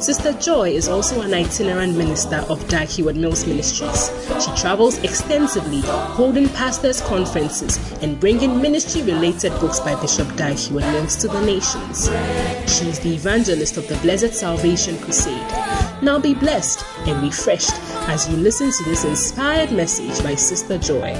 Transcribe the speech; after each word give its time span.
Sister 0.00 0.32
Joy 0.34 0.70
is 0.70 0.88
also 0.88 1.22
an 1.22 1.32
itinerant 1.32 1.96
minister 1.96 2.44
of 2.48 2.66
Dag 2.68 2.86
Heward 2.88 3.16
Mills 3.16 3.46
Ministries. 3.46 4.10
She 4.44 4.54
travels 4.54 4.98
extensively, 4.98 5.80
holding 5.80 6.48
pastors' 6.50 7.00
conferences 7.00 7.78
and 8.02 8.20
bringing 8.20 8.60
ministry 8.60 9.02
related 9.02 9.52
books 9.58 9.80
by 9.80 10.00
Bishop 10.00 10.34
Dag 10.36 10.56
Heward 10.56 10.84
Mills 10.84 11.16
to 11.16 11.28
the 11.28 11.40
nations. 11.40 12.08
She 12.70 12.88
is 12.88 13.00
the 13.00 13.14
evangelist 13.14 13.78
of 13.78 13.88
the 13.88 13.96
Blessed 13.96 14.34
Salvation 14.34 14.98
Crusade. 14.98 15.40
Now 16.02 16.18
be 16.18 16.34
blessed 16.34 16.84
and 17.06 17.22
refreshed 17.22 17.74
as 18.08 18.28
you 18.28 18.36
listen 18.36 18.70
to 18.70 18.84
this 18.84 19.04
inspired 19.04 19.72
message 19.72 20.22
by 20.22 20.34
Sister 20.34 20.78
Joy. 20.78 21.14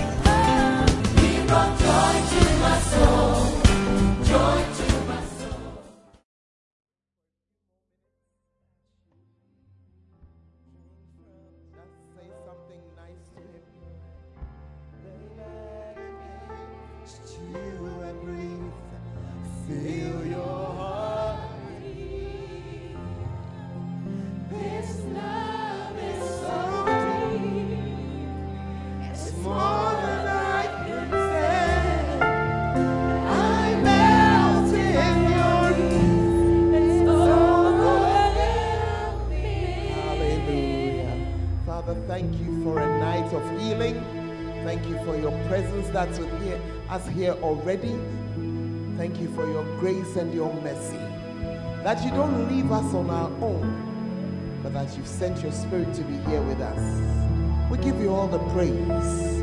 You've 54.96 55.06
sent 55.06 55.42
your 55.42 55.52
spirit 55.52 55.92
to 55.94 56.02
be 56.02 56.16
here 56.30 56.40
with 56.42 56.60
us. 56.60 57.70
We 57.70 57.78
give 57.78 58.00
you 58.00 58.14
all 58.14 58.28
the 58.28 58.38
praise. 58.50 59.42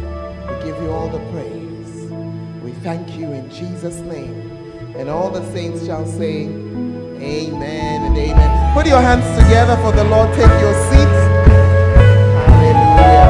We 0.49 0.55
give 0.63 0.81
you 0.81 0.91
all 0.91 1.09
the 1.09 1.19
praise. 1.31 2.11
We 2.63 2.71
thank 2.81 3.15
you 3.17 3.31
in 3.31 3.49
Jesus' 3.49 3.99
name. 3.99 4.51
And 4.97 5.09
all 5.09 5.29
the 5.29 5.43
saints 5.51 5.85
shall 5.85 6.05
say, 6.05 6.45
Amen 6.45 8.03
and 8.03 8.17
amen. 8.17 8.73
Put 8.73 8.87
your 8.87 9.01
hands 9.01 9.25
together 9.41 9.75
for 9.77 9.91
the 9.91 10.03
Lord. 10.05 10.29
Take 10.33 10.49
your 10.59 10.73
seats. 10.89 11.21
Hallelujah. 12.49 13.29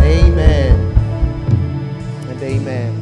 Amen. 0.00 0.74
And 2.28 2.42
amen. 2.42 2.92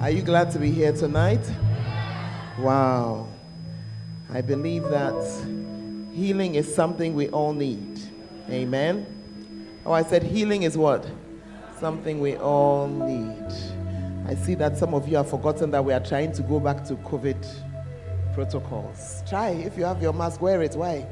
Are 0.00 0.10
you 0.10 0.22
glad 0.22 0.50
to 0.52 0.58
be 0.58 0.70
here 0.70 0.92
tonight? 0.92 1.50
Wow. 2.58 3.28
I 4.30 4.42
believe 4.42 4.82
that 4.84 5.14
healing 6.18 6.56
is 6.56 6.74
something 6.74 7.14
we 7.14 7.28
all 7.28 7.52
need. 7.52 8.00
Amen. 8.50 9.06
Oh, 9.86 9.92
I 9.92 10.02
said 10.02 10.24
healing 10.24 10.64
is 10.64 10.76
what? 10.76 11.08
Something 11.78 12.20
we 12.20 12.36
all 12.36 12.88
need. 12.88 13.46
I 14.26 14.34
see 14.34 14.56
that 14.56 14.76
some 14.76 14.94
of 14.94 15.08
you 15.08 15.16
have 15.16 15.30
forgotten 15.30 15.70
that 15.70 15.84
we 15.84 15.92
are 15.92 16.04
trying 16.04 16.32
to 16.32 16.42
go 16.42 16.58
back 16.58 16.84
to 16.86 16.96
COVID 16.96 17.46
protocols. 18.34 19.22
Try 19.28 19.50
if 19.50 19.78
you 19.78 19.84
have 19.84 20.02
your 20.02 20.12
mask, 20.12 20.42
wear 20.42 20.60
it. 20.62 20.74
Why? 20.74 21.06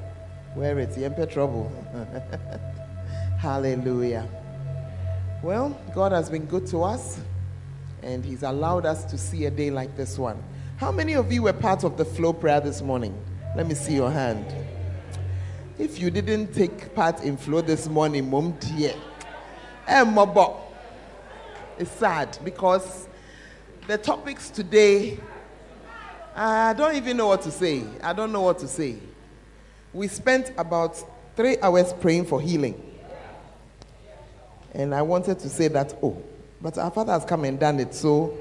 Wear 0.56 0.78
it. 0.81 0.99
You're 0.99 1.12
in 1.12 1.28
trouble. 1.28 1.71
Hallelujah. 3.38 4.28
Well, 5.43 5.81
God 5.94 6.11
has 6.12 6.28
been 6.28 6.47
good 6.47 6.67
to 6.69 6.83
us, 6.83 7.21
and 8.03 8.25
He's 8.25 8.43
allowed 8.43 8.84
us 8.84 9.05
to 9.05 9.17
see 9.17 9.44
a 9.44 9.50
day 9.50 9.71
like 9.71 9.97
this 9.97 10.19
one. 10.19 10.43
How 10.78 10.91
many 10.91 11.15
of 11.15 11.31
you 11.33 11.43
were 11.43 11.53
part 11.53 11.84
of 11.84 11.97
the 11.97 12.05
flow 12.05 12.33
prayer 12.33 12.61
this 12.61 12.83
morning? 12.83 13.17
Let 13.55 13.69
me 13.69 13.75
see 13.75 13.94
your 13.94 14.11
hand. 14.11 14.66
If 15.78 16.00
you 16.00 16.10
didn't 16.10 16.54
take 16.54 16.94
part 16.94 17.22
in 17.22 17.37
flow 17.37 17.60
this 17.60 17.87
morning, 17.87 18.31
mom 18.31 18.53
dear, 18.53 18.94
eh. 19.87 20.53
It's 21.78 21.91
sad 21.91 22.38
because 22.42 23.06
the 23.87 23.98
topics 23.98 24.48
today, 24.48 25.19
I 26.34 26.72
don't 26.72 26.97
even 26.97 27.19
know 27.19 27.26
what 27.26 27.42
to 27.42 27.50
say. 27.50 27.84
I 28.03 28.14
don't 28.14 28.32
know 28.32 28.41
what 28.41 28.59
to 28.60 28.69
say. 28.69 28.97
We 29.92 30.09
spent 30.09 30.50
about 30.56 31.03
three 31.37 31.59
hours 31.60 31.93
praying 31.93 32.25
for 32.25 32.41
healing. 32.41 32.82
And 34.72 34.94
I 34.94 35.03
wanted 35.03 35.38
to 35.41 35.48
say 35.50 35.69
that, 35.69 35.94
oh, 36.03 36.22
but 36.62 36.78
our 36.78 36.91
Father 36.91 37.12
has 37.12 37.26
come 37.26 37.44
and 37.44 37.60
done 37.60 37.81
it, 37.81 37.94
so 37.94 38.34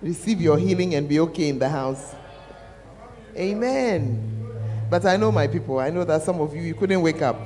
receive 0.00 0.40
your 0.40 0.58
healing 0.58 0.94
and 0.94 1.08
be 1.08 1.18
okay 1.18 1.48
in 1.48 1.58
the 1.58 1.68
house. 1.68 2.14
Amen. 3.36 4.45
But 4.88 5.04
I 5.04 5.16
know 5.16 5.32
my 5.32 5.48
people, 5.48 5.80
I 5.80 5.90
know 5.90 6.04
that 6.04 6.22
some 6.22 6.40
of 6.40 6.54
you, 6.54 6.62
you 6.62 6.74
couldn't 6.74 7.02
wake 7.02 7.20
up. 7.20 7.40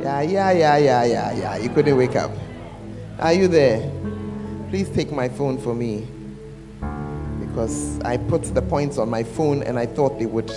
Yeah, 0.00 0.20
yeah, 0.22 0.50
yeah, 0.50 0.76
yeah, 0.76 1.04
yeah, 1.04 1.32
yeah. 1.32 1.56
You 1.56 1.70
couldn't 1.70 1.96
wake 1.96 2.16
up. 2.16 2.32
Are 3.20 3.32
you 3.32 3.46
there? 3.46 3.88
Please 4.68 4.90
take 4.90 5.12
my 5.12 5.28
phone 5.28 5.58
for 5.58 5.74
me. 5.74 6.08
Because 7.38 8.00
I 8.00 8.16
put 8.16 8.42
the 8.52 8.62
points 8.62 8.98
on 8.98 9.08
my 9.08 9.22
phone 9.22 9.62
and 9.62 9.78
I 9.78 9.86
thought 9.86 10.18
they 10.18 10.26
would 10.26 10.52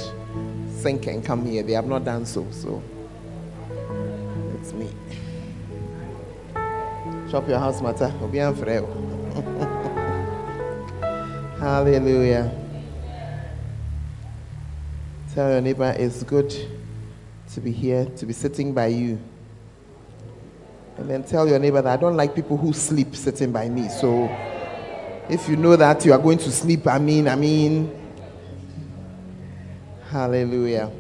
sink 0.71 1.05
and 1.05 1.23
come 1.23 1.45
here. 1.45 1.61
They 1.61 1.73
have 1.73 1.85
not 1.85 2.03
done 2.03 2.25
so, 2.25 2.47
so 2.49 2.81
it's 4.59 4.73
me. 4.73 4.89
Shop 7.29 7.47
your 7.47 7.59
house 7.59 7.81
matter. 7.81 8.09
Hallelujah. 11.59 12.51
Tell 15.37 15.51
your 15.51 15.61
neighbor 15.61 15.95
it's 15.99 16.23
good 16.23 16.51
to 17.53 17.61
be 17.61 17.71
here, 17.71 18.05
to 18.05 18.25
be 18.25 18.33
sitting 18.33 18.73
by 18.73 18.87
you. 18.87 19.19
And 20.97 21.07
then 21.07 21.23
tell 21.23 21.47
your 21.47 21.59
neighbor 21.59 21.79
that 21.79 21.99
I 21.99 22.01
don't 22.01 22.17
like 22.17 22.33
people 22.33 22.57
who 22.57 22.73
sleep 22.73 23.15
sitting 23.15 23.51
by 23.51 23.69
me. 23.69 23.87
So 23.87 24.35
if 25.29 25.47
you 25.47 25.55
know 25.55 25.75
that 25.75 26.03
you 26.03 26.13
are 26.13 26.17
going 26.17 26.39
to 26.39 26.51
sleep, 26.51 26.87
I 26.87 26.97
mean, 26.97 27.27
I 27.27 27.35
mean, 27.35 27.95
hallelujah. 30.09 30.91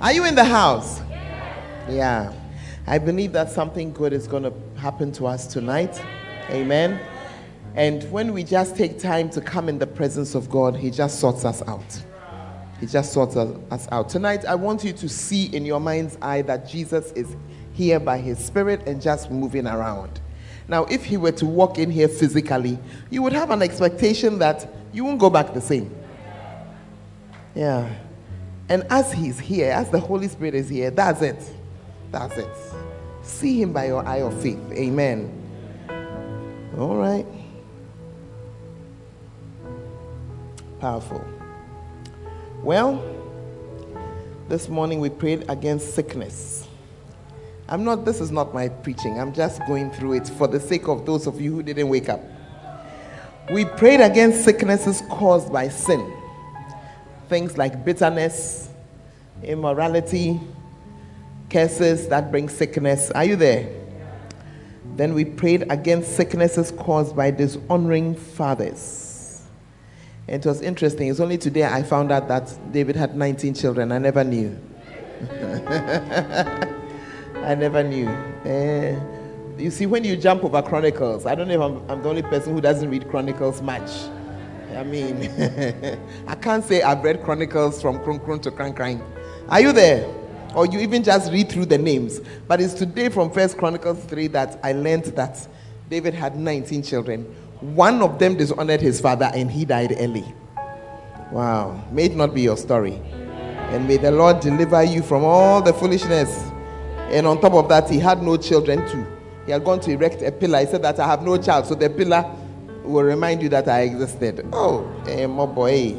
Are 0.00 0.14
you 0.14 0.24
in 0.24 0.34
the 0.34 0.44
house? 0.44 1.02
Yeah. 1.90 2.32
I 2.86 2.96
believe 2.96 3.32
that 3.32 3.50
something 3.50 3.92
good 3.92 4.14
is 4.14 4.26
going 4.26 4.44
to 4.44 4.54
happen 4.80 5.12
to 5.12 5.26
us 5.26 5.46
tonight. 5.46 6.02
Amen. 6.48 6.98
And 7.74 8.10
when 8.10 8.32
we 8.32 8.44
just 8.44 8.76
take 8.76 8.98
time 8.98 9.28
to 9.28 9.42
come 9.42 9.68
in 9.68 9.78
the 9.78 9.86
presence 9.86 10.34
of 10.34 10.48
God, 10.48 10.74
He 10.74 10.90
just 10.90 11.20
sorts 11.20 11.44
us 11.44 11.60
out. 11.68 12.02
He 12.80 12.86
just 12.86 13.12
sorts 13.12 13.36
us 13.36 13.88
out. 13.90 14.08
Tonight, 14.08 14.44
I 14.44 14.54
want 14.54 14.84
you 14.84 14.92
to 14.92 15.08
see 15.08 15.46
in 15.54 15.64
your 15.64 15.80
mind's 15.80 16.18
eye 16.20 16.42
that 16.42 16.68
Jesus 16.68 17.10
is 17.12 17.34
here 17.72 17.98
by 17.98 18.18
His 18.18 18.38
Spirit 18.38 18.86
and 18.86 19.00
just 19.00 19.30
moving 19.30 19.66
around. 19.66 20.20
Now, 20.68 20.84
if 20.84 21.04
He 21.04 21.16
were 21.16 21.32
to 21.32 21.46
walk 21.46 21.78
in 21.78 21.90
here 21.90 22.08
physically, 22.08 22.78
you 23.10 23.22
would 23.22 23.32
have 23.32 23.50
an 23.50 23.62
expectation 23.62 24.38
that 24.40 24.68
you 24.92 25.04
won't 25.04 25.18
go 25.18 25.30
back 25.30 25.54
the 25.54 25.60
same. 25.60 25.94
Yeah. 27.54 27.88
And 28.68 28.84
as 28.90 29.12
He's 29.12 29.38
here, 29.38 29.72
as 29.72 29.90
the 29.90 30.00
Holy 30.00 30.28
Spirit 30.28 30.54
is 30.54 30.68
here, 30.68 30.90
that's 30.90 31.22
it. 31.22 31.42
That's 32.10 32.36
it. 32.36 32.48
See 33.22 33.62
Him 33.62 33.72
by 33.72 33.86
your 33.86 34.06
eye 34.06 34.20
of 34.20 34.38
faith. 34.42 34.60
Amen. 34.72 35.32
All 36.76 36.96
right. 36.96 37.26
Powerful. 40.78 41.35
Well, 42.62 43.02
this 44.48 44.68
morning 44.68 45.00
we 45.00 45.10
prayed 45.10 45.44
against 45.48 45.94
sickness. 45.94 46.66
I'm 47.68 47.84
not, 47.84 48.04
this 48.04 48.20
is 48.20 48.30
not 48.30 48.54
my 48.54 48.68
preaching. 48.68 49.20
I'm 49.20 49.32
just 49.32 49.60
going 49.66 49.90
through 49.90 50.14
it 50.14 50.28
for 50.28 50.48
the 50.48 50.58
sake 50.58 50.88
of 50.88 51.04
those 51.04 51.26
of 51.26 51.40
you 51.40 51.52
who 51.52 51.62
didn't 51.62 51.88
wake 51.88 52.08
up. 52.08 52.20
We 53.52 53.64
prayed 53.64 54.00
against 54.00 54.44
sicknesses 54.44 55.02
caused 55.10 55.52
by 55.52 55.68
sin. 55.68 56.12
Things 57.28 57.56
like 57.58 57.84
bitterness, 57.84 58.68
immorality, 59.42 60.40
curses 61.50 62.08
that 62.08 62.30
bring 62.30 62.48
sickness. 62.48 63.10
Are 63.12 63.24
you 63.24 63.36
there? 63.36 63.68
Then 64.96 65.14
we 65.14 65.24
prayed 65.24 65.70
against 65.70 66.16
sicknesses 66.16 66.72
caused 66.72 67.14
by 67.14 67.30
dishonoring 67.30 68.14
fathers. 68.14 69.05
It 70.28 70.44
was 70.44 70.60
interesting. 70.60 71.08
It's 71.08 71.20
only 71.20 71.38
today 71.38 71.62
I 71.62 71.84
found 71.84 72.10
out 72.10 72.26
that 72.26 72.52
David 72.72 72.96
had 72.96 73.16
19 73.16 73.54
children. 73.54 73.92
I 73.92 73.98
never 73.98 74.24
knew. 74.24 74.58
I 77.36 77.54
never 77.54 77.84
knew. 77.84 78.08
Uh, 78.08 78.98
you 79.56 79.70
see, 79.70 79.86
when 79.86 80.02
you 80.02 80.16
jump 80.16 80.42
over 80.42 80.60
Chronicles, 80.62 81.26
I 81.26 81.36
don't 81.36 81.46
know 81.46 81.54
if 81.54 81.60
I'm, 81.60 81.90
I'm 81.90 82.02
the 82.02 82.08
only 82.08 82.22
person 82.22 82.54
who 82.54 82.60
doesn't 82.60 82.90
read 82.90 83.08
Chronicles 83.08 83.62
much. 83.62 83.88
I 84.74 84.82
mean, 84.82 85.30
I 86.26 86.34
can't 86.34 86.64
say 86.64 86.82
I've 86.82 87.04
read 87.04 87.22
Chronicles 87.22 87.80
from 87.80 88.02
Kron 88.02 88.18
Kron 88.18 88.40
to 88.40 88.50
Kran 88.50 88.74
Kran. 88.74 89.00
Are 89.48 89.60
you 89.60 89.72
there? 89.72 90.12
Or 90.56 90.66
you 90.66 90.80
even 90.80 91.04
just 91.04 91.30
read 91.30 91.50
through 91.50 91.66
the 91.66 91.78
names. 91.78 92.20
But 92.48 92.60
it's 92.60 92.74
today 92.74 93.10
from 93.10 93.30
First 93.30 93.58
Chronicles 93.58 94.02
3 94.06 94.26
that 94.28 94.58
I 94.64 94.72
learned 94.72 95.04
that 95.04 95.46
David 95.88 96.14
had 96.14 96.36
19 96.36 96.82
children. 96.82 97.32
One 97.60 98.02
of 98.02 98.18
them 98.18 98.36
dishonored 98.36 98.80
his 98.80 99.00
father 99.00 99.30
and 99.34 99.50
he 99.50 99.64
died 99.64 99.94
early. 99.98 100.24
Wow. 101.32 101.82
May 101.90 102.04
it 102.04 102.16
not 102.16 102.34
be 102.34 102.42
your 102.42 102.56
story. 102.56 103.00
And 103.70 103.88
may 103.88 103.96
the 103.96 104.10
Lord 104.10 104.40
deliver 104.40 104.82
you 104.84 105.02
from 105.02 105.24
all 105.24 105.62
the 105.62 105.72
foolishness. 105.72 106.50
And 107.10 107.26
on 107.26 107.40
top 107.40 107.54
of 107.54 107.68
that, 107.68 107.88
he 107.88 107.98
had 107.98 108.22
no 108.22 108.36
children 108.36 108.86
too. 108.88 109.06
He 109.46 109.52
had 109.52 109.64
gone 109.64 109.80
to 109.80 109.90
erect 109.90 110.22
a 110.22 110.30
pillar. 110.30 110.60
He 110.60 110.66
said 110.66 110.82
that 110.82 110.98
I 111.00 111.06
have 111.06 111.22
no 111.22 111.36
child. 111.36 111.66
So 111.66 111.74
the 111.74 111.88
pillar 111.88 112.30
will 112.84 113.02
remind 113.02 113.42
you 113.42 113.48
that 113.50 113.68
I 113.68 113.82
existed. 113.82 114.46
Oh, 114.52 114.90
eh, 115.06 115.26
my 115.26 115.46
boy. 115.46 115.96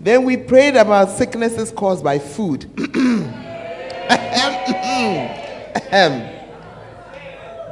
Then 0.00 0.24
we 0.24 0.36
prayed 0.36 0.76
about 0.76 1.10
sicknesses 1.10 1.70
caused 1.70 2.04
by 2.04 2.18
food. 2.18 2.70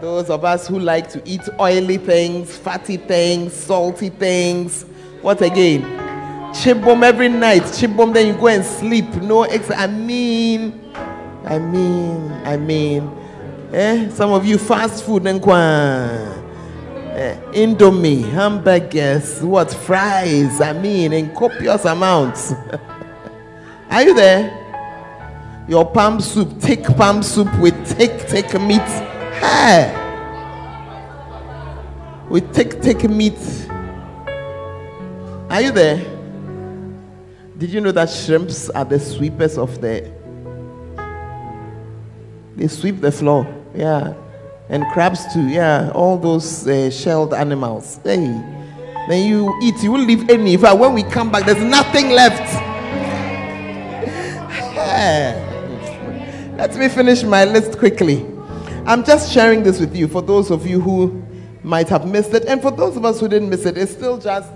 Those 0.00 0.30
of 0.30 0.44
us 0.44 0.68
who 0.68 0.78
like 0.78 1.08
to 1.10 1.22
eat 1.24 1.40
oily 1.58 1.96
things, 1.96 2.56
fatty 2.56 2.98
things, 2.98 3.52
salty 3.52 4.10
things. 4.10 4.84
What 5.22 5.42
again? 5.42 5.82
Chibum 6.52 7.02
every 7.02 7.28
night. 7.28 7.62
Chibum, 7.62 8.14
then 8.14 8.28
you 8.28 8.34
go 8.34 8.46
and 8.46 8.64
sleep. 8.64 9.06
No 9.16 9.42
ex. 9.42 9.70
I 9.72 9.88
mean, 9.88 10.92
I 11.44 11.58
mean, 11.58 12.30
I 12.44 12.56
mean. 12.56 13.10
Eh? 13.72 14.08
Some 14.10 14.30
of 14.30 14.46
you 14.46 14.56
fast 14.56 15.04
food 15.04 15.26
and 15.26 15.42
uh, 15.42 17.34
indomie, 17.52 18.22
hamburgers, 18.30 19.42
what 19.42 19.72
fries, 19.72 20.60
I 20.60 20.72
mean, 20.74 21.12
in 21.12 21.34
copious 21.34 21.84
amounts. 21.84 22.52
Are 23.90 24.02
you 24.02 24.14
there? 24.14 24.54
Your 25.68 25.90
palm 25.90 26.20
soup, 26.20 26.60
thick 26.60 26.84
palm 26.84 27.22
soup 27.22 27.48
with 27.58 27.74
thick, 27.86 28.12
thick 28.20 28.58
meat. 28.60 29.07
Hey! 29.40 29.94
With 32.28 32.54
thick, 32.54 32.74
thick 32.82 33.04
meat. 33.04 33.38
Are 35.50 35.62
you 35.62 35.72
there? 35.72 36.04
Did 37.56 37.70
you 37.70 37.80
know 37.80 37.92
that 37.92 38.10
shrimps 38.10 38.70
are 38.70 38.84
the 38.84 39.00
sweepers 39.00 39.58
of 39.58 39.80
the. 39.80 40.10
They 42.56 42.68
sweep 42.68 43.00
the 43.00 43.12
floor. 43.12 43.46
Yeah 43.74 44.14
and 44.68 44.86
crabs 44.92 45.32
too. 45.32 45.48
Yeah, 45.48 45.90
all 45.94 46.18
those 46.18 46.66
uh, 46.66 46.90
shelled 46.90 47.34
animals. 47.34 48.00
Hey, 48.04 48.26
then 49.08 49.28
you 49.28 49.58
eat. 49.62 49.82
You 49.82 49.92
will 49.92 50.04
leave 50.04 50.28
any. 50.28 50.54
In 50.54 50.60
fact, 50.60 50.78
when 50.78 50.94
we 50.94 51.02
come 51.02 51.30
back, 51.30 51.46
there's 51.46 51.62
nothing 51.62 52.10
left. 52.10 52.54
Let 56.58 56.76
me 56.76 56.88
finish 56.88 57.22
my 57.22 57.44
list 57.44 57.78
quickly. 57.78 58.26
I'm 58.88 59.04
just 59.04 59.30
sharing 59.30 59.62
this 59.64 59.80
with 59.80 59.94
you 59.94 60.08
for 60.08 60.22
those 60.22 60.50
of 60.50 60.66
you 60.66 60.80
who 60.80 61.22
might 61.62 61.90
have 61.90 62.06
missed 62.06 62.32
it, 62.32 62.46
and 62.46 62.62
for 62.62 62.70
those 62.70 62.96
of 62.96 63.04
us 63.04 63.20
who 63.20 63.28
didn't 63.28 63.50
miss 63.50 63.66
it, 63.66 63.76
it's 63.76 63.92
still 63.92 64.16
just, 64.16 64.50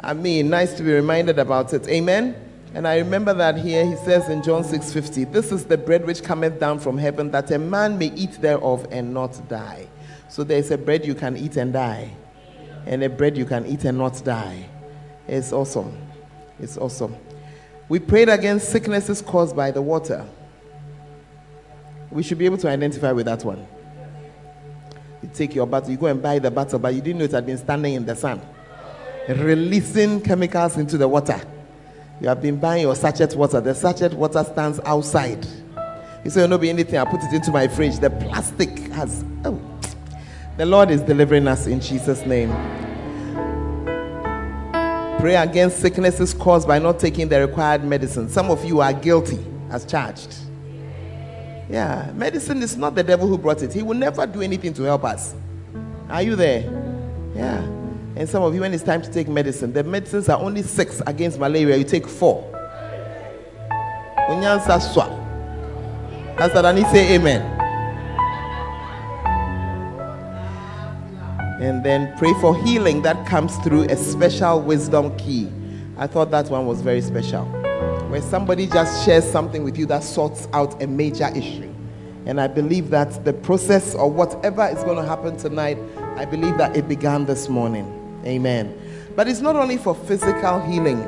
I 0.00 0.14
mean, 0.14 0.48
nice 0.48 0.72
to 0.78 0.82
be 0.82 0.92
reminded 0.92 1.38
about 1.38 1.74
it. 1.74 1.86
Amen. 1.88 2.34
And 2.72 2.88
I 2.88 2.96
remember 2.96 3.34
that 3.34 3.58
here 3.58 3.84
he 3.84 3.96
says 3.96 4.30
in 4.30 4.42
John 4.42 4.64
6:50, 4.64 5.24
"This 5.24 5.52
is 5.52 5.66
the 5.66 5.76
bread 5.76 6.06
which 6.06 6.22
cometh 6.22 6.58
down 6.58 6.78
from 6.78 6.96
heaven, 6.96 7.30
that 7.32 7.50
a 7.50 7.58
man 7.58 7.98
may 7.98 8.10
eat 8.16 8.40
thereof 8.40 8.86
and 8.90 9.12
not 9.12 9.46
die." 9.46 9.88
So 10.30 10.42
there's 10.42 10.70
a 10.70 10.78
bread 10.78 11.04
you 11.04 11.14
can 11.14 11.36
eat 11.36 11.58
and 11.58 11.70
die, 11.70 12.08
and 12.86 13.02
a 13.02 13.10
bread 13.10 13.36
you 13.36 13.44
can 13.44 13.66
eat 13.66 13.84
and 13.84 13.98
not 13.98 14.24
die. 14.24 14.64
It's 15.26 15.52
awesome. 15.52 15.92
It's 16.58 16.78
awesome. 16.78 17.14
We 17.90 17.98
prayed 17.98 18.30
against 18.30 18.70
sicknesses 18.70 19.20
caused 19.20 19.54
by 19.54 19.70
the 19.70 19.82
water. 19.82 20.24
We 22.10 22.22
should 22.22 22.38
be 22.38 22.46
able 22.46 22.58
to 22.58 22.68
identify 22.68 23.12
with 23.12 23.26
that 23.26 23.44
one. 23.44 23.66
You 25.22 25.30
take 25.34 25.54
your 25.54 25.66
bottle, 25.66 25.90
you 25.90 25.96
go 25.96 26.06
and 26.06 26.22
buy 26.22 26.38
the 26.38 26.50
bottle, 26.50 26.78
but 26.78 26.94
you 26.94 27.00
didn't 27.00 27.18
know 27.18 27.24
it 27.24 27.32
had 27.32 27.44
been 27.44 27.58
standing 27.58 27.94
in 27.94 28.06
the 28.06 28.14
sun, 28.14 28.40
releasing 29.28 30.20
chemicals 30.20 30.76
into 30.76 30.96
the 30.96 31.08
water. 31.08 31.40
You 32.20 32.28
have 32.28 32.40
been 32.40 32.58
buying 32.58 32.82
your 32.82 32.94
sachet 32.96 33.34
water. 33.36 33.60
The 33.60 33.74
sachet 33.74 34.14
water 34.14 34.42
stands 34.44 34.80
outside. 34.84 35.46
You 36.24 36.30
say, 36.30 36.42
oh, 36.42 36.46
"No, 36.46 36.58
be 36.58 36.68
anything." 36.68 36.98
I 36.98 37.04
put 37.04 37.22
it 37.22 37.32
into 37.32 37.52
my 37.52 37.68
fridge. 37.68 37.98
The 37.98 38.10
plastic 38.10 38.76
has. 38.92 39.24
Oh, 39.44 39.60
the 40.56 40.66
Lord 40.66 40.90
is 40.90 41.00
delivering 41.02 41.46
us 41.46 41.66
in 41.66 41.80
Jesus' 41.80 42.26
name. 42.26 42.50
Pray 45.20 45.36
against 45.36 45.80
sicknesses 45.80 46.32
caused 46.34 46.66
by 46.66 46.78
not 46.78 46.98
taking 46.98 47.28
the 47.28 47.40
required 47.40 47.84
medicine. 47.84 48.28
Some 48.28 48.50
of 48.50 48.64
you 48.64 48.80
are 48.80 48.92
guilty 48.92 49.38
as 49.70 49.84
charged. 49.84 50.34
Yeah, 51.68 52.10
medicine 52.14 52.62
is 52.62 52.76
not 52.76 52.94
the 52.94 53.02
devil 53.02 53.26
who 53.26 53.36
brought 53.36 53.62
it. 53.62 53.72
He 53.72 53.82
will 53.82 53.96
never 53.96 54.26
do 54.26 54.40
anything 54.40 54.72
to 54.74 54.82
help 54.84 55.04
us. 55.04 55.34
Are 56.08 56.22
you 56.22 56.34
there? 56.34 56.62
Yeah. 57.34 57.60
And 58.16 58.28
some 58.28 58.42
of 58.42 58.54
you, 58.54 58.62
when 58.62 58.72
it's 58.72 58.82
time 58.82 59.02
to 59.02 59.10
take 59.12 59.28
medicine, 59.28 59.72
the 59.72 59.84
medicines 59.84 60.28
are 60.28 60.40
only 60.40 60.62
six 60.62 61.02
against 61.06 61.38
malaria. 61.38 61.76
You 61.76 61.84
take 61.84 62.06
four. 62.08 62.42
Unyansa 64.28 64.80
swa. 64.80 65.06
That's 66.38 66.54
that 66.54 66.64
I 66.64 66.72
need 66.72 66.86
say 66.86 67.14
amen. 67.14 67.42
And 71.60 71.84
then 71.84 72.16
pray 72.16 72.32
for 72.40 72.56
healing 72.64 73.02
that 73.02 73.26
comes 73.26 73.56
through 73.58 73.84
a 73.84 73.96
special 73.96 74.62
wisdom 74.62 75.16
key. 75.18 75.52
I 75.96 76.06
thought 76.06 76.30
that 76.30 76.48
one 76.48 76.66
was 76.66 76.80
very 76.80 77.00
special. 77.00 77.46
Where 78.08 78.22
somebody 78.22 78.66
just 78.66 79.04
shares 79.04 79.24
something 79.24 79.64
with 79.64 79.76
you 79.76 79.84
that 79.86 80.02
sorts 80.02 80.48
out 80.52 80.82
a 80.82 80.86
major 80.86 81.28
issue. 81.36 81.72
And 82.24 82.40
I 82.40 82.46
believe 82.46 82.90
that 82.90 83.24
the 83.24 83.32
process 83.32 83.94
or 83.94 84.10
whatever 84.10 84.66
is 84.66 84.82
going 84.84 84.96
to 84.96 85.04
happen 85.04 85.36
tonight, 85.36 85.78
I 86.16 86.24
believe 86.24 86.56
that 86.58 86.76
it 86.76 86.88
began 86.88 87.26
this 87.26 87.48
morning. 87.48 88.22
Amen. 88.24 88.78
But 89.14 89.28
it's 89.28 89.40
not 89.40 89.56
only 89.56 89.76
for 89.76 89.94
physical 89.94 90.60
healing. 90.60 91.00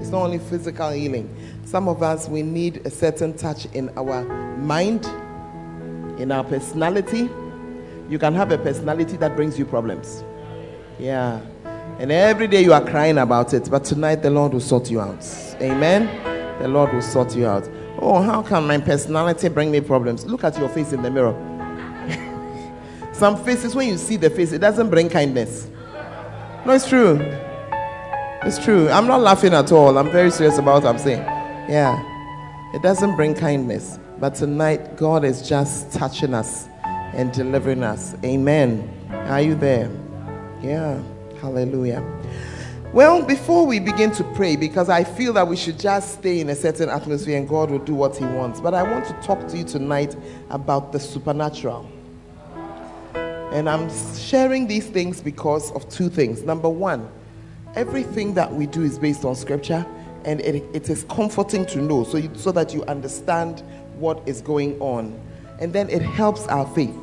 It's 0.00 0.10
not 0.10 0.22
only 0.22 0.38
physical 0.38 0.90
healing. 0.90 1.34
Some 1.64 1.88
of 1.88 2.02
us, 2.02 2.28
we 2.28 2.42
need 2.42 2.86
a 2.86 2.90
certain 2.90 3.36
touch 3.36 3.66
in 3.66 3.90
our 3.96 4.24
mind, 4.56 5.04
in 6.20 6.32
our 6.32 6.44
personality. 6.44 7.28
You 8.08 8.18
can 8.18 8.34
have 8.34 8.52
a 8.52 8.58
personality 8.58 9.16
that 9.18 9.36
brings 9.36 9.58
you 9.58 9.64
problems. 9.64 10.24
Yeah. 10.98 11.40
And 11.98 12.10
every 12.12 12.46
day 12.46 12.62
you 12.62 12.72
are 12.72 12.84
crying 12.84 13.18
about 13.18 13.54
it, 13.54 13.70
but 13.70 13.84
tonight 13.84 14.22
the 14.22 14.30
Lord 14.30 14.52
will 14.52 14.60
sort 14.60 14.90
you 14.90 15.00
out. 15.00 15.24
Amen. 15.60 16.27
The 16.60 16.68
Lord 16.68 16.92
will 16.92 17.02
sort 17.02 17.34
you 17.36 17.46
out. 17.46 17.68
Oh, 18.00 18.22
how 18.22 18.42
can 18.42 18.66
my 18.66 18.78
personality 18.78 19.48
bring 19.48 19.70
me 19.70 19.80
problems? 19.80 20.24
Look 20.26 20.44
at 20.44 20.58
your 20.58 20.68
face 20.68 20.92
in 20.92 21.02
the 21.02 21.10
mirror. 21.10 21.34
Some 23.12 23.42
faces, 23.44 23.74
when 23.74 23.88
you 23.88 23.96
see 23.96 24.16
the 24.16 24.30
face, 24.30 24.52
it 24.52 24.58
doesn't 24.58 24.90
bring 24.90 25.08
kindness. 25.08 25.68
No, 26.64 26.72
it's 26.72 26.88
true. 26.88 27.18
It's 28.42 28.62
true. 28.62 28.88
I'm 28.88 29.06
not 29.06 29.20
laughing 29.20 29.54
at 29.54 29.72
all. 29.72 29.98
I'm 29.98 30.10
very 30.10 30.30
serious 30.30 30.58
about 30.58 30.82
what 30.82 30.94
I'm 30.94 30.98
saying. 30.98 31.20
Yeah. 31.68 32.02
It 32.74 32.82
doesn't 32.82 33.16
bring 33.16 33.34
kindness. 33.34 33.98
But 34.18 34.34
tonight, 34.34 34.96
God 34.96 35.24
is 35.24 35.48
just 35.48 35.92
touching 35.92 36.34
us 36.34 36.68
and 36.84 37.32
delivering 37.32 37.82
us. 37.82 38.14
Amen. 38.24 38.88
Are 39.10 39.40
you 39.40 39.54
there? 39.54 39.90
Yeah. 40.60 41.00
Hallelujah. 41.40 42.00
Well, 42.94 43.22
before 43.22 43.66
we 43.66 43.80
begin 43.80 44.12
to 44.12 44.24
pray, 44.24 44.56
because 44.56 44.88
I 44.88 45.04
feel 45.04 45.34
that 45.34 45.46
we 45.46 45.56
should 45.56 45.78
just 45.78 46.14
stay 46.14 46.40
in 46.40 46.48
a 46.48 46.54
certain 46.54 46.88
atmosphere 46.88 47.36
and 47.36 47.46
God 47.46 47.70
will 47.70 47.80
do 47.80 47.92
what 47.92 48.16
He 48.16 48.24
wants, 48.24 48.62
but 48.62 48.72
I 48.72 48.82
want 48.82 49.04
to 49.08 49.12
talk 49.22 49.46
to 49.48 49.58
you 49.58 49.64
tonight 49.64 50.16
about 50.48 50.90
the 50.92 50.98
supernatural. 50.98 51.86
And 53.14 53.68
I'm 53.68 53.90
sharing 54.16 54.66
these 54.66 54.86
things 54.86 55.20
because 55.20 55.70
of 55.72 55.86
two 55.90 56.08
things. 56.08 56.44
Number 56.44 56.70
one, 56.70 57.10
everything 57.74 58.32
that 58.34 58.50
we 58.50 58.66
do 58.66 58.82
is 58.82 58.98
based 58.98 59.22
on 59.22 59.36
scripture, 59.36 59.84
and 60.24 60.40
it, 60.40 60.64
it 60.72 60.88
is 60.88 61.04
comforting 61.10 61.66
to 61.66 61.82
know 61.82 62.04
so, 62.04 62.16
you, 62.16 62.30
so 62.36 62.52
that 62.52 62.72
you 62.72 62.84
understand 62.84 63.62
what 63.98 64.26
is 64.26 64.40
going 64.40 64.80
on. 64.80 65.20
And 65.60 65.74
then 65.74 65.90
it 65.90 66.00
helps 66.00 66.46
our 66.46 66.66
faith. 66.74 66.96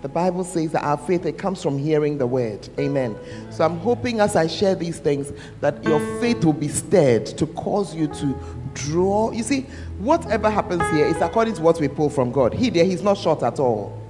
The 0.00 0.08
Bible 0.08 0.44
says 0.44 0.72
that 0.72 0.84
our 0.84 0.96
faith 0.96 1.26
it 1.26 1.38
comes 1.38 1.62
from 1.62 1.76
hearing 1.76 2.18
the 2.18 2.26
word. 2.26 2.68
Amen. 2.78 3.16
So 3.50 3.64
I'm 3.64 3.78
hoping 3.78 4.20
as 4.20 4.36
I 4.36 4.46
share 4.46 4.74
these 4.74 4.98
things 4.98 5.32
that 5.60 5.82
your 5.82 5.98
faith 6.20 6.44
will 6.44 6.52
be 6.52 6.68
stirred 6.68 7.26
to 7.26 7.46
cause 7.48 7.94
you 7.94 8.06
to 8.06 8.38
draw. 8.74 9.32
You 9.32 9.42
see, 9.42 9.62
whatever 9.98 10.48
happens 10.50 10.82
here 10.90 11.06
is 11.06 11.20
according 11.20 11.54
to 11.54 11.62
what 11.62 11.80
we 11.80 11.88
pull 11.88 12.10
from 12.10 12.30
God. 12.30 12.54
He 12.54 12.70
there, 12.70 12.84
he's 12.84 13.02
not 13.02 13.18
short 13.18 13.42
at 13.42 13.58
all. 13.58 14.00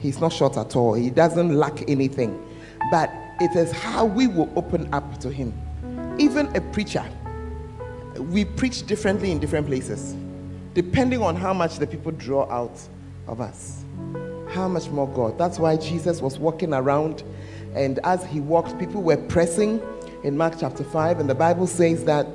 He's 0.00 0.20
not 0.20 0.32
short 0.32 0.56
at 0.56 0.74
all. 0.74 0.94
He 0.94 1.10
doesn't 1.10 1.54
lack 1.54 1.88
anything. 1.88 2.44
But 2.90 3.12
it 3.40 3.54
is 3.56 3.70
how 3.70 4.04
we 4.04 4.26
will 4.26 4.50
open 4.56 4.92
up 4.92 5.18
to 5.20 5.30
Him. 5.30 5.52
Even 6.18 6.54
a 6.56 6.60
preacher, 6.60 7.04
we 8.18 8.44
preach 8.44 8.86
differently 8.86 9.30
in 9.30 9.38
different 9.38 9.66
places, 9.66 10.14
depending 10.74 11.22
on 11.22 11.36
how 11.36 11.52
much 11.52 11.78
the 11.78 11.86
people 11.86 12.12
draw 12.12 12.50
out 12.50 12.78
of 13.26 13.40
us. 13.40 13.79
How 14.50 14.68
much 14.68 14.88
more 14.88 15.08
God? 15.08 15.38
That's 15.38 15.58
why 15.58 15.76
Jesus 15.76 16.20
was 16.20 16.38
walking 16.38 16.74
around, 16.74 17.22
and 17.74 17.98
as 18.04 18.24
He 18.24 18.40
walked, 18.40 18.78
people 18.78 19.02
were 19.02 19.16
pressing 19.16 19.80
in 20.24 20.36
Mark 20.36 20.54
chapter 20.58 20.84
5, 20.84 21.20
and 21.20 21.30
the 21.30 21.34
Bible 21.34 21.66
says 21.66 22.04
that 22.04 22.26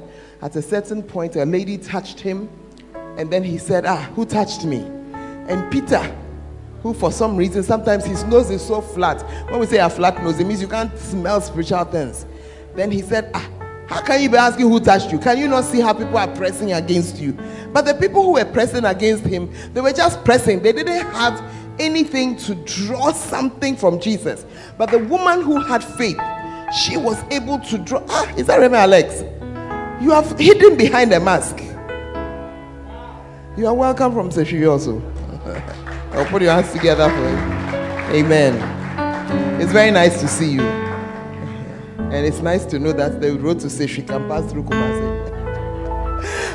at 0.41 0.55
a 0.55 0.61
certain 0.61 1.01
point, 1.01 1.35
a 1.35 1.45
lady 1.45 1.77
touched 1.77 2.19
him, 2.19 2.49
and 3.17 3.31
then 3.31 3.43
he 3.43 3.57
said, 3.57 3.85
Ah, 3.85 4.09
who 4.15 4.25
touched 4.25 4.65
me? 4.65 4.77
And 5.47 5.71
Peter, 5.71 6.15
who 6.83 6.93
for 6.93 7.11
some 7.11 7.35
reason 7.35 7.63
sometimes 7.63 8.05
his 8.05 8.23
nose 8.25 8.49
is 8.49 8.61
so 8.61 8.81
flat. 8.81 9.21
When 9.49 9.59
we 9.59 9.65
say 9.65 9.77
a 9.77 9.89
flat 9.89 10.21
nose, 10.23 10.39
it 10.39 10.45
means 10.45 10.61
you 10.61 10.67
can't 10.67 10.95
smell 10.97 11.41
spiritual 11.41 11.85
things. 11.85 12.25
Then 12.75 12.91
he 12.91 13.01
said, 13.01 13.31
Ah, 13.33 13.49
how 13.87 14.01
can 14.01 14.21
you 14.21 14.29
be 14.29 14.37
asking 14.37 14.69
who 14.69 14.79
touched 14.79 15.11
you? 15.11 15.19
Can 15.19 15.37
you 15.37 15.47
not 15.47 15.63
see 15.63 15.79
how 15.79 15.93
people 15.93 16.17
are 16.17 16.27
pressing 16.35 16.73
against 16.73 17.17
you? 17.17 17.33
But 17.71 17.85
the 17.85 17.93
people 17.93 18.23
who 18.23 18.33
were 18.33 18.45
pressing 18.45 18.83
against 18.85 19.23
him, 19.25 19.51
they 19.73 19.81
were 19.81 19.93
just 19.93 20.23
pressing. 20.23 20.61
They 20.61 20.73
didn't 20.73 21.05
have 21.11 21.39
anything 21.79 22.35
to 22.37 22.55
draw 22.55 23.11
something 23.11 23.75
from 23.75 23.99
Jesus. 23.99 24.45
But 24.77 24.91
the 24.91 24.99
woman 24.99 25.41
who 25.41 25.61
had 25.61 25.83
faith, 25.83 26.19
she 26.85 26.97
was 26.97 27.21
able 27.31 27.59
to 27.59 27.77
draw. 27.77 28.03
Ah, 28.09 28.33
is 28.35 28.47
that 28.47 28.59
Reverend 28.59 28.75
Alex? 28.75 29.23
You 30.01 30.11
have 30.11 30.37
hidden 30.37 30.77
behind 30.77 31.13
a 31.13 31.19
mask. 31.19 31.61
You 33.57 33.67
are 33.67 33.73
welcome 33.73 34.13
from 34.13 34.29
Seshiri 34.29 34.69
also. 34.69 35.01
I'll 36.11 36.25
put 36.25 36.41
your 36.41 36.51
hands 36.51 36.71
together 36.73 37.09
for 37.09 37.21
you. 37.21 38.19
Amen. 38.19 39.61
It's 39.61 39.71
very 39.71 39.91
nice 39.91 40.19
to 40.21 40.27
see 40.27 40.51
you. 40.51 40.61
And 40.61 42.25
it's 42.25 42.39
nice 42.39 42.65
to 42.65 42.79
know 42.79 42.91
that 42.93 43.21
the 43.21 43.33
road 43.37 43.59
to 43.61 43.67
Seshiri 43.67 44.07
can 44.07 44.27
pass 44.27 44.51
through 44.51 44.63
Kumasi. 44.63 45.25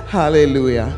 Hallelujah. 0.09 0.95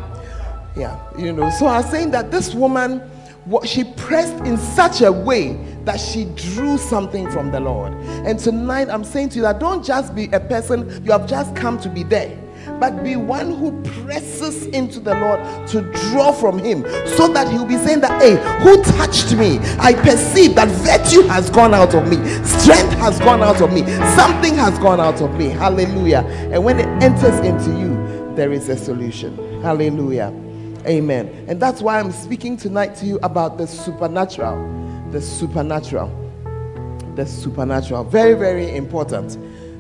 Yeah, 0.77 0.99
you 1.19 1.33
know. 1.33 1.51
So 1.51 1.67
I 1.67 1.79
was 1.83 1.91
saying 1.91 2.11
that 2.13 2.31
this 2.31 2.55
woman, 2.55 3.03
what 3.45 3.69
she 3.69 3.85
pressed 3.85 4.45
in 4.45 4.57
such 4.57 5.01
a 5.01 5.11
way 5.11 5.55
that 5.85 5.99
she 5.99 6.27
drew 6.37 6.79
something 6.79 7.29
from 7.31 7.51
the 7.51 7.59
Lord. 7.59 7.93
And 8.25 8.39
tonight 8.39 8.89
I'm 8.89 9.05
saying 9.05 9.31
to 9.31 9.37
you 9.37 9.43
that 9.43 9.59
don't 9.59 9.85
just 9.85 10.15
be 10.15 10.27
a 10.33 10.41
person 10.41 11.05
you 11.05 11.13
have 11.13 11.27
just 11.27 11.57
come 11.57 11.79
to 11.81 11.89
be 11.89 12.05
there, 12.05 12.39
but 12.79 13.03
be 13.03 13.17
one 13.17 13.53
who 13.53 13.83
presses 14.05 14.67
into 14.67 15.01
the 15.01 15.15
Lord 15.15 15.69
to 15.69 15.83
draw 16.11 16.31
from 16.31 16.59
Him 16.59 16.83
so 17.17 17.27
that 17.33 17.49
He'll 17.51 17.67
be 17.67 17.79
saying 17.79 18.01
that, 18.03 18.23
hey, 18.23 18.37
who 18.63 18.81
touched 18.97 19.35
me? 19.35 19.59
I 19.79 19.95
perceive 19.95 20.55
that 20.55 20.69
virtue 20.69 21.23
has 21.23 21.51
gone 21.51 21.75
out 21.75 21.95
of 21.95 22.09
me, 22.09 22.17
strength 22.45 22.95
has 22.99 23.19
gone 23.19 23.43
out 23.43 23.61
of 23.61 23.73
me, 23.73 23.81
something 24.15 24.55
has 24.55 24.79
gone 24.79 25.01
out 25.01 25.21
of 25.21 25.35
me. 25.37 25.49
Hallelujah. 25.49 26.21
And 26.53 26.65
when 26.65 26.79
it 26.79 26.87
enters 27.03 27.41
into 27.41 27.77
you, 27.77 27.93
there 28.37 28.53
is 28.53 28.69
a 28.69 28.77
solution. 28.77 29.37
Hallelujah. 29.63 30.33
Amen. 30.87 31.47
And 31.49 31.61
that's 31.61 31.81
why 31.81 31.99
I'm 31.99 32.13
speaking 32.13 32.57
tonight 32.57 32.97
to 32.97 33.07
you 33.07 33.19
about 33.23 33.59
the 33.59 33.67
supernatural 33.67 34.83
the 35.13 35.21
supernatural. 35.21 36.11
The 37.15 37.27
supernatural. 37.27 38.05
Very, 38.05 38.35
very 38.35 38.75
important 38.75 39.39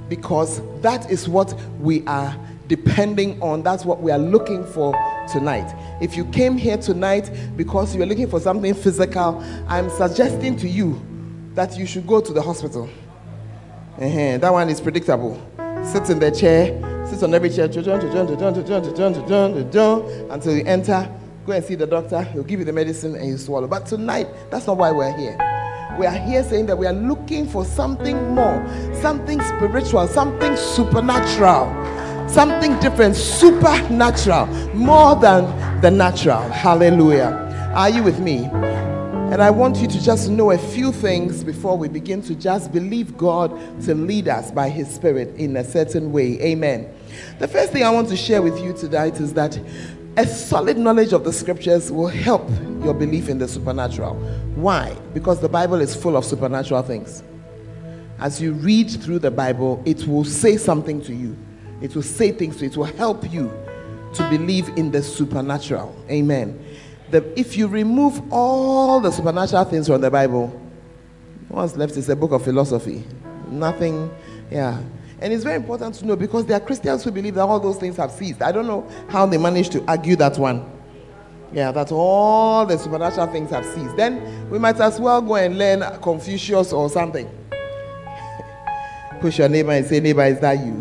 because 0.08 0.60
that 0.82 1.10
is 1.10 1.28
what 1.28 1.54
we 1.80 2.06
are 2.06 2.36
depending 2.68 3.42
on. 3.42 3.62
That's 3.62 3.84
what 3.84 4.02
we 4.02 4.10
are 4.12 4.18
looking 4.18 4.64
for 4.64 4.92
tonight. 5.32 5.74
If 6.02 6.16
you 6.16 6.26
came 6.26 6.56
here 6.56 6.76
tonight 6.76 7.30
because 7.56 7.96
you're 7.96 8.06
looking 8.06 8.28
for 8.28 8.38
something 8.38 8.74
physical, 8.74 9.42
I'm 9.66 9.88
suggesting 9.90 10.56
to 10.58 10.68
you 10.68 11.00
that 11.54 11.78
you 11.78 11.86
should 11.86 12.06
go 12.06 12.20
to 12.20 12.32
the 12.32 12.42
hospital. 12.42 12.88
Uh-huh. 13.98 14.38
That 14.38 14.52
one 14.52 14.68
is 14.68 14.80
predictable. 14.80 15.40
Sit 15.84 16.10
in 16.10 16.18
the 16.18 16.30
chair, 16.30 16.78
sit 17.12 17.22
on 17.22 17.34
every 17.34 17.50
chair, 17.50 17.66
until 17.66 17.82
you 20.56 20.64
enter 20.64 21.08
Go 21.44 21.52
and 21.52 21.64
see 21.64 21.74
the 21.74 21.88
doctor, 21.88 22.22
he'll 22.22 22.44
give 22.44 22.60
you 22.60 22.64
the 22.64 22.72
medicine 22.72 23.16
and 23.16 23.26
you 23.26 23.36
swallow. 23.36 23.66
But 23.66 23.86
tonight, 23.86 24.28
that's 24.48 24.68
not 24.68 24.76
why 24.76 24.92
we're 24.92 25.12
here. 25.16 25.36
We 25.98 26.06
are 26.06 26.16
here 26.16 26.44
saying 26.44 26.66
that 26.66 26.78
we 26.78 26.86
are 26.86 26.92
looking 26.92 27.48
for 27.48 27.64
something 27.64 28.32
more, 28.32 28.64
something 29.00 29.40
spiritual, 29.42 30.06
something 30.06 30.56
supernatural, 30.56 31.66
something 32.28 32.78
different, 32.78 33.16
supernatural, 33.16 34.46
more 34.72 35.16
than 35.16 35.80
the 35.80 35.90
natural. 35.90 36.48
Hallelujah. 36.48 37.72
Are 37.74 37.90
you 37.90 38.04
with 38.04 38.20
me? 38.20 38.44
And 39.32 39.42
I 39.42 39.50
want 39.50 39.78
you 39.78 39.88
to 39.88 40.00
just 40.00 40.30
know 40.30 40.52
a 40.52 40.58
few 40.58 40.92
things 40.92 41.42
before 41.42 41.76
we 41.76 41.88
begin 41.88 42.22
to 42.22 42.36
just 42.36 42.70
believe 42.70 43.16
God 43.16 43.50
to 43.82 43.96
lead 43.96 44.28
us 44.28 44.52
by 44.52 44.68
His 44.68 44.88
Spirit 44.88 45.34
in 45.36 45.56
a 45.56 45.64
certain 45.64 46.12
way. 46.12 46.40
Amen. 46.40 46.88
The 47.38 47.48
first 47.48 47.72
thing 47.72 47.82
I 47.82 47.90
want 47.90 48.08
to 48.08 48.16
share 48.16 48.42
with 48.42 48.62
you 48.62 48.72
tonight 48.72 49.20
is 49.20 49.34
that 49.34 49.58
a 50.16 50.26
solid 50.26 50.76
knowledge 50.76 51.12
of 51.12 51.24
the 51.24 51.32
scriptures 51.32 51.90
will 51.90 52.08
help 52.08 52.48
your 52.82 52.92
belief 52.92 53.28
in 53.28 53.38
the 53.38 53.48
supernatural. 53.48 54.14
Why? 54.54 54.94
Because 55.14 55.40
the 55.40 55.48
Bible 55.48 55.80
is 55.80 55.94
full 55.96 56.16
of 56.16 56.24
supernatural 56.24 56.82
things. 56.82 57.22
As 58.18 58.40
you 58.40 58.52
read 58.52 58.90
through 58.90 59.20
the 59.20 59.30
Bible, 59.30 59.82
it 59.86 60.06
will 60.06 60.24
say 60.24 60.56
something 60.56 61.00
to 61.02 61.14
you, 61.14 61.36
it 61.80 61.94
will 61.94 62.02
say 62.02 62.30
things 62.30 62.56
to 62.58 62.64
you, 62.64 62.70
it 62.70 62.76
will 62.76 62.84
help 62.84 63.32
you 63.32 63.50
to 64.14 64.28
believe 64.28 64.68
in 64.76 64.90
the 64.90 65.02
supernatural. 65.02 65.96
Amen. 66.10 66.62
The, 67.10 67.38
if 67.38 67.56
you 67.56 67.66
remove 67.66 68.22
all 68.32 69.00
the 69.00 69.10
supernatural 69.10 69.64
things 69.64 69.86
from 69.86 70.00
the 70.00 70.10
Bible, 70.10 70.48
what's 71.48 71.76
left 71.76 71.96
is 71.96 72.08
a 72.08 72.16
book 72.16 72.32
of 72.32 72.44
philosophy. 72.44 73.04
Nothing, 73.48 74.10
yeah. 74.50 74.78
And 75.22 75.32
it's 75.32 75.44
very 75.44 75.54
important 75.54 75.94
to 75.96 76.04
know 76.04 76.16
because 76.16 76.46
there 76.46 76.56
are 76.56 76.60
Christians 76.60 77.04
who 77.04 77.12
believe 77.12 77.36
that 77.36 77.42
all 77.42 77.60
those 77.60 77.76
things 77.76 77.96
have 77.96 78.10
ceased. 78.10 78.42
I 78.42 78.50
don't 78.50 78.66
know 78.66 78.84
how 79.08 79.24
they 79.24 79.38
managed 79.38 79.70
to 79.72 79.84
argue 79.86 80.16
that 80.16 80.36
one. 80.36 80.68
Yeah, 81.52 81.70
that 81.70 81.92
all 81.92 82.66
the 82.66 82.76
supernatural 82.76 83.28
things 83.28 83.50
have 83.50 83.64
ceased. 83.64 83.96
Then 83.96 84.50
we 84.50 84.58
might 84.58 84.80
as 84.80 84.98
well 84.98 85.22
go 85.22 85.36
and 85.36 85.56
learn 85.56 85.82
Confucius 86.00 86.72
or 86.72 86.90
something. 86.90 87.30
Push 89.20 89.38
your 89.38 89.48
neighbor 89.48 89.70
and 89.70 89.86
say, 89.86 90.00
Neighbor, 90.00 90.24
is 90.24 90.40
that 90.40 90.58
you? 90.58 90.72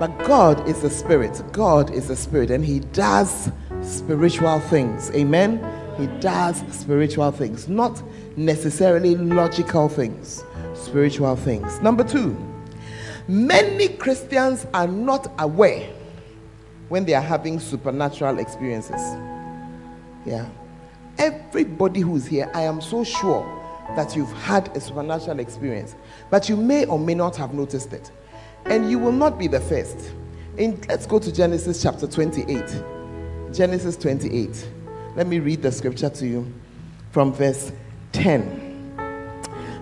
But 0.00 0.18
God 0.26 0.68
is 0.68 0.82
a 0.82 0.90
spirit. 0.90 1.40
God 1.52 1.92
is 1.92 2.10
a 2.10 2.16
spirit, 2.16 2.50
and 2.50 2.64
He 2.64 2.80
does 2.80 3.52
spiritual 3.82 4.58
things. 4.58 5.12
Amen? 5.12 5.64
He 5.96 6.08
does 6.18 6.64
spiritual 6.72 7.30
things, 7.30 7.68
not 7.68 8.02
necessarily 8.36 9.14
logical 9.14 9.88
things, 9.88 10.42
spiritual 10.74 11.36
things. 11.36 11.80
Number 11.80 12.02
two, 12.02 12.36
Many 13.26 13.88
Christians 13.88 14.66
are 14.74 14.86
not 14.86 15.32
aware 15.38 15.90
when 16.88 17.06
they 17.06 17.14
are 17.14 17.22
having 17.22 17.58
supernatural 17.58 18.38
experiences. 18.38 19.00
Yeah. 20.26 20.48
Everybody 21.16 22.00
who's 22.00 22.26
here, 22.26 22.50
I 22.54 22.62
am 22.62 22.80
so 22.80 23.02
sure 23.02 23.42
that 23.96 24.14
you've 24.14 24.32
had 24.32 24.74
a 24.76 24.80
supernatural 24.80 25.40
experience, 25.40 25.94
but 26.30 26.48
you 26.48 26.56
may 26.56 26.84
or 26.86 26.98
may 26.98 27.14
not 27.14 27.36
have 27.36 27.54
noticed 27.54 27.92
it. 27.92 28.10
And 28.66 28.90
you 28.90 28.98
will 28.98 29.12
not 29.12 29.38
be 29.38 29.46
the 29.46 29.60
first. 29.60 30.12
In, 30.58 30.80
let's 30.88 31.06
go 31.06 31.18
to 31.18 31.32
Genesis 31.32 31.82
chapter 31.82 32.06
28. 32.06 32.82
Genesis 33.52 33.96
28. 33.96 34.68
Let 35.16 35.26
me 35.26 35.38
read 35.38 35.62
the 35.62 35.72
scripture 35.72 36.10
to 36.10 36.26
you 36.26 36.52
from 37.10 37.32
verse 37.32 37.72
10. 38.12 38.64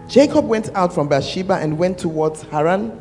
Jacob 0.08 0.46
went 0.46 0.70
out 0.74 0.92
from 0.92 1.08
Beersheba 1.08 1.54
and 1.54 1.78
went 1.78 1.98
towards 1.98 2.42
Haran 2.42 2.98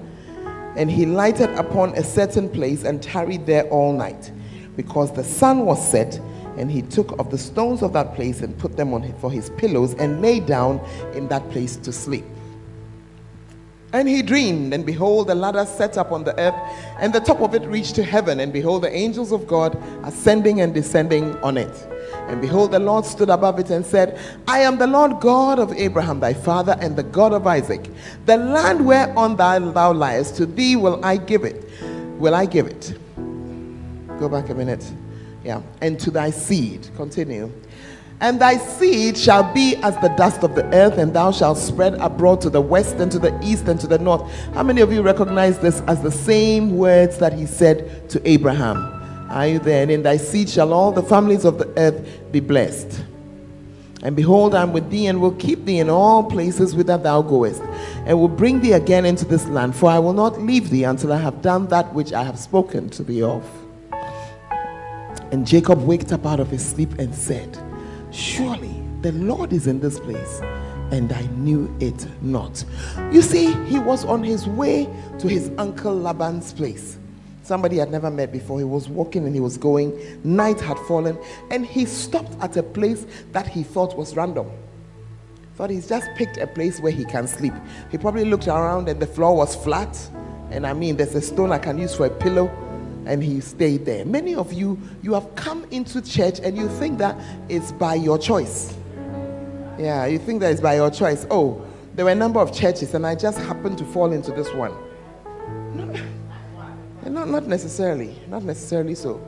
and 0.76 0.90
he 0.90 1.06
lighted 1.06 1.50
upon 1.52 1.94
a 1.96 2.04
certain 2.04 2.50
place 2.50 2.84
and 2.84 3.02
tarried 3.02 3.46
there 3.46 3.68
all 3.70 3.94
night, 3.94 4.32
because 4.76 5.12
the 5.12 5.24
sun 5.24 5.66
was 5.66 5.92
set. 5.92 6.20
And 6.58 6.70
he 6.70 6.82
took 6.82 7.18
of 7.18 7.32
the 7.32 7.38
stones 7.38 7.82
of 7.82 7.94
that 7.94 8.14
place 8.14 8.42
and 8.42 8.56
put 8.58 8.76
them 8.76 8.94
on 8.94 9.14
for 9.20 9.32
his 9.32 9.50
pillows 9.52 9.94
and 9.96 10.22
lay 10.22 10.42
down 10.42 10.86
in 11.14 11.30
that 11.30 11.50
place 11.50 11.78
to 11.78 11.94
sleep. 11.94 12.26
And 13.94 14.08
he 14.08 14.22
dreamed, 14.22 14.74
and 14.74 14.86
behold, 14.86 15.30
a 15.30 15.36
ladder 15.36 15.66
set 15.66 15.98
up 15.98 16.12
on 16.12 16.26
the 16.26 16.38
earth, 16.38 16.56
and 17.00 17.14
the 17.14 17.22
top 17.22 17.42
of 17.42 17.56
it 17.56 17.64
reached 17.64 17.96
to 17.96 18.04
heaven, 18.04 18.42
and 18.42 18.52
behold, 18.54 18.84
the 18.84 18.94
angels 18.94 19.32
of 19.32 19.48
God 19.48 19.82
ascending 20.04 20.62
and 20.62 20.74
descending 20.74 21.36
on 21.38 21.58
it. 21.58 21.88
And 22.28 22.42
behold, 22.42 22.72
the 22.72 22.80
Lord 22.80 23.06
stood 23.06 23.30
above 23.30 23.60
it 23.60 23.70
and 23.70 23.86
said, 23.86 24.20
I 24.48 24.60
am 24.60 24.78
the 24.78 24.88
Lord 24.88 25.20
God 25.20 25.60
of 25.60 25.74
Abraham 25.74 26.20
thy 26.20 26.34
father 26.34 26.78
and 26.80 26.96
the 26.96 27.04
God 27.04 27.34
of 27.34 27.46
Isaac. 27.46 27.90
The 28.26 28.38
land 28.38 28.86
whereon 28.86 29.36
thou, 29.36 29.94
liest, 29.94 30.38
to 30.38 30.46
thee 30.46 30.76
will 30.76 31.04
I 31.04 31.18
give 31.18 31.44
it. 31.44 31.70
Will 32.20 32.36
I 32.36 32.46
give 32.46 32.68
it? 32.68 32.98
Go 34.20 34.30
back 34.30 34.50
a 34.50 34.54
minute. 34.54 34.90
Yeah. 35.44 35.62
And 35.82 36.00
to 36.02 36.12
thy 36.12 36.30
seed. 36.30 36.88
Continue. 36.96 37.52
And 38.22 38.40
thy 38.40 38.58
seed 38.58 39.18
shall 39.18 39.52
be 39.52 39.76
as 39.78 39.98
the 39.98 40.10
dust 40.10 40.44
of 40.44 40.54
the 40.54 40.64
earth, 40.76 41.00
and 41.00 41.12
thou 41.12 41.32
shalt 41.32 41.58
spread 41.58 41.96
abroad 41.96 42.40
to 42.42 42.52
the 42.52 42.62
west 42.62 42.98
and 42.98 43.12
to 43.12 43.18
the 43.18 43.38
east 43.44 43.68
and 43.68 43.80
to 43.80 43.88
the 43.88 43.98
north. 43.98 44.32
How 44.54 44.62
many 44.62 44.82
of 44.82 44.94
you 44.94 45.02
recognize 45.02 45.58
this 45.58 45.82
as 45.88 46.04
the 46.04 46.12
same 46.12 46.78
words 46.78 47.18
that 47.18 47.34
he 47.34 47.48
said 47.48 48.08
to 48.12 48.30
Abraham? 48.30 49.01
Are 49.32 49.48
you 49.48 49.60
there? 49.60 49.82
And 49.82 49.92
in 49.92 50.04
thy 50.04 50.18
seed 50.18 50.50
shall 50.50 50.74
all 50.74 50.92
the 50.92 51.02
families 51.02 51.46
of 51.46 51.58
the 51.58 51.68
earth 51.78 52.06
be 52.34 52.42
blessed. 52.42 53.06
And 54.04 54.14
behold, 54.16 54.54
I'm 54.54 54.74
with 54.74 54.90
thee 54.90 55.08
and 55.08 55.22
will 55.22 55.36
keep 55.36 55.64
thee 55.64 55.80
in 55.80 55.90
all 55.90 56.24
places 56.24 56.76
whither 56.76 56.98
thou 56.98 57.22
goest, 57.22 57.62
and 58.06 58.20
will 58.20 58.28
bring 58.28 58.60
thee 58.60 58.74
again 58.74 59.06
into 59.06 59.26
this 59.26 59.46
land. 59.48 59.76
For 59.76 59.90
I 59.90 60.00
will 60.00 60.14
not 60.14 60.42
leave 60.42 60.70
thee 60.70 60.84
until 60.84 61.14
I 61.14 61.18
have 61.18 61.42
done 61.42 61.68
that 61.68 61.94
which 61.94 62.12
I 62.12 62.24
have 62.24 62.38
spoken 62.38 62.90
to 62.90 63.04
thee 63.04 63.22
of. 63.24 63.46
And 65.32 65.48
Jacob 65.48 65.82
waked 65.86 66.12
up 66.12 66.26
out 66.26 66.42
of 66.42 66.50
his 66.50 66.66
sleep 66.66 67.00
and 67.00 67.16
said, 67.16 67.58
Surely 68.12 68.84
the 69.02 69.14
Lord 69.14 69.54
is 69.54 69.68
in 69.68 69.80
this 69.80 69.98
place, 69.98 70.42
and 70.92 71.14
I 71.14 71.22
knew 71.38 71.74
it 71.80 72.06
not. 72.22 72.66
You 73.14 73.22
see, 73.22 73.54
he 73.66 73.80
was 73.80 74.04
on 74.04 74.24
his 74.24 74.46
way 74.46 74.90
to 75.20 75.28
his 75.30 75.52
uncle 75.58 75.98
Laban's 75.98 76.52
place 76.52 76.98
somebody 77.44 77.78
had 77.78 77.92
never 77.92 78.10
met 78.12 78.32
before. 78.32 78.60
He 78.60 78.66
was 78.66 78.88
walking 78.90 79.26
and 79.26 79.34
he 79.34 79.42
was 79.42 79.58
going. 79.58 80.20
Night 80.24 80.60
had 80.60 80.78
fallen, 80.80 81.18
and 81.50 81.66
he 81.66 81.86
stopped 81.86 82.36
at 82.42 82.56
a 82.58 82.64
place 82.64 83.06
that 83.32 83.48
he 83.48 83.64
thought 83.64 83.98
was 83.98 84.16
random. 84.16 84.50
Thought 85.56 85.70
he's 85.70 85.88
just 85.88 86.10
picked 86.16 86.38
a 86.38 86.48
place 86.48 86.80
where 86.80 86.92
he 86.92 87.06
can 87.06 87.28
sleep. 87.28 87.54
He 87.92 87.98
probably 87.98 88.26
looked 88.26 88.48
around 88.48 88.88
and 88.88 89.00
the 89.00 89.08
floor 89.08 89.36
was 89.36 89.56
flat. 89.56 89.98
And 90.50 90.66
I 90.66 90.74
mean, 90.74 90.96
there's 90.96 91.14
a 91.14 91.22
stone 91.22 91.52
I 91.52 91.60
can 91.60 91.78
use 91.78 91.94
for 91.94 92.06
a 92.06 92.10
pillow. 92.10 92.50
And 93.06 93.22
he 93.22 93.42
stayed 93.42 93.86
there. 93.86 94.06
Many 94.06 94.36
of 94.36 94.54
you, 94.54 94.80
you 95.02 95.14
have 95.14 95.36
come 95.36 95.66
into 95.72 96.02
church 96.02 96.40
and 96.40 96.56
you 96.56 96.70
think 96.70 97.00
that 97.00 97.18
it's 97.50 97.72
by 97.72 97.96
your 97.96 98.18
choice. 98.18 98.76
Yeah, 99.78 100.06
you 100.06 100.20
think 100.20 100.40
that 100.42 100.52
it's 100.52 100.62
by 100.62 100.76
your 100.76 100.92
choice. 100.92 101.26
Oh, 101.30 101.66
there 101.96 102.06
were 102.06 102.12
a 102.12 102.16
number 102.16 102.40
of 102.40 102.54
churches, 102.54 102.94
and 102.94 103.06
I 103.06 103.16
just 103.16 103.38
happened 103.40 103.78
to 103.80 103.86
fall 103.86 104.14
into 104.14 104.32
this 104.32 104.54
one. 104.54 104.74
Not, 107.06 107.28
not 107.28 107.48
necessarily. 107.48 108.16
Not 108.28 108.44
necessarily 108.44 108.96
so. 108.96 109.22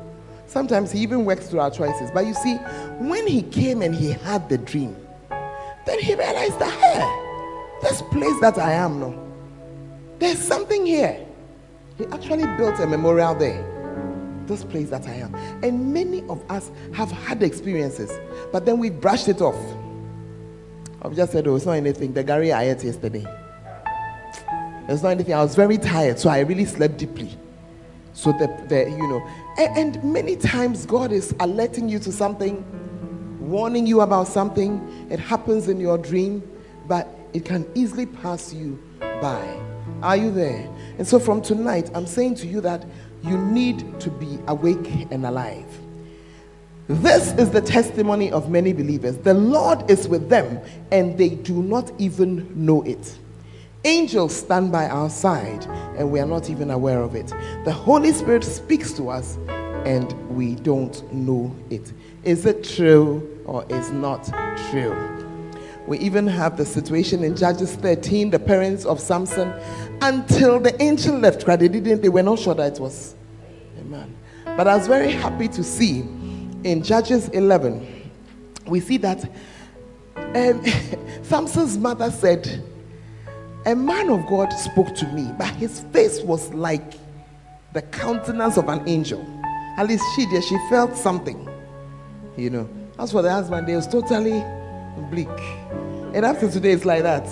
Sometimes 0.48 0.92
he 0.92 1.00
even 1.00 1.25
works 1.25 1.48
through 1.48 1.62
our 1.62 1.72
choices. 1.72 2.12
But 2.12 2.25
you 2.27 2.34
see, 2.34 2.56
when 3.00 3.25
he 3.25 3.42
came 3.42 3.82
and 3.82 3.96
he 3.96 4.12
had 4.12 4.48
the 4.50 4.58
dream, 4.58 4.96
then 5.86 6.00
he 6.00 6.13
realized 6.15 6.60
that, 6.60 6.72
hey, 6.72 7.89
this 7.89 8.01
place 8.03 8.39
that 8.39 8.58
I 8.58 8.74
am 8.74 9.00
no, 9.00 9.20
there's 10.20 10.39
something 10.39 10.86
here. 10.86 11.25
He 11.98 12.06
actually 12.06 12.46
built 12.58 12.80
a 12.80 12.88
memorial 12.88 13.36
there. 13.36 13.70
This 14.46 14.63
place 14.63 14.89
that 14.89 15.08
I 15.08 15.15
am. 15.15 15.36
And 15.63 15.94
many 15.94 16.22
of 16.30 16.44
us 16.50 16.72
have 16.94 17.12
had 17.12 17.44
experiences, 17.44 18.12
but 18.51 18.65
then 18.65 18.77
we 18.77 18.89
brushed 18.89 19.27
it 19.27 19.42
off. 19.42 19.58
I've 21.01 21.15
just 21.15 21.32
said, 21.32 21.48
oh, 21.48 21.56
it's 21.56 21.65
not 21.65 21.74
anything. 21.74 22.13
The 22.13 22.24
gari 22.24 22.56
I 22.56 22.70
ate 22.70 22.84
yesterday. 22.84 23.25
It's 24.88 25.03
not 25.03 25.10
anything. 25.10 25.34
I 25.34 25.42
was 25.42 25.56
very 25.56 25.77
tired, 25.77 26.20
so 26.20 26.30
I 26.30 26.39
really 26.39 26.65
slept 26.65 26.98
deeply. 26.98 27.38
So 28.13 28.32
that, 28.34 28.70
you 28.72 29.08
know, 29.08 29.27
and, 29.58 29.96
and 29.96 30.03
many 30.03 30.36
times 30.36 30.86
God 30.86 31.12
is 31.12 31.34
alerting 31.39 31.89
you 31.89 32.00
to 32.00 32.12
something, 32.12 32.63
warning 33.39 33.88
you 33.88 34.01
about 34.01 34.27
something. 34.27 35.08
It 35.10 35.20
happens 35.20 35.67
in 35.67 35.79
your 35.79 35.98
dream, 35.98 36.48
but 36.88 37.08
it 37.34 37.46
can 37.46 37.65
easily 37.75 38.05
pass 38.05 38.53
you 38.53 38.82
by. 39.00 39.60
Are 40.01 40.15
you 40.15 40.32
there? 40.32 40.70
And 40.98 41.08
so 41.08 41.20
from 41.20 41.41
tonight, 41.41 41.89
I'm 41.96 42.05
saying 42.05 42.36
to 42.36 42.48
you 42.48 42.62
that 42.62 42.86
you 43.24 43.38
need 43.38 44.00
to 44.01 44.10
be 44.10 44.38
awake 44.48 45.08
and 45.12 45.25
alive. 45.25 45.65
This 46.88 47.32
is 47.34 47.50
the 47.50 47.62
testimony 47.62 48.32
of 48.32 48.50
many 48.50 48.74
believers. 48.74 49.17
The 49.17 49.34
Lord 49.34 49.89
is 49.89 50.08
with 50.08 50.29
them, 50.29 50.60
and 50.91 51.17
they 51.17 51.29
do 51.29 51.63
not 51.63 51.91
even 51.98 52.51
know 52.53 52.84
it. 52.84 53.17
Angels 53.86 54.34
stand 54.34 54.72
by 54.72 54.88
our 54.88 55.10
side 55.10 55.66
and 55.98 56.10
we 56.10 56.20
are 56.20 56.25
not 56.25 56.50
even 56.50 56.72
aware 56.72 57.02
of 57.02 57.16
it. 57.16 57.28
The 57.66 57.72
Holy 57.72 58.13
Spirit 58.13 58.44
speaks 58.44 58.94
to 58.94 59.10
us 59.10 59.38
and 59.86 60.13
we 60.30 60.56
don't 60.56 61.13
know 61.13 61.54
it. 61.70 61.92
Is 62.24 62.46
it 62.46 62.63
true 62.63 63.42
or 63.46 63.66
is 63.68 63.92
not 63.92 64.25
true? 64.70 64.96
We 65.86 66.00
even 66.00 66.27
have 66.27 66.55
the 66.55 66.66
situation 66.66 67.25
in 67.25 67.36
Judges 67.36 67.75
13, 67.75 68.29
the 68.29 68.40
parents 68.40 68.86
of 68.86 69.01
Samson, 69.01 69.53
until 70.01 70.62
the 70.62 70.81
angel 70.81 71.18
left, 71.18 71.46
they 71.46 71.68
didn't, 71.68 72.01
they 72.01 72.07
were 72.07 72.24
not 72.24 72.40
sure 72.40 72.55
that 72.55 72.77
it 72.77 72.79
was 72.79 73.16
a 73.81 73.84
man. 73.84 74.16
But 74.46 74.70
I 74.70 74.77
was 74.77 74.88
very 74.88 75.12
happy 75.12 75.50
to 75.50 75.64
see 75.64 76.00
in 76.64 76.81
Judges 76.84 77.27
11, 77.29 78.12
we 78.66 78.79
see 78.79 78.96
that 78.98 79.29
um, 80.16 80.64
Samson's 81.24 81.77
mother 81.77 82.10
said, 82.10 82.64
a 83.66 83.76
man 83.76 84.10
of 84.10 84.26
God 84.28 84.52
spoke 84.52 84.94
to 84.96 85.08
me, 85.08 85.32
but 85.38 85.50
his 85.56 85.82
face 85.92 86.22
was 86.22 86.54
like 86.54 86.94
the 87.74 87.82
countenance 87.82 88.58
of 88.58 88.68
an 88.70 88.88
angel. 88.88 89.26
At 89.78 89.88
least 89.88 90.04
she 90.16 90.26
did, 90.26 90.44
she 90.44 90.58
felt 90.70 90.96
something. 90.96 91.50
You 92.38 92.50
know. 92.50 92.70
As 93.00 93.12
for 93.12 93.22
the 93.22 93.32
husband, 93.32 93.68
he 93.68 93.76
was 93.76 93.88
totally 93.88 94.44
bleak. 95.10 95.28
And 96.14 96.26
after 96.26 96.50
today, 96.50 96.72
it's 96.72 96.86
like 96.86 97.04
that. 97.04 97.28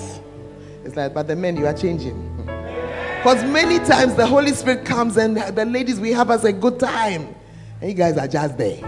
It's 0.84 0.96
like, 0.96 1.14
but 1.14 1.28
the 1.28 1.36
men, 1.36 1.56
you 1.56 1.68
are 1.68 1.74
changing. 1.74 2.28
Because 2.38 3.44
many 3.44 3.78
times 3.86 4.16
the 4.16 4.26
Holy 4.26 4.54
Spirit 4.54 4.86
comes 4.86 5.18
and 5.18 5.38
the 5.38 5.66
ladies, 5.66 6.00
we 6.00 6.12
have 6.12 6.32
us 6.32 6.44
a 6.44 6.52
good 6.52 6.80
time. 6.80 7.36
And 7.80 7.92
you 7.92 7.96
guys 7.96 8.18
are 8.18 8.28
just 8.28 8.58
there. 8.58 8.80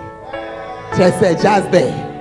Just 0.97 1.19
there, 1.19 1.35
just 1.35 1.71
there. 1.71 2.12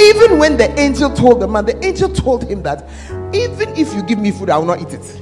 Even 0.00 0.38
when 0.38 0.56
the 0.56 0.72
angel 0.78 1.10
told 1.10 1.40
the 1.40 1.48
man, 1.48 1.66
the 1.66 1.84
angel 1.84 2.08
told 2.08 2.44
him 2.44 2.62
that 2.62 2.88
even 3.34 3.68
if 3.76 3.92
you 3.94 4.02
give 4.02 4.18
me 4.18 4.30
food, 4.30 4.50
I 4.50 4.58
will 4.58 4.66
not 4.66 4.80
eat 4.80 4.92
it. 4.92 5.20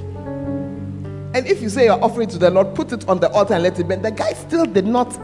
And 1.35 1.47
if 1.47 1.61
you 1.61 1.69
say 1.69 1.85
you're 1.85 2.03
offering 2.03 2.29
to 2.29 2.37
the 2.37 2.51
Lord, 2.51 2.75
put 2.75 2.91
it 2.91 3.07
on 3.09 3.19
the 3.19 3.29
altar 3.31 3.55
and 3.55 3.63
let 3.63 3.79
it 3.79 3.87
burn. 3.87 4.01
The 4.01 4.11
guy 4.11 4.33
still 4.33 4.65
did 4.65 4.85
not 4.85 5.17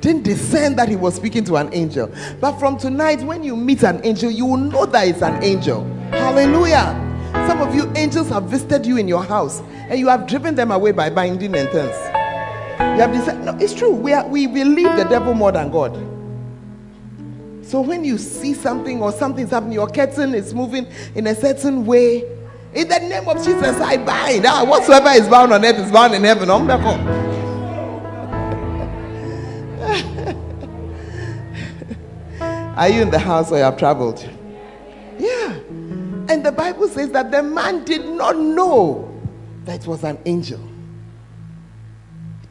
didn't 0.00 0.22
discern 0.22 0.76
that 0.76 0.88
he 0.88 0.94
was 0.94 1.16
speaking 1.16 1.44
to 1.44 1.56
an 1.56 1.68
angel. 1.74 2.10
But 2.40 2.58
from 2.60 2.78
tonight, 2.78 3.22
when 3.22 3.42
you 3.42 3.56
meet 3.56 3.82
an 3.82 4.00
angel, 4.04 4.30
you 4.30 4.46
will 4.46 4.56
know 4.56 4.86
that 4.86 5.08
it's 5.08 5.20
an 5.20 5.42
angel. 5.42 5.84
Hallelujah. 6.10 7.02
Some 7.48 7.60
of 7.60 7.74
you 7.74 7.92
angels 7.96 8.28
have 8.28 8.44
visited 8.44 8.86
you 8.86 8.98
in 8.98 9.08
your 9.08 9.24
house 9.24 9.60
and 9.88 9.98
you 9.98 10.08
have 10.08 10.26
driven 10.26 10.54
them 10.54 10.70
away 10.70 10.92
by 10.92 11.10
binding 11.10 11.54
and 11.56 11.68
things. 11.70 11.96
You 12.78 13.02
have 13.02 13.12
decided, 13.12 13.44
no, 13.44 13.56
it's 13.58 13.74
true. 13.74 13.90
We, 13.90 14.12
are, 14.12 14.26
we 14.26 14.46
believe 14.46 14.94
the 14.96 15.04
devil 15.04 15.34
more 15.34 15.50
than 15.50 15.70
God. 15.70 16.15
So 17.66 17.80
when 17.80 18.04
you 18.04 18.16
see 18.16 18.54
something 18.54 19.02
or 19.02 19.10
something's 19.10 19.50
happening, 19.50 19.72
your 19.72 19.88
curtain 19.88 20.36
is 20.36 20.54
moving 20.54 20.86
in 21.16 21.26
a 21.26 21.34
certain 21.34 21.84
way, 21.84 22.18
in 22.72 22.86
the 22.86 23.00
name 23.00 23.28
of 23.28 23.38
Jesus, 23.38 23.80
I 23.80 23.96
bind. 23.96 24.46
Ah, 24.46 24.64
whatsoever 24.64 25.08
is 25.08 25.28
bound 25.28 25.52
on 25.52 25.64
earth 25.64 25.80
is 25.80 25.90
bound 25.90 26.14
in 26.14 26.22
heaven. 26.22 26.48
I'm 26.48 26.68
back 26.68 26.80
Are 32.78 32.88
you 32.88 33.02
in 33.02 33.10
the 33.10 33.18
house 33.18 33.50
or 33.50 33.56
you 33.56 33.64
have 33.64 33.76
traveled? 33.76 34.20
Yeah. 35.18 35.54
And 36.28 36.46
the 36.46 36.52
Bible 36.52 36.86
says 36.86 37.10
that 37.10 37.32
the 37.32 37.42
man 37.42 37.84
did 37.84 38.04
not 38.04 38.38
know 38.38 39.12
that 39.64 39.80
it 39.80 39.88
was 39.88 40.04
an 40.04 40.20
angel. 40.24 40.60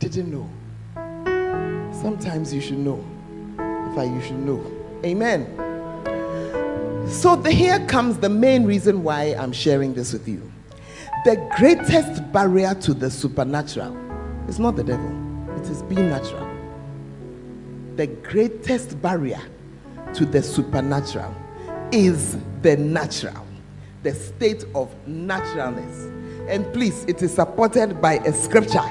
He 0.01 0.09
didn't 0.09 0.29
know. 0.29 0.49
Sometimes 1.93 2.53
you 2.53 2.59
should 2.59 2.79
know. 2.79 3.01
In 3.59 3.95
fact, 3.95 4.09
you 4.09 4.21
should 4.21 4.39
know. 4.39 4.74
Amen. 5.03 5.45
So 7.07 7.35
the, 7.35 7.51
here 7.51 7.85
comes 7.87 8.17
the 8.17 8.29
main 8.29 8.65
reason 8.65 9.03
why 9.03 9.35
I'm 9.37 9.51
sharing 9.51 9.93
this 9.93 10.13
with 10.13 10.27
you. 10.27 10.51
The 11.23 11.37
greatest 11.57 12.31
barrier 12.31 12.75
to 12.75 12.93
the 12.93 13.09
supernatural 13.09 13.95
is 14.47 14.59
not 14.59 14.75
the 14.75 14.83
devil, 14.83 15.11
it 15.57 15.69
is 15.69 15.81
being 15.83 16.09
natural. 16.09 16.47
The 17.95 18.07
greatest 18.07 19.01
barrier 19.01 19.41
to 20.13 20.25
the 20.25 20.41
supernatural 20.43 21.33
is 21.91 22.37
the 22.61 22.77
natural, 22.77 23.45
the 24.03 24.13
state 24.13 24.65
of 24.75 24.93
naturalness. 25.07 26.11
And 26.49 26.71
please, 26.73 27.05
it 27.05 27.21
is 27.21 27.33
supported 27.33 28.01
by 28.01 28.15
a 28.19 28.33
scripture. 28.33 28.83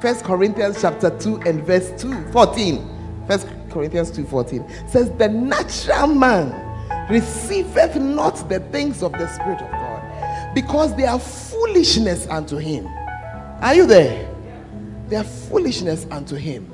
First 0.00 0.24
Corinthians 0.24 0.80
chapter 0.80 1.10
2 1.18 1.42
and 1.42 1.64
verse 1.64 1.92
2, 2.00 2.30
14. 2.30 3.24
First 3.26 3.46
Corinthians 3.72 4.10
2:14 4.10 4.90
says, 4.90 5.10
The 5.12 5.28
natural 5.28 6.08
man 6.08 7.08
receiveth 7.10 7.96
not 7.96 8.48
the 8.48 8.60
things 8.60 9.02
of 9.02 9.12
the 9.12 9.26
Spirit 9.34 9.60
of 9.60 9.70
God, 9.70 10.54
because 10.54 10.94
they 10.96 11.06
are 11.06 11.18
foolishness 11.18 12.26
unto 12.28 12.56
him. 12.56 12.86
Are 13.60 13.74
you 13.74 13.86
there? 13.86 14.28
They 15.08 15.16
are 15.16 15.24
foolishness 15.24 16.06
unto 16.10 16.36
him. 16.36 16.70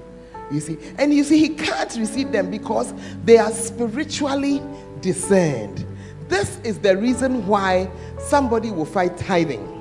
You 0.50 0.60
see, 0.60 0.78
and 0.96 1.12
you 1.12 1.24
see, 1.24 1.38
he 1.38 1.50
can't 1.50 1.94
receive 1.96 2.32
them 2.32 2.50
because 2.50 2.94
they 3.24 3.36
are 3.36 3.50
spiritually 3.50 4.62
discerned. 5.00 5.84
This 6.28 6.58
is 6.64 6.78
the 6.78 6.96
reason 6.96 7.46
why 7.46 7.90
somebody 8.18 8.70
will 8.70 8.86
fight 8.86 9.16
tithing. 9.16 9.74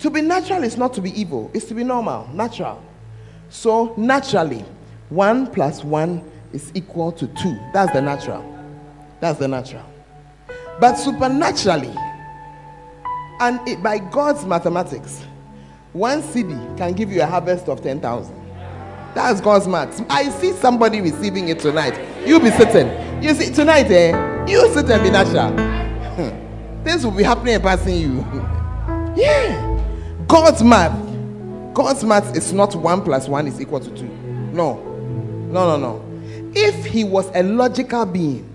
To 0.00 0.10
be 0.10 0.20
natural 0.20 0.62
is 0.62 0.76
not 0.76 0.94
to 0.94 1.00
be 1.00 1.18
evil, 1.18 1.50
it's 1.52 1.66
to 1.66 1.74
be 1.74 1.84
normal, 1.84 2.28
natural. 2.32 2.82
So, 3.50 3.94
naturally, 3.96 4.64
1 5.10 5.46
plus 5.48 5.84
1 5.84 6.30
is 6.52 6.70
equal 6.74 7.12
to 7.12 7.26
2. 7.26 7.58
That's 7.72 7.92
the 7.92 8.02
natural. 8.02 8.44
That's 9.20 9.38
the 9.38 9.48
natural. 9.48 9.84
But 10.80 10.96
supernaturally, 10.96 11.94
and 13.40 13.66
it, 13.68 13.82
by 13.82 13.98
God's 13.98 14.44
mathematics, 14.44 15.24
one 15.92 16.22
cedi 16.22 16.76
can 16.76 16.92
give 16.92 17.10
you 17.10 17.22
a 17.22 17.26
harvest 17.26 17.68
of 17.68 17.82
10,000. 17.82 18.34
That's 19.14 19.40
God's 19.40 19.66
math. 19.66 20.04
I 20.10 20.28
see 20.28 20.52
somebody 20.52 21.00
receiving 21.00 21.48
it 21.48 21.58
tonight. 21.58 21.98
You 22.26 22.38
be 22.38 22.50
sitting. 22.50 22.88
You 23.22 23.34
see, 23.34 23.52
tonight, 23.52 23.90
eh? 23.90 24.46
You 24.46 24.72
sit 24.72 24.90
and 24.90 25.02
be 25.02 25.10
natural. 25.10 25.78
This 26.84 27.04
will 27.04 27.10
be 27.10 27.24
happening 27.24 27.54
and 27.54 27.62
passing 27.62 27.96
you. 27.96 28.18
yeah. 29.16 29.64
God's 30.26 30.62
math. 30.62 30.96
God's 31.74 32.04
math 32.04 32.36
is 32.36 32.52
not 32.52 32.74
one 32.76 33.02
plus 33.02 33.28
one 33.28 33.46
is 33.46 33.60
equal 33.60 33.80
to 33.80 33.90
two. 33.90 34.06
No. 34.52 34.87
No, 35.50 35.76
no, 35.76 35.78
no. 35.78 36.52
If 36.54 36.84
he 36.84 37.04
was 37.04 37.30
a 37.34 37.42
logical 37.42 38.04
being, 38.04 38.48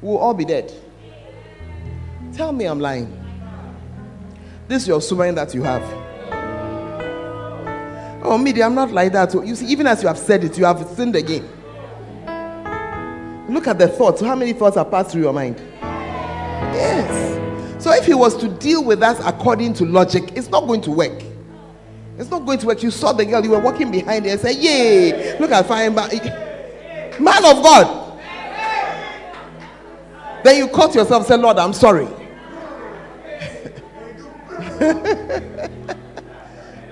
we'll 0.00 0.18
all 0.18 0.34
be 0.34 0.44
dead. 0.44 0.72
Tell 2.32 2.52
me 2.52 2.64
I'm 2.64 2.80
lying. 2.80 3.20
This 4.66 4.82
is 4.82 4.88
your 4.88 5.00
summary 5.00 5.30
that 5.32 5.54
you 5.54 5.62
have. 5.62 5.82
Oh, 8.24 8.38
media, 8.38 8.66
I'm 8.66 8.74
not 8.74 8.90
like 8.90 9.12
that. 9.12 9.32
You 9.34 9.54
see, 9.54 9.66
even 9.66 9.86
as 9.86 10.02
you 10.02 10.08
have 10.08 10.18
said 10.18 10.42
it, 10.42 10.58
you 10.58 10.64
have 10.64 10.84
sinned 10.88 11.14
again. 11.14 11.48
Look 13.48 13.68
at 13.68 13.78
the 13.78 13.86
thoughts. 13.86 14.20
How 14.20 14.34
many 14.34 14.54
thoughts 14.54 14.76
are 14.76 14.84
passed 14.84 15.10
through 15.12 15.22
your 15.22 15.34
mind? 15.34 15.60
Yes. 16.72 17.82
So 17.82 17.92
if 17.92 18.06
he 18.06 18.14
was 18.14 18.36
to 18.38 18.48
deal 18.48 18.82
with 18.82 19.02
us 19.02 19.20
according 19.24 19.74
to 19.74 19.84
logic, 19.84 20.36
it's 20.36 20.48
not 20.48 20.66
going 20.66 20.80
to 20.82 20.90
work. 20.90 21.22
It's 22.18 22.30
not 22.30 22.46
going 22.46 22.58
to 22.60 22.66
work. 22.66 22.82
You 22.82 22.90
saw 22.90 23.12
the 23.12 23.24
girl, 23.24 23.42
you 23.42 23.50
were 23.50 23.60
walking 23.60 23.90
behind 23.90 24.24
her 24.24 24.32
and 24.32 24.40
said, 24.40 24.56
Yay, 24.56 25.38
look 25.38 25.50
at 25.50 25.66
fine 25.66 25.94
man 25.94 27.44
of 27.44 27.62
God. 27.62 28.20
Then 30.44 30.58
you 30.58 30.68
caught 30.68 30.94
yourself 30.94 31.22
and 31.22 31.26
said, 31.26 31.40
Lord, 31.40 31.58
I'm 31.58 31.72
sorry. 31.72 32.06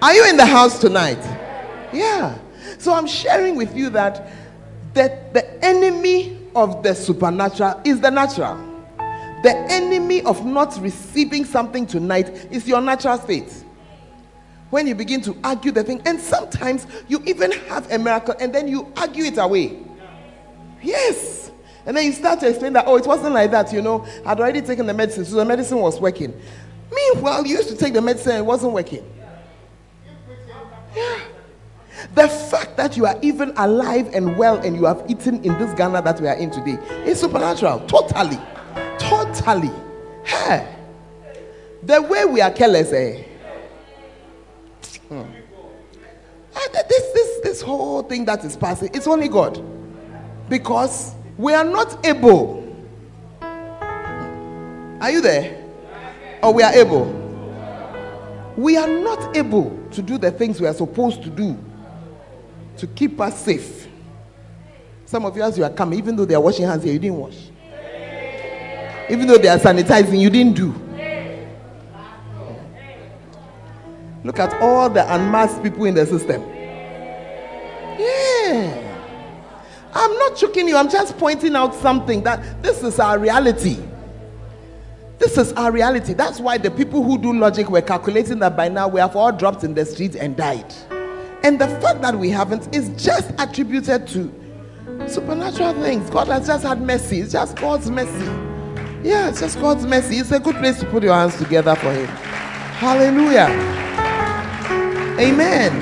Are 0.03 0.15
you 0.15 0.29
in 0.29 0.37
the 0.37 0.47
house 0.47 0.79
tonight? 0.81 1.23
Yeah. 1.93 2.39
So 2.79 2.95
I'm 2.95 3.07
sharing 3.07 3.57
with 3.57 3.77
you 3.77 3.91
that 3.91 4.29
the, 4.95 5.19
the 5.33 5.65
enemy 5.65 6.39
of 6.57 6.83
the 6.83 6.95
supernatural 6.95 7.81
is 7.85 8.01
the 8.01 8.11
natural. 8.11 8.57
The 9.43 9.55
enemy 9.71 10.23
of 10.23 10.45
not 10.47 10.79
receiving 10.81 11.45
something 11.45 11.87
tonight 11.87 12.29
is 12.51 12.67
your 12.67 12.81
natural 12.81 13.19
state. 13.19 13.62
When 14.73 14.87
you 14.87 14.95
begin 14.95 15.21
to 15.25 15.37
argue 15.45 15.71
the 15.71 15.85
thing, 15.85 16.01
and 16.07 16.19
sometimes 16.19 16.87
you 17.07 17.23
even 17.27 17.53
have 17.69 17.93
a 17.93 17.99
miracle 17.99 18.35
and 18.41 18.55
then 18.55 18.69
you 18.69 18.91
argue 18.97 19.25
it 19.25 19.37
away. 19.37 19.77
Yes. 20.81 21.51
And 21.85 21.95
then 21.95 22.07
you 22.07 22.13
start 22.13 22.41
to 22.41 22.49
explain 22.49 22.73
that, 22.73 22.87
oh, 22.87 22.97
it 22.97 23.07
wasn't 23.07 23.35
like 23.35 23.51
that, 23.51 23.71
you 23.71 23.83
know. 23.83 24.07
I'd 24.25 24.41
already 24.41 24.63
taken 24.63 24.87
the 24.87 24.95
medicine, 24.95 25.27
so 25.27 25.37
the 25.37 25.45
medicine 25.45 25.77
was 25.77 26.01
working. 26.01 26.33
Meanwhile, 26.91 27.47
you 27.47 27.59
used 27.59 27.69
to 27.69 27.77
take 27.77 27.93
the 27.93 28.01
medicine 28.01 28.33
and 28.33 28.39
it 28.39 28.47
wasn't 28.47 28.73
working. 28.73 29.05
Yeah. 30.97 31.21
The 32.15 32.29
fact 32.29 32.79
that 32.79 32.97
you 32.97 33.05
are 33.05 33.19
even 33.21 33.53
alive 33.59 34.09
and 34.15 34.39
well 34.39 34.57
and 34.57 34.75
you 34.75 34.87
have 34.87 35.05
eaten 35.07 35.45
in 35.45 35.53
this 35.59 35.75
Ghana 35.75 36.01
that 36.01 36.19
we 36.19 36.29
are 36.29 36.37
in 36.37 36.51
today 36.51 36.79
is 37.05 37.21
supernatural. 37.21 37.81
Totally. 37.81 38.39
Totally. 38.99 39.71
Hey. 40.25 40.75
The 41.83 42.01
way 42.01 42.25
we 42.25 42.41
are 42.41 42.51
careless, 42.51 42.91
eh? 42.95 43.25
Hmm. 45.12 45.31
This, 46.88 47.12
this, 47.12 47.40
this 47.42 47.62
whole 47.62 48.03
thing 48.03 48.25
that 48.25 48.44
is 48.44 48.57
passing, 48.57 48.90
it's 48.94 49.07
only 49.07 49.29
God. 49.29 49.62
Because 50.48 51.14
we 51.37 51.53
are 51.53 51.64
not 51.64 52.05
able. 52.07 52.62
Are 53.40 55.11
you 55.11 55.20
there? 55.20 55.62
Or 56.42 56.55
we 56.55 56.62
are 56.62 56.72
able? 56.72 57.18
We 58.57 58.77
are 58.77 58.88
not 58.88 59.37
able 59.37 59.79
to 59.90 60.03
do 60.03 60.16
the 60.18 60.31
things 60.31 60.61
we 60.61 60.66
are 60.66 60.75
supposed 60.75 61.22
to 61.25 61.31
do 61.31 61.59
to 62.79 62.87
keep 62.87 63.20
us 63.20 63.44
safe. 63.44 63.88
Some 65.05 65.27
of 65.27 65.37
you, 65.37 65.42
as 65.42 65.59
you 65.59 65.64
are 65.64 65.70
coming, 65.70 65.98
even 65.98 66.16
though 66.16 66.25
they 66.25 66.35
are 66.35 66.40
washing 66.40 66.66
hands 66.66 66.85
here, 66.85 66.92
you 66.94 66.98
didn't 66.98 67.18
wash. 67.18 67.51
Even 69.11 69.27
though 69.27 69.37
they 69.37 69.48
are 69.48 69.59
sanitizing, 69.59 70.18
you 70.18 70.31
didn't 70.31 70.55
do. 70.55 70.75
Look 74.25 74.39
at 74.39 74.61
all 74.63 74.89
the 74.89 75.03
unmasked 75.15 75.63
people 75.63 75.85
in 75.85 75.95
the 75.95 76.07
system. 76.07 76.43
Yeah. 77.99 78.79
I'm 79.95 80.19
not 80.19 80.37
choking 80.37 80.69
you, 80.69 80.77
I'm 80.77 80.89
just 80.89 81.19
pointing 81.19 81.55
out 81.55 81.75
something 81.75 82.23
that 82.23 82.63
this 82.63 82.83
is 82.83 82.99
our 82.99 83.19
reality. 83.19 83.79
This 85.19 85.39
is 85.39 85.53
our 85.53 85.71
reality. 85.71 86.15
That's 86.15 86.41
why 86.41 86.59
the 86.59 86.71
people 86.71 87.03
who 87.03 87.19
do 87.19 87.33
logic 87.33 87.71
were 87.71 87.83
calculating 87.83 88.39
that 88.41 88.57
by 88.57 88.69
now 88.69 88.89
we 88.89 89.01
have 89.01 89.15
all 89.15 89.31
dropped 89.31 89.63
in 89.65 89.75
the 89.75 89.85
streets 89.85 90.17
and 90.17 90.37
died. 90.37 90.73
And 91.45 91.61
the 91.61 91.69
fact 91.69 92.01
that 92.03 92.17
we 92.19 92.31
haven't 92.31 92.75
is 92.75 92.89
just 93.03 93.33
attributed 93.39 94.09
to 94.09 94.33
supernatural 95.09 95.75
things. 95.75 96.09
God 96.11 96.29
has 96.29 96.47
just 96.47 96.65
had 96.65 96.81
mercy. 96.81 97.21
It's 97.21 97.33
just 97.33 97.57
God's 97.57 97.91
mercy. 97.91 98.25
Yeah, 99.03 99.29
it's 99.29 99.41
just 99.41 99.61
God's 99.61 99.85
mercy. 99.87 100.17
It's 100.17 100.31
a 100.33 100.41
good 100.41 100.57
place 100.57 100.79
to 100.81 100.87
put 100.87 101.03
your 101.03 101.15
hands 101.15 101.37
together 101.37 101.75
for 101.77 101.93
Him. 101.93 102.07
Hallelujah. 102.07 103.49
Amen. 105.23 105.73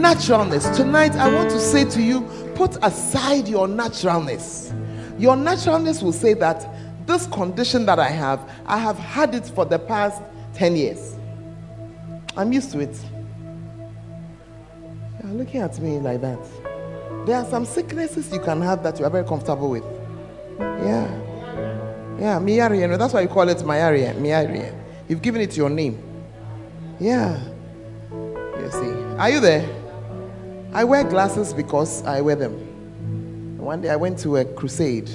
Naturalness. 0.00 0.74
Tonight, 0.74 1.12
I 1.16 1.30
want 1.30 1.50
to 1.50 1.60
say 1.60 1.84
to 1.84 2.00
you 2.00 2.22
put 2.54 2.82
aside 2.82 3.46
your 3.46 3.68
naturalness. 3.68 4.72
Your 5.18 5.36
naturalness 5.36 6.02
will 6.02 6.14
say 6.14 6.32
that 6.32 6.66
this 7.06 7.26
condition 7.26 7.84
that 7.84 7.98
I 7.98 8.08
have, 8.08 8.50
I 8.64 8.78
have 8.78 8.98
had 8.98 9.34
it 9.34 9.44
for 9.48 9.66
the 9.66 9.78
past 9.78 10.22
10 10.54 10.76
years. 10.76 11.14
I'm 12.38 12.54
used 12.54 12.72
to 12.72 12.80
it. 12.80 12.98
You're 15.22 15.34
looking 15.34 15.60
at 15.60 15.78
me 15.78 15.98
like 15.98 16.22
that. 16.22 16.38
There 17.26 17.36
are 17.36 17.44
some 17.44 17.66
sicknesses 17.66 18.32
you 18.32 18.40
can 18.40 18.62
have 18.62 18.82
that 18.82 18.98
you 18.98 19.04
are 19.04 19.10
very 19.10 19.26
comfortable 19.26 19.68
with. 19.68 19.84
Yeah. 20.58 21.06
Yeah, 22.18 22.38
Miarian. 22.38 22.98
That's 22.98 23.12
why 23.12 23.20
you 23.20 23.28
call 23.28 23.50
it 23.50 23.58
Miarian. 23.58 24.22
Miarian. 24.22 24.74
You've 25.06 25.20
given 25.20 25.42
it 25.42 25.54
your 25.54 25.68
name. 25.68 26.02
Yeah. 26.98 27.38
Are 29.20 29.28
you 29.28 29.38
there? 29.38 29.68
I 30.72 30.82
wear 30.84 31.04
glasses 31.04 31.52
because 31.52 32.02
I 32.04 32.22
wear 32.22 32.36
them. 32.36 33.58
One 33.58 33.82
day 33.82 33.90
I 33.90 33.96
went 33.96 34.18
to 34.20 34.38
a 34.38 34.46
crusade. 34.46 35.10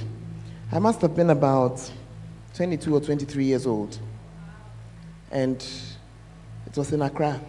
I 0.71 0.77
must 0.77 1.01
have 1.01 1.15
been 1.15 1.31
about 1.31 1.91
22 2.53 2.93
or 2.93 3.01
23 3.01 3.45
years 3.45 3.65
old. 3.65 3.97
And 5.31 5.55
it 6.67 6.77
was 6.77 6.93
in 6.93 7.01
Accra. 7.01 7.41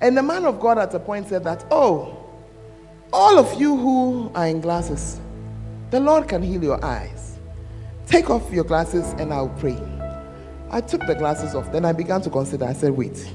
And 0.00 0.16
the 0.16 0.22
man 0.22 0.46
of 0.46 0.58
God 0.58 0.78
at 0.78 0.94
a 0.94 0.98
point 0.98 1.28
said 1.28 1.44
that, 1.44 1.66
Oh, 1.70 2.30
all 3.12 3.38
of 3.38 3.60
you 3.60 3.76
who 3.76 4.32
are 4.34 4.46
in 4.46 4.62
glasses, 4.62 5.20
the 5.90 6.00
Lord 6.00 6.28
can 6.28 6.42
heal 6.42 6.64
your 6.64 6.82
eyes. 6.82 7.38
Take 8.06 8.30
off 8.30 8.50
your 8.50 8.64
glasses 8.64 9.12
and 9.18 9.34
I'll 9.34 9.50
pray. 9.50 9.78
I 10.70 10.80
took 10.80 11.06
the 11.06 11.14
glasses 11.14 11.54
off. 11.54 11.70
Then 11.72 11.84
I 11.84 11.92
began 11.92 12.22
to 12.22 12.30
consider. 12.30 12.64
I 12.64 12.72
said, 12.72 12.92
Wait. 12.92 13.30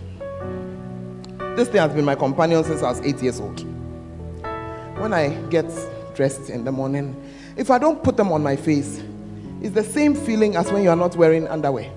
This 1.55 1.67
thing 1.67 1.81
has 1.81 1.93
been 1.93 2.05
my 2.05 2.15
companion 2.15 2.63
since 2.63 2.81
I 2.81 2.89
was 2.89 3.01
eight 3.01 3.21
years 3.21 3.39
old. 3.39 3.59
When 4.97 5.13
I 5.13 5.29
get 5.49 5.65
dressed 6.15 6.49
in 6.49 6.63
the 6.63 6.71
morning, 6.71 7.15
if 7.57 7.69
I 7.69 7.77
don't 7.77 8.01
put 8.01 8.15
them 8.15 8.31
on 8.31 8.41
my 8.41 8.55
face, 8.55 9.03
it's 9.61 9.75
the 9.75 9.83
same 9.83 10.15
feeling 10.15 10.55
as 10.55 10.71
when 10.71 10.83
you 10.83 10.89
are 10.89 10.95
not 10.95 11.15
wearing 11.15 11.47
underwear. 11.47 11.91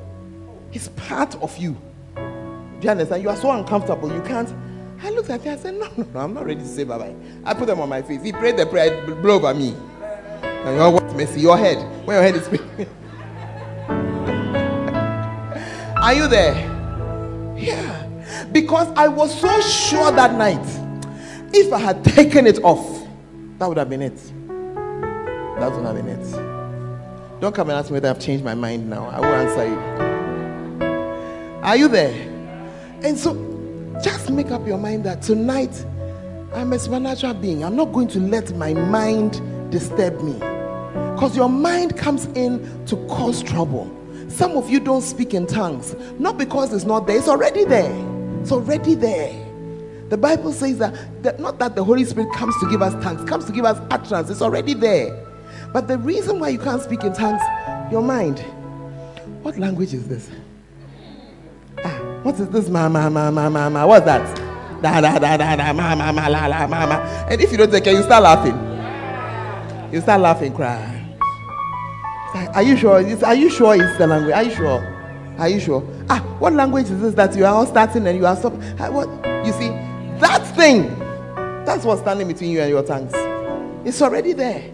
It's 0.72 0.88
part 0.88 1.36
of 1.36 1.56
you. 1.56 1.76
Do 2.16 2.80
you 2.82 2.90
understand? 2.90 3.22
You 3.22 3.30
are 3.30 3.36
so 3.36 3.52
uncomfortable, 3.52 4.12
you 4.12 4.20
can't. 4.22 4.52
I 5.02 5.10
looked 5.10 5.30
at 5.30 5.42
him, 5.42 5.52
I 5.52 5.56
said, 5.56 5.74
No, 5.74 5.88
no, 5.96 6.06
no, 6.12 6.20
I'm 6.20 6.34
not 6.34 6.46
ready 6.46 6.60
to 6.60 6.66
say 6.66 6.84
bye 6.84 6.98
bye. 6.98 7.14
I 7.44 7.54
put 7.54 7.66
them 7.66 7.80
on 7.80 7.88
my 7.88 8.02
face. 8.02 8.22
He 8.22 8.32
prayed 8.32 8.56
the 8.56 8.66
prayer, 8.66 9.06
blow 9.06 9.36
over 9.36 9.54
me. 9.54 9.74
And 10.42 10.76
you're 10.76 10.90
what 10.90 11.14
messy? 11.14 11.42
Your 11.42 11.56
head. 11.56 11.78
When 12.06 12.16
your 12.16 12.22
head 12.22 12.34
is 12.34 12.48
Are 15.96 16.12
you 16.12 16.26
there? 16.26 16.54
Yeah. 17.56 18.03
Because 18.54 18.86
I 18.96 19.08
was 19.08 19.38
so 19.40 19.60
sure 19.60 20.12
that 20.12 20.38
night, 20.38 20.64
if 21.52 21.72
I 21.72 21.78
had 21.78 22.04
taken 22.04 22.46
it 22.46 22.62
off, 22.62 23.04
that 23.58 23.66
would 23.68 23.78
have 23.78 23.90
been 23.90 24.00
it. 24.00 24.16
That 25.58 25.72
would 25.72 25.84
have 25.84 25.96
been 25.96 26.06
it. 26.06 27.40
Don't 27.40 27.52
come 27.52 27.68
and 27.68 27.76
ask 27.76 27.90
me 27.90 27.94
whether 27.94 28.08
I've 28.08 28.20
changed 28.20 28.44
my 28.44 28.54
mind 28.54 28.88
now. 28.88 29.08
I 29.08 29.18
will 29.18 29.26
answer 29.26 29.66
you. 29.66 29.76
Are 31.64 31.76
you 31.76 31.88
there? 31.88 32.14
And 33.02 33.18
so 33.18 33.34
just 34.04 34.30
make 34.30 34.52
up 34.52 34.64
your 34.68 34.78
mind 34.78 35.02
that 35.02 35.20
tonight 35.20 35.84
I'm 36.52 36.72
a 36.72 36.78
supernatural 36.78 37.34
being. 37.34 37.64
I'm 37.64 37.74
not 37.74 37.92
going 37.92 38.06
to 38.06 38.20
let 38.20 38.56
my 38.56 38.72
mind 38.72 39.42
disturb 39.72 40.22
me. 40.22 40.34
Because 41.14 41.34
your 41.36 41.48
mind 41.48 41.96
comes 41.96 42.26
in 42.36 42.86
to 42.86 42.94
cause 43.08 43.42
trouble. 43.42 43.90
Some 44.28 44.52
of 44.52 44.70
you 44.70 44.78
don't 44.78 45.02
speak 45.02 45.34
in 45.34 45.48
tongues, 45.48 45.96
not 46.20 46.38
because 46.38 46.72
it's 46.72 46.84
not 46.84 47.08
there, 47.08 47.18
it's 47.18 47.26
already 47.26 47.64
there. 47.64 48.13
It's 48.44 48.52
already 48.52 48.94
there. 48.94 49.32
The 50.10 50.18
Bible 50.18 50.52
says 50.52 50.76
that, 50.76 51.22
that 51.22 51.40
not 51.40 51.58
that 51.60 51.74
the 51.74 51.82
Holy 51.82 52.04
Spirit 52.04 52.30
comes 52.34 52.54
to 52.60 52.68
give 52.68 52.82
us 52.82 52.92
tongues, 53.02 53.26
comes 53.26 53.46
to 53.46 53.52
give 53.52 53.64
us 53.64 53.80
utterance. 53.90 54.28
It's 54.28 54.42
already 54.42 54.74
there. 54.74 55.16
But 55.72 55.88
the 55.88 55.96
reason 55.96 56.40
why 56.40 56.50
you 56.50 56.58
can't 56.58 56.82
speak 56.82 57.04
in 57.04 57.14
tongues, 57.14 57.40
your 57.90 58.02
mind. 58.02 58.40
What 59.40 59.56
language 59.56 59.94
is 59.94 60.06
this? 60.06 60.28
Ah, 61.82 61.88
what 62.22 62.38
is 62.38 62.50
this? 62.50 62.68
Ma, 62.68 62.86
ma, 62.86 63.08
ma, 63.08 63.30
ma, 63.30 63.48
ma, 63.48 63.70
ma. 63.70 63.86
What's 63.86 64.04
that? 64.04 64.36
Da 64.82 65.00
da 65.00 65.18
da 65.18 65.38
da 65.38 65.56
da 65.56 65.72
ma 65.72 65.94
ma 65.94 66.12
ma 66.12 66.26
la 66.26 66.44
la 66.44 66.66
ma 66.66 66.84
ma. 66.84 66.96
And 67.30 67.40
if 67.40 67.50
you 67.50 67.56
don't 67.56 67.70
take 67.70 67.84
care, 67.84 67.94
you 67.94 68.02
start 68.02 68.24
laughing. 68.24 68.58
You 69.90 70.02
start 70.02 70.20
laughing, 70.20 70.52
cry. 70.52 71.16
Are 72.54 72.62
you 72.62 72.76
sure? 72.76 72.96
Are 73.24 73.34
you 73.34 73.48
sure 73.48 73.74
it's 73.74 73.96
the 73.96 74.06
language? 74.06 74.34
Are 74.34 74.42
you 74.42 74.54
sure? 74.54 75.34
Are 75.38 75.48
you 75.48 75.60
sure? 75.60 75.93
Ah, 76.08 76.20
what 76.38 76.52
language 76.52 76.90
is 76.90 77.00
this 77.00 77.14
that 77.14 77.34
you 77.36 77.44
are 77.44 77.54
all 77.54 77.66
starting 77.66 78.06
and 78.06 78.18
you 78.18 78.26
are 78.26 78.36
stopping? 78.36 78.62
Ah, 78.78 78.90
what? 78.90 79.08
You 79.46 79.52
see, 79.52 79.68
that 80.20 80.44
thing, 80.56 80.88
that's 81.64 81.84
what's 81.84 82.00
standing 82.02 82.28
between 82.28 82.50
you 82.50 82.60
and 82.60 82.70
your 82.70 82.82
tongues. 82.82 83.12
It's 83.86 84.00
already 84.00 84.32
there. 84.32 84.70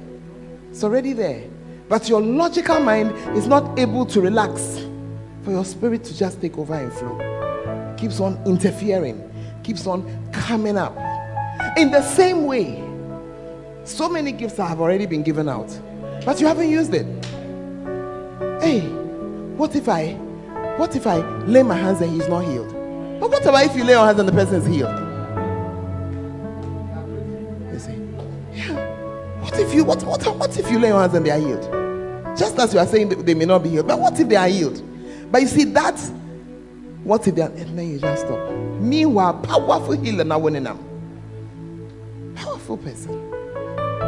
It's 0.70 0.84
already 0.84 1.12
there. 1.12 1.44
But 1.88 2.08
your 2.08 2.20
logical 2.20 2.80
mind 2.80 3.10
is 3.36 3.46
not 3.46 3.78
able 3.78 4.06
to 4.06 4.20
relax 4.20 4.86
for 5.42 5.50
your 5.50 5.64
spirit 5.64 6.04
to 6.04 6.16
just 6.16 6.40
take 6.40 6.56
over 6.58 6.74
and 6.74 6.92
flow. 6.92 7.94
Keeps 7.96 8.20
on 8.20 8.40
interfering, 8.46 9.28
keeps 9.62 9.86
on 9.86 10.04
coming 10.32 10.76
up. 10.76 10.96
In 11.76 11.90
the 11.90 12.02
same 12.02 12.46
way, 12.46 12.82
so 13.84 14.08
many 14.08 14.32
gifts 14.32 14.56
have 14.58 14.80
already 14.80 15.06
been 15.06 15.22
given 15.22 15.48
out, 15.48 15.68
but 16.24 16.40
you 16.40 16.46
haven't 16.46 16.70
used 16.70 16.94
it. 16.94 17.06
Hey, 18.62 18.80
what 19.56 19.74
if 19.74 19.88
I 19.88 20.16
what 20.80 20.96
if 20.96 21.06
I 21.06 21.18
lay 21.44 21.62
my 21.62 21.76
hands 21.76 22.00
and 22.00 22.10
he's 22.10 22.26
not 22.26 22.40
healed? 22.40 22.72
But 23.20 23.30
what 23.30 23.42
about 23.42 23.66
if 23.66 23.76
you 23.76 23.84
lay 23.84 23.92
your 23.92 24.06
hands 24.06 24.18
and 24.18 24.26
the 24.26 24.32
person 24.32 24.54
is 24.54 24.66
healed? 24.66 24.98
You 27.70 27.78
see? 27.78 28.58
Yeah. 28.58 29.42
What 29.42 29.60
if 29.60 29.74
you 29.74 29.84
what, 29.84 30.02
what, 30.04 30.24
what 30.38 30.58
if 30.58 30.70
you 30.70 30.78
lay 30.78 30.88
your 30.88 30.98
hands 30.98 31.12
and 31.12 31.26
they 31.26 31.30
are 31.30 31.38
healed? 31.38 31.64
Just 32.34 32.58
as 32.58 32.72
you 32.72 32.80
are 32.80 32.86
saying 32.86 33.10
they 33.10 33.34
may 33.34 33.44
not 33.44 33.62
be 33.62 33.68
healed, 33.68 33.88
but 33.88 34.00
what 34.00 34.18
if 34.18 34.26
they 34.26 34.36
are 34.36 34.48
healed? 34.48 34.82
But 35.30 35.42
you 35.42 35.48
see, 35.48 35.64
that's 35.64 36.12
what 37.04 37.28
if 37.28 37.34
they 37.34 37.42
are 37.42 37.50
and 37.50 37.78
then 37.78 37.90
you 37.90 37.98
just 37.98 38.24
stop. 38.24 38.50
Meanwhile, 38.80 39.34
powerful 39.34 39.92
healer 39.92 40.24
now 40.24 40.38
winning 40.38 40.64
them. 40.64 42.32
Powerful 42.36 42.78
person. 42.78 43.30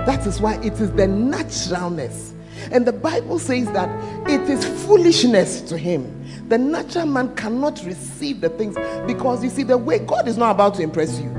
That 0.07 0.27
is 0.27 0.41
why 0.41 0.55
it 0.63 0.81
is 0.81 0.91
the 0.93 1.07
naturalness. 1.07 2.33
And 2.71 2.87
the 2.87 2.95
Bible 2.95 3.39
says 3.39 3.71
that 3.73 3.91
it 4.31 4.41
is 4.49 4.65
foolishness 4.87 5.61
to 5.63 5.77
him 5.77 6.22
the 6.53 6.59
natural 6.59 7.07
man 7.07 7.35
cannot 7.35 7.83
receive 7.83 8.43
the 8.43 8.51
things 8.51 8.77
because 9.07 9.43
you 9.43 9.49
see, 9.49 9.63
the 9.63 9.79
way 9.79 9.99
God 9.99 10.29
is 10.29 10.37
not 10.37 10.51
about 10.51 10.75
to 10.75 10.83
impress 10.83 11.19
you. 11.19 11.31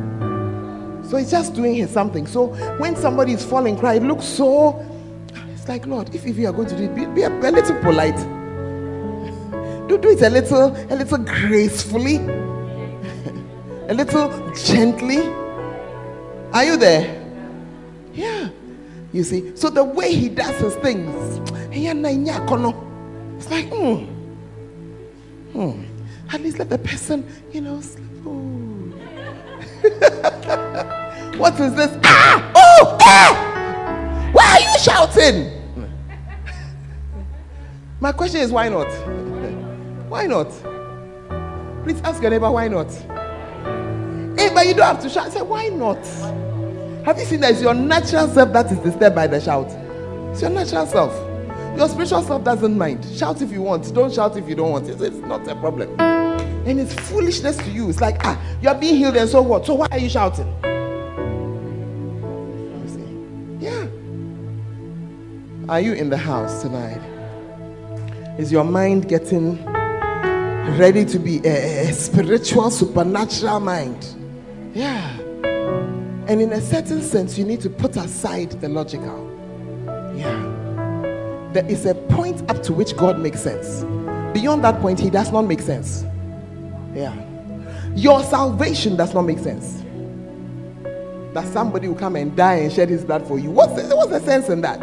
So 1.08 1.18
he's 1.18 1.30
just 1.30 1.54
doing 1.54 1.76
his 1.76 1.92
something. 1.92 2.26
So 2.26 2.48
when 2.80 2.96
somebody 2.96 3.34
is 3.34 3.46
falling, 3.46 3.78
cry, 3.78 3.94
it 3.94 4.02
looks 4.02 4.26
so. 4.26 4.84
It's 5.54 5.68
like, 5.68 5.86
Lord, 5.86 6.16
if, 6.16 6.26
if 6.26 6.36
you 6.36 6.48
are 6.48 6.52
going 6.52 6.68
to 6.68 6.76
do 6.76 6.86
it, 6.86 6.96
be, 6.96 7.06
be 7.06 7.22
a, 7.22 7.30
a 7.30 7.52
little 7.52 7.80
polite. 7.82 8.18
Do, 9.88 10.00
do 10.00 10.10
it 10.10 10.24
a 10.24 10.32
little, 10.32 10.76
a 10.92 10.96
little 10.96 11.20
gracefully, 11.20 12.16
a 13.88 13.94
little 13.94 14.52
gently. 14.56 15.20
Are 16.54 16.64
you 16.64 16.76
there? 16.76 17.24
Yeah. 18.16 18.50
You 19.12 19.24
see, 19.24 19.56
so 19.56 19.70
the 19.70 19.84
way 19.84 20.12
he 20.16 20.28
does 20.28 20.60
his 20.60 20.74
things, 20.78 21.40
it's 21.72 23.52
like, 23.52 23.68
hmm. 23.68 24.13
At 25.56 26.42
least 26.42 26.58
let 26.60 26.70
the 26.70 26.78
person, 26.78 27.28
you 27.52 27.62
know, 27.62 27.80
sleep. 27.82 28.04
what 31.38 31.60
is 31.60 31.76
this? 31.76 31.98
Ah! 32.04 32.52
Oh! 32.56 32.98
Ah! 33.02 34.30
Why 34.32 34.44
are 34.44 34.62
you 34.62 34.80
shouting? 34.80 35.52
My 38.00 38.12
question 38.12 38.42
is 38.42 38.52
why 38.52 38.70
not? 38.70 38.88
Why 40.10 40.28
not? 40.28 40.50
Please 41.84 42.02
ask 42.02 42.22
your 42.22 42.32
neighbor 42.32 42.52
why 42.52 42.68
not. 42.68 42.92
Hey, 44.38 44.50
but 44.54 44.68
you 44.68 44.74
don't 44.74 44.86
have 44.86 45.02
to 45.02 45.10
shout. 45.10 45.32
Say, 45.32 45.42
why 45.42 45.68
not? 45.70 46.06
Have 47.06 47.18
you 47.20 47.26
seen 47.26 47.42
that 47.42 47.52
it's 47.52 47.62
your 47.62 47.74
natural 47.74 48.28
self 48.28 48.54
that 48.54 48.72
is 48.72 48.78
disturbed 48.80 49.16
by 49.16 49.28
the 49.28 49.42
shout? 49.42 49.68
It's 50.32 50.42
your 50.42 50.52
natural 50.52 50.86
self. 50.86 51.14
Your 51.76 51.90
spiritual 51.90 52.22
self 52.22 52.44
doesn't 52.44 52.78
mind. 52.78 53.04
Shout 53.16 53.42
if 53.42 53.52
you 53.52 53.64
want. 53.64 53.92
Don't 53.96 54.14
shout 54.14 54.38
if 54.38 54.48
you 54.48 54.54
don't 54.54 54.72
want. 54.72 54.88
It's, 54.88 55.02
it's 55.02 55.18
not 55.18 55.48
a 55.48 55.56
problem. 55.56 56.00
And 56.00 56.80
it's 56.80 56.94
foolishness 56.94 57.58
to 57.58 57.72
you. 57.72 57.90
It's 57.90 58.00
like, 58.00 58.24
ah, 58.26 58.40
you 58.62 58.70
are 58.70 58.76
being 58.76 58.96
healed 58.96 59.18
and 59.18 59.28
so 59.28 59.42
what? 59.42 59.66
So 59.66 59.74
why 59.74 59.88
are 59.90 59.98
you 59.98 60.08
shouting? 60.08 60.48
You? 62.92 63.58
Yeah. 63.60 63.88
Are 65.68 65.82
you 65.82 65.94
in 65.94 66.12
the 66.12 66.18
house 66.18 66.62
tonight? 66.62 67.02
Is 68.38 68.52
your 68.52 68.64
mind 68.64 69.10
getting 69.10 69.64
ready 70.78 71.06
to 71.06 71.18
be 71.18 71.40
a, 71.44 71.90
a 71.90 71.94
spiritual, 71.94 72.70
supernatural 72.70 73.60
mind? 73.60 74.06
Yeah. 74.76 75.10
And 76.28 76.40
in 76.40 76.54
a 76.54 76.62
certain 76.62 77.02
sense, 77.02 77.36
you 77.38 77.46
need 77.46 77.62
to 77.62 77.70
put 77.70 77.98
aside 77.98 78.52
the 78.62 78.70
logical. 78.70 79.32
Yeah 80.16 80.53
there 81.54 81.66
is 81.68 81.86
a 81.86 81.96
point 81.96 82.50
up 82.50 82.64
to 82.64 82.74
which 82.74 82.96
God 82.98 83.20
makes 83.20 83.42
sense. 83.42 83.84
Beyond 84.34 84.64
that 84.64 84.82
point, 84.82 85.00
He 85.00 85.10
does 85.10 85.32
not 85.32 85.44
make 85.44 85.62
sense. 85.62 86.04
Yeah. 86.94 87.14
Your 87.96 88.24
salvation 88.24 88.96
does 88.96 89.14
not 89.14 89.24
make 89.24 89.40
sense. 89.40 89.84
That 91.34 91.46
somebody 91.48 91.88
will 91.88 91.96
come 91.96 92.16
and 92.16 92.36
die 92.36 92.56
and 92.56 92.72
shed 92.74 92.90
his 92.90 93.04
blood 93.04 93.28
for 93.28 93.40
you. 93.40 93.52
What's 93.52 93.74
the, 93.74 93.96
what's 93.96 94.12
the 94.12 94.20
sense 94.20 94.50
in 94.50 94.62
that? 94.62 94.80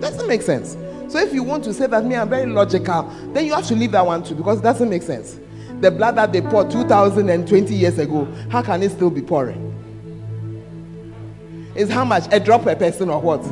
Doesn't 0.00 0.28
make 0.28 0.42
sense. 0.42 0.76
So 1.08 1.18
if 1.18 1.32
you 1.32 1.42
want 1.42 1.64
to 1.64 1.74
say 1.74 1.86
that 1.86 2.04
me, 2.04 2.16
I'm 2.16 2.28
very 2.28 2.46
logical, 2.46 3.02
then 3.32 3.46
you 3.46 3.54
have 3.54 3.66
to 3.66 3.74
leave 3.76 3.92
that 3.92 4.06
one 4.06 4.22
too 4.22 4.34
because 4.34 4.60
it 4.60 4.62
doesn't 4.62 4.88
make 4.88 5.02
sense. 5.02 5.38
The 5.80 5.90
blood 5.90 6.16
that 6.16 6.32
they 6.32 6.40
poured 6.40 6.70
2020 6.70 7.74
years 7.74 7.98
ago, 7.98 8.24
how 8.50 8.62
can 8.62 8.82
it 8.82 8.90
still 8.92 9.10
be 9.10 9.22
pouring? 9.22 9.70
Is 11.74 11.90
how 11.90 12.04
much? 12.04 12.24
A 12.32 12.38
drop 12.38 12.62
per 12.62 12.76
person 12.76 13.10
or 13.10 13.20
what? 13.20 13.42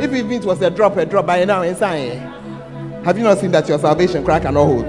If 0.00 0.14
even 0.14 0.32
it 0.32 0.44
was 0.44 0.62
a 0.62 0.70
drop, 0.70 0.96
a 0.96 1.04
drop 1.04 1.26
by 1.26 1.44
now 1.44 1.62
inside. 1.62 2.18
Have 3.04 3.18
you 3.18 3.24
not 3.24 3.38
seen 3.38 3.50
that 3.52 3.68
your 3.68 3.78
salvation 3.78 4.24
crack 4.24 4.42
cannot 4.42 4.64
hold? 4.64 4.88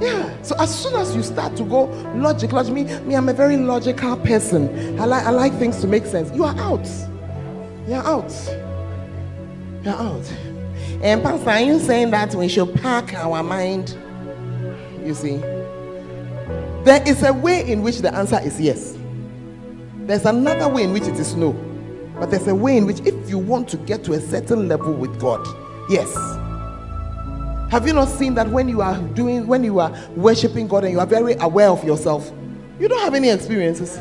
Yeah. 0.00 0.42
So 0.42 0.54
as 0.58 0.76
soon 0.76 0.94
as 0.94 1.14
you 1.14 1.22
start 1.22 1.56
to 1.56 1.64
go 1.64 1.84
logic, 2.14 2.52
logic, 2.52 2.74
me, 2.74 2.84
me, 3.00 3.14
I'm 3.14 3.28
a 3.28 3.32
very 3.32 3.56
logical 3.56 4.16
person. 4.16 5.00
I 5.00 5.04
like 5.04 5.24
I 5.24 5.30
like 5.30 5.52
things 5.54 5.80
to 5.80 5.86
make 5.86 6.06
sense. 6.06 6.30
You 6.34 6.44
are 6.44 6.56
out. 6.58 6.88
You're 7.86 8.04
out. 8.04 8.32
You're 9.84 9.94
out. 9.94 10.32
And 11.02 11.22
Pastor, 11.22 11.50
are 11.50 11.60
you 11.60 11.78
saying 11.78 12.10
that 12.10 12.34
we 12.34 12.48
should 12.48 12.74
pack 12.76 13.14
our 13.14 13.42
mind? 13.42 13.96
You 15.04 15.14
see, 15.14 15.36
there 16.84 17.02
is 17.06 17.22
a 17.22 17.32
way 17.32 17.68
in 17.70 17.82
which 17.82 17.98
the 17.98 18.12
answer 18.14 18.40
is 18.42 18.60
yes. 18.60 18.96
There's 19.98 20.24
another 20.24 20.68
way 20.68 20.84
in 20.84 20.92
which 20.92 21.04
it 21.04 21.18
is 21.18 21.34
no. 21.36 21.52
But 22.18 22.30
there's 22.30 22.48
a 22.48 22.54
way 22.54 22.78
in 22.78 22.86
which, 22.86 23.00
if 23.00 23.28
you 23.28 23.38
want 23.38 23.68
to 23.68 23.76
get 23.76 24.02
to 24.04 24.14
a 24.14 24.20
certain 24.20 24.68
level 24.68 24.94
with 24.94 25.20
God, 25.20 25.46
yes. 25.90 26.14
Have 27.70 27.86
you 27.86 27.92
not 27.92 28.08
seen 28.08 28.34
that 28.34 28.48
when 28.48 28.68
you 28.68 28.80
are 28.80 28.96
doing, 29.08 29.46
when 29.46 29.64
you 29.64 29.80
are 29.80 29.90
worshiping 30.14 30.68
God 30.68 30.84
and 30.84 30.92
you 30.92 31.00
are 31.00 31.06
very 31.06 31.34
aware 31.34 31.68
of 31.68 31.84
yourself, 31.84 32.32
you 32.80 32.88
don't 32.88 33.00
have 33.00 33.14
any 33.14 33.28
experiences? 33.28 33.98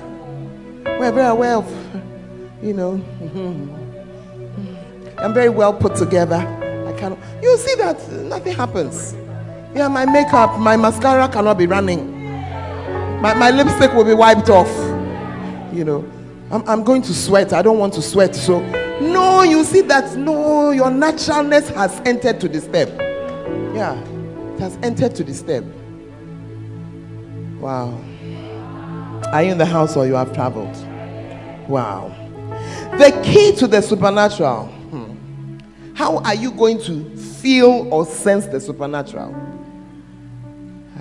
We're 0.85 1.11
very 1.11 1.27
aware 1.27 1.55
of, 1.55 1.69
you 2.61 2.73
know, 2.73 2.93
I'm 5.17 5.33
very 5.33 5.49
well 5.49 5.73
put 5.73 5.95
together. 5.95 6.37
I 6.87 6.93
cannot, 6.97 7.19
you 7.41 7.57
see 7.57 7.75
that 7.75 8.09
nothing 8.11 8.53
happens. 8.53 9.13
Yeah, 9.75 9.89
my 9.89 10.05
makeup, 10.05 10.57
my 10.57 10.77
mascara 10.77 11.27
cannot 11.27 11.57
be 11.57 11.67
running. 11.67 12.13
My, 13.21 13.33
my 13.33 13.51
lipstick 13.51 13.93
will 13.93 14.05
be 14.05 14.13
wiped 14.13 14.49
off. 14.49 14.69
You 15.73 15.83
know, 15.83 16.11
I'm, 16.55 16.63
I'm 16.69 16.83
going 16.85 17.01
to 17.01 17.13
sweat. 17.13 17.51
I 17.51 17.61
don't 17.61 17.77
want 17.77 17.93
to 17.95 18.01
sweat. 18.01 18.33
So, 18.33 18.61
no, 19.01 19.43
you 19.43 19.65
see 19.65 19.81
that 19.81 20.15
no, 20.15 20.71
your 20.71 20.89
naturalness 20.89 21.67
has 21.71 21.99
entered 22.05 22.39
to 22.39 22.47
the 22.47 22.61
step. 22.61 22.87
Yeah, 23.75 23.99
it 24.53 24.59
has 24.61 24.77
entered 24.81 25.15
to 25.15 25.25
the 25.25 25.33
step. 25.33 25.65
Wow. 27.59 28.01
Are 29.33 29.43
you 29.43 29.51
in 29.51 29.57
the 29.57 29.65
house 29.65 29.97
or 29.97 30.07
you 30.07 30.13
have 30.13 30.33
traveled? 30.33 30.73
Wow. 31.67 32.15
The 32.97 33.11
key 33.25 33.53
to 33.57 33.67
the 33.67 33.81
supernatural. 33.81 34.67
Hmm. 34.67 35.57
How 35.93 36.19
are 36.19 36.35
you 36.35 36.51
going 36.51 36.79
to 36.83 37.17
feel 37.17 37.89
or 37.93 38.05
sense 38.05 38.45
the 38.45 38.61
supernatural? 38.61 39.35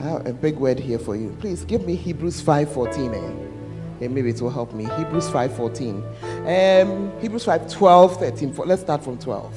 I 0.01 0.03
have 0.09 0.27
a 0.27 0.33
big 0.33 0.57
word 0.57 0.81
here 0.81 0.99
for 0.99 1.15
you. 1.15 1.37
Please 1.39 1.65
give 1.65 1.87
me 1.87 1.95
Hebrews 1.95 2.43
5:14. 2.43 3.15
Eh? 3.15 3.54
Okay, 3.97 4.09
maybe 4.09 4.31
it 4.31 4.41
will 4.41 4.51
help 4.51 4.73
me. 4.73 4.85
Hebrews 4.97 5.29
5:14. 5.31 6.03
Um, 6.47 7.13
Hebrews 7.21 7.45
5, 7.45 7.71
12, 7.71 8.17
13. 8.19 8.55
Let's 8.67 8.83
start 8.83 9.05
from 9.05 9.19
12. 9.19 9.53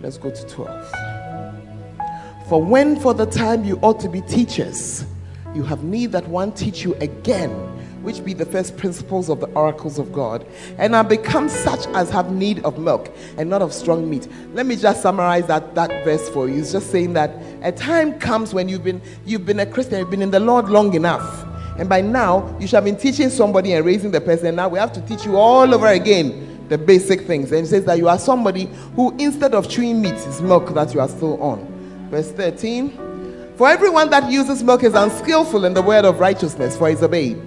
Let's 0.00 0.18
go 0.18 0.30
to 0.30 0.46
12. 0.46 0.94
For 2.48 2.62
when 2.62 2.98
for 3.00 3.14
the 3.14 3.26
time 3.26 3.64
you 3.64 3.78
ought 3.82 4.00
to 4.00 4.08
be 4.08 4.20
teachers, 4.22 5.04
you 5.54 5.62
have 5.62 5.82
need 5.82 6.12
that 6.12 6.28
one 6.28 6.52
teach 6.52 6.84
you 6.84 6.94
again, 6.96 7.50
which 8.02 8.22
be 8.22 8.34
the 8.34 8.44
first 8.44 8.76
principles 8.76 9.30
of 9.30 9.40
the 9.40 9.46
oracles 9.48 9.98
of 9.98 10.12
God, 10.12 10.46
and 10.76 10.94
are 10.94 11.02
become 11.02 11.48
such 11.48 11.86
as 11.88 12.10
have 12.10 12.30
need 12.30 12.62
of 12.64 12.78
milk 12.78 13.10
and 13.38 13.48
not 13.48 13.62
of 13.62 13.72
strong 13.72 14.08
meat. 14.08 14.28
Let 14.52 14.66
me 14.66 14.76
just 14.76 15.02
summarize 15.02 15.46
that, 15.46 15.74
that 15.74 16.04
verse 16.04 16.28
for 16.28 16.48
you. 16.48 16.60
It's 16.60 16.72
just 16.72 16.90
saying 16.90 17.14
that 17.14 17.30
a 17.62 17.72
time 17.72 18.18
comes 18.18 18.52
when 18.52 18.68
you've 18.68 18.84
been 18.84 19.00
you've 19.24 19.46
been 19.46 19.60
a 19.60 19.66
Christian, 19.66 20.00
you've 20.00 20.10
been 20.10 20.22
in 20.22 20.30
the 20.30 20.40
Lord 20.40 20.68
long 20.68 20.94
enough 20.94 21.47
And 21.78 21.88
by 21.88 22.00
now, 22.00 22.56
you 22.58 22.66
should 22.66 22.76
have 22.76 22.84
been 22.84 22.96
teaching 22.96 23.30
somebody 23.30 23.72
and 23.72 23.84
raising 23.84 24.10
the 24.10 24.20
person. 24.20 24.56
Now 24.56 24.68
we 24.68 24.78
have 24.78 24.92
to 24.94 25.00
teach 25.02 25.24
you 25.24 25.36
all 25.36 25.72
over 25.72 25.86
again 25.86 26.66
the 26.68 26.76
basic 26.76 27.22
things. 27.22 27.52
And 27.52 27.64
it 27.64 27.68
says 27.68 27.84
that 27.84 27.98
you 27.98 28.08
are 28.08 28.18
somebody 28.18 28.66
who, 28.96 29.14
instead 29.18 29.54
of 29.54 29.68
chewing 29.68 30.02
meat, 30.02 30.14
is 30.14 30.42
milk 30.42 30.74
that 30.74 30.92
you 30.92 31.00
are 31.00 31.08
still 31.08 31.40
on. 31.42 31.66
Verse 32.10 32.30
13 32.32 33.54
For 33.56 33.68
everyone 33.68 34.10
that 34.10 34.30
uses 34.30 34.62
milk 34.62 34.82
is 34.82 34.94
unskillful 34.94 35.64
in 35.64 35.74
the 35.74 35.82
word 35.82 36.04
of 36.04 36.20
righteousness, 36.20 36.76
for 36.76 36.88
he's 36.88 37.02
a 37.02 37.08
babe. 37.08 37.40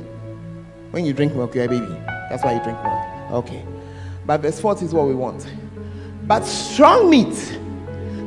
When 0.91 1.05
you 1.05 1.13
drink 1.13 1.35
milk, 1.35 1.55
you're 1.55 1.65
a 1.65 1.69
baby. 1.69 1.85
That's 2.29 2.43
why 2.43 2.53
you 2.53 2.63
drink 2.63 2.81
milk. 2.83 3.45
Okay. 3.45 3.65
But 4.25 4.41
verse 4.41 4.59
40 4.59 4.85
is 4.85 4.93
what 4.93 5.07
we 5.07 5.15
want. 5.15 5.45
But 6.25 6.45
strong 6.45 7.09
meat 7.09 7.59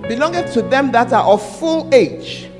belongeth 0.02 0.52
to 0.54 0.62
them 0.62 0.92
that 0.92 1.12
are 1.12 1.24
of 1.24 1.58
full 1.58 1.94
age, 1.94 2.50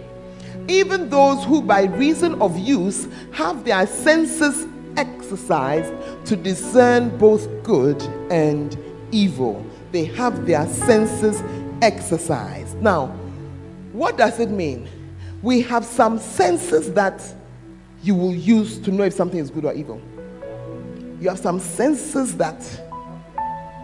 even 0.68 1.11
those 1.11 1.44
who 1.44 1.62
by 1.62 1.85
reason 1.85 2.40
of 2.40 2.59
use 2.59 3.09
have 3.33 3.64
their 3.64 3.87
senses 3.87 4.66
exercised 4.96 5.92
to 6.27 6.37
discern 6.37 7.16
both 7.18 7.48
good 7.62 8.00
and 8.31 8.77
evil. 9.11 9.64
They 9.92 10.05
have 10.05 10.46
their 10.46 10.66
senses 10.66 11.42
exercised. 11.83 12.81
Now, 12.81 13.09
what 13.92 14.16
does 14.16 14.40
it 14.40 14.50
mean? 14.50 14.88
We 15.42 15.61
have 15.62 15.85
some 15.85 16.18
senses 16.18 16.92
that 16.94 17.22
you 18.03 18.14
will 18.14 18.35
use 18.35 18.79
to 18.79 18.90
know 18.90 19.05
if 19.05 19.12
something 19.12 19.38
is 19.38 19.50
good 19.50 19.64
or 19.64 19.72
evil. 19.72 20.00
You 21.20 21.29
have 21.29 21.38
some 21.38 21.61
senses 21.61 22.37
that 22.37 22.61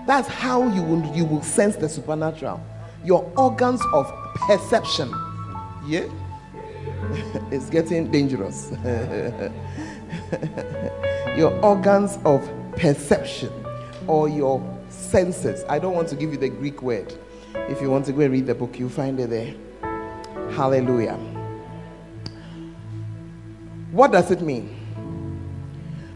that's 0.06 0.28
how 0.28 0.66
you 0.74 0.82
will 0.82 1.16
you 1.16 1.24
will 1.24 1.42
sense 1.42 1.76
the 1.76 1.88
supernatural. 1.88 2.60
Your 3.04 3.30
organs 3.36 3.80
of 3.94 4.10
perception. 4.34 5.12
Yeah? 5.86 6.06
it's 7.50 7.70
getting 7.70 8.10
dangerous. 8.10 8.70
your 11.36 11.52
organs 11.64 12.18
of 12.24 12.48
perception 12.76 13.52
or 14.06 14.28
your 14.28 14.62
senses. 14.88 15.64
I 15.68 15.78
don't 15.78 15.94
want 15.94 16.08
to 16.08 16.16
give 16.16 16.32
you 16.32 16.38
the 16.38 16.48
Greek 16.48 16.82
word. 16.82 17.14
If 17.54 17.80
you 17.80 17.90
want 17.90 18.06
to 18.06 18.12
go 18.12 18.20
and 18.20 18.32
read 18.32 18.46
the 18.46 18.54
book, 18.54 18.78
you'll 18.78 18.88
find 18.88 19.18
it 19.20 19.30
there. 19.30 19.54
Hallelujah. 20.52 21.18
What 23.92 24.12
does 24.12 24.30
it 24.30 24.40
mean? 24.40 24.76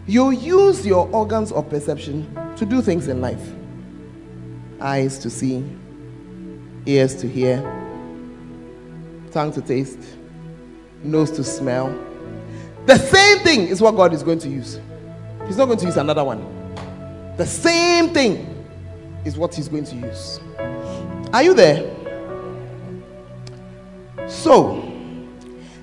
You 0.06 0.30
use 0.30 0.86
your 0.86 1.08
organs 1.08 1.50
of 1.50 1.68
perception 1.70 2.28
to 2.56 2.66
do 2.66 2.82
things 2.82 3.08
in 3.08 3.20
life 3.20 3.40
eyes 4.80 5.18
to 5.18 5.30
see, 5.30 5.64
ears 6.84 7.14
to 7.16 7.28
hear, 7.28 7.58
tongue 9.32 9.52
to 9.52 9.62
taste, 9.62 10.13
nose 11.04 11.30
to 11.32 11.44
smell. 11.44 11.96
The 12.86 12.98
same 12.98 13.38
thing 13.38 13.68
is 13.68 13.80
what 13.80 13.96
God 13.96 14.12
is 14.12 14.22
going 14.22 14.38
to 14.40 14.48
use. 14.48 14.80
He's 15.46 15.56
not 15.56 15.66
going 15.66 15.78
to 15.78 15.86
use 15.86 15.96
another 15.96 16.24
one. 16.24 16.44
The 17.36 17.46
same 17.46 18.10
thing 18.10 18.64
is 19.24 19.36
what 19.36 19.54
He's 19.54 19.68
going 19.68 19.84
to 19.84 19.96
use. 19.96 20.40
Are 21.32 21.42
you 21.42 21.54
there? 21.54 21.90
So, 24.28 24.90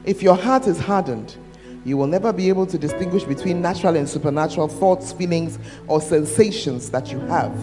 if 0.05 0.23
your 0.23 0.35
heart 0.35 0.67
is 0.67 0.79
hardened, 0.79 1.35
you 1.83 1.97
will 1.97 2.07
never 2.07 2.31
be 2.31 2.49
able 2.49 2.65
to 2.67 2.77
distinguish 2.77 3.23
between 3.23 3.61
natural 3.61 3.95
and 3.95 4.07
supernatural 4.07 4.67
thoughts, 4.67 5.11
feelings, 5.11 5.57
or 5.87 5.99
sensations 5.99 6.89
that 6.91 7.11
you 7.11 7.19
have. 7.21 7.55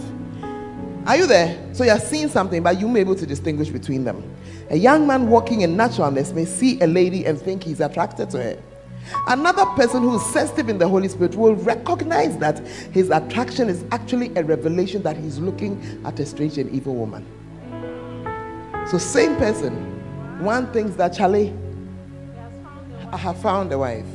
Are 1.07 1.15
you 1.15 1.25
there? 1.25 1.57
So 1.73 1.83
you're 1.83 1.99
seeing 1.99 2.27
something, 2.27 2.61
but 2.61 2.79
you 2.79 2.87
may 2.87 2.95
be 2.95 3.09
able 3.11 3.15
to 3.15 3.25
distinguish 3.25 3.69
between 3.69 4.03
them. 4.03 4.23
A 4.71 4.75
young 4.75 5.07
man 5.07 5.29
walking 5.29 5.61
in 5.61 5.75
naturalness 5.75 6.31
may 6.31 6.45
see 6.45 6.79
a 6.81 6.87
lady 6.87 7.25
and 7.25 7.39
think 7.41 7.63
he's 7.63 7.79
attracted 7.79 8.29
to 8.31 8.37
her. 8.37 8.63
Another 9.27 9.65
person 9.67 10.03
who 10.03 10.15
is 10.17 10.25
sensitive 10.27 10.69
in 10.69 10.77
the 10.77 10.87
Holy 10.87 11.07
Spirit 11.07 11.35
will 11.35 11.55
recognize 11.55 12.37
that 12.37 12.59
his 12.91 13.09
attraction 13.09 13.67
is 13.67 13.83
actually 13.91 14.31
a 14.35 14.43
revelation 14.43 15.01
that 15.01 15.17
he's 15.17 15.39
looking 15.39 16.01
at 16.05 16.19
a 16.19 16.25
strange 16.25 16.59
and 16.59 16.69
evil 16.71 16.95
woman. 16.95 17.25
So, 18.91 18.99
same 18.99 19.35
person, 19.37 19.73
one 20.43 20.71
thinks 20.71 20.95
that 20.95 21.13
Charlie, 21.13 21.53
I 23.11 23.17
have 23.17 23.41
found 23.41 23.71
a 23.71 23.77
wife. 23.79 24.05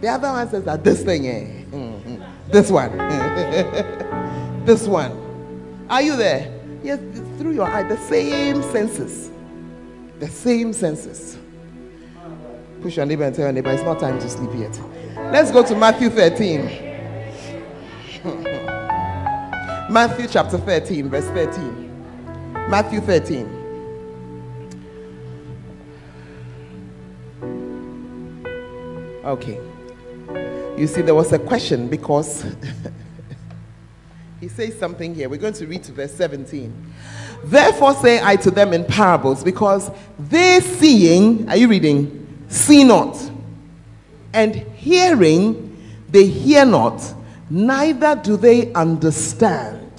The 0.00 0.08
other 0.08 0.28
one 0.28 0.50
says 0.50 0.64
that 0.64 0.82
this 0.82 1.04
thing, 1.04 1.28
eh, 1.28 1.64
mm-hmm. 1.70 2.22
this 2.50 2.70
one, 2.70 2.96
this 4.64 4.88
one. 4.88 5.86
Are 5.88 6.02
you 6.02 6.16
there? 6.16 6.52
Yes, 6.82 6.98
through 7.38 7.52
your 7.52 7.66
eye, 7.66 7.84
the 7.84 7.96
same 7.96 8.60
senses. 8.64 9.30
The 10.24 10.30
same 10.30 10.72
senses. 10.72 11.36
Push 12.80 12.96
your 12.96 13.04
neighbor 13.04 13.24
and 13.24 13.36
tell 13.36 13.44
your 13.44 13.52
neighbor 13.52 13.70
it's 13.72 13.82
not 13.82 14.00
time 14.00 14.18
to 14.18 14.30
sleep 14.30 14.48
yet. 14.54 14.80
Let's 15.30 15.50
go 15.50 15.62
to 15.62 15.76
Matthew 15.76 16.08
13. 16.08 16.60
Matthew 19.92 20.26
chapter 20.26 20.56
13, 20.56 21.10
verse 21.10 21.26
13. 21.26 22.70
Matthew 22.70 23.02
13. 23.02 23.44
Okay. 29.26 29.60
You 30.78 30.86
see, 30.86 31.02
there 31.02 31.14
was 31.14 31.34
a 31.34 31.38
question 31.38 31.88
because 31.88 32.46
he 34.40 34.48
says 34.48 34.78
something 34.78 35.14
here. 35.14 35.28
We're 35.28 35.36
going 35.36 35.52
to 35.52 35.66
read 35.66 35.82
to 35.82 35.92
verse 35.92 36.14
17. 36.14 36.94
Therefore 37.44 37.94
say 37.94 38.20
I 38.22 38.36
to 38.36 38.50
them 38.50 38.72
in 38.72 38.84
parables, 38.84 39.44
because 39.44 39.90
they 40.18 40.60
seeing, 40.60 41.48
are 41.48 41.56
you 41.56 41.68
reading? 41.68 42.44
See 42.48 42.84
not. 42.84 43.18
And 44.32 44.54
hearing, 44.54 45.76
they 46.08 46.26
hear 46.26 46.64
not, 46.64 47.02
neither 47.50 48.16
do 48.16 48.36
they 48.38 48.72
understand. 48.72 49.92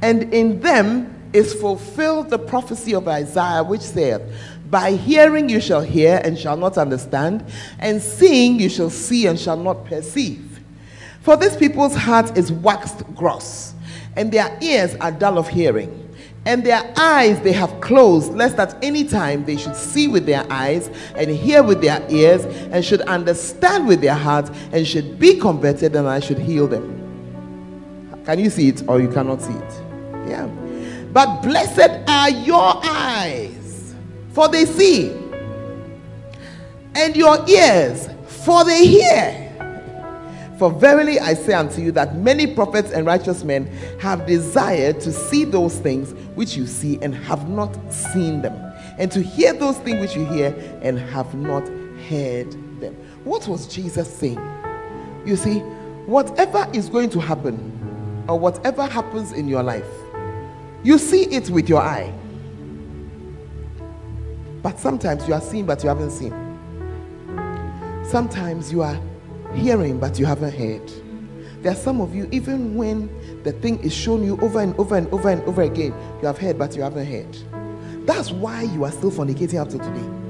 And 0.00 0.34
in 0.34 0.60
them 0.60 1.30
is 1.32 1.54
fulfilled 1.54 2.28
the 2.28 2.38
prophecy 2.38 2.94
of 2.94 3.06
Isaiah, 3.06 3.62
which 3.62 3.82
saith, 3.82 4.20
By 4.68 4.92
hearing 4.92 5.48
you 5.48 5.60
shall 5.60 5.80
hear 5.80 6.20
and 6.24 6.36
shall 6.36 6.56
not 6.56 6.76
understand, 6.76 7.44
and 7.78 8.02
seeing 8.02 8.58
you 8.58 8.68
shall 8.68 8.90
see 8.90 9.28
and 9.28 9.38
shall 9.38 9.56
not 9.56 9.84
perceive. 9.84 10.60
For 11.20 11.36
this 11.36 11.56
people's 11.56 11.94
heart 11.94 12.36
is 12.36 12.50
waxed 12.50 13.04
gross, 13.14 13.74
and 14.16 14.32
their 14.32 14.58
ears 14.60 14.96
are 14.96 15.12
dull 15.12 15.38
of 15.38 15.46
hearing. 15.46 16.01
And 16.44 16.64
their 16.64 16.92
eyes 16.96 17.40
they 17.42 17.52
have 17.52 17.80
closed, 17.80 18.32
lest 18.34 18.58
at 18.58 18.76
any 18.82 19.04
time 19.04 19.44
they 19.44 19.56
should 19.56 19.76
see 19.76 20.08
with 20.08 20.26
their 20.26 20.44
eyes, 20.50 20.90
and 21.14 21.30
hear 21.30 21.62
with 21.62 21.80
their 21.80 22.04
ears, 22.10 22.44
and 22.72 22.84
should 22.84 23.02
understand 23.02 23.86
with 23.86 24.00
their 24.00 24.16
hearts, 24.16 24.50
and 24.72 24.86
should 24.86 25.20
be 25.20 25.38
converted, 25.38 25.94
and 25.94 26.08
I 26.08 26.18
should 26.18 26.38
heal 26.38 26.66
them. 26.66 26.98
Can 28.24 28.40
you 28.40 28.50
see 28.50 28.68
it, 28.68 28.82
or 28.88 29.00
you 29.00 29.08
cannot 29.08 29.40
see 29.40 29.52
it? 29.52 29.82
Yeah. 30.28 30.46
But 31.12 31.42
blessed 31.42 32.08
are 32.08 32.30
your 32.30 32.80
eyes, 32.84 33.94
for 34.32 34.48
they 34.48 34.64
see, 34.64 35.12
and 36.96 37.16
your 37.16 37.48
ears, 37.48 38.08
for 38.26 38.64
they 38.64 38.86
hear. 38.86 39.41
For 40.62 40.70
verily 40.70 41.18
I 41.18 41.34
say 41.34 41.54
unto 41.54 41.82
you 41.82 41.90
that 41.90 42.14
many 42.18 42.46
prophets 42.46 42.92
and 42.92 43.04
righteous 43.04 43.42
men 43.42 43.66
have 43.98 44.28
desired 44.28 45.00
to 45.00 45.10
see 45.10 45.42
those 45.42 45.76
things 45.80 46.12
which 46.36 46.56
you 46.56 46.68
see 46.68 47.00
and 47.02 47.12
have 47.12 47.48
not 47.48 47.76
seen 47.92 48.42
them, 48.42 48.54
and 48.96 49.10
to 49.10 49.20
hear 49.20 49.54
those 49.54 49.76
things 49.78 50.00
which 50.00 50.14
you 50.14 50.24
hear 50.26 50.54
and 50.80 51.00
have 51.00 51.34
not 51.34 51.66
heard 52.08 52.52
them. 52.80 52.94
What 53.24 53.48
was 53.48 53.66
Jesus 53.66 54.08
saying? 54.08 54.38
You 55.26 55.34
see, 55.34 55.58
whatever 56.06 56.68
is 56.72 56.88
going 56.88 57.10
to 57.10 57.18
happen, 57.18 58.24
or 58.28 58.38
whatever 58.38 58.86
happens 58.86 59.32
in 59.32 59.48
your 59.48 59.64
life, 59.64 59.90
you 60.84 60.96
see 60.96 61.24
it 61.24 61.50
with 61.50 61.68
your 61.68 61.80
eye. 61.80 62.14
But 64.62 64.78
sometimes 64.78 65.26
you 65.26 65.34
are 65.34 65.40
seeing, 65.40 65.66
but 65.66 65.82
you 65.82 65.88
haven't 65.88 66.12
seen. 66.12 66.32
Sometimes 68.04 68.70
you 68.70 68.82
are 68.82 69.00
hearing, 69.54 69.98
but 69.98 70.18
you 70.18 70.26
haven't 70.26 70.54
heard. 70.54 70.90
There 71.62 71.72
are 71.72 71.76
some 71.76 72.00
of 72.00 72.14
you, 72.14 72.28
even 72.32 72.74
when 72.74 73.08
the 73.44 73.52
thing 73.52 73.78
is 73.84 73.94
shown 73.94 74.24
you 74.24 74.38
over 74.40 74.60
and 74.60 74.74
over 74.78 74.96
and 74.96 75.06
over 75.12 75.28
and 75.28 75.42
over 75.44 75.62
again, 75.62 75.94
you 76.20 76.26
have 76.26 76.38
heard, 76.38 76.58
but 76.58 76.74
you 76.74 76.82
haven't 76.82 77.06
heard. 77.06 77.36
That's 78.06 78.32
why 78.32 78.62
you 78.62 78.84
are 78.84 78.90
still 78.90 79.12
fornicating 79.12 79.60
up 79.60 79.68
to 79.68 79.78
today. 79.78 80.22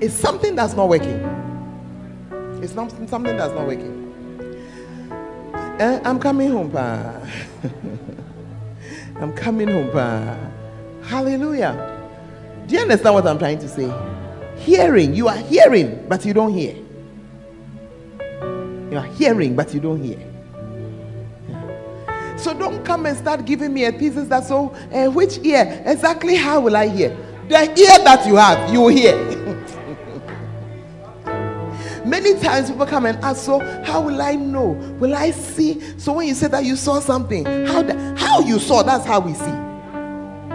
It's 0.00 0.14
something 0.14 0.54
that's 0.54 0.74
not 0.74 0.88
working. 0.88 1.20
It's 2.62 2.74
not 2.74 2.90
something 3.08 3.36
that's 3.36 3.54
not 3.54 3.66
working. 3.66 3.96
Eh, 5.78 6.00
I'm 6.04 6.20
coming 6.20 6.50
home, 6.50 6.70
pa. 6.70 7.20
I'm 9.16 9.32
coming 9.32 9.68
home, 9.68 9.90
pa. 9.90 10.36
Hallelujah. 11.02 11.72
Do 12.66 12.74
you 12.74 12.82
understand 12.82 13.14
what 13.14 13.26
I'm 13.26 13.38
trying 13.38 13.58
to 13.60 13.68
say? 13.68 13.90
Hearing, 14.60 15.14
you 15.14 15.26
are 15.26 15.36
hearing, 15.36 16.04
but 16.08 16.24
you 16.24 16.34
don't 16.34 16.52
hear. 16.52 16.76
You 18.90 18.98
are 18.98 19.06
hearing, 19.16 19.56
but 19.56 19.72
you 19.72 19.80
don't 19.80 20.02
hear. 20.02 20.18
So 22.36 22.54
don't 22.54 22.84
come 22.84 23.06
and 23.06 23.16
start 23.16 23.44
giving 23.44 23.72
me 23.72 23.84
a 23.84 23.92
thesis 23.92 24.28
that 24.28 24.44
so 24.44 24.74
uh, 24.92 25.10
which 25.10 25.38
ear 25.44 25.82
exactly 25.84 26.36
how 26.36 26.60
will 26.60 26.76
I 26.76 26.88
hear? 26.88 27.16
The 27.48 27.68
ear 27.78 27.98
that 28.04 28.26
you 28.26 28.36
have, 28.36 28.72
you 28.72 28.80
will 28.80 28.88
hear. 28.88 29.16
Many 32.04 32.38
times 32.40 32.70
people 32.70 32.86
come 32.86 33.06
and 33.06 33.22
ask, 33.24 33.44
So, 33.44 33.60
how 33.84 34.00
will 34.00 34.20
I 34.20 34.34
know? 34.34 34.68
Will 34.98 35.14
I 35.14 35.30
see? 35.30 35.80
So, 35.98 36.14
when 36.14 36.28
you 36.28 36.34
say 36.34 36.48
that 36.48 36.64
you 36.64 36.76
saw 36.76 37.00
something, 37.00 37.44
how, 37.44 37.82
the, 37.82 38.16
how 38.16 38.40
you 38.40 38.58
saw, 38.58 38.82
that's 38.82 39.04
how 39.04 39.20
we 39.20 39.34
see. 39.34 39.52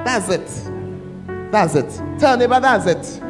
That's 0.04 0.30
it. 0.30 1.52
That's 1.52 1.76
it. 1.76 2.20
Tell 2.20 2.38
neighbor, 2.38 2.60
that's 2.60 2.86
it. 2.88 3.22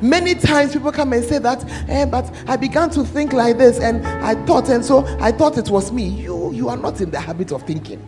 Many 0.00 0.34
times 0.34 0.72
people 0.72 0.92
come 0.92 1.12
and 1.12 1.24
say 1.24 1.38
that, 1.38 1.64
eh, 1.88 2.04
but 2.04 2.32
I 2.46 2.56
began 2.56 2.90
to 2.90 3.04
think 3.04 3.32
like 3.32 3.58
this 3.58 3.80
and 3.80 4.06
I 4.06 4.34
thought, 4.46 4.68
and 4.68 4.84
so 4.84 5.04
I 5.20 5.32
thought 5.32 5.58
it 5.58 5.70
was 5.70 5.90
me. 5.90 6.04
You, 6.04 6.52
you 6.52 6.68
are 6.68 6.76
not 6.76 7.00
in 7.00 7.10
the 7.10 7.18
habit 7.18 7.50
of 7.52 7.62
thinking. 7.64 8.00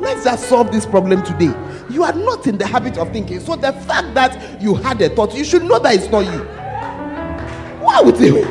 Let's 0.00 0.24
just 0.24 0.48
solve 0.48 0.72
this 0.72 0.86
problem 0.86 1.22
today. 1.22 1.52
You 1.90 2.04
are 2.04 2.12
not 2.12 2.46
in 2.46 2.56
the 2.58 2.66
habit 2.66 2.96
of 2.96 3.12
thinking. 3.12 3.40
So 3.40 3.56
the 3.56 3.72
fact 3.72 4.14
that 4.14 4.62
you 4.62 4.74
had 4.74 5.02
a 5.02 5.08
thought, 5.10 5.34
you 5.34 5.44
should 5.44 5.64
know 5.64 5.78
that 5.80 5.94
it's 5.94 6.08
not 6.08 6.24
you. 6.24 6.44
Why 7.84 8.00
would 8.00 8.18
you? 8.18 8.44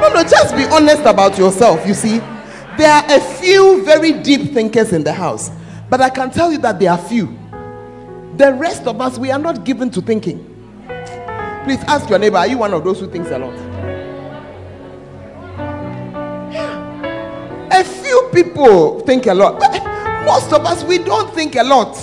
No, 0.00 0.12
no, 0.12 0.24
just 0.24 0.56
be 0.56 0.64
honest 0.64 1.02
about 1.02 1.38
yourself. 1.38 1.86
You 1.86 1.94
see, 1.94 2.18
there 2.76 2.90
are 2.90 3.04
a 3.08 3.20
few 3.20 3.84
very 3.84 4.12
deep 4.12 4.52
thinkers 4.52 4.92
in 4.92 5.04
the 5.04 5.12
house, 5.12 5.50
but 5.88 6.00
I 6.00 6.10
can 6.10 6.30
tell 6.30 6.50
you 6.50 6.58
that 6.58 6.80
there 6.80 6.90
are 6.90 6.98
few. 6.98 7.38
The 8.42 8.52
rest 8.54 8.88
of 8.88 9.00
us, 9.00 9.18
we 9.18 9.30
are 9.30 9.38
not 9.38 9.64
given 9.64 9.88
to 9.90 10.00
thinking. 10.00 10.44
Please 11.62 11.78
ask 11.84 12.10
your 12.10 12.18
neighbor, 12.18 12.38
are 12.38 12.48
you 12.48 12.58
one 12.58 12.74
of 12.74 12.82
those 12.82 12.98
who 12.98 13.08
thinks 13.08 13.30
a 13.30 13.38
lot? 13.38 13.54
A 17.70 17.84
few 17.84 18.30
people 18.34 18.98
think 19.02 19.26
a 19.26 19.34
lot. 19.34 19.60
Most 20.26 20.52
of 20.52 20.66
us, 20.66 20.82
we 20.82 20.98
don't 20.98 21.32
think 21.32 21.54
a 21.54 21.62
lot. 21.62 21.96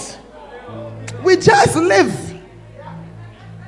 We 1.26 1.36
just 1.36 1.76
live. 1.76 2.34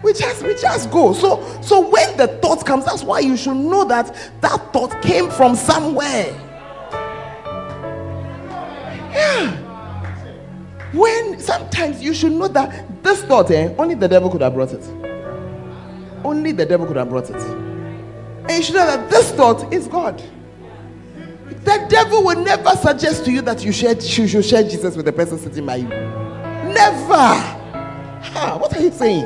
We 0.01 0.13
just 0.13 0.41
we 0.41 0.55
just 0.55 0.89
go. 0.91 1.11
So 1.11 1.43
so 1.61 1.89
when 1.89 2.15
the 2.15 2.27
thought 2.41 2.65
comes, 2.65 2.85
that's 2.85 3.03
why 3.03 3.19
you 3.19 3.35
should 3.35 3.57
know 3.57 3.83
that 3.83 4.15
that 4.39 4.71
thought 4.71 5.01
came 5.01 5.29
from 5.29 5.57
somewhere. 5.57 6.33
Yeah. 9.11 9.70
When 10.93 11.39
sometimes 11.39 12.01
you 12.01 12.13
should 12.13 12.33
know 12.33 12.47
that 12.49 13.03
this 13.03 13.23
thought, 13.23 13.49
eh, 13.51 13.73
only 13.77 13.95
the 13.95 14.07
devil 14.07 14.29
could 14.29 14.41
have 14.41 14.53
brought 14.53 14.73
it. 14.73 14.83
Only 16.23 16.51
the 16.51 16.65
devil 16.65 16.85
could 16.85 16.97
have 16.97 17.09
brought 17.09 17.29
it. 17.29 17.35
And 17.35 18.51
you 18.51 18.61
should 18.63 18.75
know 18.75 18.85
that 18.85 19.09
this 19.09 19.31
thought 19.31 19.73
is 19.73 19.87
God. 19.87 20.21
The 21.63 21.85
devil 21.89 22.23
will 22.23 22.43
never 22.43 22.71
suggest 22.71 23.23
to 23.25 23.31
you 23.31 23.41
that 23.43 23.63
you, 23.63 23.71
should 23.71 24.01
share 24.45 24.63
Jesus 24.63 24.95
with 24.95 25.05
the 25.05 25.13
person 25.13 25.37
sitting 25.37 25.65
by 25.65 25.77
you. 25.77 25.87
Never. 25.87 27.13
Ha, 27.13 28.57
what 28.59 28.75
are 28.75 28.81
you 28.81 28.91
saying? 28.91 29.23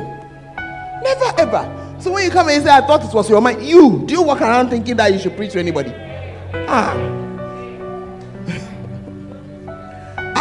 Never 1.01 1.33
ever. 1.39 1.95
So 1.99 2.11
when 2.11 2.25
you 2.25 2.29
come 2.29 2.49
and 2.49 2.63
say, 2.63 2.69
I 2.69 2.81
thought 2.85 3.03
it 3.03 3.13
was 3.13 3.29
your 3.29 3.41
mind, 3.41 3.63
you 3.63 4.03
do 4.05 4.13
you 4.13 4.21
walk 4.21 4.41
around 4.41 4.69
thinking 4.69 4.97
that 4.97 5.11
you 5.13 5.19
should 5.19 5.35
preach 5.35 5.53
to 5.53 5.59
anybody? 5.59 5.93
Ah. 6.67 7.24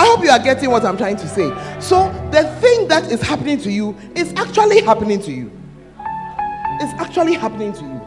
I 0.05 0.07
hope 0.07 0.23
you 0.23 0.29
are 0.29 0.39
getting 0.39 0.71
what 0.71 0.85
I'm 0.85 0.99
trying 0.99 1.17
to 1.17 1.27
say. 1.27 1.49
So, 1.81 2.13
the 2.31 2.45
thing 2.61 2.89
that 2.89 3.11
is 3.11 3.23
happening 3.23 3.57
to 3.61 3.73
you 3.73 3.97
is 4.15 4.35
actually 4.35 4.83
happening 4.83 5.19
to 5.23 5.33
you. 5.33 5.51
It's 5.99 6.93
actually 7.01 7.33
happening 7.33 7.73
to 7.73 7.81
you. 7.81 8.01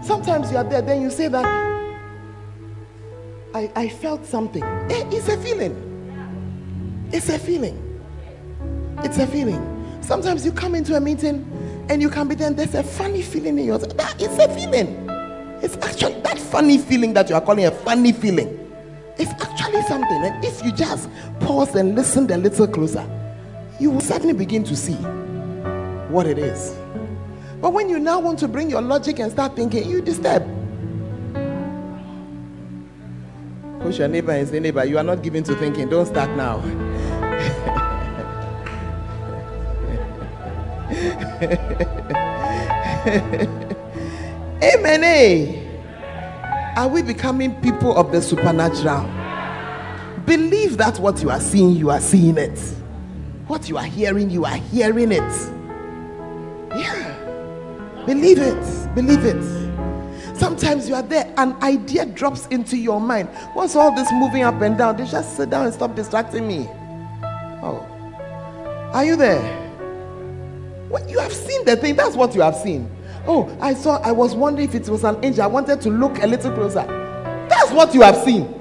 Sometimes 0.00 0.48
you 0.52 0.58
are 0.58 0.62
there, 0.62 0.80
then 0.80 1.02
you 1.02 1.10
say 1.10 1.26
that 1.26 1.44
I, 3.52 3.72
I 3.74 3.88
felt 3.88 4.24
something. 4.24 4.62
Eh, 4.62 5.08
it's 5.10 5.26
a 5.26 5.36
feeling. 5.38 5.74
It's 7.12 7.28
a 7.30 7.38
feeling. 7.40 8.00
It's 8.98 9.18
a 9.18 9.26
feeling. 9.26 9.98
Sometimes 10.02 10.44
you 10.44 10.52
come 10.52 10.76
into 10.76 10.96
a 10.96 11.00
meeting 11.00 11.44
and 11.88 12.00
you 12.00 12.08
can 12.08 12.28
be 12.28 12.36
there, 12.36 12.50
there's 12.50 12.76
a 12.76 12.84
funny 12.84 13.22
feeling 13.22 13.58
in 13.58 13.64
your 13.64 13.78
that 13.78 14.22
it's 14.22 14.38
a 14.38 14.48
feeling. 14.54 15.08
It's 15.62 15.76
actually 15.78 16.20
that 16.20 16.38
funny 16.38 16.78
feeling 16.78 17.12
that 17.14 17.28
you 17.28 17.34
are 17.34 17.40
calling 17.40 17.66
a 17.66 17.72
funny 17.72 18.12
feeling. 18.12 18.59
It's 19.20 19.30
actually 19.32 19.82
something. 19.82 20.24
And 20.24 20.42
if 20.42 20.64
you 20.64 20.72
just 20.72 21.10
pause 21.40 21.74
and 21.74 21.94
listen 21.94 22.30
a 22.32 22.38
little 22.38 22.66
closer, 22.66 23.06
you 23.78 23.90
will 23.90 24.00
suddenly 24.00 24.32
begin 24.32 24.64
to 24.64 24.74
see 24.74 24.94
what 26.08 26.26
it 26.26 26.38
is. 26.38 26.74
But 27.60 27.74
when 27.74 27.90
you 27.90 27.98
now 27.98 28.18
want 28.18 28.38
to 28.38 28.48
bring 28.48 28.70
your 28.70 28.80
logic 28.80 29.18
and 29.18 29.30
start 29.30 29.56
thinking, 29.56 29.90
you 29.90 30.00
disturb. 30.00 30.44
Push 33.82 33.98
your 33.98 34.08
neighbor 34.08 34.32
and 34.32 34.48
say, 34.48 34.58
neighbor, 34.58 34.86
you 34.86 34.96
are 34.96 35.04
not 35.04 35.22
given 35.22 35.44
to 35.44 35.54
thinking. 35.56 35.90
Don't 35.90 36.06
start 36.06 36.30
now. 36.30 36.60
Amen. 44.62 45.04
Eh? 45.04 45.69
Are 46.76 46.88
we 46.88 47.02
becoming 47.02 47.60
people 47.60 47.96
of 47.96 48.12
the 48.12 48.22
supernatural? 48.22 49.02
Believe 50.24 50.76
that 50.76 50.98
what 50.98 51.20
you 51.22 51.30
are 51.30 51.40
seeing, 51.40 51.70
you 51.70 51.90
are 51.90 52.00
seeing 52.00 52.38
it. 52.38 52.58
What 53.48 53.68
you 53.68 53.76
are 53.76 53.84
hearing, 53.84 54.30
you 54.30 54.44
are 54.44 54.56
hearing 54.56 55.10
it. 55.12 55.32
Yeah. 56.76 57.16
Believe 58.06 58.38
it. 58.38 58.94
Believe 58.94 59.24
it. 59.24 60.36
Sometimes 60.36 60.88
you 60.88 60.94
are 60.94 61.02
there, 61.02 61.32
an 61.36 61.54
idea 61.62 62.06
drops 62.06 62.46
into 62.46 62.76
your 62.76 63.00
mind. 63.00 63.28
What's 63.54 63.74
all 63.74 63.94
this 63.94 64.10
moving 64.12 64.42
up 64.42 64.60
and 64.62 64.78
down? 64.78 64.96
They 64.96 65.04
just 65.04 65.36
sit 65.36 65.50
down 65.50 65.66
and 65.66 65.74
stop 65.74 65.96
distracting 65.96 66.46
me. 66.46 66.68
Oh. 67.62 67.86
Are 68.94 69.04
you 69.04 69.16
there? 69.16 69.42
You 71.08 71.18
have 71.18 71.32
seen 71.32 71.64
the 71.64 71.76
thing, 71.76 71.96
that's 71.96 72.16
what 72.16 72.34
you 72.34 72.40
have 72.40 72.56
seen. 72.56 72.90
Oh, 73.26 73.56
I 73.60 73.74
saw, 73.74 73.98
I 73.98 74.12
was 74.12 74.34
wondering 74.34 74.68
if 74.68 74.74
it 74.74 74.88
was 74.88 75.04
an 75.04 75.22
angel. 75.24 75.42
I 75.42 75.46
wanted 75.46 75.80
to 75.82 75.90
look 75.90 76.22
a 76.22 76.26
little 76.26 76.52
closer. 76.52 76.84
That's 77.48 77.70
what 77.70 77.94
you 77.94 78.02
have 78.02 78.16
seen. 78.16 78.56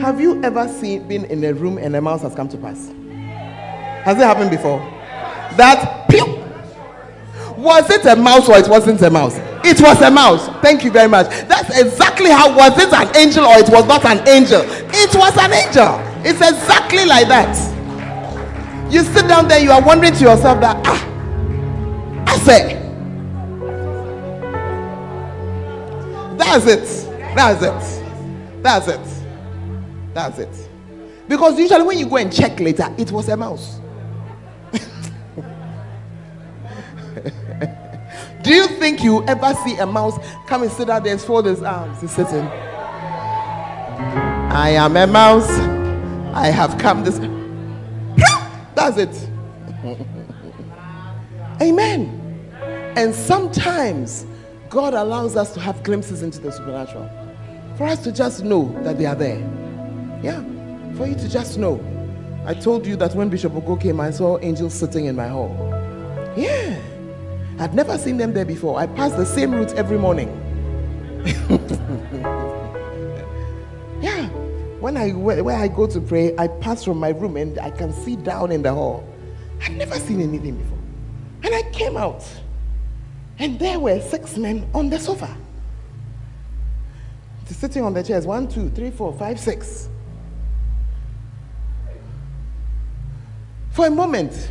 Have 0.00 0.20
you 0.20 0.42
ever 0.42 0.68
seen 0.68 1.06
been 1.08 1.24
in 1.26 1.44
a 1.44 1.52
room 1.52 1.78
and 1.78 1.94
a 1.96 2.00
mouse 2.00 2.22
has 2.22 2.34
come 2.34 2.48
to 2.48 2.56
pass? 2.56 2.88
Has 4.04 4.16
it 4.16 4.22
happened 4.22 4.50
before? 4.50 4.78
That 5.56 6.06
pew! 6.08 6.24
Was 7.56 7.90
it 7.90 8.06
a 8.06 8.14
mouse 8.14 8.48
or 8.48 8.56
it 8.58 8.68
wasn't 8.68 9.02
a 9.02 9.10
mouse? 9.10 9.36
It 9.64 9.80
was 9.80 10.00
a 10.00 10.10
mouse. 10.10 10.48
Thank 10.62 10.84
you 10.84 10.90
very 10.90 11.08
much. 11.08 11.28
That's 11.48 11.78
exactly 11.78 12.30
how 12.30 12.56
was 12.56 12.78
it 12.78 12.92
an 12.92 13.16
angel 13.16 13.44
or 13.44 13.58
it 13.58 13.68
was 13.68 13.86
not 13.86 14.04
an 14.04 14.26
angel? 14.28 14.62
It 14.64 15.14
was 15.14 15.36
an 15.36 15.52
angel. 15.52 15.98
It's 16.24 16.40
exactly 16.40 17.04
like 17.04 17.28
that. 17.28 17.77
You 18.90 19.02
sit 19.02 19.28
down 19.28 19.48
there, 19.48 19.60
you 19.60 19.70
are 19.70 19.82
wondering 19.82 20.14
to 20.14 20.20
yourself 20.20 20.60
that, 20.60 20.76
ah, 20.86 21.04
I 22.26 22.38
say, 22.38 22.74
that's 26.38 26.66
it. 26.66 27.34
That's 27.36 27.62
it. 27.62 28.62
That's 28.62 28.88
it. 28.88 29.00
That's 30.14 30.38
it. 30.38 30.70
Because 31.28 31.58
usually 31.58 31.82
when 31.82 31.98
you 31.98 32.08
go 32.08 32.16
and 32.16 32.32
check 32.32 32.58
later, 32.60 32.92
it 32.96 33.12
was 33.12 33.28
a 33.28 33.36
mouse. 33.36 33.78
Do 38.42 38.54
you 38.54 38.66
think 38.68 39.04
you 39.04 39.22
ever 39.26 39.52
see 39.64 39.76
a 39.76 39.84
mouse 39.86 40.18
come 40.46 40.62
and 40.62 40.72
sit 40.72 40.86
down 40.86 41.02
there 41.02 41.12
and 41.12 41.20
fold 41.20 41.44
his 41.44 41.62
arms? 41.62 42.00
He's 42.00 42.12
sitting. 42.12 42.46
I 44.50 44.70
am 44.70 44.96
a 44.96 45.06
mouse. 45.06 45.50
I 46.34 46.46
have 46.46 46.78
come 46.78 47.04
this. 47.04 47.18
That's 48.78 48.96
it. 48.96 49.28
Amen. 51.60 52.44
And 52.96 53.12
sometimes 53.12 54.24
God 54.70 54.94
allows 54.94 55.34
us 55.34 55.52
to 55.54 55.60
have 55.60 55.82
glimpses 55.82 56.22
into 56.22 56.38
the 56.38 56.52
supernatural. 56.52 57.10
For 57.76 57.88
us 57.88 58.04
to 58.04 58.12
just 58.12 58.44
know 58.44 58.72
that 58.84 58.96
they 58.96 59.06
are 59.06 59.16
there. 59.16 59.40
Yeah. 60.22 60.44
For 60.94 61.08
you 61.08 61.16
to 61.16 61.28
just 61.28 61.58
know. 61.58 61.84
I 62.46 62.54
told 62.54 62.86
you 62.86 62.94
that 62.96 63.16
when 63.16 63.28
Bishop 63.30 63.52
Oko 63.56 63.74
came, 63.74 63.98
I 63.98 64.12
saw 64.12 64.38
angels 64.38 64.74
sitting 64.74 65.06
in 65.06 65.16
my 65.16 65.26
hall. 65.26 65.56
Yeah. 66.36 66.80
I'd 67.58 67.74
never 67.74 67.98
seen 67.98 68.16
them 68.16 68.32
there 68.32 68.44
before. 68.44 68.78
I 68.78 68.86
pass 68.86 69.10
the 69.14 69.26
same 69.26 69.56
route 69.56 69.74
every 69.74 69.98
morning. 69.98 70.28
When 74.80 74.96
I 74.96 75.10
where 75.10 75.56
I 75.56 75.68
go 75.68 75.86
to 75.86 76.00
pray, 76.00 76.36
I 76.36 76.48
pass 76.48 76.84
from 76.84 76.98
my 76.98 77.10
room 77.10 77.36
and 77.36 77.58
I 77.58 77.70
can 77.70 77.92
see 77.92 78.16
down 78.16 78.52
in 78.52 78.62
the 78.62 78.72
hall. 78.72 79.06
I've 79.62 79.72
never 79.72 79.96
seen 79.96 80.20
anything 80.20 80.56
before. 80.56 80.78
And 81.42 81.54
I 81.54 81.62
came 81.72 81.96
out, 81.96 82.24
and 83.38 83.58
there 83.58 83.80
were 83.80 84.00
six 84.00 84.36
men 84.36 84.68
on 84.74 84.88
the 84.90 84.98
sofa. 84.98 85.36
Sitting 87.46 87.82
on 87.82 87.94
the 87.94 88.02
chairs. 88.02 88.26
One, 88.26 88.46
two, 88.46 88.68
three, 88.70 88.90
four, 88.90 89.12
five, 89.14 89.40
six. 89.40 89.88
For 93.70 93.86
a 93.86 93.90
moment, 93.90 94.50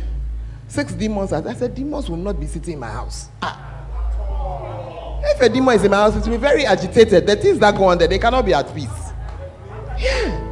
six 0.66 0.92
demons. 0.92 1.32
I 1.32 1.54
said, 1.54 1.74
demons 1.74 2.10
will 2.10 2.16
not 2.16 2.40
be 2.40 2.46
sitting 2.46 2.74
in 2.74 2.80
my 2.80 2.90
house. 2.90 3.28
Ah. 3.40 5.20
If 5.22 5.40
a 5.40 5.48
demon 5.48 5.76
is 5.76 5.84
in 5.84 5.90
my 5.90 5.98
house, 5.98 6.16
it 6.16 6.24
will 6.24 6.36
be 6.36 6.38
very 6.38 6.66
agitated. 6.66 7.26
The 7.26 7.36
things 7.36 7.58
that 7.60 7.76
go 7.76 7.84
on 7.84 7.98
there, 7.98 8.08
they 8.08 8.18
cannot 8.18 8.44
be 8.44 8.52
at 8.52 8.74
peace. 8.74 9.07
Yeah. 9.98 10.44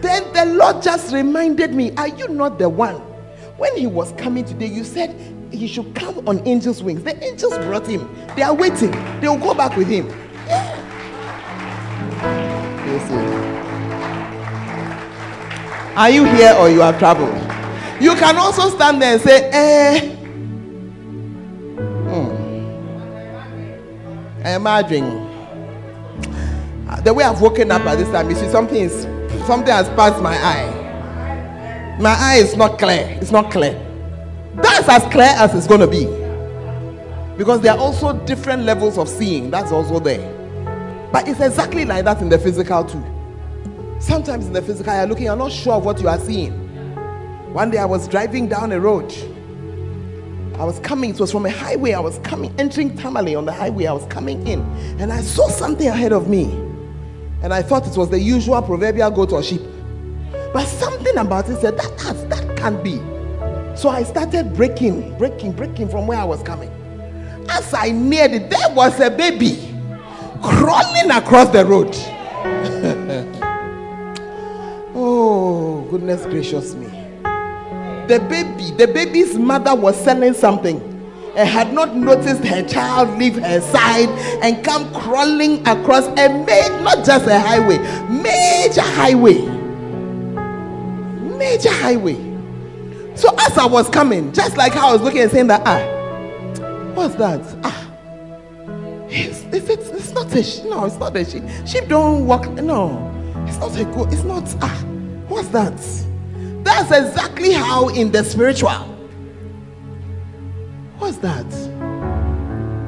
Then 0.00 0.32
the 0.32 0.46
Lord 0.56 0.82
just 0.82 1.12
reminded 1.12 1.74
me, 1.74 1.92
Are 1.96 2.08
you 2.08 2.28
not 2.28 2.58
the 2.58 2.68
one 2.68 3.00
when 3.62 3.76
he 3.76 3.86
was 3.86 4.12
coming 4.12 4.44
today, 4.44 4.66
you 4.66 4.82
said 4.82 5.14
he 5.52 5.68
should 5.68 5.94
come 5.94 6.26
on 6.26 6.40
angel's 6.40 6.82
wings. 6.82 7.04
The 7.04 7.22
angels 7.22 7.56
brought 7.58 7.86
him. 7.86 8.08
They 8.34 8.42
are 8.42 8.52
waiting. 8.52 8.90
They 9.20 9.28
will 9.28 9.38
go 9.38 9.54
back 9.54 9.76
with 9.76 9.86
him. 9.86 10.08
Yeah. 10.48 10.78
Are 15.94 16.10
you 16.10 16.24
here 16.24 16.54
or 16.58 16.70
you 16.70 16.80
have 16.80 16.98
traveled? 16.98 17.34
You 18.02 18.14
can 18.16 18.36
also 18.36 18.70
stand 18.70 19.00
there 19.00 19.12
and 19.12 19.22
say, 19.22 19.50
eh. 19.52 20.16
Hmm. 22.08 22.30
Imagine. 24.46 25.31
The 27.00 27.12
way 27.12 27.24
I've 27.24 27.40
woken 27.40 27.70
up 27.70 27.82
at 27.82 27.98
this 27.98 28.08
time, 28.10 28.28
you 28.28 28.36
see, 28.36 28.48
something 28.50 28.76
is 28.76 29.02
something 29.46 29.72
has 29.72 29.88
passed 29.90 30.22
my 30.22 30.36
eye. 30.36 31.96
My 32.00 32.14
eye 32.18 32.36
is 32.36 32.56
not 32.56 32.78
clear. 32.78 33.18
It's 33.20 33.32
not 33.32 33.50
clear. 33.50 33.74
That's 34.54 34.88
as 34.88 35.02
clear 35.12 35.32
as 35.36 35.54
it's 35.54 35.66
going 35.66 35.80
to 35.80 35.86
be. 35.86 36.04
Because 37.36 37.60
there 37.60 37.72
are 37.72 37.78
also 37.78 38.12
different 38.26 38.62
levels 38.64 38.98
of 38.98 39.08
seeing. 39.08 39.50
That's 39.50 39.72
also 39.72 39.98
there. 39.98 40.28
But 41.12 41.28
it's 41.28 41.40
exactly 41.40 41.84
like 41.84 42.04
that 42.04 42.20
in 42.20 42.28
the 42.28 42.38
physical 42.38 42.84
too. 42.84 43.02
Sometimes 44.00 44.46
in 44.46 44.52
the 44.52 44.62
physical, 44.62 44.94
you're 44.94 45.06
looking, 45.06 45.24
you're 45.24 45.36
not 45.36 45.52
sure 45.52 45.74
of 45.74 45.84
what 45.84 46.00
you 46.00 46.08
are 46.08 46.18
seeing. 46.18 46.52
One 47.52 47.70
day 47.70 47.78
I 47.78 47.84
was 47.84 48.08
driving 48.08 48.48
down 48.48 48.72
a 48.72 48.80
road. 48.80 49.12
I 50.58 50.64
was 50.64 50.78
coming, 50.80 51.10
it 51.10 51.20
was 51.20 51.32
from 51.32 51.46
a 51.46 51.50
highway. 51.50 51.92
I 51.92 52.00
was 52.00 52.18
coming, 52.18 52.54
entering 52.58 52.96
Tamale 52.96 53.34
on 53.34 53.44
the 53.44 53.52
highway. 53.52 53.86
I 53.86 53.92
was 53.92 54.06
coming 54.06 54.46
in, 54.46 54.60
and 55.00 55.12
I 55.12 55.20
saw 55.20 55.48
something 55.48 55.88
ahead 55.88 56.12
of 56.12 56.28
me. 56.28 56.71
And 57.42 57.52
I 57.52 57.62
thought 57.62 57.86
it 57.86 57.96
was 57.96 58.08
the 58.08 58.20
usual 58.20 58.62
proverbial 58.62 59.10
goat 59.10 59.32
or 59.32 59.42
sheep. 59.42 59.62
But 60.52 60.66
something 60.66 61.16
about 61.16 61.48
it 61.48 61.60
said 61.60 61.76
that 61.76 61.98
that, 61.98 62.30
that 62.30 62.56
can't 62.56 62.82
be. 62.84 62.98
So 63.76 63.88
I 63.88 64.04
started 64.04 64.54
braking, 64.54 65.16
braking, 65.18 65.52
braking 65.52 65.88
from 65.88 66.06
where 66.06 66.18
I 66.18 66.24
was 66.24 66.42
coming. 66.42 66.70
As 67.48 67.74
I 67.74 67.90
neared 67.90 68.32
it, 68.32 68.50
there 68.50 68.74
was 68.74 69.00
a 69.00 69.10
baby 69.10 69.74
crawling 70.42 71.10
across 71.10 71.48
the 71.48 71.64
road. 71.64 71.92
oh, 74.94 75.86
goodness 75.90 76.24
gracious 76.26 76.74
me. 76.74 76.86
The 78.06 78.24
baby, 78.28 78.70
the 78.76 78.86
baby's 78.86 79.36
mother 79.36 79.74
was 79.74 79.96
selling 79.96 80.34
something 80.34 80.91
and 81.36 81.48
had 81.48 81.72
not 81.72 81.96
noticed 81.96 82.44
her 82.44 82.66
child 82.66 83.18
leave 83.18 83.36
her 83.36 83.60
side 83.60 84.08
and 84.42 84.64
come 84.64 84.92
crawling 84.92 85.66
across 85.66 86.06
a 86.06 86.28
major, 86.44 86.80
not 86.82 87.04
just 87.04 87.26
a 87.26 87.38
highway, 87.38 87.78
major 88.08 88.82
highway 88.82 89.62
major 91.42 91.72
highway. 91.72 92.14
So 93.16 93.28
as 93.38 93.58
I 93.58 93.66
was 93.66 93.88
coming, 93.88 94.32
just 94.32 94.56
like 94.56 94.72
how 94.72 94.90
I 94.90 94.92
was 94.92 95.02
looking 95.02 95.22
and 95.22 95.30
saying 95.30 95.48
that, 95.48 95.62
ah, 95.66 95.82
what's 96.94 97.16
that? 97.16 97.40
Ah, 97.64 97.90
it's, 99.08 99.42
it's, 99.52 99.68
it's, 99.68 99.88
it's 99.88 100.12
not 100.12 100.32
a 100.34 100.42
sheep. 100.42 100.64
No, 100.64 100.84
it's 100.84 100.96
not 100.96 101.16
a 101.16 101.24
sheep. 101.24 101.42
Sheep 101.66 101.88
don't 101.88 102.26
walk. 102.26 102.48
No, 102.52 103.10
it's 103.48 103.58
not 103.58 103.76
a 103.76 103.84
goat. 103.84 104.12
It's 104.12 104.22
not. 104.22 104.44
Ah, 104.62 104.84
what's 105.28 105.48
that? 105.48 105.76
That's 106.64 106.90
exactly 106.92 107.52
how 107.52 107.88
in 107.88 108.12
the 108.12 108.22
spiritual. 108.22 108.91
What's 111.02 111.16
that? 111.16 111.46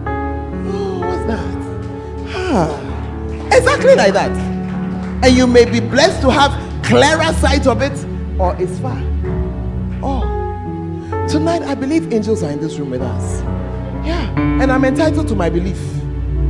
Oh, 0.06 1.00
what's 1.00 1.26
that? 1.26 1.56
Ah, 2.32 3.46
exactly 3.46 3.96
like 3.96 4.12
that. 4.12 4.30
And 5.24 5.36
you 5.36 5.48
may 5.48 5.64
be 5.64 5.80
blessed 5.80 6.22
to 6.22 6.30
have 6.30 6.52
clearer 6.84 7.32
sight 7.32 7.66
of 7.66 7.82
it 7.82 7.92
or 8.38 8.54
it's 8.62 8.78
far. 8.78 9.02
Oh, 10.00 10.22
tonight 11.28 11.62
I 11.62 11.74
believe 11.74 12.12
angels 12.12 12.44
are 12.44 12.52
in 12.52 12.60
this 12.60 12.78
room 12.78 12.90
with 12.90 13.02
us. 13.02 13.42
Yeah, 14.06 14.32
and 14.38 14.70
I'm 14.70 14.84
entitled 14.84 15.26
to 15.26 15.34
my 15.34 15.50
belief. 15.50 15.80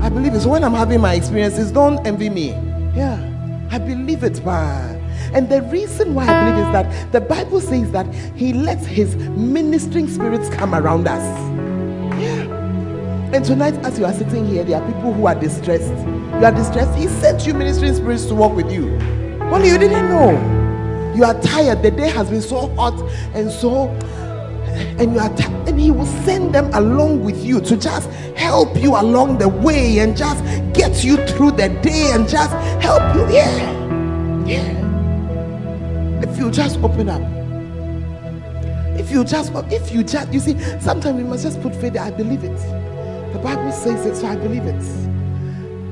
I 0.03 0.11
believe 0.11 0.35
it. 0.35 0.41
So 0.41 0.51
when 0.51 0.65
I'm 0.65 0.75
having 0.75 1.01
my 1.01 1.15
experiences, 1.15 1.73
don't 1.73 2.07
envy 2.07 2.29
me. 2.29 2.51
Yeah, 2.95 3.17
I 3.71 3.79
believe 3.79 4.23
it, 4.23 4.45
man. 4.45 5.01
And 5.33 5.49
the 5.49 5.63
reason 5.63 6.15
why 6.15 6.25
I 6.27 6.45
believe 6.45 6.67
is 6.67 6.73
that 6.75 7.13
the 7.13 7.23
Bible 7.23 7.63
says 7.63 7.91
that 7.93 8.15
He 8.37 8.53
lets 8.53 8.85
His 8.85 9.17
ministering 9.17 10.09
spirits 10.09 10.51
come 10.51 10.75
around 10.75 11.09
us. 11.09 11.54
And 13.35 13.45
tonight, 13.45 13.75
as 13.85 13.99
you 13.99 14.05
are 14.05 14.13
sitting 14.13 14.47
here, 14.47 14.63
there 14.63 14.81
are 14.81 14.93
people 14.93 15.13
who 15.13 15.27
are 15.27 15.35
distressed. 15.35 15.91
You 15.91 16.45
are 16.45 16.53
distressed. 16.53 16.97
He 16.97 17.09
sent 17.09 17.45
you 17.45 17.53
ministering 17.53 17.93
spirits 17.93 18.27
to 18.27 18.35
walk 18.37 18.55
with 18.55 18.71
you. 18.71 18.97
Only 19.51 19.71
you 19.71 19.77
didn't 19.77 20.09
know. 20.09 21.13
You 21.17 21.25
are 21.25 21.35
tired. 21.41 21.83
The 21.83 21.91
day 21.91 22.11
has 22.11 22.31
been 22.31 22.41
so 22.41 22.73
hot 22.77 22.95
and 23.35 23.51
so 23.51 23.89
and 25.01 25.15
you 25.15 25.19
are 25.19 25.35
and 25.67 25.81
he 25.81 25.91
will 25.91 26.07
send 26.07 26.55
them 26.55 26.73
along 26.75 27.25
with 27.25 27.45
you 27.45 27.61
to 27.63 27.77
just 27.77 28.09
help 28.37 28.77
you 28.81 28.95
along 28.95 29.39
the 29.39 29.49
way 29.49 29.99
and 29.99 30.17
just 30.17 30.45
get 30.73 31.03
you 31.03 31.17
through 31.27 31.51
the 31.53 31.71
day 31.83 32.13
and 32.13 32.29
just 32.29 32.53
help 32.81 33.03
you 33.17 33.35
yeah 33.35 34.45
yeah 34.47 36.23
if 36.23 36.39
you 36.39 36.53
just 36.53 36.79
open 36.79 37.09
up 37.09 37.23
if 38.99 39.11
you 39.11 39.25
just 39.25 39.53
if 39.73 39.93
you 39.93 40.05
just 40.05 40.33
you 40.33 40.41
see 40.41 40.59
sometimes 40.81 41.17
we 41.17 41.25
must 41.25 41.45
just 41.45 41.61
put 41.63 41.75
faith 41.77 41.97
i 41.97 42.11
believe 42.11 42.43
it 42.43 42.84
the 43.35 43.41
bible 43.41 43.71
says 43.73 44.07
it 44.07 44.17
so 44.17 44.27
i 44.27 44.37
believe 44.37 44.65
it 44.65 44.83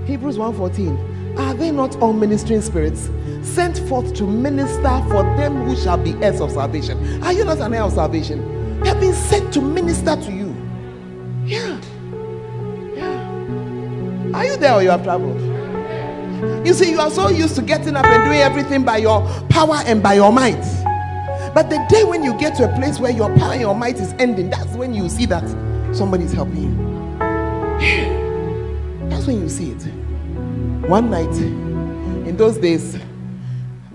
hebrews 0.07 0.39
1.14 0.39 1.39
are 1.39 1.55
they 1.55 1.71
not 1.71 1.95
all 1.97 2.13
ministering 2.13 2.63
spirits 2.63 3.11
sent 3.43 3.79
forth 3.89 4.15
to 4.15 4.25
minister 4.25 5.03
for 5.11 5.23
them 5.37 5.63
who 5.65 5.77
shall 5.77 5.99
be 5.99 6.13
heirs 6.23 6.41
of 6.41 6.51
salvation. 6.51 7.23
Are 7.23 7.33
you 7.33 7.45
not 7.45 7.59
an 7.59 7.75
heir 7.75 7.83
of 7.83 7.93
salvation? 7.93 8.81
They 8.81 8.89
have 8.89 9.01
been 9.01 9.15
sent 9.15 9.53
to 9.55 9.61
minister 9.61 10.17
to 10.17 10.33
you. 10.33 10.55
Yeah. 11.45 11.81
Yeah. 12.95 14.35
Are 14.35 14.45
you 14.45 14.57
there 14.57 14.75
or 14.75 14.83
you 14.83 14.91
have 14.91 15.03
traveled? 15.03 15.41
You 16.67 16.75
see, 16.75 16.91
you 16.91 17.01
are 17.01 17.11
so 17.11 17.29
used 17.29 17.55
to 17.57 17.63
getting 17.63 17.97
up 17.97 18.05
and 18.05 18.25
doing 18.25 18.39
everything 18.41 18.85
by 18.85 18.99
your 18.99 19.23
power 19.49 19.77
and 19.87 20.03
by 20.03 20.15
your 20.15 20.33
might. 20.33 20.63
But 21.55 21.69
the 21.69 21.85
day 21.89 22.05
when 22.05 22.23
you 22.23 22.37
get 22.39 22.57
to 22.57 22.65
a 22.71 22.77
place 22.77 22.99
where 22.99 23.13
your 23.13 23.35
power 23.37 23.53
and 23.53 23.61
your 23.61 23.75
might 23.75 23.97
is 23.97 24.13
ending, 24.15 24.51
that's 24.51 24.75
when 24.75 24.95
you 24.95 25.09
see 25.09 25.27
that 25.27 25.47
somebody's 25.95 26.33
helping 26.33 26.63
you. 26.63 26.92
That's 29.23 29.31
when 29.35 29.41
you 29.41 29.49
see 29.49 29.71
it. 29.71 29.83
One 30.89 31.09
night, 31.09 31.33
in 31.37 32.37
those 32.37 32.59
days, 32.59 32.99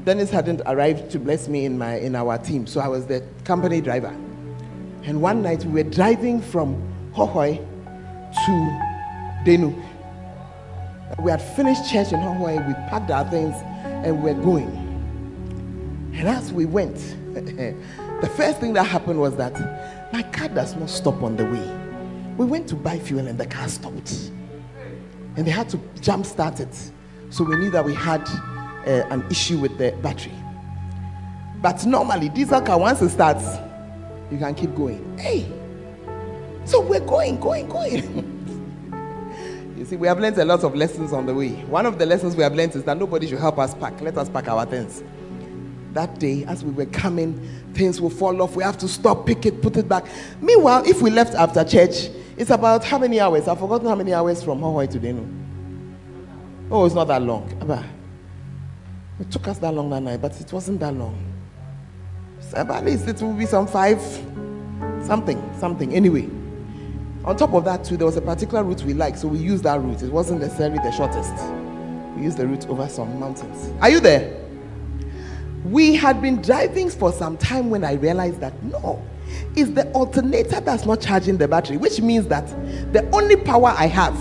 Dennis 0.05 0.29
hadn't 0.29 0.61
arrived 0.65 1.11
to 1.11 1.19
bless 1.19 1.49
me 1.49 1.65
in, 1.65 1.77
my, 1.77 1.95
in 1.95 2.15
our 2.15 2.37
team, 2.37 2.65
so 2.65 2.79
I 2.79 2.87
was 2.87 3.07
the 3.07 3.21
company 3.43 3.81
driver. 3.81 4.15
And 5.03 5.21
one 5.21 5.41
night 5.41 5.65
we 5.65 5.83
were 5.83 5.89
driving 5.89 6.41
from 6.41 6.81
Hohoe 7.13 7.57
to 7.57 8.51
Denu. 9.43 9.75
We 11.19 11.29
had 11.29 11.41
finished 11.41 11.91
church 11.91 12.13
in 12.13 12.21
Hohoe, 12.21 12.65
we 12.65 12.73
packed 12.89 13.11
our 13.11 13.29
things, 13.29 13.53
and 13.83 14.23
we 14.23 14.31
were 14.33 14.41
going. 14.41 14.69
And 16.15 16.29
as 16.29 16.53
we 16.53 16.63
went, 16.63 16.95
the 17.33 18.31
first 18.37 18.61
thing 18.61 18.71
that 18.75 18.85
happened 18.85 19.19
was 19.19 19.35
that 19.35 19.59
my 20.13 20.23
car 20.23 20.47
does 20.47 20.73
not 20.77 20.89
stop 20.89 21.21
on 21.21 21.35
the 21.35 21.43
way. 21.43 22.33
We 22.37 22.45
went 22.45 22.69
to 22.69 22.75
buy 22.75 22.97
fuel 22.97 23.27
and 23.27 23.37
the 23.37 23.45
car 23.45 23.67
stopped. 23.67 24.31
And 25.37 25.45
they 25.45 25.51
had 25.51 25.69
to 25.69 25.79
jump 26.01 26.25
start 26.25 26.59
it. 26.59 26.75
So 27.29 27.43
we 27.43 27.55
knew 27.57 27.69
that 27.71 27.85
we 27.85 27.93
had 27.93 28.27
uh, 28.85 29.05
an 29.09 29.23
issue 29.29 29.59
with 29.59 29.77
the 29.77 29.91
battery. 30.01 30.33
But 31.61 31.85
normally, 31.85 32.29
diesel 32.29 32.61
car, 32.61 32.79
once 32.79 33.01
it 33.01 33.09
starts, 33.09 33.45
you 34.31 34.37
can 34.37 34.53
keep 34.55 34.75
going. 34.75 35.17
Hey, 35.17 35.51
so 36.65 36.81
we're 36.81 36.99
going, 36.99 37.39
going, 37.39 37.67
going. 37.67 38.33
you 39.77 39.85
see, 39.85 39.95
we 39.95 40.07
have 40.07 40.19
learned 40.19 40.37
a 40.37 40.45
lot 40.45 40.63
of 40.63 40.75
lessons 40.75 41.13
on 41.13 41.25
the 41.25 41.33
way. 41.33 41.49
One 41.65 41.85
of 41.85 41.97
the 41.97 42.05
lessons 42.05 42.35
we 42.35 42.43
have 42.43 42.55
learned 42.55 42.75
is 42.75 42.83
that 42.83 42.97
nobody 42.97 43.27
should 43.27 43.39
help 43.39 43.57
us 43.57 43.73
pack. 43.73 43.99
Let 44.01 44.17
us 44.17 44.29
pack 44.29 44.47
our 44.47 44.65
things. 44.65 45.03
That 45.93 46.19
day, 46.19 46.43
as 46.45 46.63
we 46.63 46.71
were 46.71 46.85
coming, 46.87 47.39
things 47.73 48.01
will 48.01 48.09
fall 48.09 48.41
off. 48.41 48.55
We 48.55 48.63
have 48.63 48.77
to 48.79 48.87
stop, 48.87 49.25
pick 49.25 49.45
it, 49.45 49.61
put 49.61 49.77
it 49.77 49.87
back. 49.87 50.05
Meanwhile, 50.41 50.83
if 50.85 51.01
we 51.01 51.09
left 51.09 51.33
after 51.35 51.63
church, 51.63 52.09
it's 52.37 52.51
about 52.51 52.85
how 52.85 52.97
many 52.97 53.19
hours? 53.19 53.47
I've 53.47 53.59
forgotten 53.59 53.87
how 53.87 53.95
many 53.95 54.13
hours 54.13 54.43
from 54.43 54.61
Hohoe 54.61 54.89
to 54.91 54.99
Denu. 54.99 55.27
Oh, 56.69 56.85
it's 56.85 56.95
not 56.95 57.07
that 57.07 57.21
long. 57.21 57.49
It 59.19 59.31
took 59.31 59.47
us 59.47 59.57
that 59.59 59.73
long 59.73 59.89
that 59.89 60.01
night, 60.01 60.21
but 60.21 60.39
it 60.39 60.53
wasn't 60.53 60.79
that 60.81 60.93
long. 60.93 61.33
So 62.39 62.57
at 62.57 62.85
least 62.85 63.07
it 63.07 63.21
will 63.21 63.33
be 63.33 63.45
some 63.45 63.65
five, 63.65 63.99
something, 65.01 65.41
something. 65.57 65.93
Anyway, 65.93 66.29
on 67.25 67.35
top 67.35 67.53
of 67.53 67.65
that, 67.65 67.83
too, 67.83 67.97
there 67.97 68.05
was 68.05 68.17
a 68.17 68.21
particular 68.21 68.63
route 68.63 68.83
we 68.83 68.93
liked, 68.93 69.19
so 69.19 69.27
we 69.27 69.39
used 69.39 69.63
that 69.63 69.81
route. 69.81 70.03
It 70.03 70.11
wasn't 70.11 70.41
necessarily 70.41 70.77
the 70.77 70.91
shortest. 70.91 71.33
We 72.15 72.23
used 72.23 72.37
the 72.37 72.47
route 72.47 72.67
over 72.67 72.87
some 72.87 73.19
mountains. 73.19 73.73
Are 73.81 73.89
you 73.89 73.99
there? 73.99 74.45
We 75.65 75.95
had 75.95 76.21
been 76.21 76.41
driving 76.41 76.89
for 76.89 77.11
some 77.11 77.37
time 77.37 77.69
when 77.69 77.83
I 77.83 77.93
realized 77.93 78.39
that 78.41 78.61
no, 78.63 79.03
it's 79.55 79.71
the 79.71 79.91
alternator 79.91 80.59
that's 80.59 80.85
not 80.85 81.01
charging 81.01 81.37
the 81.37 81.47
battery, 81.47 81.77
which 81.77 82.01
means 82.01 82.27
that 82.27 82.47
the 82.93 83.09
only 83.11 83.35
power 83.35 83.73
I 83.77 83.87
have 83.87 84.17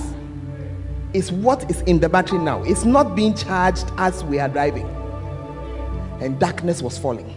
is 1.13 1.33
what 1.33 1.71
is 1.71 1.81
in 1.83 2.01
the 2.01 2.09
battery 2.09 2.39
now. 2.39 2.63
It's 2.63 2.85
not 2.85 3.15
being 3.15 3.35
charged 3.35 3.91
as 3.97 4.25
we 4.25 4.39
are 4.39 4.49
driving. 4.49 4.87
And 6.21 6.39
darkness 6.39 6.83
was 6.83 6.99
falling. 6.99 7.35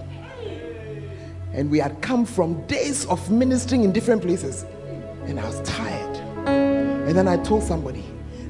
And 1.53 1.69
we 1.69 1.79
had 1.79 2.01
come 2.01 2.25
from 2.25 2.65
days 2.67 3.05
of 3.05 3.29
ministering 3.31 3.83
in 3.83 3.91
different 3.91 4.21
places. 4.21 4.65
And 5.25 5.39
I 5.39 5.45
was 5.45 5.61
tired. 5.61 6.17
And 6.47 7.17
then 7.17 7.27
I 7.27 7.37
told 7.37 7.63
somebody, 7.63 8.03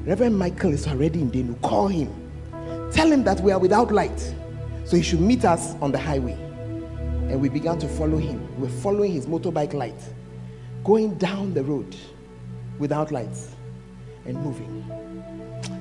Reverend 0.04 0.38
Michael 0.38 0.72
is 0.72 0.86
already 0.86 1.20
in 1.20 1.30
Denu. 1.30 1.60
Call 1.62 1.88
him. 1.88 2.12
Tell 2.92 3.10
him 3.10 3.24
that 3.24 3.40
we 3.40 3.52
are 3.52 3.58
without 3.58 3.92
light. 3.92 4.34
So 4.84 4.96
he 4.96 5.02
should 5.02 5.20
meet 5.20 5.44
us 5.44 5.74
on 5.80 5.92
the 5.92 5.98
highway. 5.98 6.38
And 7.30 7.40
we 7.40 7.48
began 7.48 7.78
to 7.78 7.86
follow 7.86 8.18
him. 8.18 8.44
We 8.56 8.64
we're 8.66 8.80
following 8.80 9.12
his 9.12 9.26
motorbike 9.26 9.72
light, 9.72 10.02
going 10.82 11.14
down 11.14 11.54
the 11.54 11.62
road 11.62 11.94
without 12.80 13.12
lights 13.12 13.54
and 14.26 14.36
moving. 14.42 14.84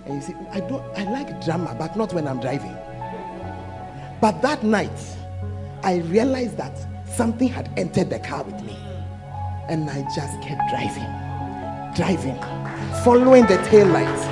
And 0.06 0.16
you 0.16 0.22
see, 0.22 0.34
I 0.52 0.60
don't 0.60 0.84
I 0.96 1.10
like 1.12 1.44
drama, 1.44 1.76
but 1.78 1.96
not 1.96 2.14
when 2.14 2.28
I'm 2.28 2.40
driving. 2.40 2.76
But 4.22 4.44
that 4.44 4.64
night, 4.64 5.00
I 5.82 5.98
realized 6.08 6.58
that 6.58 6.78
something 7.10 7.48
had 7.48 7.72
entered 7.78 8.12
the 8.12 8.20
car 8.20 8.44
with 8.44 8.62
me. 8.64 8.78
And 9.70 9.90
I 9.90 10.04
just 10.16 10.40
kept 10.44 10.70
driving, 10.70 11.10
driving, 11.96 12.38
following 13.04 13.48
the 13.48 13.58
tail 13.70 13.88
lights, 13.88 14.24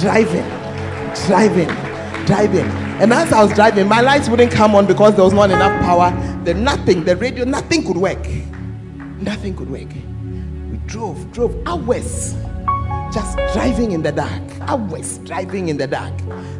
driving, 0.00 0.46
driving, 1.26 1.68
driving. 2.26 2.66
And 3.00 3.12
as 3.12 3.32
I 3.32 3.42
was 3.42 3.52
driving, 3.54 3.88
my 3.88 4.02
lights 4.02 4.28
wouldn't 4.28 4.52
come 4.52 4.76
on 4.76 4.86
because 4.86 5.16
there 5.16 5.24
was 5.24 5.32
not 5.32 5.50
enough 5.50 5.80
power. 5.82 6.10
The 6.44 6.54
nothing, 6.54 7.04
the 7.04 7.16
radio, 7.16 7.44
nothing 7.44 7.84
could 7.84 7.96
work. 7.96 8.26
Nothing 9.20 9.54
could 9.54 9.70
work. 9.70 9.92
We 10.70 10.78
drove, 10.86 11.30
drove 11.32 11.54
hours 11.66 12.34
just 13.12 13.36
driving 13.52 13.92
in 13.92 14.02
the 14.02 14.12
dark. 14.12 14.42
Was 14.88 15.18
driving 15.18 15.68
in 15.68 15.76
the 15.76 15.86
dark, 15.88 16.12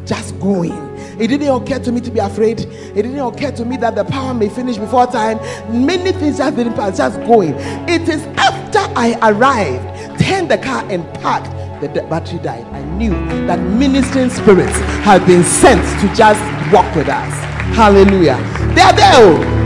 just 0.05 0.37
going. 0.39 0.73
It 1.17 1.27
didn't 1.27 1.47
occur 1.47 1.79
to 1.79 1.91
me 1.93 2.01
to 2.01 2.11
be 2.11 2.19
afraid. 2.19 2.59
It 2.59 3.03
didn't 3.03 3.19
occur 3.19 3.51
to 3.51 3.63
me 3.63 3.77
that 3.77 3.95
the 3.95 4.03
power 4.03 4.33
may 4.33 4.49
finish 4.49 4.77
before 4.77 5.07
time. 5.07 5.37
Many 5.69 6.11
things 6.11 6.39
just 6.39 6.57
didn't 6.57 6.73
pass, 6.73 6.97
just 6.97 7.17
going. 7.21 7.53
It 7.87 8.09
is 8.09 8.21
after 8.37 8.79
I 8.97 9.17
arrived, 9.21 10.19
turned 10.21 10.51
the 10.51 10.57
car 10.57 10.83
and 10.91 11.05
parked, 11.21 11.49
the 11.81 11.87
battery 12.09 12.39
died. 12.39 12.65
I 12.73 12.83
knew 12.97 13.11
that 13.47 13.59
ministering 13.59 14.29
spirits 14.29 14.77
had 15.05 15.25
been 15.25 15.43
sent 15.43 15.81
to 16.01 16.13
just 16.13 16.41
walk 16.73 16.93
with 16.93 17.07
us. 17.07 17.33
Hallelujah. 17.75 18.35
They 18.75 18.81
are 18.81 18.93
there. 18.93 19.11
Oh. 19.15 19.60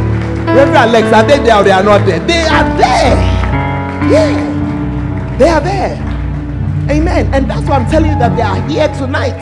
Reverend 0.55 0.77
Alex, 0.77 1.11
are 1.11 1.27
they 1.27 1.37
there 1.43 1.57
or 1.57 1.63
they 1.65 1.71
are 1.71 1.83
not 1.83 2.05
there? 2.05 2.19
They 2.21 2.43
are 2.43 2.77
there. 2.77 3.17
Yeah. 4.09 5.35
They 5.37 5.49
are 5.49 5.59
there. 5.59 5.97
Amen. 6.89 7.33
And 7.33 7.49
that's 7.49 7.67
why 7.67 7.75
I'm 7.75 7.91
telling 7.91 8.11
you 8.11 8.19
that 8.19 8.37
they 8.37 8.41
are 8.41 8.61
here 8.69 8.87
tonight. 8.95 9.35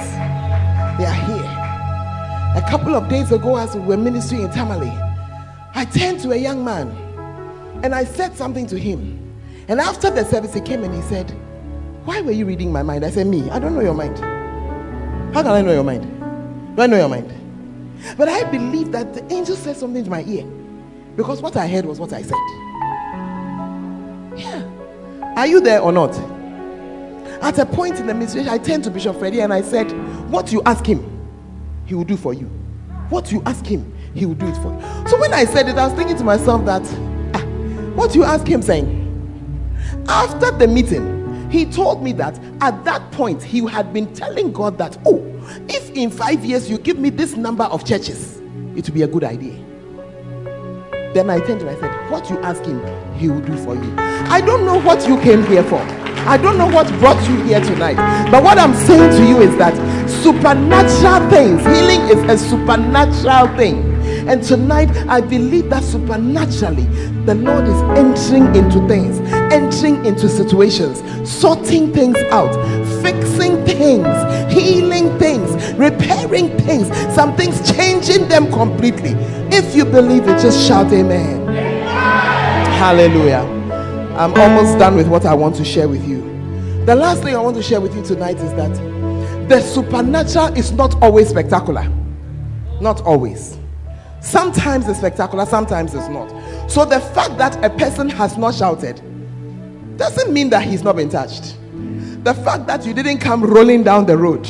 They 0.98 1.06
are 1.06 1.14
here. 1.14 2.58
A 2.58 2.68
couple 2.68 2.96
of 2.96 3.10
days 3.10 3.32
ago, 3.32 3.58
as 3.58 3.76
we 3.76 3.82
were 3.82 3.98
ministering 3.98 4.42
in 4.42 4.50
Tamale, 4.50 4.90
I 5.76 5.86
turned 5.86 6.20
to 6.22 6.32
a 6.32 6.36
young 6.36 6.66
man 6.66 6.90
and 7.84 7.94
I 7.94 8.06
said 8.06 8.36
something 8.36 8.66
to 8.66 8.80
him. 8.80 9.20
And 9.68 9.80
after 9.80 10.10
the 10.10 10.26
service, 10.26 10.56
he 10.56 10.62
came 10.62 10.84
and 10.84 10.96
he 10.96 11.02
said, 11.04 11.30
Why 12.06 12.22
were 12.22 12.32
you 12.32 12.48
reading 12.48 12.72
my 12.72 12.82
mind? 12.82 13.06
I 13.06 13.12
said, 13.12 13.28
Me, 13.28 13.48
I 13.52 13.60
don't 13.60 13.76
know 13.76 13.82
your 13.82 13.94
mind. 13.94 14.18
How 15.36 15.44
can 15.44 15.52
I 15.52 15.62
know 15.62 15.74
your 15.74 15.84
mind? 15.84 16.76
Do 16.76 16.82
I 16.82 16.88
know 16.88 16.98
your 16.98 17.10
mind? 17.10 17.32
But 18.18 18.30
I 18.30 18.50
believe 18.50 18.92
that 18.94 19.14
the 19.14 19.32
angel 19.32 19.56
said 19.56 19.78
something 19.78 20.04
to 20.04 20.10
my 20.10 20.24
ear 20.24 20.44
because 21.16 21.42
what 21.42 21.56
I 21.56 21.68
heard 21.68 21.86
was 21.86 22.00
what 22.00 22.14
I 22.14 22.22
said. 22.22 22.34
Yeah. 24.38 24.64
Are 25.36 25.48
you 25.48 25.62
there 25.62 25.82
or 25.82 25.92
not? 25.92 26.12
At 27.42 27.60
a 27.60 27.66
point 27.66 28.00
in 28.00 28.08
the 28.08 28.14
ministry, 28.14 28.48
I 28.48 28.58
turned 28.58 28.84
to 28.86 28.92
Bishop 28.92 29.18
Freddie 29.18 29.42
and 29.42 29.54
I 29.54 29.62
said, 29.62 29.92
What 30.32 30.52
you 30.52 30.62
ask 30.66 30.86
him, 30.86 31.04
he 31.86 31.94
will 31.94 32.04
do 32.04 32.18
for 32.18 32.34
you. 32.34 32.46
What 33.10 33.32
you 33.32 33.44
ask 33.46 33.66
him, 33.66 33.94
he 34.14 34.26
will 34.26 34.36
do 34.36 34.48
it 34.48 34.56
for 34.58 34.74
you. 34.74 35.08
So 35.10 35.20
when 35.20 35.34
I 35.34 35.46
said 35.46 35.68
it, 35.68 35.76
I 35.76 35.88
was 35.88 35.94
thinking 35.96 36.18
to 36.18 36.24
myself 36.24 36.66
that, 36.66 36.82
ah, 37.36 37.42
what 37.96 38.16
you 38.16 38.24
ask 38.24 38.48
him 38.48 38.62
saying? 38.62 39.02
After 40.08 40.52
the 40.52 40.68
meeting, 40.68 41.50
he 41.50 41.66
told 41.66 42.02
me 42.02 42.14
that 42.14 42.40
at 42.62 42.84
that 42.86 43.12
point, 43.12 43.44
he 43.44 43.66
had 43.68 43.94
been 43.94 44.12
telling 44.14 44.52
God 44.52 44.78
that, 44.78 44.98
oh, 45.06 45.22
if 45.68 45.92
in 45.92 46.10
five 46.10 46.44
years 46.44 46.70
you 46.70 46.78
give 46.78 46.98
me 46.98 47.10
this 47.10 47.36
number 47.36 47.66
of 47.66 47.86
churches, 47.86 48.40
it 48.76 48.88
will 48.88 48.96
be 48.96 49.04
a 49.04 49.08
good 49.08 49.24
idea. 49.24 49.60
Then 51.14 51.30
I 51.30 51.40
turned 51.40 51.62
and 51.62 51.70
I 51.70 51.76
said, 51.76 52.12
What 52.12 52.28
you 52.30 52.40
ask 52.40 52.64
him, 52.64 52.82
he 53.16 53.30
will 53.30 53.42
do 53.42 53.56
for 53.58 53.76
you. 53.76 53.94
I 53.98 54.42
don't 54.42 54.66
know 54.66 54.82
what 54.82 55.08
you 55.08 55.22
came 55.22 55.46
here 55.46 55.64
for. 55.64 55.80
I 56.26 56.38
don't 56.38 56.58
know 56.58 56.68
what 56.68 56.88
brought 57.00 57.22
you 57.30 57.44
here 57.44 57.60
tonight. 57.60 57.98
But 58.32 58.44
what 58.44 58.58
I'm 58.58 58.74
saying 58.74 59.12
to 59.20 59.28
you 59.28 59.40
is 59.42 59.56
that 59.58 59.76
supernatural 60.10 61.30
things, 61.30 61.62
healing 61.62 62.02
is 62.10 62.24
a 62.30 62.38
supernatural 62.38 63.56
thing. 63.58 63.94
And 64.28 64.42
tonight, 64.42 64.90
I 65.08 65.22
believe 65.22 65.70
that 65.70 65.84
supernaturally, 65.84 66.86
the 67.26 67.36
Lord 67.36 67.66
is 67.68 67.82
entering 67.98 68.56
into 68.56 68.86
things, 68.88 69.20
entering 69.54 70.06
into 70.06 70.28
situations, 70.28 71.04
sorting 71.30 71.94
things 71.94 72.18
out, 72.32 72.54
fixing 73.04 73.64
things, 73.66 74.08
healing 74.52 75.18
things, 75.20 75.74
repairing 75.74 76.58
things, 76.60 76.88
some 77.14 77.36
things 77.36 77.72
changing 77.76 78.28
them 78.30 78.52
completely. 78.52 79.14
If 79.56 79.76
you 79.76 79.86
believe 79.86 80.24
it, 80.24 80.42
just 80.42 80.68
shout 80.68 80.92
amen. 80.92 81.48
Hallelujah. 82.74 83.42
I'm 84.18 84.34
almost 84.34 84.80
done 84.80 84.96
with 84.96 85.08
what 85.08 85.28
I 85.28 85.36
want 85.36 85.56
to 85.58 85.64
share 85.64 85.88
with 85.88 86.04
you. 86.08 86.22
The 86.86 86.96
last 86.96 87.22
thing 87.22 87.36
I 87.36 87.40
want 87.40 87.56
to 87.58 87.62
share 87.62 87.80
with 87.80 87.96
you 87.96 88.04
tonight 88.04 88.38
is 88.38 88.52
that 88.56 88.74
the 89.48 89.62
supernatural 89.62 90.48
is 90.58 90.72
not 90.72 91.00
always 91.04 91.30
spectacular. 91.30 91.88
Not 92.82 93.02
always. 93.02 93.60
Sometimes 94.22 94.90
it's 94.90 94.98
spectacular, 94.98 95.46
sometimes 95.46 95.94
it's 95.94 96.08
not. 96.08 96.30
So 96.68 96.84
the 96.84 97.00
fact 97.00 97.38
that 97.38 97.64
a 97.64 97.70
person 97.70 98.10
has 98.10 98.36
not 98.40 98.56
shouted 98.56 99.02
doesn't 99.98 100.34
mean 100.34 100.50
that 100.50 100.64
he's 100.64 100.82
not 100.82 100.96
been 100.96 101.10
touched. 101.10 101.58
The 102.24 102.34
fact 102.34 102.66
that 102.66 102.88
you 102.88 102.94
didn't 102.96 103.20
come 103.20 103.44
rolling 103.44 103.84
down 103.84 104.08
the 104.08 104.18
road. 104.18 104.50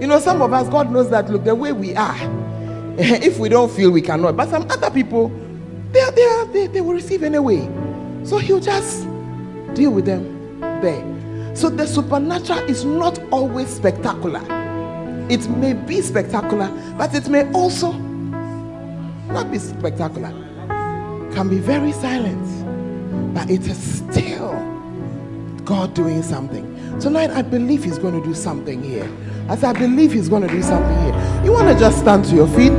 You 0.00 0.06
know, 0.06 0.18
some 0.20 0.40
of 0.40 0.54
us, 0.54 0.70
God 0.70 0.90
knows 0.90 1.10
that, 1.10 1.28
look, 1.28 1.44
the 1.44 1.54
way 1.54 1.72
we 1.72 1.94
are, 1.94 2.41
if 2.98 3.38
we 3.38 3.48
don't 3.48 3.70
feel 3.70 3.90
we 3.90 4.02
cannot. 4.02 4.36
But 4.36 4.50
some 4.50 4.70
other 4.70 4.90
people, 4.90 5.28
they, 5.92 6.00
are, 6.00 6.10
they, 6.12 6.24
are, 6.24 6.46
they, 6.46 6.66
they 6.66 6.80
will 6.80 6.94
receive 6.94 7.22
anyway. 7.22 7.68
So 8.24 8.38
he'll 8.38 8.60
just 8.60 9.06
deal 9.74 9.90
with 9.90 10.04
them 10.04 10.60
there. 10.80 11.56
So 11.56 11.68
the 11.70 11.86
supernatural 11.86 12.60
is 12.60 12.84
not 12.84 13.18
always 13.30 13.68
spectacular. 13.68 14.42
It 15.30 15.48
may 15.48 15.72
be 15.72 16.00
spectacular, 16.00 16.68
but 16.98 17.14
it 17.14 17.28
may 17.28 17.50
also 17.52 17.92
not 17.92 19.50
be 19.50 19.58
spectacular. 19.58 20.30
Can 21.34 21.48
be 21.48 21.58
very 21.58 21.92
silent, 21.92 23.34
but 23.34 23.48
it 23.50 23.66
is 23.66 23.78
still 23.78 24.52
God 25.64 25.94
doing 25.94 26.22
something. 26.22 26.68
Tonight, 27.00 27.30
I 27.30 27.42
believe 27.42 27.84
He's 27.84 27.98
going 27.98 28.20
to 28.20 28.26
do 28.26 28.34
something 28.34 28.82
here. 28.82 29.08
As 29.48 29.64
I 29.64 29.72
believe 29.72 30.12
He's 30.12 30.28
going 30.28 30.42
to 30.42 30.48
do 30.48 30.62
something 30.62 30.98
here, 31.02 31.44
you 31.44 31.52
want 31.52 31.68
to 31.68 31.78
just 31.78 31.98
stand 31.98 32.24
to 32.26 32.34
your 32.34 32.48
feet. 32.48 32.72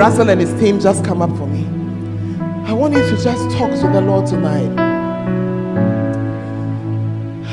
Russell 0.00 0.30
and 0.30 0.40
his 0.40 0.52
team 0.58 0.80
just 0.80 1.04
come 1.04 1.20
up 1.20 1.30
for 1.36 1.46
me. 1.46 1.66
I 2.66 2.72
want 2.72 2.94
you 2.94 3.00
to 3.00 3.22
just 3.22 3.50
talk 3.56 3.70
to 3.70 3.88
the 3.88 4.00
Lord 4.00 4.26
tonight. 4.26 4.70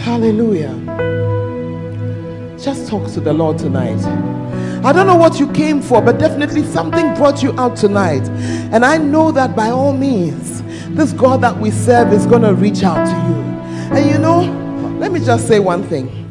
Hallelujah. 0.04 0.74
Just 2.58 2.88
talk 2.88 3.12
to 3.12 3.20
the 3.20 3.34
Lord 3.34 3.58
tonight. 3.58 4.00
I 4.86 4.94
don't 4.94 5.08
know 5.08 5.16
what 5.16 5.40
you 5.40 5.52
came 5.52 5.82
for, 5.82 6.02
but 6.02 6.20
definitely 6.20 6.64
something 6.64 7.14
brought 7.16 7.44
you 7.44 7.52
out 7.60 7.76
tonight. 7.76 8.24
And 8.72 8.86
I 8.86 8.98
know 8.98 9.32
that 9.32 9.56
by 9.56 9.70
all 9.70 9.92
means, 9.92 10.64
this 10.96 11.12
God 11.12 11.42
that 11.42 11.58
we 11.58 11.72
serve 11.72 12.14
is 12.14 12.26
going 12.26 12.44
to 12.44 12.54
reach 12.54 12.84
out 12.84 13.06
to 13.06 13.12
you. 13.28 13.98
And 13.98 14.10
you 14.10 14.18
know, 14.18 14.44
let 15.00 15.12
me 15.12 15.20
just 15.20 15.48
say 15.48 15.60
one 15.60 15.84
thing. 15.84 16.27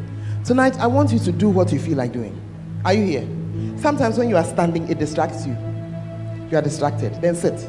Tonight, 0.47 0.79
I 0.79 0.87
want 0.87 1.11
you 1.11 1.19
to 1.19 1.31
do 1.33 1.49
what 1.49 1.73
you 1.73 1.79
feel 1.79 1.97
like 1.97 2.13
doing. 2.13 2.33
Are 2.85 2.93
you 2.93 3.03
here? 3.03 3.27
Sometimes 3.81 4.17
when 4.17 4.29
you 4.29 4.37
are 4.37 4.45
standing, 4.45 4.87
it 4.87 4.97
distracts 4.97 5.45
you. 5.45 5.51
You 6.49 6.57
are 6.57 6.61
distracted. 6.61 7.19
Then 7.21 7.35
sit. 7.35 7.59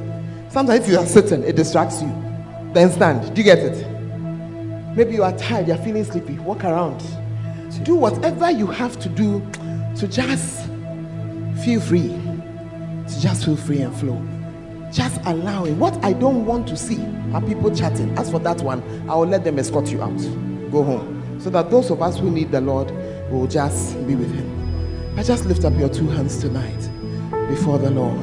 Sometimes 0.49 0.85
if 0.85 0.89
you 0.89 0.97
are 0.97 1.05
sitting, 1.05 1.43
it 1.43 1.57
distracts 1.57 2.01
you. 2.01 2.09
Then 2.75 2.93
stand. 2.93 3.35
Do 3.35 3.41
you 3.41 3.45
get 3.45 3.59
it? 3.59 3.85
Maybe 4.97 5.15
you 5.15 5.25
are 5.25 5.37
tired, 5.37 5.67
you're 5.67 5.77
feeling 5.79 6.05
sleepy. 6.05 6.35
Walk 6.39 6.63
around. 6.63 7.03
Do 7.83 7.97
whatever 7.97 8.49
you 8.53 8.69
have 8.69 8.97
to 9.01 9.09
do 9.09 9.45
to 9.97 10.07
just 10.07 10.67
feel 11.65 11.81
free. 11.81 12.11
To 13.09 13.21
just 13.21 13.45
feel 13.45 13.57
free 13.57 13.81
and 13.81 13.93
flow. 13.97 14.25
Just 14.93 15.21
allowing. 15.25 15.81
What 15.81 15.99
I 16.05 16.13
don't 16.13 16.47
want 16.47 16.69
to 16.69 16.77
see 16.77 17.05
are 17.35 17.43
people 17.43 17.75
chatting. 17.75 18.17
As 18.17 18.31
for 18.31 18.39
that 18.39 18.61
one, 18.61 18.85
I 19.11 19.17
will 19.17 19.27
let 19.27 19.43
them 19.43 19.59
escort 19.59 19.91
you 19.91 20.01
out. 20.01 20.17
Go 20.71 20.85
home 20.85 21.18
so 21.39 21.51
that 21.51 21.71
those 21.71 21.91
of 21.91 22.03
us 22.03 22.19
who 22.19 22.31
need 22.31 22.51
the 22.51 22.61
Lord 22.61 22.91
will 23.31 23.47
just 23.47 23.95
be 24.07 24.15
with 24.15 24.33
Him. 24.35 25.19
I 25.19 25.23
just 25.23 25.47
lift 25.47 25.65
up 25.65 25.77
your 25.79 25.89
two 25.89 26.09
hands 26.09 26.39
tonight 26.41 26.91
before 27.49 27.79
the 27.79 27.91
Lord. 27.91 28.19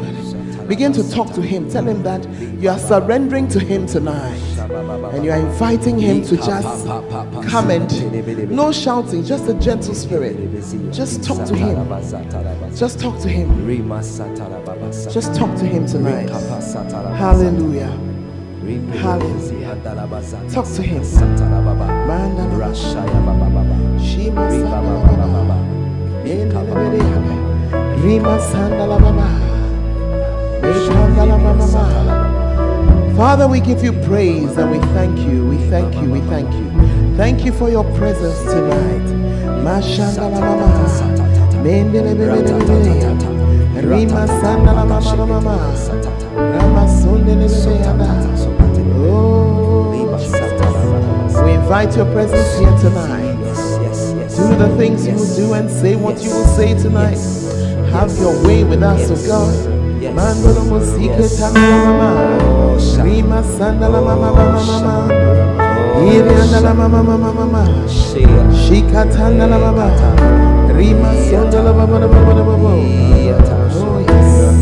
Begin 0.68 0.91
to 0.93 1.07
talk 1.11 1.32
to 1.34 1.41
Him. 1.41 1.70
Tell 1.70 1.88
Him 1.88 2.01
that 2.03 2.28
you 2.59 2.70
are 2.70 2.80
surrendering 2.80 3.47
to 3.49 3.59
Him 3.59 3.86
tonight. 3.86 4.41
And 5.13 5.24
you 5.24 5.32
are 5.32 5.38
inviting 5.38 5.99
Him 5.99 6.24
to 6.24 6.38
just 6.38 6.88
come 7.47 7.70
and 7.70 8.49
no 8.49 8.72
shouting, 8.72 9.24
just 9.24 9.47
a 9.47 9.53
gentle 9.55 9.93
spirit. 9.93 10.38
Just 10.91 11.24
talk 11.24 11.45
to 11.47 11.55
Him. 11.55 11.88
Just 12.76 12.99
talk 12.99 13.20
to 13.22 13.30
Him. 13.30 13.89
Just 15.11 15.36
talk 15.36 15.55
to 15.57 15.66
Him, 15.66 15.66
talk 15.66 15.66
to 15.66 15.66
him 15.66 15.86
tonight. 15.86 16.30
Hallelujah. 17.16 18.14
Hallelujah. 18.66 19.68
Talk 20.51 20.66
to 20.76 20.82
him. 20.82 21.03
Father, 33.16 33.47
we 33.47 33.59
give 33.61 33.84
you 33.84 33.93
praise 34.03 34.57
and 34.57 34.72
we 34.72 34.80
thank 34.93 35.20
you. 35.20 35.45
We 35.47 35.57
thank 35.70 35.93
you. 35.95 36.09
We 36.11 36.20
thank 36.22 36.51
you. 36.53 37.16
Thank 37.16 37.45
you 37.45 37.51
for 37.53 37.70
your 37.70 37.84
presence 37.95 38.39
tonight. 38.51 39.05
invite 51.66 51.95
your 51.95 52.05
presence 52.13 52.59
here 52.59 52.78
tonight. 52.78 53.39
Yes, 53.41 53.57
yes, 53.82 54.13
yes. 54.16 54.38
Do 54.38 54.55
the 54.55 54.78
things 54.78 55.07
yes. 55.07 55.18
you 55.39 55.45
will 55.47 55.49
do 55.49 55.53
and 55.55 55.68
say 55.68 55.95
what 55.95 56.13
yes. 56.18 56.26
you 56.26 56.30
will 56.30 56.45
say 56.45 56.78
tonight. 56.78 57.18
Yes. 57.18 57.91
Have 57.91 58.09
yes. 58.09 58.20
your 58.20 58.45
way 58.45 58.63
with 58.63 58.84
us, 58.84 59.09
yes. 59.09 59.26
O 59.26 59.28
God. 59.28 59.55
Yes. 59.55 59.72
Yes. 60.03 60.36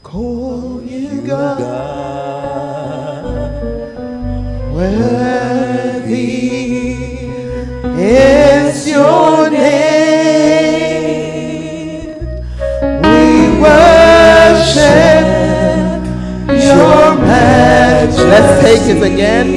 call 0.03 0.81
you 0.83 1.21
God. 1.27 2.47
Worthy 4.73 6.13
is 7.99 8.87
your 8.87 9.49
name. 9.49 10.47
We 13.03 13.59
worship 13.59 15.25
your 16.47 17.15
majesty. 17.15 18.23
Let's 18.23 18.61
take 18.63 18.85
it 18.95 19.03
again. 19.13 19.56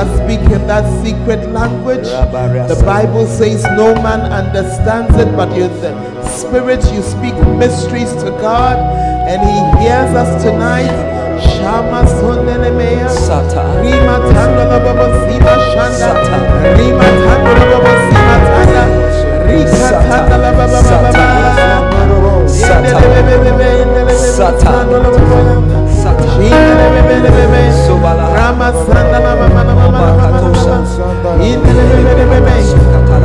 Speak 0.00 0.40
in 0.50 0.66
that 0.66 0.84
secret 1.02 1.50
language. 1.52 2.04
The 2.04 2.82
Bible 2.86 3.26
says 3.26 3.64
no 3.76 3.94
man 4.00 4.20
understands 4.32 5.14
it, 5.16 5.36
but 5.36 5.54
you 5.54 5.68
the 5.80 5.92
spirit 6.24 6.80
you 6.92 7.02
speak 7.02 7.34
mysteries 7.58 8.12
to 8.22 8.30
God, 8.40 8.78
and 9.28 9.40
He 9.42 9.82
hears 9.82 10.14
us 10.14 10.42
tonight. 10.42 10.92
Shama 11.40 12.06
sondelemea. 12.06 13.08
Sata. 13.08 13.64
Rima 13.82 14.18
tandala 14.32 14.78
baba 14.84 15.06
sima 15.24 15.54
shanda. 15.72 16.08
Sata. 16.08 16.36
Rima 16.76 17.08
tandala 17.24 17.66
baba 17.72 17.92
sima 18.08 18.36
tanda. 18.48 18.82
Rika 19.46 19.90
tandala 20.08 20.50
baba 20.56 20.80
baba 20.82 21.10
baba. 21.12 21.24
Sata. 24.36 25.79
Yendelebebebebe, 26.00 26.08
yendelebebebe, 26.08 26.08
Sata. 26.08 26.24
sandala 26.24 26.48
baba 26.48 26.60
yanda. 26.60 27.20
Sata. 27.20 27.20
Shindelebebebebe. 27.20 27.62
Sobala. 27.86 28.24
Rama 28.36 28.68
sandala 28.72 29.20
baba 29.20 29.46
baba 29.54 29.74
baba 29.80 30.08
baba 30.16 30.40
baba. 30.40 30.76
Yendelebebebebe. 31.44 32.54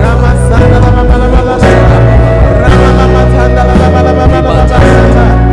Rama 0.03 0.31
sandala 0.49 0.79
baba 0.83 1.03
baba 1.09 1.27
baba. 1.35 1.55
Rama 2.63 2.89
mama 2.97 3.21
tandala 3.35 3.73
baba 3.79 4.01
baba 4.03 4.27
baba 4.27 4.41
baba. 4.43 4.77
Oh, 4.77 5.44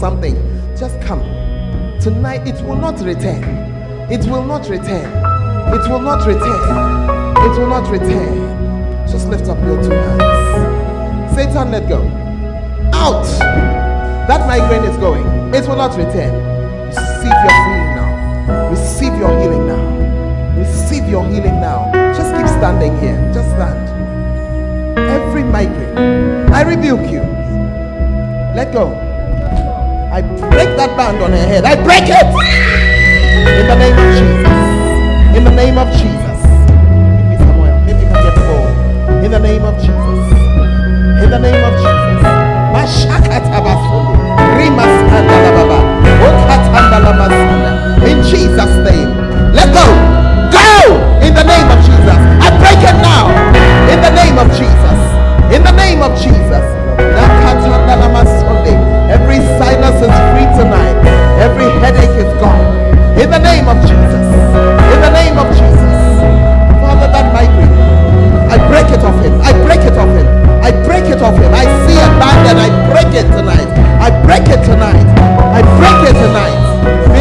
something. 0.00 0.34
Just 0.74 0.98
come. 1.02 1.20
Tonight 2.00 2.48
it 2.48 2.58
will 2.64 2.76
not 2.76 2.98
return. 3.00 3.44
It 4.10 4.24
will 4.24 4.42
not 4.42 4.66
return. 4.70 5.04
It 5.76 5.88
will 5.90 6.00
not 6.00 6.26
return. 6.26 6.62
It 7.44 7.58
will 7.58 7.68
not 7.68 7.90
return. 7.90 9.06
Just 9.06 9.28
lift 9.28 9.46
up 9.48 9.58
your 9.62 9.76
two 9.82 9.90
hands. 9.90 11.34
Satan, 11.36 11.70
let 11.70 11.86
go. 11.86 12.00
Out. 12.94 13.26
That 14.26 14.46
migraine 14.46 14.90
is 14.90 14.96
going. 14.96 15.26
It 15.54 15.68
will 15.68 15.76
not 15.76 15.94
return. 15.98 16.32
Receive 16.88 17.36
your 17.44 17.52
healing 17.60 17.92
now. 18.00 18.70
Receive 18.70 19.14
your 19.18 19.40
healing 19.40 19.66
now. 19.66 20.58
Receive 20.58 21.08
your 21.08 21.26
healing 21.26 21.60
now. 21.60 21.92
Just 22.16 22.34
keep 22.34 22.48
standing 22.48 22.98
here. 23.00 23.18
Just 23.34 23.50
stand. 23.50 23.88
Every 24.98 25.44
migraine, 25.44 26.52
I 26.52 26.62
rebuke 26.62 27.10
you. 27.10 27.20
Let 28.56 28.72
go. 28.72 29.09
I 30.20 30.22
break 30.52 30.76
that 30.76 30.92
band 31.00 31.16
on 31.24 31.32
her 31.32 31.46
head. 31.48 31.64
I 31.64 31.80
break 31.80 32.04
it 32.04 32.28
in 33.56 33.64
the 33.64 33.76
name 33.80 33.96
of 33.96 34.08
Jesus. 34.20 34.52
In 35.32 35.48
the 35.48 35.54
name 35.56 35.80
of 35.80 35.88
Jesus. 35.96 36.40
Give 37.16 37.24
me 37.24 37.36
some 37.40 37.56
oil. 37.56 37.72
Maybe 37.88 38.04
you 38.04 38.08
can 38.12 38.20
get 38.20 38.36
full. 38.36 38.68
In 39.24 39.32
the 39.32 39.40
name 39.40 39.64
of 39.64 39.80
Jesus. 39.80 39.96
In 41.24 41.32
the 41.32 41.40
name 41.40 41.64
of 41.64 41.72
Jesus. 41.72 42.20
In 48.04 48.20
Jesus' 48.20 48.76
name. 48.84 49.08
Let 49.56 49.72
go. 49.72 49.88
Go! 50.52 51.00
In 51.24 51.32
the 51.32 51.48
name 51.48 51.68
of 51.72 51.80
Jesus. 51.80 52.20
I 52.44 52.52
break 52.60 52.84
it 52.84 52.96
now. 53.00 53.32
In 53.88 54.04
the 54.04 54.12
name 54.12 54.36
of 54.36 54.52
Jesus. 54.52 55.00
In 55.48 55.64
the 55.64 55.72
name 55.72 56.04
of 56.04 56.12
Jesus. 56.20 56.40
Every 59.30 59.46
sinus 59.62 59.94
is 60.02 60.10
free 60.34 60.50
tonight. 60.58 60.98
Every 61.38 61.70
headache 61.78 62.18
is 62.18 62.26
gone. 62.42 62.66
In 63.14 63.30
the 63.30 63.38
name 63.38 63.70
of 63.70 63.78
Jesus. 63.86 64.26
In 64.90 64.98
the 65.06 65.12
name 65.14 65.38
of 65.38 65.46
Jesus. 65.54 66.18
Father, 66.82 67.06
that 67.14 67.30
migraine. 67.30 67.70
I 68.50 68.58
break 68.66 68.90
it 68.90 69.06
off 69.06 69.14
him. 69.22 69.38
I 69.38 69.54
break 69.62 69.86
it 69.86 69.94
off 69.94 70.10
him. 70.18 70.26
I 70.66 70.74
break 70.82 71.06
it 71.06 71.22
off 71.22 71.38
him. 71.38 71.54
I 71.54 71.62
see 71.86 71.94
a 71.94 72.10
band 72.18 72.42
and 72.50 72.58
I 72.58 72.74
break 72.90 73.14
it 73.14 73.30
tonight. 73.30 73.70
I 74.02 74.10
break 74.26 74.50
it 74.50 74.66
tonight. 74.66 75.06
I 75.54 75.62
break 75.78 76.10
it 76.10 76.18
tonight. 76.18 77.14
Be. 77.14 77.20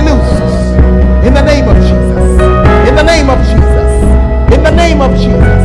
In 1.30 1.36
the 1.36 1.43
name 1.45 1.70
of 1.70 1.78
Jesus. 1.78 2.89
In 2.89 2.95
the 2.95 3.03
name 3.03 3.30
of 3.30 3.38
Jesus. 3.45 4.57
In 4.57 4.64
the 4.64 4.72
name 4.72 4.99
of 4.99 5.12
Jesus. 5.14 5.59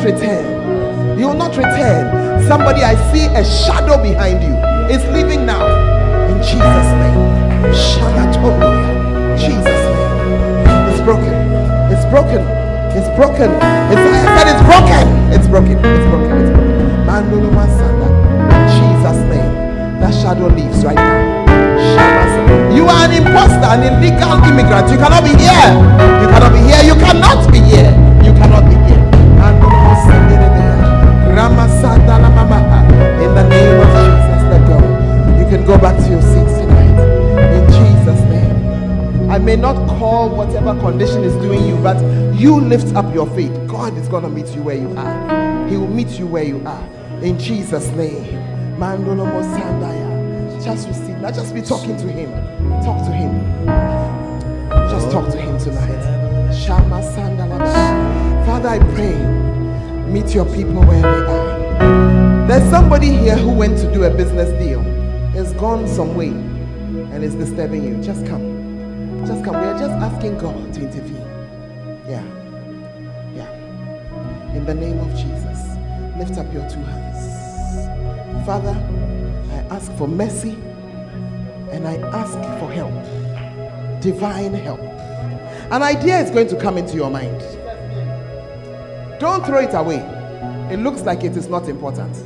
Not 0.00 0.12
return. 0.12 1.18
You 1.18 1.28
will 1.28 1.34
not 1.34 1.56
return. 1.56 2.42
Somebody, 2.46 2.82
I 2.82 2.94
see 3.12 3.26
a 3.26 3.44
shadow 3.44 4.02
behind 4.02 4.42
you. 4.42 4.56
It's 4.88 5.04
leaving 5.12 5.44
now. 5.44 5.66
In 6.28 6.38
Jesus' 6.40 6.92
name. 7.04 7.20
Shalatoya. 7.76 9.36
Jesus' 9.36 9.64
name. 9.64 10.88
It's 10.88 11.00
broken. 11.04 11.34
It's 11.92 12.04
broken. 12.08 12.40
It's 12.96 13.10
broken. 13.16 13.50
It's, 13.92 14.00
I 14.00 14.24
said 14.36 14.48
it's 14.48 14.64
broken. 14.64 15.04
It's 15.36 15.48
broken. 15.48 15.76
It's 15.76 16.06
broken. 16.08 16.32
It's 16.40 16.50
broken. 16.50 16.80
In 18.56 18.64
Jesus' 18.72 19.22
name. 19.28 19.52
That 20.00 20.14
shadow 20.14 20.48
leaves 20.48 20.84
right 20.84 20.96
now. 20.96 21.40
You 22.74 22.86
are 22.86 23.04
an 23.04 23.12
imposter, 23.12 23.68
an 23.68 23.84
illegal 23.84 24.40
immigrant. 24.48 24.90
You 24.90 24.96
cannot 24.96 25.24
be 25.24 25.36
here. 25.36 25.68
You 26.24 26.28
cannot 26.32 26.52
be 26.52 26.60
here. 26.64 26.82
You 26.88 26.94
cannot 26.94 27.52
be 27.52 27.60
here. 27.60 27.99
In 31.40 33.34
the 33.34 33.48
name 33.48 33.80
of 33.80 33.88
Jesus, 33.96 34.42
let 34.50 34.66
go. 34.68 34.76
You 35.38 35.48
can 35.48 35.64
go 35.64 35.78
back 35.78 35.96
to 35.96 36.10
your 36.10 36.20
seats 36.20 36.58
tonight. 36.58 37.00
In 37.54 37.66
Jesus' 37.72 38.20
name. 38.28 39.30
I 39.30 39.38
may 39.38 39.56
not 39.56 39.76
call 39.88 40.28
whatever 40.28 40.78
condition 40.78 41.24
is 41.24 41.32
doing 41.36 41.66
you, 41.66 41.76
but 41.76 41.96
you 42.34 42.60
lift 42.60 42.94
up 42.94 43.14
your 43.14 43.26
faith. 43.28 43.52
God 43.66 43.96
is 43.96 44.06
going 44.06 44.24
to 44.24 44.28
meet 44.28 44.48
you 44.48 44.62
where 44.62 44.76
you 44.76 44.94
are. 44.98 45.66
He 45.66 45.78
will 45.78 45.88
meet 45.88 46.18
you 46.18 46.26
where 46.26 46.44
you 46.44 46.62
are. 46.66 46.86
In 47.22 47.38
Jesus' 47.38 47.88
name. 47.92 48.78
Just 50.62 50.88
receive. 50.88 51.16
Now 51.20 51.30
just 51.30 51.54
be 51.54 51.62
talking 51.62 51.96
to 51.96 52.06
him. 52.06 52.30
Talk 52.82 53.02
to 53.06 53.12
him. 53.12 53.66
Just 54.90 55.10
talk 55.10 55.30
to 55.30 55.38
him 55.38 55.58
tonight. 55.58 56.54
Shama. 56.54 57.00
Father, 58.44 58.68
I 58.68 58.78
pray. 58.94 59.49
Meet 60.10 60.34
your 60.34 60.44
people 60.46 60.82
where 60.82 61.02
they 61.02 61.06
are. 61.06 62.46
There's 62.48 62.68
somebody 62.68 63.12
here 63.12 63.36
who 63.36 63.52
went 63.52 63.78
to 63.78 63.94
do 63.94 64.02
a 64.02 64.10
business 64.10 64.50
deal. 64.60 64.82
It's 65.36 65.52
gone 65.52 65.86
some 65.86 66.16
way 66.16 66.30
and 66.30 67.22
it's 67.22 67.36
disturbing 67.36 67.84
you. 67.84 68.02
Just 68.02 68.26
come. 68.26 69.24
Just 69.24 69.44
come. 69.44 69.54
We 69.54 69.68
are 69.68 69.78
just 69.78 69.92
asking 69.92 70.38
God 70.38 70.74
to 70.74 70.80
intervene. 70.80 71.14
Yeah. 72.08 72.24
Yeah. 73.36 74.56
In 74.56 74.66
the 74.66 74.74
name 74.74 74.98
of 74.98 75.10
Jesus, 75.10 75.76
lift 76.18 76.38
up 76.38 76.52
your 76.52 76.68
two 76.68 76.82
hands. 76.82 78.44
Father, 78.44 78.74
I 79.52 79.76
ask 79.76 79.92
for 79.92 80.08
mercy 80.08 80.58
and 81.70 81.86
I 81.86 81.98
ask 82.18 82.34
for 82.58 82.68
help. 82.68 82.92
Divine 84.02 84.54
help. 84.54 84.80
An 85.70 85.84
idea 85.84 86.18
is 86.18 86.32
going 86.32 86.48
to 86.48 86.56
come 86.56 86.78
into 86.78 86.96
your 86.96 87.10
mind. 87.12 87.40
Don't 89.20 89.44
throw 89.44 89.58
it 89.58 89.74
away. 89.74 89.98
It 90.72 90.78
looks 90.78 91.02
like 91.02 91.24
it 91.24 91.36
is 91.36 91.46
not 91.46 91.68
important. 91.68 92.16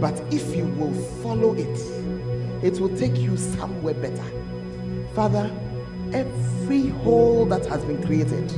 But 0.00 0.20
if 0.34 0.56
you 0.56 0.64
will 0.64 0.92
follow 1.22 1.54
it, 1.54 1.78
it 2.64 2.80
will 2.80 2.94
take 2.96 3.16
you 3.16 3.36
somewhere 3.36 3.94
better. 3.94 4.24
Father, 5.14 5.48
every 6.12 6.88
hole 6.88 7.46
that 7.46 7.64
has 7.66 7.84
been 7.84 8.02
created 8.04 8.48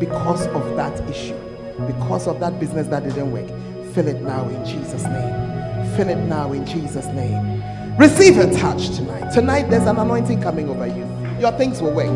because 0.00 0.48
of 0.48 0.74
that 0.74 0.98
issue, 1.08 1.38
because 1.86 2.26
of 2.26 2.40
that 2.40 2.58
business 2.58 2.88
that 2.88 3.04
didn't 3.04 3.30
work, 3.30 3.46
fill 3.94 4.08
it 4.08 4.20
now 4.22 4.48
in 4.48 4.64
Jesus' 4.64 5.04
name. 5.04 5.96
Fill 5.96 6.08
it 6.08 6.24
now 6.24 6.52
in 6.52 6.66
Jesus' 6.66 7.06
name. 7.06 7.62
Receive 7.98 8.36
a 8.38 8.52
touch 8.52 8.96
tonight. 8.96 9.30
Tonight, 9.32 9.70
there's 9.70 9.86
an 9.86 9.96
anointing 9.96 10.42
coming 10.42 10.68
over 10.68 10.88
you. 10.88 11.06
Your 11.38 11.52
things 11.52 11.80
will 11.80 11.92
work. 11.92 12.12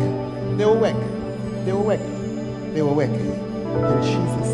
They 0.57 0.65
will 0.65 0.77
work. 0.77 0.97
They 1.63 1.71
will 1.71 1.85
work. 1.85 2.01
They 2.73 2.81
will 2.81 2.95
work. 2.95 3.09
In 3.09 4.01
Jesus' 4.01 4.46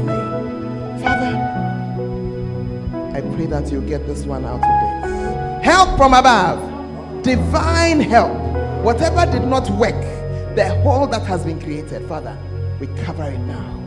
I 3.13 3.21
pray 3.21 3.45
that 3.45 3.71
you 3.71 3.79
get 3.81 4.07
this 4.07 4.25
one 4.25 4.43
out 4.43 4.55
of 4.55 4.61
this. 4.61 5.63
Help 5.63 5.97
from 5.97 6.15
above. 6.15 7.23
Divine 7.23 7.99
help. 7.99 8.35
Whatever 8.83 9.31
did 9.31 9.45
not 9.45 9.69
work, 9.69 10.01
the 10.55 10.69
hole 10.81 11.05
that 11.07 11.21
has 11.27 11.45
been 11.45 11.61
created, 11.61 12.07
Father, 12.07 12.35
we 12.79 12.87
cover 13.05 13.23
it 13.23 13.37
now. 13.39 13.79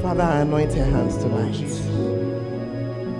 Father, 0.00 0.22
I 0.22 0.40
anoint 0.42 0.72
her 0.74 0.84
hands 0.84 1.16
tonight. 1.16 1.52
Jesus. 1.52 1.84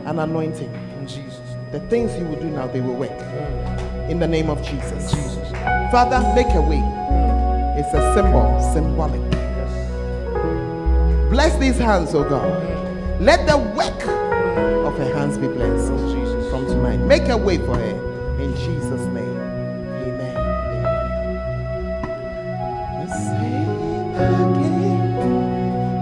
An 0.06 0.20
anointing. 0.20 0.72
Jesus. 1.04 1.40
The 1.72 1.80
things 1.90 2.16
you 2.16 2.24
will 2.26 2.40
do 2.40 2.48
now, 2.48 2.68
they 2.68 2.80
will 2.80 2.94
work. 2.94 3.85
In 4.08 4.20
the 4.20 4.28
name 4.28 4.48
of 4.48 4.62
Jesus. 4.62 5.12
Father, 5.90 6.20
make 6.34 6.46
a 6.54 6.60
way. 6.60 6.80
It's 7.78 7.92
a 7.92 8.14
symbol, 8.14 8.60
symbolic. 8.72 9.20
Bless 11.30 11.58
these 11.58 11.76
hands, 11.76 12.14
oh 12.14 12.22
God. 12.22 12.62
Let 13.20 13.46
the 13.48 13.56
work 13.58 14.00
of 14.86 14.96
her 14.96 15.12
hands 15.12 15.38
be 15.38 15.48
blessed 15.48 15.90
oh 15.92 16.14
Jesus. 16.14 16.48
from 16.50 16.66
tonight. 16.66 16.98
Make 16.98 17.28
a 17.28 17.36
way 17.36 17.58
for 17.58 17.76
her. 17.76 18.40
In 18.40 18.54
Jesus' 18.54 19.06
name. 19.06 19.36
Amen. 20.06 20.36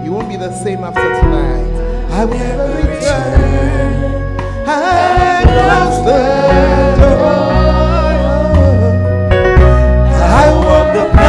You 0.04 0.12
won't 0.12 0.28
be 0.28 0.36
the 0.36 0.52
same 0.52 0.84
after 0.84 1.00
tonight. 1.00 2.10
I 2.10 2.24
will 2.26 2.38
never 2.38 2.66
return. 2.76 4.36
I 4.68 5.42
close 5.44 6.04
the 6.04 7.00
door. 7.00 7.63
The 10.94 11.23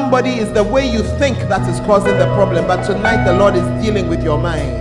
Somebody 0.00 0.40
is 0.40 0.50
the 0.50 0.64
way 0.64 0.88
you 0.88 1.04
think 1.20 1.36
that 1.52 1.60
is 1.68 1.78
causing 1.84 2.16
the 2.16 2.24
problem, 2.32 2.66
but 2.66 2.82
tonight 2.88 3.22
the 3.28 3.36
Lord 3.36 3.54
is 3.54 3.68
dealing 3.84 4.08
with 4.08 4.24
your 4.24 4.38
mind. 4.40 4.80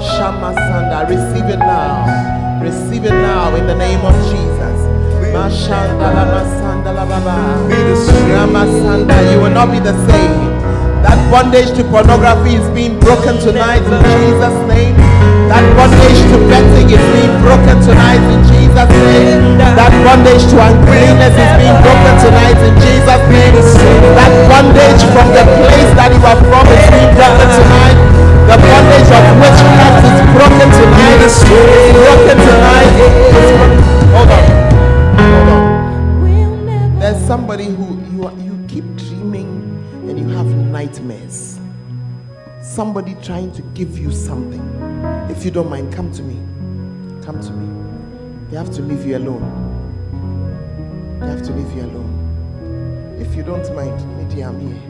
Shama 0.00 0.56
Sanda, 0.56 1.04
receive 1.04 1.52
it 1.52 1.60
now. 1.60 2.08
Receive 2.64 3.04
it 3.04 3.12
now 3.12 3.54
in 3.54 3.66
the 3.68 3.76
name 3.76 4.00
of 4.00 4.16
Jesus. 4.32 4.76
You 9.28 9.38
will 9.38 9.52
not 9.52 9.68
be 9.70 9.84
the 9.84 9.92
same. 10.08 10.40
That 11.04 11.20
bondage 11.30 11.68
to 11.76 11.84
pornography 11.84 12.56
is 12.56 12.66
being 12.72 12.98
broken 12.98 13.36
tonight 13.44 13.84
in 13.84 14.00
Jesus' 14.16 14.60
name. 14.64 14.96
That 15.52 15.60
bondage 15.76 16.24
to 16.32 16.38
betting 16.48 16.88
is 16.88 17.04
being 17.12 17.36
broken 17.44 17.76
tonight 17.84 18.24
in 18.32 18.47
Jesus' 18.68 18.90
name. 18.92 19.58
That 19.58 19.92
bondage 20.04 20.44
to 20.52 20.56
uncleanness 20.60 21.32
is 21.32 21.52
being 21.56 21.78
broken 21.80 22.14
tonight 22.20 22.58
in 22.60 22.74
Jesus' 22.84 23.24
name. 23.32 23.56
That 24.16 24.32
bondage 24.48 25.02
from 25.12 25.28
the 25.32 25.44
place 25.56 25.92
that 25.96 26.10
you 26.12 26.22
are 26.24 26.40
from 26.48 26.66
is 26.68 26.84
being 26.92 27.12
broken 27.16 27.48
tonight. 27.48 27.98
The 28.48 28.56
bondage 28.60 29.10
of 29.12 29.24
witchcraft 29.40 30.04
is 30.04 30.20
broken 30.36 30.68
tonight. 30.68 31.20
It's 31.24 31.40
broken 31.96 32.36
tonight. 32.36 32.92
Hold 34.12 34.30
on. 34.32 34.44
Hold 35.16 35.48
on. 35.48 36.98
There's 36.98 37.20
somebody 37.26 37.66
who 37.66 38.00
you, 38.12 38.28
you 38.42 38.64
keep 38.68 38.84
dreaming 38.96 39.48
and 40.08 40.18
you 40.18 40.28
have 40.28 40.46
nightmares. 40.46 41.58
Somebody 42.62 43.16
trying 43.22 43.52
to 43.52 43.62
give 43.74 43.98
you 43.98 44.12
something 44.12 44.64
if 45.30 45.44
you 45.44 45.50
don't 45.50 45.68
mind, 45.70 45.92
come 45.92 46.10
to 46.12 46.22
me. 46.22 46.36
Come 47.22 47.40
to 47.40 47.52
me. 47.52 47.97
They 48.50 48.56
have 48.56 48.70
to 48.76 48.82
leave 48.82 49.04
you 49.04 49.18
alone. 49.18 49.44
They 51.20 51.26
have 51.26 51.42
to 51.42 51.52
leave 51.52 51.70
you 51.76 51.82
alone. 51.82 53.16
If 53.20 53.34
you 53.36 53.42
don't 53.42 53.74
mind, 53.74 54.00
maybe 54.16 54.42
I'm 54.42 54.58
here. 54.58 54.80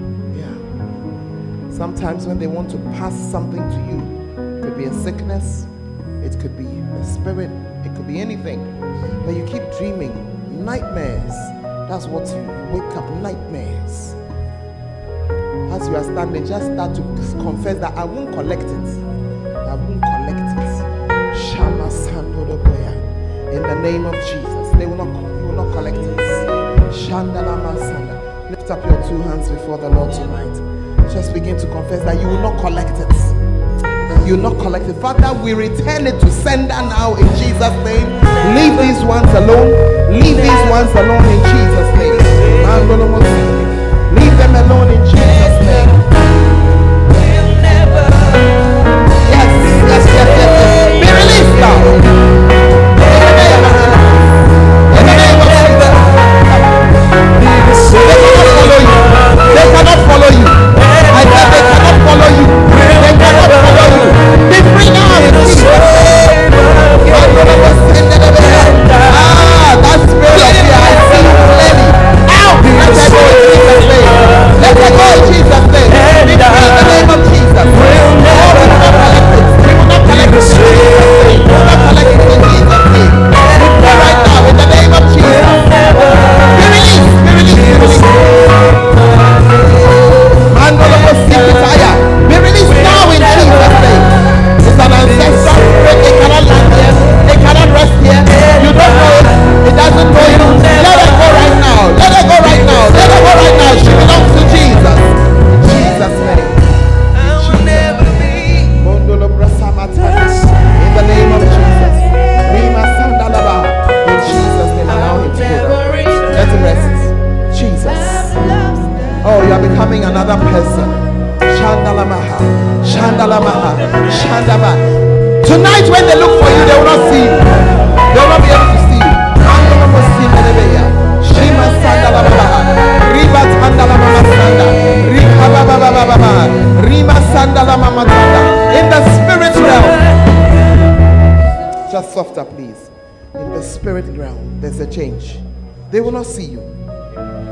Yeah. 0.45 1.71
Sometimes 1.77 2.25
when 2.27 2.39
they 2.39 2.47
want 2.47 2.71
to 2.71 2.79
pass 2.99 3.15
something 3.33 3.61
to 3.61 3.77
you, 3.91 4.59
it 4.59 4.63
could 4.63 4.79
be 4.79 4.85
a 4.85 4.95
sickness, 4.95 5.67
it 6.23 6.39
could 6.39 6.57
be 6.57 6.67
a 6.67 7.05
spirit, 7.05 7.51
it 7.85 7.97
could 7.97 8.07
be 8.07 8.21
anything. 8.21 8.63
But 9.27 9.35
you 9.35 9.45
keep 9.45 9.63
dreaming. 9.77 10.65
Nightmares. 10.65 11.33
That's 11.89 12.07
what 12.07 12.29
you 12.29 12.43
wake 12.73 12.97
up 12.97 13.11
nightmares. 13.17 14.15
As 15.73 15.89
you 15.89 15.97
are 15.97 16.05
standing, 16.05 16.47
just 16.47 16.67
start 16.67 16.95
to 16.95 17.03
confess 17.43 17.79
that 17.79 17.97
I 17.97 18.05
won't 18.05 18.33
collect 18.33 18.63
it. 18.63 18.98
The 23.69 23.75
name 23.83 24.07
of 24.07 24.15
Jesus. 24.15 24.73
They 24.79 24.87
will 24.87 24.97
not 24.97 25.09
you 25.09 25.49
will 25.49 25.65
not 25.65 25.73
collect 25.75 25.99
it. 25.99 26.17
Shandala 26.89 27.61
Masanda. 27.61 28.51
Lift 28.51 28.71
up 28.71 28.83
your 28.87 28.97
two 29.07 29.21
hands 29.29 29.51
before 29.51 29.77
the 29.77 29.91
Lord 29.91 30.11
tonight. 30.11 30.57
Just 31.13 31.35
begin 31.35 31.59
to 31.59 31.67
confess 31.67 32.03
that 32.05 32.19
you 32.19 32.29
will 32.29 32.41
not 32.41 32.59
collect 32.61 32.97
it. 32.97 34.27
You 34.27 34.37
will 34.37 34.53
not 34.53 34.59
collect 34.63 34.87
it. 34.87 34.95
Father, 34.95 35.39
we 35.43 35.53
return 35.53 36.07
it 36.07 36.19
to 36.21 36.31
sender 36.31 36.81
now 36.89 37.15
in 37.17 37.29
Jesus' 37.37 37.77
name. 37.85 38.09
Leave 38.57 38.77
these 38.81 39.05
ones 39.05 39.29
alone. 39.37 39.69
Leave 40.17 40.37
these 40.37 40.65
ones 40.73 40.91
alone 40.97 41.25
in 41.29 41.41
Jesus' 41.53 41.93
name. 42.01 42.17
Leave 44.17 44.37
them 44.39 44.55
alone 44.57 44.89
in 44.93 45.05
Jesus' 45.05 45.67
name. 45.67 45.99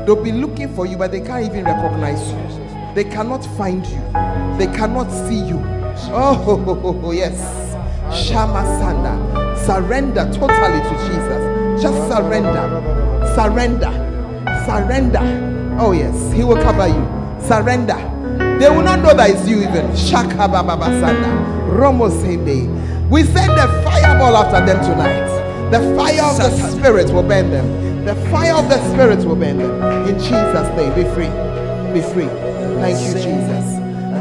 They'll 0.07 0.15
be 0.15 0.31
looking 0.31 0.73
for 0.73 0.85
you, 0.85 0.95
but 0.95 1.11
they 1.11 1.19
can't 1.19 1.43
even 1.43 1.65
recognize 1.65 2.31
you. 2.31 2.95
They 2.95 3.03
cannot 3.03 3.45
find 3.57 3.85
you. 3.85 3.99
They 4.57 4.71
cannot 4.73 5.11
see 5.11 5.35
you. 5.43 5.59
Oh, 6.13 7.11
yes. 7.13 7.75
Shama 8.15 8.63
Sanda. 8.79 9.57
Surrender 9.65 10.23
totally 10.31 10.79
to 10.79 10.95
Jesus. 11.07 11.81
Just 11.83 11.97
surrender. 12.09 12.55
Surrender. 13.35 13.91
Surrender. 14.65 15.77
Oh, 15.77 15.91
yes. 15.91 16.31
He 16.31 16.41
will 16.45 16.55
cover 16.55 16.87
you. 16.87 17.45
Surrender. 17.45 17.97
They 18.61 18.69
will 18.69 18.83
not 18.83 18.99
know 18.99 19.13
that 19.13 19.29
it's 19.29 19.45
you 19.45 19.57
even. 19.57 19.93
Shaka 19.93 20.47
Baba 20.47 20.85
Sanda. 20.85 21.67
Romo 21.69 22.09
Sende. 22.21 22.69
We 23.09 23.23
send 23.23 23.51
a 23.51 23.67
fireball 23.83 24.37
after 24.37 24.65
them 24.65 24.81
tonight. 24.85 25.27
The 25.69 25.79
fire 25.97 26.23
of 26.23 26.37
the 26.37 26.69
Spirit 26.69 27.11
will 27.11 27.23
burn 27.23 27.49
them. 27.49 27.86
The 28.07 28.15
fire 28.31 28.53
of 28.53 28.69
the 28.69 28.77
Spirit 28.93 29.25
will 29.25 29.35
burn 29.35 29.57
them. 29.57 30.07
In 30.07 30.17
Jesus' 30.17 30.69
name, 30.77 30.95
be 30.95 31.03
free. 31.13 31.27
Be 31.91 31.99
free. 32.13 32.29
Thank 32.79 33.05
you, 33.05 33.13
Jesus. 33.15 33.65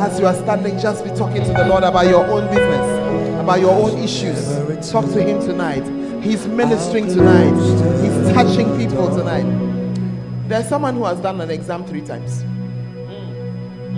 As 0.03 0.19
you 0.19 0.27
are 0.27 0.35
standing, 0.35 0.77
just 0.77 1.05
be 1.05 1.11
talking 1.11 1.45
to 1.45 1.53
the 1.53 1.69
Lord 1.69 1.85
about 1.85 2.09
your 2.09 2.27
own 2.27 2.49
business, 2.49 3.41
about 3.41 3.61
your 3.61 3.71
own 3.71 3.97
issues. 4.03 4.45
Talk 4.91 5.05
to 5.13 5.23
Him 5.23 5.39
tonight. 5.39 5.85
He's 6.21 6.49
ministering 6.49 7.07
tonight, 7.07 7.55
He's 8.03 8.35
touching 8.35 8.77
people 8.77 9.09
tonight. 9.17 9.47
There's 10.49 10.69
someone 10.69 10.97
who 10.97 11.05
has 11.05 11.21
done 11.21 11.41
an 11.41 11.51
exam 11.53 11.87
three 11.87 12.01
times. 12.01 12.41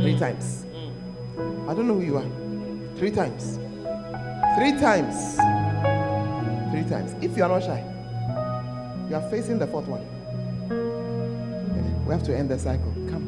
Three 0.02 0.19
times. 0.19 0.66
I 1.66 1.73
don't 1.73 1.89
know 1.89 1.94
who 1.94 2.05
you 2.05 2.19
are. 2.19 2.97
Three 2.98 3.10
times. 3.10 3.56
Three 4.59 4.73
times. 4.78 5.36
Three 6.73 6.85
times. 6.90 7.15
If 7.24 7.39
you 7.39 7.43
are 7.43 7.48
not 7.48 7.62
shy. 7.62 7.88
You 9.09 9.17
are 9.17 9.29
facing 9.31 9.59
the 9.59 9.67
fourth 9.67 9.89
one. 9.89 10.05
We 12.05 12.13
have 12.13 12.23
to 12.25 12.37
end 12.37 12.51
the 12.51 12.59
cycle. 12.59 12.93
Come. 13.09 13.25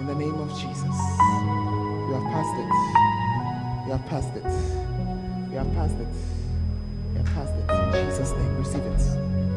In 0.00 0.06
the 0.08 0.14
name 0.16 0.34
of 0.34 0.50
Jesus. 0.50 0.82
You 0.82 2.14
have 2.18 2.26
passed 2.34 2.56
it. 2.58 2.68
You 3.86 3.92
have 3.92 4.04
passed 4.06 4.34
it. 4.34 4.50
You 5.52 5.58
have 5.58 5.72
passed 5.74 5.98
it. 6.00 6.14
You 7.12 7.18
have 7.18 7.26
passed 7.26 7.54
it. 7.54 7.70
In 7.70 7.92
Jesus' 8.10 8.32
name. 8.32 8.56
Receive 8.56 8.84
it. 8.84 9.02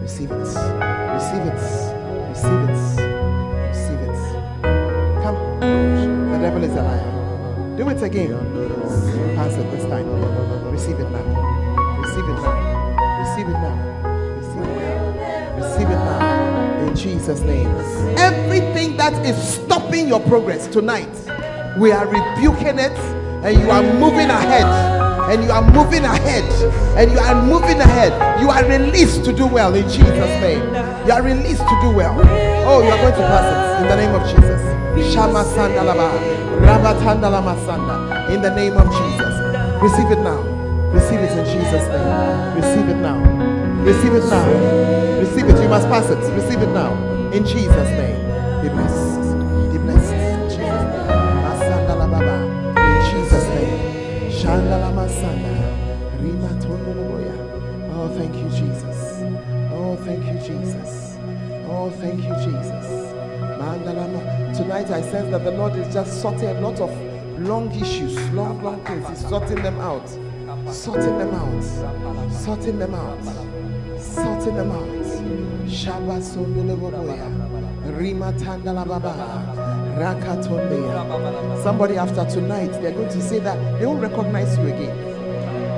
Receive 0.03 0.31
it. 0.31 0.38
Receive 0.38 1.41
it. 1.41 1.61
Receive 2.30 2.61
it. 2.69 2.77
Receive 3.68 4.02
it. 4.06 4.19
Come. 5.23 5.38
The 6.31 6.38
devil 6.39 6.64
is 6.64 6.76
a 6.76 6.84
liar. 6.84 7.76
Do 7.77 7.89
it 7.89 8.02
again. 8.03 8.30
Pass 9.35 9.56
it 9.56 9.72
this 9.72 9.85
time. 9.85 10.07
Receive 10.72 10.99
it 10.99 11.10
now. 11.10 11.26
Receive 11.99 12.30
it 12.30 12.41
now. 12.44 12.66
Receive 13.38 13.53
it 13.53 13.59
now. 13.59 13.77
Receive 14.34 14.61
it 14.64 14.80
now. 14.80 15.55
Receive 15.57 15.89
it 15.89 15.93
now. 15.93 16.88
In 16.88 16.95
Jesus' 16.95 17.41
name. 17.41 17.68
Everything 18.18 18.97
that 18.97 19.14
is 19.23 19.38
stopping 19.38 20.07
your 20.07 20.22
progress 20.22 20.65
tonight, 20.65 21.14
we 21.77 21.91
are 21.91 22.07
rebuking 22.07 22.80
it 22.80 22.97
and 23.45 23.59
you 23.59 23.69
are 23.69 23.84
moving 23.93 24.31
ahead. 24.31 24.65
And 25.30 25.43
you 25.43 25.51
are 25.51 25.61
moving 25.72 26.03
ahead. 26.03 26.43
And 26.97 27.11
you 27.11 27.19
are 27.19 27.39
moving 27.45 27.80
ahead. 27.80 28.41
You 28.41 28.49
are 28.49 28.65
released 28.65 29.23
to 29.26 29.34
do 29.34 29.45
well 29.45 29.76
in 29.76 29.88
jesus 29.88 30.41
name. 30.41 30.64
You 31.05 31.11
are 31.11 31.22
released 31.22 31.61
to 31.61 31.80
do 31.84 31.95
well. 31.95 32.18
Oh 32.65 32.81
you 32.81 32.89
are 32.89 32.97
going 32.97 33.14
to 33.14 33.19
pass 33.19 33.45
it 33.53 33.84
in 33.84 33.88
the 33.88 33.97
name 33.97 34.15
of 34.15 34.27
jesus. 34.27 35.14
Shama 35.14 35.43
sandalaba. 35.43 36.09
Sanda 37.68 38.30
in 38.31 38.41
the 38.41 38.55
name 38.55 38.73
of 38.73 38.85
jesus. 38.85 39.84
Receive 39.84 40.09
it 40.09 40.23
now 40.23 40.56
receive 40.93 41.19
it 41.22 41.31
in 41.38 41.45
jesus 41.45 41.88
name. 41.89 42.55
Receive 42.55 42.89
it 42.89 42.97
now. 42.97 43.19
Receive 43.84 44.14
it 44.14 44.26
now. 44.30 44.45
Receive 45.19 45.45
it. 45.49 45.61
You 45.61 45.69
must 45.69 45.88
pass 45.88 46.09
it. 46.09 46.18
Receive 46.34 46.61
it 46.61 46.69
now. 46.69 46.93
In 47.31 47.45
jesus 47.45 47.89
name. 47.99 48.18
Be 48.61 48.69
blessed. 48.69 49.22
Be 49.72 49.77
blessed. 49.80 50.14
In 50.14 50.49
jesus 50.49 50.73
name. 50.73 51.38
In 52.80 53.01
jesus 53.11 53.45
name. 53.49 53.88
Oh, 57.93 58.07
thank 58.18 58.35
you, 58.35 58.49
Jesus. 58.49 59.22
Oh, 59.72 59.95
thank 60.05 60.26
you, 60.26 60.39
Jesus. 60.39 61.18
Oh, 61.69 61.89
thank 61.99 62.22
you, 62.23 62.35
Jesus. 62.45 62.85
Tonight 64.57 64.89
I 64.91 65.01
sense 65.01 65.30
that 65.31 65.43
the 65.43 65.51
Lord 65.51 65.76
is 65.76 65.93
just 65.93 66.22
sorting 66.22 66.49
a 66.49 66.61
lot 66.61 66.80
of 66.80 66.89
long 67.39 67.72
issues, 67.80 68.18
long, 68.31 68.61
long 68.64 68.84
things. 68.85 69.07
He's 69.09 69.27
sorting 69.27 69.61
them 69.61 69.80
out. 69.80 70.07
Sorting 70.72 71.18
them 71.18 71.34
out. 71.34 72.31
Sorting 72.31 72.80
them 72.80 72.94
out. 72.95 73.23
Sorting 73.99 74.56
them 74.56 74.72
out. 74.72 74.88
Shaba 75.68 76.19
sondoloboya. 76.22 77.27
Rimatandalababa. 77.85 79.15
Rakatondeya. 79.98 81.64
Somebody 81.64 81.98
after 81.98 82.26
tonight, 82.26 82.72
they're 82.81 82.91
going 82.91 83.10
to 83.10 83.22
say 83.22 83.39
that 83.39 83.57
they 83.80 83.85
won't 83.85 84.02
recognize 84.02 84.57
you 84.57 84.68
again. 84.68 84.98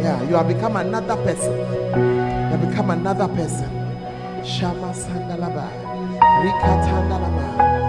Yeah, 0.02 0.22
you 0.24 0.36
have 0.36 0.48
become 0.48 0.76
another 0.76 1.16
person. 1.18 1.58
You 1.58 2.58
have 2.58 2.70
become 2.70 2.90
another 2.92 3.28
person. 3.28 3.70
Shama 4.44 4.94
Sandalaba. 4.94 5.70
Rikatandalaba. 6.20 7.40
Ama, 7.60 7.89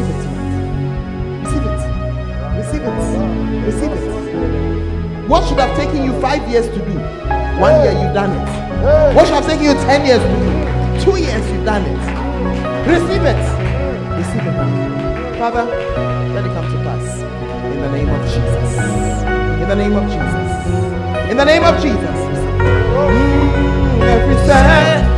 Receive 0.00 0.16
it. 0.16 1.80
Receive 2.56 2.82
it. 2.82 2.90
Receive 3.66 3.92
it. 3.92 3.92
Receive 3.92 3.92
it. 3.92 5.28
What 5.28 5.46
should 5.46 5.58
have 5.58 5.76
taken 5.76 6.04
you 6.04 6.18
five 6.20 6.48
years 6.48 6.66
to 6.68 6.76
do? 6.76 6.98
One 7.60 7.74
year 7.84 7.92
you've 7.92 8.14
done 8.14 8.32
it. 8.32 9.14
What 9.14 9.26
should 9.26 9.36
have 9.36 9.46
taken 9.46 9.64
you 9.64 9.74
ten 9.84 10.06
years 10.06 10.22
to 10.22 10.28
do? 10.28 11.04
Two 11.04 11.16
years 11.20 11.44
you've 11.52 11.64
done 11.64 11.84
it. 11.84 12.00
Receive 12.88 13.22
it. 13.22 13.36
Receive 14.16 14.46
it 14.46 14.54
now. 14.56 14.70
Father, 15.38 15.64
let 16.34 16.44
it 16.46 16.52
come 16.54 16.66
to 16.70 16.78
pass. 16.82 17.20
In 17.20 17.80
the 17.80 17.90
name 17.92 18.08
of 18.08 18.22
Jesus. 18.24 18.78
In 19.60 19.68
the 19.68 19.76
name 19.76 19.94
of 19.96 20.04
Jesus. 20.08 21.30
In 21.30 21.36
the 21.36 21.44
name 21.44 21.64
of 21.64 21.80
Jesus. 21.80 22.16
Mm, 22.96 24.00
every 24.02 24.36
step. 24.44 25.10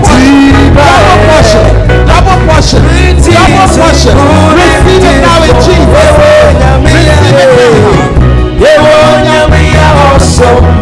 A 0.00 0.96
double 0.96 1.18
portion. 1.28 1.64
Double 2.06 2.40
portion. 2.48 2.82
Double 2.82 3.68
portion. 3.76 4.16
Receive 4.56 5.04
it 5.04 5.18
now 5.20 5.42
in 5.44 5.54
Jesus. 5.64 6.08
Receive 6.80 6.89
Hey, 10.40 10.80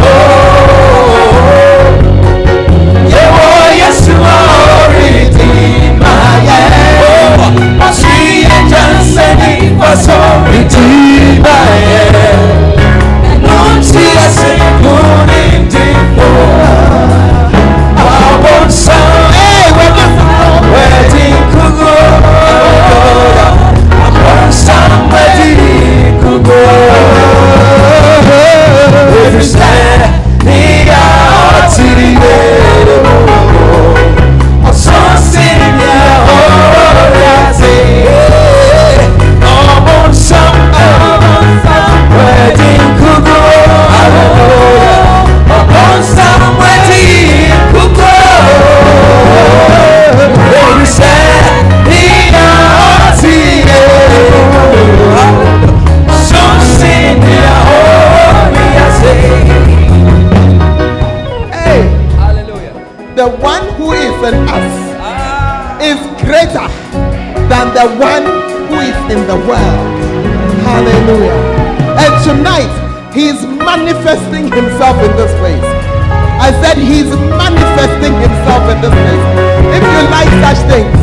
Hey, 29.31 30.28
himself 74.59 74.99
in 75.07 75.15
this 75.15 75.31
place. 75.39 75.69
I 76.43 76.51
said 76.61 76.77
he's 76.79 77.11
manifesting 77.39 78.15
himself 78.19 78.67
in 78.75 78.79
this 78.83 78.91
place. 78.91 79.25
If 79.79 79.83
you 79.87 80.01
like 80.11 80.31
such 80.43 80.61
things, 80.67 80.98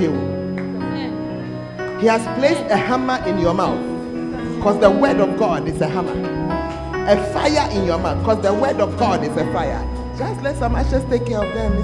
Umetiu. 0.00 2.00
He 2.00 2.06
has 2.06 2.22
placed 2.38 2.62
a 2.70 2.76
hammer 2.76 3.22
in 3.26 3.38
your 3.38 3.54
mouth 3.54 3.78
because 4.56 4.78
the 4.80 4.90
word 4.90 5.20
of 5.20 5.38
God 5.38 5.68
is 5.68 5.80
a 5.80 5.88
hammer. 5.88 6.16
A 7.06 7.16
fire 7.32 7.70
in 7.72 7.86
your 7.86 7.98
mouth 7.98 8.18
because 8.20 8.42
the 8.42 8.54
word 8.54 8.80
of 8.80 8.96
God 8.98 9.22
is 9.22 9.36
a 9.36 9.52
fire. 9.52 9.84
Just 10.16 10.42
let 10.42 10.56
some 10.56 10.74
ashes 10.74 11.04
take 11.10 11.26
care 11.26 11.42
of 11.42 11.52
them. 11.54 11.78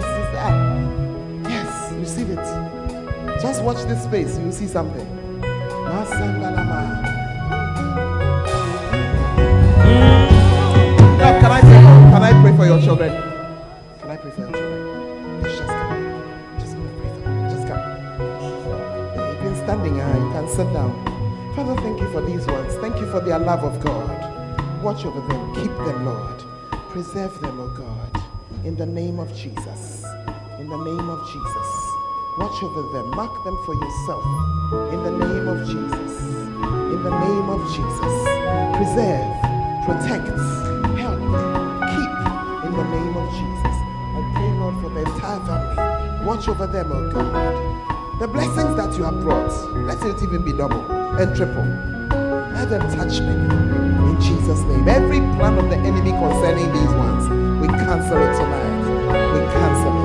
Yes, 1.45 1.93
receive 1.95 2.31
it. 2.31 2.37
Just 3.41 3.63
watch 3.63 3.83
this 3.85 4.03
space. 4.05 4.39
You 4.39 4.45
will 4.47 4.53
see 4.53 4.67
something. 4.67 5.07
Mm. 9.87 11.19
Now, 11.19 11.41
can 11.41 11.51
I 11.51 11.61
pray? 11.61 11.81
Can 12.13 12.23
I 12.23 12.43
pray 12.43 12.57
for 12.57 12.67
your 12.67 12.81
children? 12.81 13.11
Can 14.01 14.11
I 14.11 14.17
pray 14.17 14.31
for 14.31 14.41
your 14.41 14.51
children? 14.53 14.66
Sit 20.57 20.73
down. 20.73 20.91
Father, 21.55 21.79
thank 21.83 22.01
you 22.01 22.11
for 22.13 22.23
these 22.23 22.47
ones. 22.47 22.73
Thank 22.77 22.99
you 22.99 23.07
for 23.11 23.21
their 23.21 23.39
love 23.39 23.63
of 23.63 23.79
God. 23.85 24.83
Watch 24.83 25.05
over 25.05 25.21
them. 25.29 25.55
Keep 25.55 25.77
them, 25.85 26.07
Lord. 26.07 26.43
Preserve 26.89 27.39
them, 27.43 27.61
oh 27.61 27.69
God. 27.77 28.23
In 28.65 28.75
the 28.75 28.87
name 28.87 29.19
of 29.19 29.29
Jesus. 29.37 30.03
In 30.59 30.71
the 30.71 30.79
name 30.79 31.11
of 31.11 31.21
Jesus. 31.29 31.69
Watch 32.39 32.63
over 32.63 32.91
them. 32.95 33.11
Mark 33.11 33.45
them 33.45 33.59
for 33.67 33.75
yourself. 33.75 34.25
In 34.95 35.03
the 35.05 35.13
name 35.27 35.47
of 35.47 35.59
Jesus. 35.69 36.25
In 36.25 37.03
the 37.05 37.15
name 37.21 37.49
of 37.53 37.61
Jesus. 37.77 38.15
Preserve, 38.81 39.29
protect, 39.85 40.25
help, 40.97 41.21
keep. 41.93 42.13
In 42.65 42.73
the 42.73 42.87
name 42.97 43.15
of 43.15 43.29
Jesus. 43.37 43.77
I 44.17 44.33
pray, 44.33 44.51
Lord, 44.57 44.77
for 44.81 44.89
the 44.89 45.01
entire 45.05 45.41
family. 45.45 46.25
Watch 46.25 46.49
over 46.49 46.67
them, 46.67 46.93
oh 46.93 47.11
God. 47.13 47.76
The 48.19 48.27
blessings 48.27 48.77
that 48.77 48.97
you 48.97 49.05
have 49.05 49.21
brought, 49.21 49.53
let 49.85 50.03
it 50.03 50.23
even 50.23 50.43
be 50.43 50.51
double 50.51 50.81
and 51.21 51.37
triple. 51.37 51.65
Let 52.57 52.71
them 52.71 52.81
touch 52.97 53.21
me. 53.21 53.37
In 54.09 54.17
Jesus' 54.19 54.61
name. 54.61 54.89
Every 54.89 55.19
plan 55.37 55.59
of 55.59 55.69
the 55.69 55.77
enemy 55.77 56.13
concerning 56.13 56.73
these 56.73 56.95
ones, 56.97 57.29
we 57.61 57.69
cancel 57.69 58.17
it 58.17 58.33
tonight. 58.41 59.35
We 59.35 59.41
cancel 59.53 59.96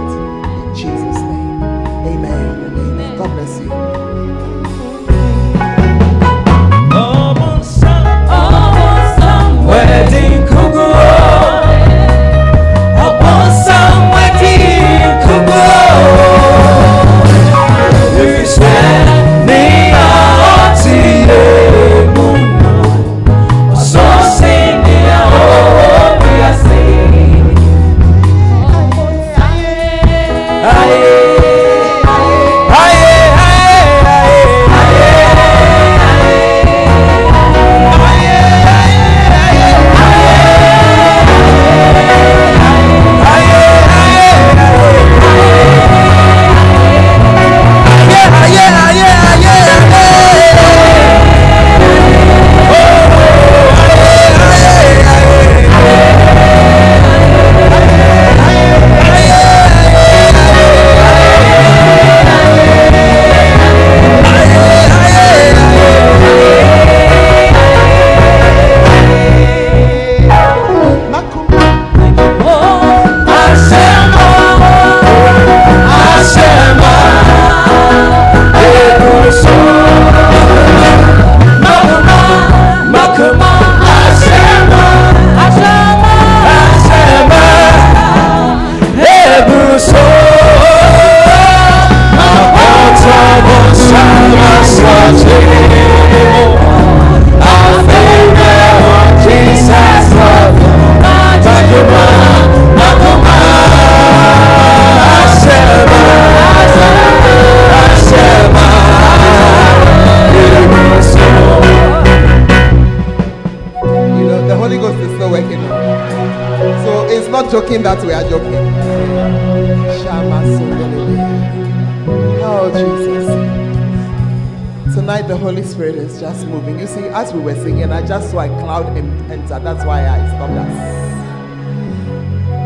we 127.33 127.39
were 127.39 127.55
singing, 127.55 127.91
I 127.91 128.05
just 128.05 128.31
saw 128.31 128.41
a 128.41 128.47
cloud 128.59 128.97
enter. 128.97 129.59
That's 129.59 129.85
why 129.85 130.07
I 130.07 130.27
stopped 130.29 130.53
us. 130.53 130.75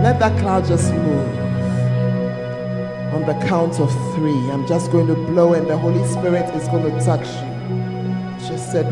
Let 0.04 0.20
that 0.20 0.40
cloud 0.40 0.66
just 0.66 0.94
move. 0.94 1.30
On 3.14 3.26
the 3.26 3.34
count 3.48 3.80
of 3.80 3.92
three, 4.16 4.52
I'm 4.52 4.68
just 4.68 4.92
going 4.92 5.08
to 5.08 5.16
blow, 5.16 5.54
and 5.54 5.68
the 5.68 5.78
Holy 5.78 6.06
Spirit 6.08 6.54
is 6.56 6.68
going 6.68 6.84
to 6.92 7.06
touch 7.06 7.28
you. 7.28 8.48
Just 8.48 8.72
said, 8.72 8.86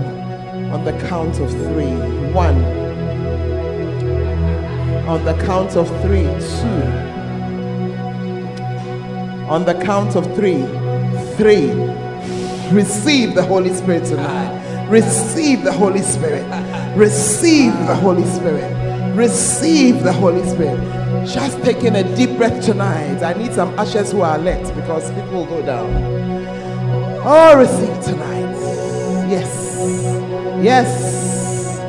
on 0.74 0.84
the 0.86 0.94
count 1.08 1.40
of 1.40 1.52
three. 1.52 1.94
One. 2.34 2.58
On 5.08 5.24
the 5.24 5.34
count 5.46 5.76
of 5.76 5.88
three. 6.02 6.24
Two. 6.24 6.84
On 9.48 9.64
the 9.66 9.76
count 9.84 10.16
of 10.16 10.26
three. 10.36 10.64
Three. 11.36 11.70
Receive 12.72 13.36
the 13.36 13.44
Holy 13.44 13.72
Spirit 13.74 14.06
tonight. 14.06 14.53
Receive 14.94 15.64
the 15.64 15.72
Holy 15.72 16.04
Spirit. 16.04 16.46
Receive 16.96 17.74
the 17.88 17.96
Holy 17.96 18.24
Spirit. 18.26 19.16
Receive 19.16 20.04
the 20.04 20.14
Holy 20.14 20.48
Spirit. 20.48 20.80
Just 21.28 21.64
taking 21.64 21.96
a 21.96 22.16
deep 22.16 22.38
breath 22.38 22.64
tonight. 22.64 23.24
I 23.24 23.34
need 23.34 23.56
some 23.56 23.74
ushers 23.80 24.12
who 24.12 24.22
are 24.22 24.36
alert 24.36 24.62
because 24.76 25.12
people 25.14 25.48
go 25.48 25.66
down. 25.66 25.90
Oh, 27.26 27.58
receive 27.58 28.04
tonight. 28.04 28.54
Yes. 29.32 29.80
Yes. 30.62 31.80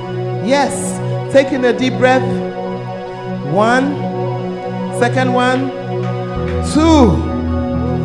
Yes. 0.49 1.31
Taking 1.31 1.63
a 1.67 1.79
deep 1.79 1.99
breath. 1.99 2.25
One. 3.53 3.97
Second 4.99 5.35
one. 5.35 5.69
Two. 6.73 7.21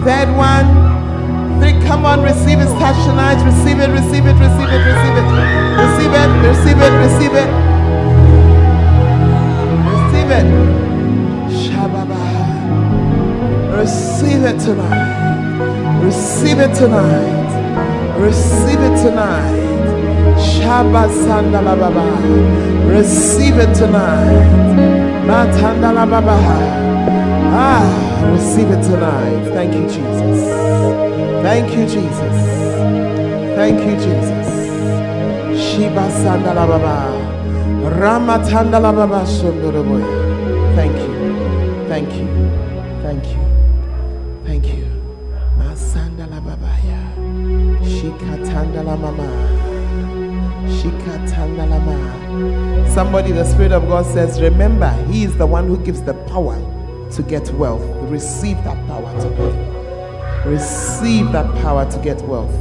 Third 0.04 0.36
one. 0.36 0.79
Come 1.90 2.06
on, 2.06 2.22
receive 2.22 2.60
his 2.60 2.70
touch 2.74 3.04
tonight. 3.04 3.44
Receive 3.44 3.80
it, 3.80 3.90
receive 3.90 4.28
it, 4.28 4.38
receive 4.38 4.70
it, 4.70 4.82
receive 4.90 5.18
it. 5.18 5.26
Receive 5.82 6.14
it, 6.14 6.30
receive 6.46 6.80
it, 6.86 6.94
receive 7.02 7.34
it. 7.34 7.50
Receive 9.90 10.30
it. 10.40 10.48
Shababa. 11.50 12.22
Receive 13.76 14.44
it 14.44 14.60
tonight. 14.60 16.04
Receive 16.04 16.60
it 16.60 16.76
tonight. 16.76 17.50
Receive 18.20 18.80
it 18.80 18.96
tonight. 19.02 19.60
Shaba 20.38 21.10
sandala 21.10 21.76
baba. 21.76 22.06
Receive 22.86 23.58
it 23.58 23.74
tonight. 23.74 24.46
Matandala 25.26 26.06
baba. 26.08 26.38
Ah, 27.52 28.32
receive 28.32 28.70
it 28.70 28.84
tonight. 28.84 29.54
Thank 29.56 29.74
you, 29.74 29.88
Jesus. 29.88 31.09
Thank 31.42 31.72
you, 31.72 31.86
Jesus. 31.86 32.38
Thank 33.56 33.80
you, 33.80 33.96
Jesus. 33.96 34.48
Shiba 35.60 36.06
sandala 36.22 36.68
baba. 36.68 36.96
Ramatandala 38.00 38.92
baba 38.94 39.26
sundoroboya. 39.26 40.76
Thank 40.76 40.98
you. 40.98 41.88
Thank 41.88 42.14
you. 42.14 42.28
Thank 43.02 43.26
you. 43.26 43.44
Thank 44.46 44.68
you. 44.68 44.86
Masandala 45.58 46.40
babaya. 46.44 47.02
Shikatandala 47.84 49.00
mama. 49.00 49.28
Shikatandala 50.68 51.80
ma. 51.86 52.90
Somebody, 52.94 53.32
the 53.32 53.46
Spirit 53.46 53.72
of 53.72 53.88
God 53.88 54.06
says, 54.06 54.42
remember, 54.42 54.92
He 55.12 55.24
is 55.24 55.36
the 55.38 55.48
one 55.48 55.68
who 55.68 55.78
gives 55.78 56.02
the 56.02 56.14
power 56.28 56.58
to 57.12 57.24
get 57.24 57.50
wealth. 57.54 57.84
Receive 58.10 58.58
that 58.64 58.78
power 58.88 59.12
today. 59.22 59.79
Receive 60.46 61.32
that 61.34 61.46
power 61.62 61.86
to 61.92 62.00
get 62.00 62.22
wealth. 62.22 62.54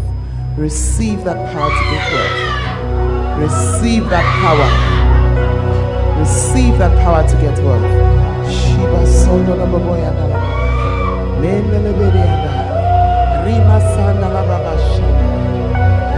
Receive 0.56 1.24
that 1.24 1.36
power 1.52 1.70
to 1.70 1.84
get 1.94 2.12
wealth. 2.12 3.40
Receive 3.40 4.08
that 4.10 4.24
power. 4.42 4.70
Receive 6.18 6.76
that 6.78 6.92
power 7.04 7.22
to 7.26 7.36
get 7.40 7.56
wealth. 7.64 7.86
Shiba 8.50 9.06
sondala 9.06 9.66
baboya 9.70 10.10
dala. 10.12 10.40
Mendele 11.40 11.92
bede 11.98 12.18
yada. 12.18 12.52
Rima 13.46 13.78
sandala 13.94 14.42
baba 14.48 14.74
shanda. 14.90 15.28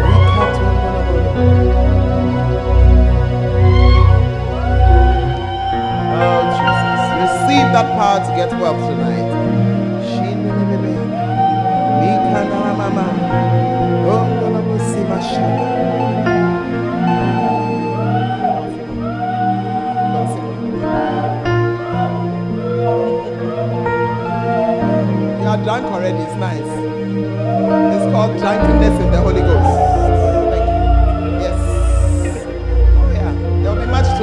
Rikato 0.07 0.67
ndala 0.75 1.01
baba. 1.07 1.33
Oh 6.17 6.41
Jesus. 6.57 7.03
Receive 7.21 7.69
that 7.77 7.89
power 7.99 8.21
to 8.25 8.31
get 8.35 8.51
wealth 8.61 8.81
tonight. 8.89 9.40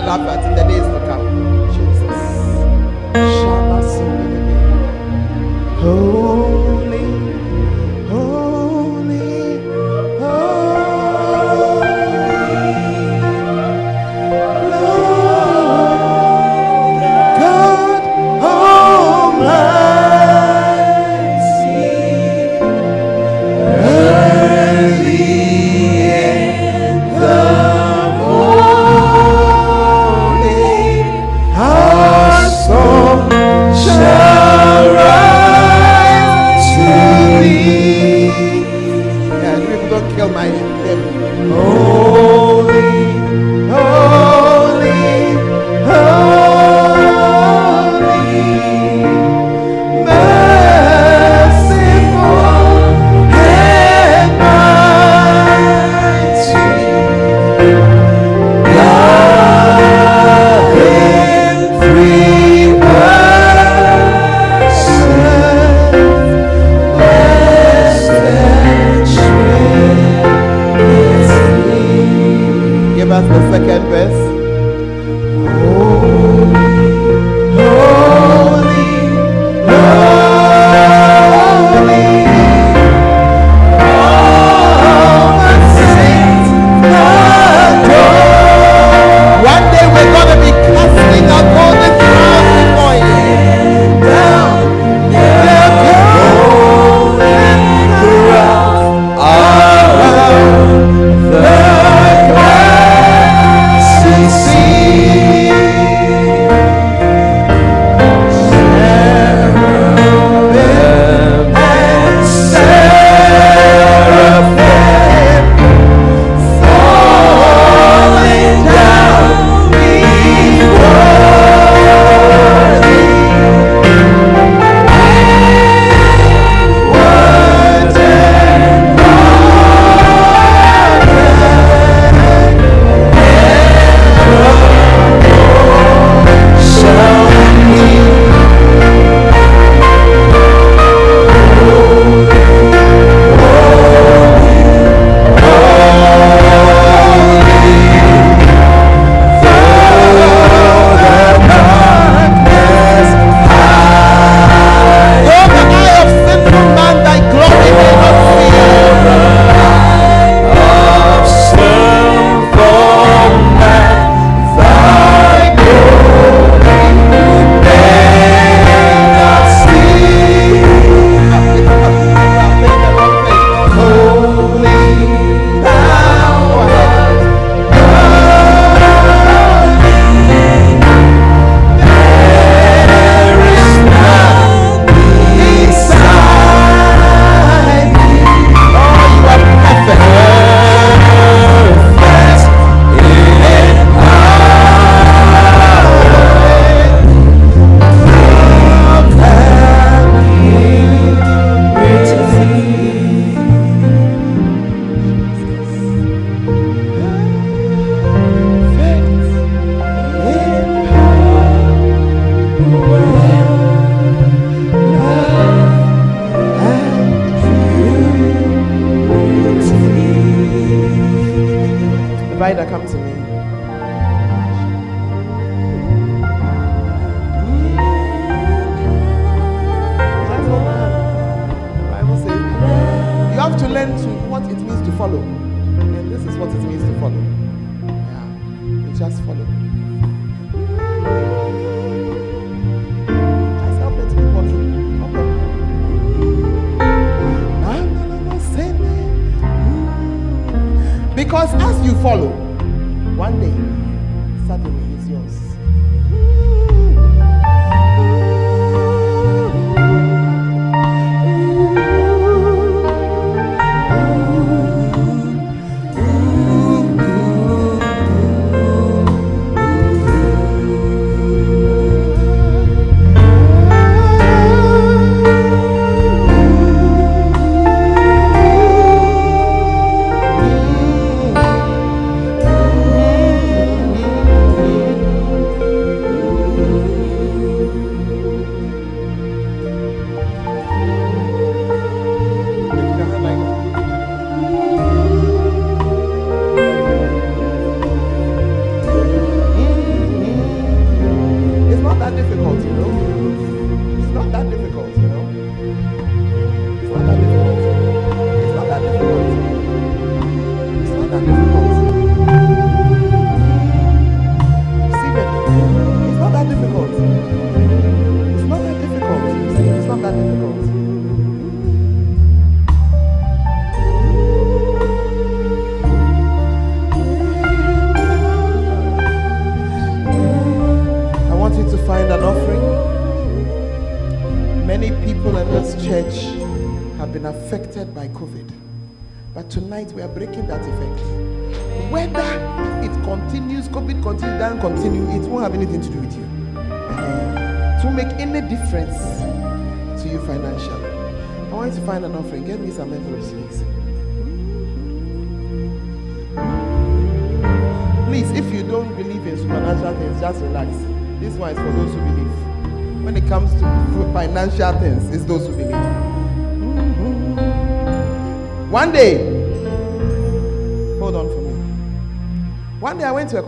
Laugh 0.08 0.22
at 0.22 0.46
in 0.46 0.56
the 0.56 0.64
days 0.64 0.87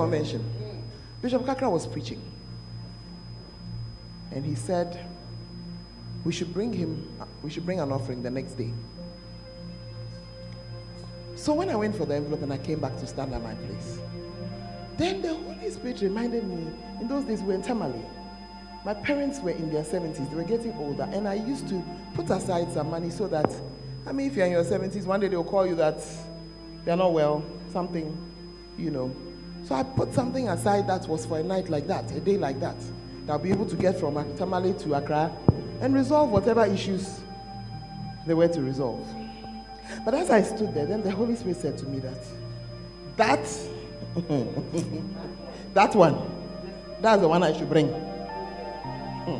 To. 0.09 0.39
Bishop 1.21 1.43
Kakra 1.43 1.71
was 1.71 1.85
preaching. 1.85 2.19
And 4.31 4.43
he 4.43 4.55
said, 4.55 5.05
we 6.23 6.31
should 6.31 6.51
bring 6.51 6.73
him, 6.73 7.07
we 7.43 7.51
should 7.51 7.63
bring 7.63 7.79
an 7.79 7.91
offering 7.91 8.23
the 8.23 8.31
next 8.31 8.53
day. 8.53 8.73
So 11.35 11.53
when 11.53 11.69
I 11.69 11.75
went 11.75 11.95
for 11.95 12.05
the 12.05 12.15
envelope 12.15 12.41
and 12.41 12.51
I 12.51 12.57
came 12.57 12.79
back 12.79 12.97
to 12.97 13.05
stand 13.05 13.35
at 13.35 13.43
my 13.43 13.53
place, 13.53 13.99
then 14.97 15.21
the 15.21 15.35
Holy 15.35 15.69
Spirit 15.69 16.01
reminded 16.01 16.43
me, 16.43 16.73
in 16.99 17.07
those 17.07 17.23
days 17.25 17.41
we 17.41 17.49
were 17.49 17.53
in 17.53 17.61
Tamale. 17.61 18.03
My 18.83 18.95
parents 18.95 19.39
were 19.41 19.51
in 19.51 19.71
their 19.71 19.83
70s, 19.83 20.27
they 20.29 20.35
were 20.35 20.43
getting 20.43 20.73
older, 20.73 21.07
and 21.13 21.27
I 21.27 21.35
used 21.35 21.67
to 21.69 21.83
put 22.15 22.31
aside 22.31 22.73
some 22.73 22.89
money 22.89 23.11
so 23.11 23.27
that, 23.27 23.53
I 24.07 24.11
mean, 24.11 24.27
if 24.27 24.35
you're 24.35 24.47
in 24.47 24.53
your 24.53 24.63
70s, 24.63 25.05
one 25.05 25.19
day 25.19 25.27
they'll 25.27 25.43
call 25.43 25.67
you 25.67 25.75
that 25.75 26.03
they're 26.83 26.97
not 26.97 27.13
well, 27.13 27.43
something, 27.71 28.17
you 28.75 28.89
know. 28.89 29.15
So 29.69 29.75
I 29.75 29.83
put 29.83 30.15
something 30.15 30.49
aside 30.49 30.87
that 30.87 31.07
was 31.07 31.27
for 31.27 31.37
a 31.37 31.43
night 31.43 31.69
like 31.69 31.85
that, 31.85 32.09
a 32.13 32.19
day 32.19 32.37
like 32.37 32.59
that, 32.59 32.75
that 33.27 33.33
I'll 33.33 33.37
be 33.37 33.51
able 33.51 33.67
to 33.67 33.75
get 33.75 33.99
from 33.99 34.15
Tamale 34.35 34.73
to 34.79 34.95
Accra 34.95 35.31
and 35.79 35.93
resolve 35.93 36.31
whatever 36.31 36.65
issues 36.65 37.21
they 38.25 38.33
were 38.33 38.47
to 38.47 38.63
resolve. 38.63 39.07
But 40.03 40.15
as 40.15 40.31
I 40.31 40.41
stood 40.41 40.73
there, 40.73 40.87
then 40.87 41.03
the 41.03 41.11
Holy 41.11 41.35
Spirit 41.35 41.57
said 41.57 41.77
to 41.77 41.85
me 41.85 41.99
that, 41.99 42.17
that 43.15 43.45
that 45.75 45.93
one, 45.95 46.19
that's 46.99 47.21
the 47.21 47.27
one 47.27 47.43
I 47.43 47.55
should 47.55 47.69
bring. 47.69 47.89
Hmm. 47.89 49.37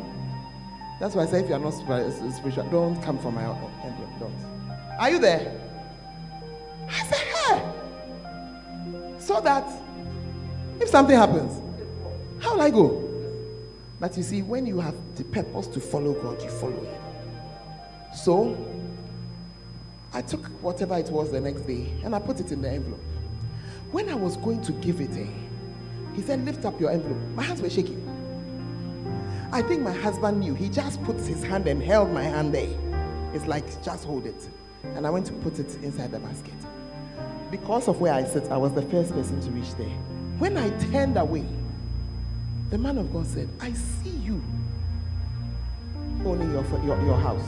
That's 1.00 1.16
why 1.16 1.24
I 1.24 1.26
say 1.26 1.40
if 1.40 1.48
you 1.48 1.56
are 1.56 1.58
not 1.58 1.74
spir- 1.74 2.08
spiritual, 2.30 2.70
don't 2.70 3.02
come 3.02 3.18
for 3.18 3.32
my 3.32 3.42
envelope. 3.82 4.20
Don't. 4.20 4.32
Are 4.96 5.10
you 5.10 5.18
there? 5.18 5.60
I 6.88 7.02
said, 7.02 7.18
hey. 7.18 7.72
So 9.18 9.40
that 9.40 9.89
if 10.80 10.88
something 10.88 11.16
happens, 11.16 11.60
how 12.42 12.54
will 12.54 12.62
I 12.62 12.70
go? 12.70 13.06
But 14.00 14.16
you 14.16 14.22
see, 14.22 14.42
when 14.42 14.64
you 14.64 14.80
have 14.80 14.94
the 15.16 15.24
purpose 15.24 15.66
to 15.68 15.80
follow 15.80 16.14
God, 16.14 16.42
you 16.42 16.48
follow 16.48 16.82
Him. 16.82 17.00
So 18.14 18.56
I 20.12 20.22
took 20.22 20.46
whatever 20.62 20.96
it 20.96 21.10
was 21.10 21.30
the 21.30 21.40
next 21.40 21.62
day 21.62 21.92
and 22.02 22.14
I 22.14 22.18
put 22.18 22.40
it 22.40 22.50
in 22.50 22.62
the 22.62 22.70
envelope. 22.70 23.00
When 23.92 24.08
I 24.08 24.14
was 24.14 24.36
going 24.38 24.62
to 24.62 24.72
give 24.72 25.00
it, 25.00 25.16
eh, 25.16 25.26
he 26.14 26.22
said, 26.22 26.44
Lift 26.44 26.64
up 26.64 26.80
your 26.80 26.90
envelope. 26.90 27.18
My 27.34 27.42
hands 27.42 27.60
were 27.60 27.70
shaking. 27.70 28.06
I 29.52 29.62
think 29.62 29.82
my 29.82 29.92
husband 29.92 30.40
knew. 30.40 30.54
He 30.54 30.68
just 30.68 31.02
put 31.02 31.16
his 31.16 31.42
hand 31.42 31.66
and 31.66 31.82
held 31.82 32.10
my 32.10 32.22
hand 32.22 32.54
there. 32.54 32.70
It's 33.34 33.46
like, 33.46 33.82
just 33.82 34.04
hold 34.04 34.26
it. 34.26 34.48
And 34.94 35.06
I 35.06 35.10
went 35.10 35.26
to 35.26 35.32
put 35.34 35.58
it 35.58 35.74
inside 35.82 36.12
the 36.12 36.20
basket. 36.20 36.54
Because 37.50 37.88
of 37.88 38.00
where 38.00 38.12
I 38.14 38.24
sit, 38.24 38.48
I 38.50 38.56
was 38.56 38.72
the 38.72 38.82
first 38.82 39.12
person 39.12 39.40
to 39.40 39.50
reach 39.50 39.74
there. 39.74 39.96
When 40.40 40.56
I 40.56 40.70
turned 40.90 41.18
away, 41.18 41.44
the 42.70 42.78
man 42.78 42.96
of 42.96 43.12
God 43.12 43.26
said, 43.26 43.46
I 43.60 43.74
see 43.74 44.08
you 44.08 44.42
owning 46.24 46.50
your, 46.52 46.64
your, 46.82 46.98
your 47.04 47.18
house. 47.18 47.44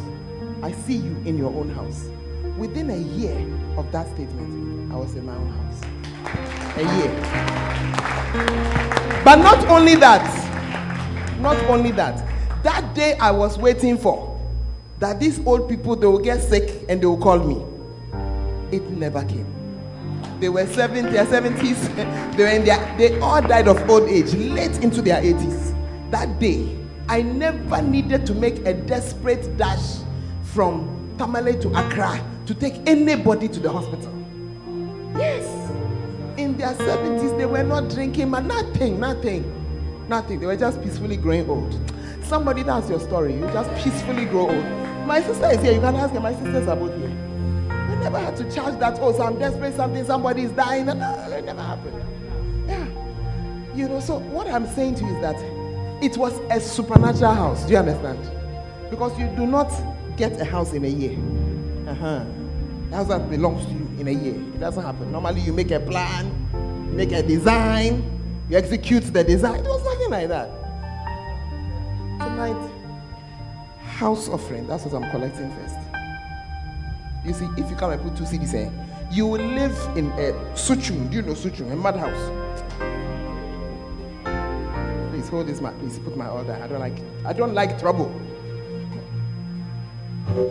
I 0.63 0.73
see 0.73 0.97
you 0.97 1.17
in 1.25 1.39
your 1.39 1.49
own 1.55 1.71
house. 1.71 2.11
Within 2.59 2.91
a 2.91 2.99
year 2.99 3.35
of 3.79 3.91
that 3.93 4.09
statement, 4.09 4.93
I 4.93 4.97
was 4.97 5.15
in 5.15 5.25
my 5.25 5.35
own 5.35 5.49
house. 5.49 5.81
A 6.77 6.83
year. 6.99 7.11
But 9.25 9.37
not 9.37 9.67
only 9.69 9.95
that, 9.95 11.41
not 11.41 11.57
only 11.71 11.93
that, 11.93 12.29
that 12.63 12.95
day 12.95 13.15
I 13.15 13.31
was 13.31 13.57
waiting 13.57 13.97
for, 13.97 14.39
that 14.99 15.19
these 15.19 15.41
old 15.47 15.67
people 15.67 15.97
they 15.97 16.07
will 16.07 16.19
get 16.19 16.43
sick 16.43 16.85
and 16.91 17.01
they 17.01 17.07
will 17.07 17.17
call 17.17 17.39
me. 17.39 17.65
It 18.71 18.83
never 18.91 19.25
came. 19.25 19.62
They 20.43 20.49
were 20.49 20.67
70, 20.67 21.11
their 21.11 21.25
70s, 21.25 22.35
they 22.37 22.43
were 22.43 22.51
in 22.51 22.65
their, 22.65 22.99
they 22.99 23.17
all 23.21 23.41
died 23.41 23.69
of 23.69 23.89
old 23.89 24.09
age, 24.09 24.35
late 24.35 24.77
into 24.83 25.01
their 25.01 25.23
80s. 25.23 26.11
That 26.11 26.41
day, 26.41 26.77
I 27.09 27.23
never 27.23 27.81
needed 27.81 28.27
to 28.27 28.35
make 28.35 28.59
a 28.67 28.75
desperate 28.75 29.57
dash 29.57 29.99
from 30.43 31.15
Tamale 31.17 31.61
to 31.61 31.69
Accra 31.69 32.21
to 32.47 32.55
take 32.57 32.75
anybody 32.89 33.47
to 33.51 33.61
the 33.61 33.71
hospital. 33.71 34.13
Yes. 35.17 35.47
In 36.37 36.57
their 36.57 36.75
70s, 36.75 37.39
they 37.39 37.47
were 37.47 37.63
not 37.63 37.89
drinking, 37.89 38.33
but 38.33 38.41
nothing, 38.41 38.99
nothing, 38.99 40.09
nothing. 40.09 40.41
They 40.41 40.47
were 40.47 40.57
just 40.57 40.83
peacefully 40.83 41.19
growing 41.19 41.49
old. 41.49 41.81
Somebody, 42.25 42.65
that's 42.65 42.91
your 42.91 42.99
story. 42.99 43.35
You 43.35 43.47
just 43.53 43.71
peacefully 43.85 44.25
grow 44.25 44.51
old. 44.51 45.07
My 45.07 45.23
sister 45.23 45.53
is 45.53 45.63
here. 45.63 45.75
You 45.75 45.81
can 45.81 45.95
ask 45.95 46.13
her. 46.13 46.21
My 46.21 46.35
sisters 46.35 46.67
are 46.67 46.75
both 46.75 46.97
here. 46.97 47.02
Never 48.03 48.19
had 48.19 48.37
to 48.37 48.53
charge 48.53 48.79
that, 48.81 48.97
so 48.97 49.23
I'm 49.23 49.39
desperate, 49.39 49.77
something, 49.77 50.05
somebody 50.05 50.43
is 50.43 50.53
dying. 50.53 50.87
No, 50.87 50.93
it 50.93 51.45
never 51.45 51.63
happened. 51.63 52.03
Yeah. 52.67 52.87
You 53.75 53.89
know, 53.89 54.01
so 54.01 54.19
what 54.19 54.49
I'm 54.49 54.67
saying 54.67 54.97
to 54.97 55.05
you 55.05 55.15
is 55.15 55.21
that 55.23 55.37
it 56.03 56.17
was 56.17 56.39
a 56.51 56.61
supernatural 56.61 57.33
house. 57.33 57.65
Do 57.65 57.73
you 57.73 57.79
understand? 57.79 58.19
Because 58.91 59.17
you 59.19 59.29
do 59.37 59.47
not 59.47 59.73
get 60.17 60.39
a 60.41 60.45
house 60.45 60.73
in 60.73 60.85
a 60.85 60.89
year. 60.89 61.17
Uh-huh. 61.89 62.25
House 62.91 63.09
that 63.09 63.31
belongs 63.31 63.65
to 63.67 63.73
you 63.73 63.89
in 64.01 64.09
a 64.09 64.11
year. 64.11 64.35
It 64.35 64.59
doesn't 64.59 64.83
happen. 64.83 65.13
Normally 65.13 65.41
you 65.41 65.53
make 65.53 65.71
a 65.71 65.81
plan, 65.81 66.27
you 66.91 66.97
make 66.97 67.13
a 67.13 67.23
design, 67.23 68.03
you 68.51 68.59
execute 68.59 69.05
the 69.13 69.23
design. 69.23 69.61
It 69.61 69.65
was 69.65 69.85
nothing 69.85 70.11
like 70.11 70.29
that. 70.29 70.51
Tonight, 72.19 72.71
house 73.81 74.29
offering. 74.29 74.67
That's 74.67 74.85
what 74.85 75.03
I'm 75.03 75.11
collecting 75.11 75.51
first. 75.53 75.77
You 77.25 77.33
see, 77.33 77.49
if 77.57 77.71
you 77.71 77.77
come 77.77 77.93
and 77.93 78.03
put 78.03 78.17
two 78.17 78.25
cedis 78.25 78.55
in, 78.55 78.73
You 79.13 79.27
will 79.27 79.45
live 79.45 79.77
in 79.95 80.07
a 80.13 80.33
suchum. 80.55 81.11
Do 81.11 81.17
you 81.17 81.23
know 81.23 81.35
suchum? 81.35 81.71
A 81.71 81.77
madhouse. 81.77 82.31
Please 85.11 85.29
hold 85.29 85.49
this. 85.49 85.61
My, 85.61 85.71
please 85.73 85.99
put 85.99 86.17
my 86.17 86.29
order. 86.29 86.55
I 86.55 86.67
don't 86.67 86.81
like. 86.81 86.97
I 87.27 87.35
don't 87.35 87.53
like 87.53 87.79
trouble. 87.79 88.11
Put 90.25 90.51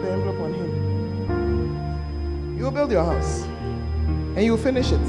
the 0.00 0.10
envelope 0.10 0.40
on 0.40 0.54
him. 0.54 2.56
You 2.56 2.64
will 2.64 2.70
build 2.70 2.90
your 2.90 3.04
house, 3.04 3.42
and 3.42 4.42
you 4.42 4.52
will 4.52 4.62
finish 4.62 4.90
it. 4.90 5.06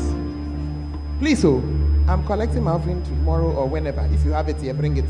Please, 1.20 1.46
oh, 1.46 1.60
I'm 2.06 2.26
collecting 2.26 2.64
my 2.64 2.72
offering 2.72 3.02
tomorrow 3.04 3.50
or 3.50 3.66
whenever. 3.66 4.06
If 4.12 4.26
you 4.26 4.32
have 4.32 4.50
it 4.50 4.60
here, 4.60 4.74
bring 4.74 4.98
it. 4.98 5.06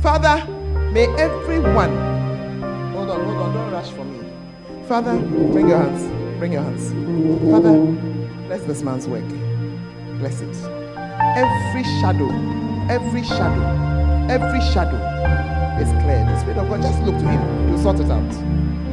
Father, 0.00 0.42
may 0.90 1.06
everyone. 1.18 2.23
Rush 3.74 3.90
for 3.90 4.04
me. 4.04 4.20
Father, 4.86 5.18
bring 5.52 5.68
your 5.68 5.78
hands. 5.78 6.06
Bring 6.38 6.52
your 6.52 6.62
hands. 6.62 6.92
Father, 7.50 7.74
bless 8.46 8.62
this 8.62 8.82
man's 8.82 9.08
work. 9.08 9.28
Bless 10.20 10.40
it. 10.42 10.56
Every 11.34 11.82
shadow, 11.98 12.30
every 12.88 13.24
shadow, 13.24 13.64
every 14.30 14.60
shadow 14.72 15.00
is 15.82 15.90
cleared. 16.02 16.28
The 16.28 16.38
Spirit 16.38 16.58
of 16.58 16.68
God, 16.68 16.82
just 16.82 17.02
look 17.02 17.18
to 17.18 17.26
Him. 17.26 17.68
You'll 17.68 17.82
sort 17.82 17.98
it 17.98 18.10
out. 18.12 18.30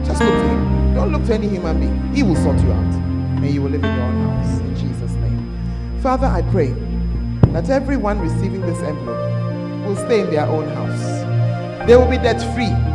Just 0.04 0.20
look 0.20 0.34
to 0.34 0.48
Him. 0.50 0.96
Don't 0.96 1.12
look 1.12 1.26
to 1.26 1.36
any 1.36 1.48
human 1.48 1.80
being. 1.80 2.16
He 2.16 2.24
will 2.24 2.38
sort 2.38 2.60
you 2.62 2.72
out. 2.72 2.94
And 3.38 3.52
you 3.52 3.62
will 3.62 3.70
live 3.70 3.84
in 3.84 3.94
your 3.94 4.04
own 4.04 4.30
house. 4.30 4.60
In 4.62 4.76
Jesus' 4.76 5.12
name. 5.12 6.00
Father, 6.02 6.26
I 6.26 6.42
pray 6.50 6.74
that 7.54 7.70
everyone 7.70 8.20
receiving 8.20 8.62
this 8.62 8.80
envelope 8.80 9.86
will 9.86 9.96
stay 10.08 10.22
in 10.22 10.32
their 10.32 10.48
own 10.48 10.68
house. 10.70 11.88
They 11.88 11.96
will 11.96 12.10
be 12.10 12.18
debt 12.18 12.42
free. 12.56 12.91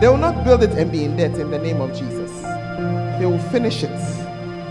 They 0.00 0.08
will 0.08 0.16
not 0.16 0.44
build 0.44 0.62
it 0.62 0.70
and 0.70 0.90
be 0.92 1.04
in 1.04 1.16
debt 1.16 1.38
in 1.38 1.50
the 1.50 1.58
name 1.58 1.80
of 1.80 1.90
Jesus. 1.90 2.30
They 3.18 3.26
will 3.26 3.38
finish 3.50 3.82
it. 3.82 3.90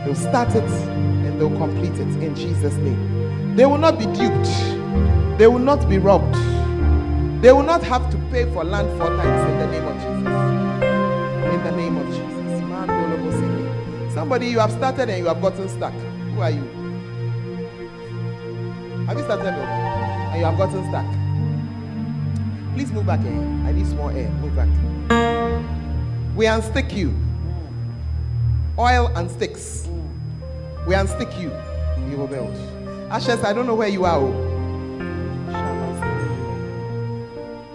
They'll 0.05 0.15
start 0.15 0.55
it 0.55 0.63
and 0.63 1.39
they'll 1.39 1.57
complete 1.57 1.93
it 1.93 2.23
in 2.23 2.35
Jesus' 2.35 2.75
name. 2.75 3.55
They 3.55 3.65
will 3.65 3.77
not 3.77 3.99
be 3.99 4.05
duped. 4.05 4.49
They 5.37 5.47
will 5.47 5.59
not 5.59 5.87
be 5.89 5.97
robbed. 5.97 6.35
They 7.41 7.51
will 7.51 7.63
not 7.63 7.83
have 7.83 8.09
to 8.11 8.17
pay 8.31 8.45
for 8.53 8.63
land 8.63 8.89
four 8.97 9.07
times 9.07 9.51
in 9.51 9.59
the 9.59 9.67
name 9.67 9.85
of 9.85 9.95
Jesus. 9.95 11.53
In 11.53 11.63
the 11.63 11.71
name 11.71 11.97
of 11.97 12.07
Jesus. 12.07 12.27
Somebody 14.17 14.47
you 14.47 14.57
have 14.57 14.71
started 14.71 15.09
and 15.09 15.19
you 15.19 15.27
have 15.27 15.39
gotten 15.39 15.69
stuck. 15.69 15.93
Who 15.93 16.41
are 16.41 16.49
you? 16.49 16.63
Have 19.05 19.15
you 19.15 19.23
started 19.25 19.53
and 19.53 20.39
you 20.39 20.45
have 20.45 20.57
gotten 20.57 20.83
stuck? 20.89 21.05
Please 22.73 22.91
move 22.91 23.05
back 23.05 23.19
here. 23.21 23.31
I 23.31 23.73
need 23.73 23.85
some 23.85 23.97
more 23.97 24.11
air. 24.11 24.29
Move 24.41 24.55
back. 24.55 24.67
We 25.09 26.45
unstick 26.45 26.93
you. 26.95 27.15
Oil 28.77 29.07
and 29.15 29.29
sticks. 29.31 29.87
We 30.85 30.93
unstick 30.95 31.39
you. 31.39 31.51
You 32.09 32.17
will 32.17 32.27
build. 32.27 32.55
Ashes, 33.11 33.43
I 33.43 33.53
don't 33.53 33.65
know 33.67 33.75
where 33.75 33.87
you 33.87 34.05
are. 34.05 34.19
oh. 34.19 34.43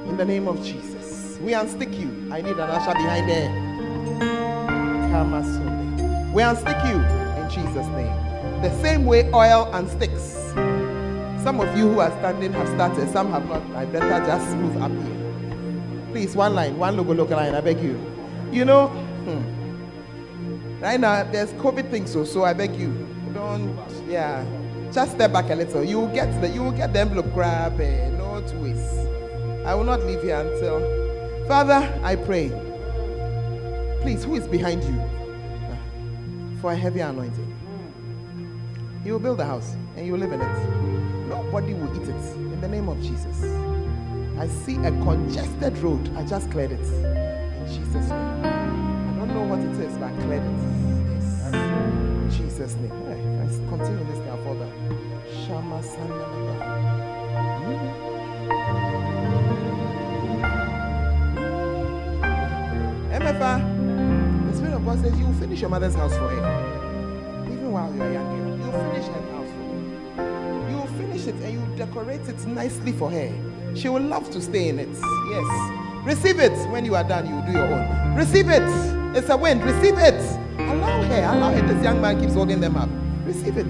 In 0.08 0.16
the 0.16 0.24
name 0.24 0.46
of 0.46 0.62
Jesus. 0.62 1.38
We 1.40 1.52
unstick 1.52 1.98
you. 1.98 2.32
I 2.32 2.40
need 2.40 2.52
an 2.52 2.60
usher 2.60 2.92
behind 2.92 3.28
there. 3.28 3.50
We 6.32 6.42
unstick 6.42 6.88
you 6.88 6.96
in 7.42 7.50
Jesus' 7.50 7.86
name. 7.88 8.62
The 8.62 8.70
same 8.82 9.04
way 9.06 9.30
oil 9.32 9.68
and 9.72 9.88
sticks. 9.88 10.38
Some 11.42 11.60
of 11.60 11.76
you 11.76 11.90
who 11.92 12.00
are 12.00 12.10
standing 12.20 12.52
have 12.52 12.68
started, 12.68 13.10
some 13.10 13.30
have 13.32 13.46
not. 13.48 13.62
I 13.74 13.84
better 13.86 14.24
just 14.24 14.56
move 14.56 14.80
up 14.80 14.92
here. 14.92 15.11
Please, 16.12 16.36
one 16.36 16.54
line, 16.54 16.76
one 16.76 16.94
logo, 16.96 17.14
local 17.14 17.36
line, 17.36 17.54
I 17.54 17.62
beg 17.62 17.80
you. 17.80 17.98
You 18.52 18.66
know, 18.66 18.88
hmm, 18.88 20.82
right 20.82 21.00
now 21.00 21.24
there's 21.24 21.54
COVID 21.54 21.90
thing, 21.90 22.06
so 22.06 22.22
so 22.22 22.44
I 22.44 22.52
beg 22.52 22.76
you, 22.76 23.08
don't, 23.32 23.74
yeah, 24.06 24.44
just 24.92 25.12
step 25.12 25.32
back 25.32 25.48
a 25.48 25.54
little. 25.54 25.82
You 25.82 26.00
will 26.00 26.14
get 26.14 26.38
the 26.42 26.48
you 26.50 26.62
will 26.62 26.72
get 26.72 26.92
the 26.92 27.00
envelope 27.00 27.32
grab, 27.32 27.80
eh, 27.80 28.10
no 28.10 28.42
twist. 28.46 29.08
I 29.64 29.74
will 29.74 29.84
not 29.84 30.02
leave 30.02 30.22
here 30.22 30.38
until, 30.38 30.80
Father, 31.48 31.98
I 32.02 32.14
pray. 32.16 32.50
Please, 34.02 34.24
who 34.24 34.34
is 34.34 34.46
behind 34.46 34.84
you? 34.84 35.00
For 36.60 36.72
a 36.72 36.76
heavy 36.76 37.00
anointing. 37.00 37.48
You 39.02 39.14
will 39.14 39.20
build 39.20 39.40
a 39.40 39.46
house 39.46 39.76
and 39.96 40.04
you 40.04 40.12
will 40.12 40.20
live 40.20 40.32
in 40.32 40.42
it. 40.42 41.28
Nobody 41.28 41.72
will 41.72 41.90
eat 41.96 42.08
it 42.08 42.36
in 42.36 42.60
the 42.60 42.68
name 42.68 42.88
of 42.90 43.00
Jesus. 43.00 43.71
I 44.38 44.48
see 44.48 44.76
a 44.76 44.90
congested 45.02 45.78
road. 45.78 46.10
I 46.16 46.24
just 46.24 46.50
cleared 46.50 46.72
it 46.72 46.80
in 46.80 47.66
Jesus' 47.66 48.08
name. 48.10 48.44
I 48.44 49.14
don't 49.18 49.28
know 49.28 49.42
what 49.42 49.60
it 49.60 49.78
is, 49.80 49.96
but 49.98 50.10
I 50.10 50.16
cleared 50.22 50.42
it. 50.42 50.50
Yes. 51.12 51.52
In 51.52 52.30
Jesus' 52.30 52.74
name. 52.76 52.90
Hey, 53.06 53.20
if 53.44 53.52
I 53.52 53.68
continue 53.68 54.04
this, 54.04 54.18
fall 54.42 54.54
down. 54.54 54.72
Shama 55.46 55.80
Sandalaba. 55.82 56.56
MFA, 63.12 64.50
the 64.50 64.56
Spirit 64.56 64.74
of 64.74 64.84
God 64.84 65.00
says 65.00 65.18
you 65.18 65.26
will 65.26 65.34
finish 65.34 65.60
your 65.60 65.70
mother's 65.70 65.94
house 65.94 66.14
for 66.14 66.28
her. 66.28 67.46
Even 67.46 67.70
while 67.70 67.94
you 67.94 68.02
are 68.02 68.12
young, 68.12 68.58
you 68.58 68.64
will 68.64 68.72
finish 68.90 69.06
her 69.06 69.22
house 69.32 69.50
for 69.50 69.64
her. 70.22 70.70
You 70.70 70.76
will 70.76 70.92
finish 70.98 71.26
it 71.26 71.34
and 71.36 71.52
you 71.52 71.60
will 71.60 71.76
decorate 71.76 72.28
it 72.28 72.46
nicely 72.46 72.92
for 72.92 73.10
her. 73.10 73.51
She 73.74 73.88
will 73.88 74.02
love 74.02 74.30
to 74.30 74.40
stay 74.40 74.68
in 74.68 74.78
it. 74.78 74.88
Yes. 75.30 75.46
Receive 76.04 76.38
it. 76.38 76.52
When 76.70 76.84
you 76.84 76.94
are 76.94 77.04
done, 77.04 77.26
you 77.26 77.40
do 77.46 77.52
your 77.58 77.66
own. 77.66 78.14
Receive 78.16 78.48
it. 78.48 78.62
It's 79.16 79.28
a 79.28 79.36
wind. 79.36 79.62
Receive 79.64 79.98
it. 79.98 80.20
Allow 80.58 81.02
her. 81.02 81.22
Allow 81.24 81.52
her. 81.52 81.62
This 81.66 81.82
young 81.82 82.00
man 82.00 82.20
keeps 82.20 82.34
holding 82.34 82.60
them 82.60 82.76
up. 82.76 82.88
Receive 83.24 83.56
it. 83.56 83.66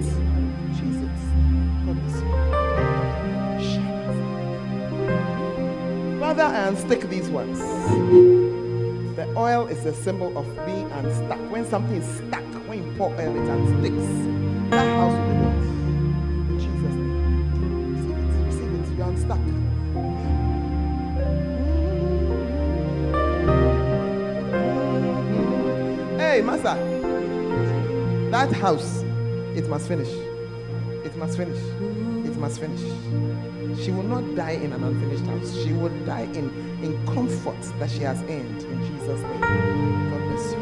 Jesus. 0.75 1.09
God 1.85 1.95
bless 1.99 2.21
you. 2.21 2.29
Father, 6.19 6.43
I 6.43 6.67
unstick 6.69 7.09
these 7.09 7.29
ones. 7.29 7.59
The 9.15 9.27
oil 9.37 9.67
is 9.67 9.85
a 9.85 9.93
symbol 9.93 10.35
of 10.37 10.45
being 10.65 10.89
unstuck. 10.91 11.39
When 11.51 11.65
something 11.69 11.97
is 11.97 12.17
stuck, 12.17 12.43
when 12.67 12.83
you 12.83 12.93
pour 12.97 13.09
oil, 13.11 13.35
it 13.35 13.47
unsticks. 13.47 14.69
That 14.71 14.87
house 14.97 15.13
will 15.13 15.27
be 15.29 16.59
Jesus' 16.59 16.95
name. 16.95 17.95
Receive 17.95 18.17
it. 18.17 18.33
Receive 18.45 18.73
it. 18.73 18.97
You're 18.97 19.07
unstuck. 19.07 19.62
Master. 26.61 28.29
That 28.29 28.51
house, 28.51 29.03
it 29.55 29.67
must 29.67 29.87
finish. 29.87 30.09
It 31.03 31.15
must 31.17 31.35
finish. 31.35 31.57
It 32.27 32.37
must 32.37 32.59
finish. 32.59 32.79
She 33.83 33.89
will 33.89 34.03
not 34.03 34.35
die 34.35 34.51
in 34.51 34.71
an 34.71 34.83
unfinished 34.83 35.25
house. 35.25 35.51
She 35.63 35.73
will 35.73 35.89
die 36.05 36.27
in, 36.33 36.51
in 36.83 37.03
comfort 37.07 37.59
that 37.79 37.89
she 37.89 38.01
has 38.01 38.21
earned 38.23 38.61
in 38.61 38.81
Jesus' 38.83 39.19
name. 39.21 39.41
God 40.11 40.21
bless 40.29 40.51
you. 40.51 40.59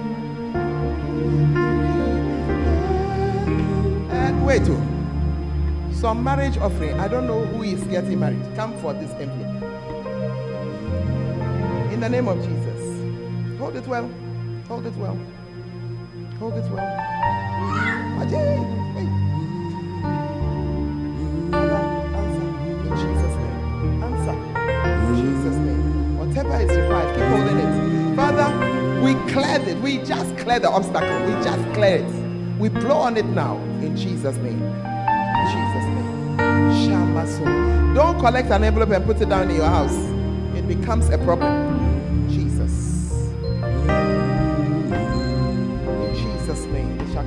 And 4.12 4.46
wait, 4.46 4.62
oh. 4.68 4.88
Some 5.92 6.24
marriage 6.24 6.58
offering. 6.58 6.98
I 7.02 7.10
don't 7.10 7.28
know 7.28 7.44
who 7.46 7.64
is 7.64 7.84
getting 7.84 8.20
married. 8.22 8.56
Come 8.56 8.78
for 8.80 8.94
this 8.94 9.12
envelope. 9.12 9.64
In 11.92 12.00
the 12.00 12.08
name 12.08 12.30
of 12.30 12.38
Jesus. 12.38 13.60
Hold 13.60 13.76
it 13.76 13.86
well. 13.88 14.10
Hold 14.70 14.86
it 14.86 14.96
well. 14.96 15.20
Hold 16.42 16.58
it 16.58 16.66
well. 16.72 16.82
Ajay, 18.18 18.58
wait. 18.96 19.12
Answer 22.18 22.48
in 22.82 22.94
Jesus' 22.98 23.36
name. 23.38 24.04
Answer 24.04 24.34
mm. 24.34 25.22
Jesus' 25.22 25.58
name. 25.58 26.18
Whatever 26.18 26.56
is 26.60 26.76
required, 26.76 27.16
keep 27.16 27.28
holding 27.28 27.60
it. 27.60 28.16
Father, 28.16 28.50
we 29.06 29.14
cleared 29.32 29.68
it. 29.68 29.78
We 29.84 30.00
just 30.00 30.36
cleared 30.40 30.64
the 30.64 30.72
obstacle. 30.72 31.16
We 31.28 31.34
just 31.44 31.74
cleared 31.76 32.10
it. 32.10 32.60
We 32.60 32.70
blow 32.70 32.98
on 32.98 33.18
it 33.18 33.26
now 33.28 33.58
in 33.80 33.96
Jesus' 33.96 34.38
name. 34.38 34.64
In 34.64 35.46
Jesus' 35.46 35.88
name. 35.94 36.40
Shamaso. 36.90 37.94
Don't 37.94 38.18
collect 38.18 38.50
an 38.50 38.64
envelope 38.64 38.90
and 38.90 39.06
put 39.06 39.22
it 39.22 39.30
down 39.30 39.52
in 39.52 39.58
your 39.58 39.66
house. 39.68 39.96
It 40.58 40.68
becomes 40.68 41.08
a 41.10 41.20
problem. 41.20 41.71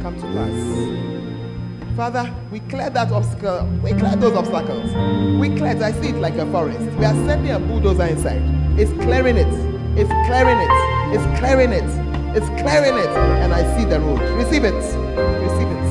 Come 0.05 0.21
to 0.21 0.27
pass. 0.37 1.97
Father, 1.97 2.31
we 2.53 2.61
clear 2.61 2.91
that 2.91 3.11
obstacle. 3.11 3.67
We 3.83 3.95
clear 3.95 4.15
those 4.17 4.37
obstacles. 4.37 4.93
We 5.41 5.49
clear 5.57 5.73
it. 5.73 5.81
I 5.81 5.93
see 5.93 6.09
it 6.09 6.17
like 6.17 6.35
a 6.35 6.45
forest. 6.53 6.85
We 6.99 7.07
are 7.07 7.15
sending 7.25 7.53
a 7.53 7.59
bulldozer 7.59 8.05
inside. 8.05 8.43
It's 8.79 8.93
clearing 9.03 9.39
it. 9.39 9.49
It's 9.97 10.13
clearing 10.27 10.61
it. 10.61 10.75
It's 11.15 11.25
clearing 11.41 11.73
it. 11.73 11.89
It's 12.37 12.49
clearing 12.61 12.99
it. 12.99 13.13
And 13.43 13.55
I 13.55 13.63
see 13.79 13.87
the 13.87 13.99
road. 13.99 14.21
Receive 14.37 14.65
it. 14.65 14.75
Receive 14.75 15.69
it. 15.69 15.85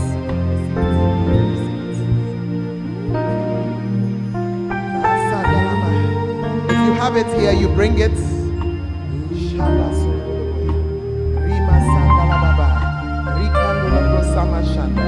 If 6.69 6.79
you 6.85 6.93
have 7.01 7.17
it 7.17 7.25
here, 7.39 7.53
you 7.53 7.67
bring 7.69 7.97
it. 7.97 8.42
Sama 14.43 14.59
Shanda. 14.61 15.02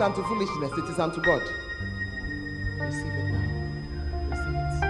Not 0.00 0.16
unto 0.16 0.22
foolishness, 0.28 0.72
it 0.78 0.84
is 0.84 0.98
unto 0.98 1.20
God. 1.20 1.42
Receive 2.80 3.12
it 3.12 3.24
now. 3.28 3.44
Receive 4.30 4.54
it. 4.56 4.80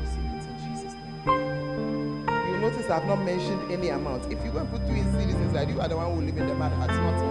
Receive 0.00 0.30
it 0.30 0.46
in 0.46 0.54
Jesus' 0.62 0.94
name. 0.94 2.24
You 2.28 2.58
notice 2.58 2.88
I've 2.88 3.06
not 3.06 3.24
mentioned 3.24 3.72
any 3.72 3.88
amount. 3.88 4.30
If 4.30 4.44
you 4.44 4.52
go 4.52 4.58
and 4.58 4.70
put 4.70 4.86
two 4.86 4.94
in 4.94 5.10
series 5.10 5.34
inside, 5.34 5.70
you 5.70 5.80
are 5.80 5.88
the 5.88 5.96
one 5.96 6.06
who 6.06 6.12
will 6.18 6.24
live 6.24 6.38
in 6.38 6.46
the 6.46 6.54
mad 6.54 6.70
heart, 6.72 6.90
not 6.90 7.29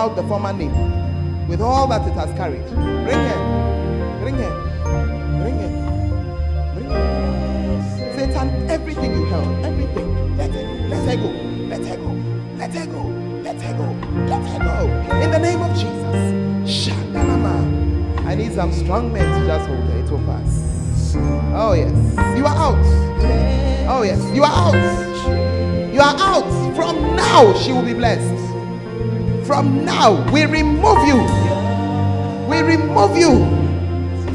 out 0.00 0.16
the 0.16 0.22
former 0.22 0.50
name 0.50 1.46
with 1.46 1.60
all 1.60 1.86
that 1.86 2.00
it 2.08 2.14
has 2.14 2.34
carried. 2.34 2.64
Bring 2.70 3.20
her. 3.28 4.18
Bring 4.22 4.34
her. 4.36 4.52
Bring 5.42 5.58
her. 5.58 5.70
Bring 6.72 6.90
her. 6.90 8.16
Satan, 8.16 8.70
everything 8.70 9.12
you 9.12 9.26
held, 9.26 9.62
everything, 9.62 10.36
let 10.38 10.50
her, 10.52 10.62
let 10.88 11.04
her 11.06 11.16
go. 11.16 11.30
Let 11.68 11.84
her 11.84 11.96
go. 11.98 12.12
Let 12.56 12.72
her 12.72 12.86
go. 12.86 13.02
Let 13.42 13.60
her 13.60 13.74
go. 13.76 13.86
Let 14.24 14.42
her 14.48 14.58
go. 14.58 15.20
In 15.20 15.30
the 15.30 15.38
name 15.38 15.60
of 15.60 15.70
Jesus. 15.76 16.18
Shandalama. 16.64 18.24
I 18.24 18.34
need 18.34 18.54
some 18.54 18.72
strong 18.72 19.12
men 19.12 19.26
to 19.38 19.46
just 19.46 19.68
hold 19.68 19.80
her. 19.80 19.98
It 19.98 20.10
will 20.10 20.24
pass. 20.24 21.14
Oh, 21.52 21.74
yes. 21.74 21.92
You 22.38 22.46
are 22.46 22.56
out. 22.56 22.86
Oh, 23.86 24.02
yes. 24.02 24.18
You 24.34 24.44
are 24.44 24.50
out. 24.50 25.92
You 25.92 26.00
are 26.00 26.16
out. 26.16 26.74
From 26.74 27.16
now, 27.16 27.52
she 27.58 27.72
will 27.72 27.84
be 27.84 27.92
blessed. 27.92 28.50
From 29.50 29.84
now, 29.84 30.30
we 30.30 30.46
remove 30.46 31.02
you. 31.10 31.18
We 32.48 32.62
remove 32.62 33.18
you. 33.18 33.34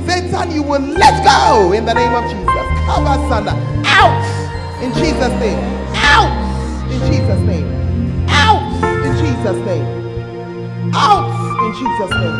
Satan, 0.06 0.52
you 0.52 0.62
will 0.62 0.82
let 0.82 1.24
go 1.24 1.72
in 1.72 1.86
the 1.86 1.94
name 1.94 2.14
of 2.14 2.26
Jesus. 2.28 2.68
Cover. 2.84 3.16
Out 3.88 4.12
in 4.84 4.92
Jesus' 4.94 5.32
name. 5.40 5.58
Out 5.96 6.28
in 6.92 7.00
Jesus' 7.08 7.40
name. 7.48 8.28
Out 8.28 8.60
in 9.08 9.16
Jesus' 9.16 9.56
name. 9.64 10.92
Out 10.94 11.32
in 11.64 11.72
Jesus' 11.80 12.12
name. 12.12 12.40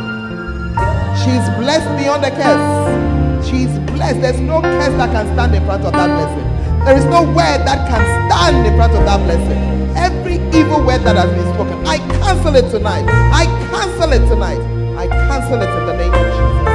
She's 1.24 1.48
blessed 1.56 1.88
beyond 1.96 2.26
the 2.26 2.32
curse. 2.32 3.48
She's 3.48 3.72
blessed. 3.96 4.20
There's 4.20 4.42
no 4.42 4.60
curse 4.60 4.94
that 5.00 5.12
can 5.14 5.34
stand 5.34 5.56
in 5.56 5.64
front 5.64 5.86
of 5.86 5.94
that 5.94 6.08
blessing. 6.08 6.84
There 6.84 6.98
is 6.98 7.06
no 7.06 7.24
word 7.24 7.64
that 7.64 7.88
can 7.88 8.04
stand 8.28 8.68
in 8.68 8.76
front 8.76 8.92
of 8.92 9.06
that 9.06 9.24
blessing. 9.24 9.96
Every 9.96 10.36
evil 10.52 10.86
word 10.86 11.04
that 11.04 11.16
has 11.16 11.32
been 11.32 11.54
spoken, 11.54 11.65
cancel 12.46 12.64
it 12.64 12.72
tonight. 12.72 13.06
I 13.34 13.46
cancel 13.72 14.14
it 14.14 14.30
tonight. 14.30 14.60
I 14.98 15.08
cancel 15.08 15.62
it 15.62 15.70
in 15.70 15.86
the 15.88 15.98
name 15.98 16.14
of 16.14 16.26
Jesus. 16.38 16.66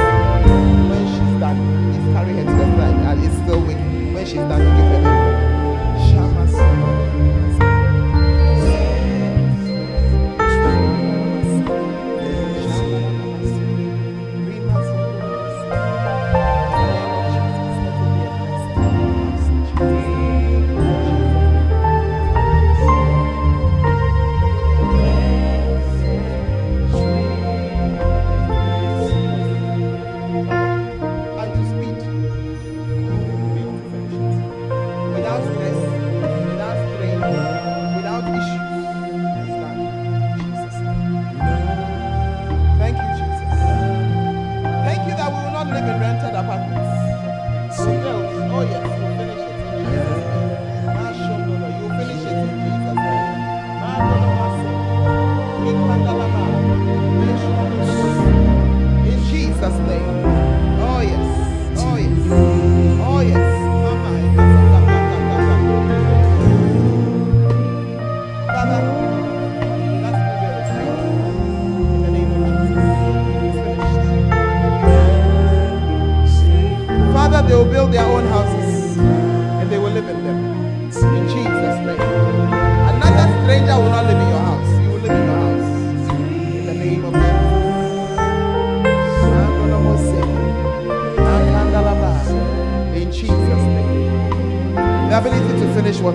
When 0.89 1.03
she's 1.07 1.39
done, 1.39 1.59
please 1.93 2.13
carry 2.13 2.33
her 2.33 2.43
to 2.43 2.51
the 2.51 2.65
side. 2.75 3.17
It's 3.23 3.35
still. 3.35 3.61
When 3.61 4.25
she's 4.25 4.35
done, 4.35 4.80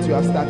you 0.06 0.14
have 0.14 0.24
started 0.24 0.45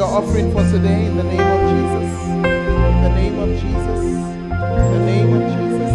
your 0.00 0.08
offering 0.08 0.50
for 0.50 0.62
today 0.62 1.04
in 1.04 1.14
the 1.14 1.22
name 1.22 1.40
of 1.40 1.60
Jesus. 1.68 2.10
In 2.32 3.02
the 3.02 3.10
name 3.10 3.38
of 3.38 3.50
Jesus. 3.50 4.00
In 4.80 4.92
the 4.94 5.04
name 5.04 5.32
of 5.34 5.42
Jesus. 5.52 5.89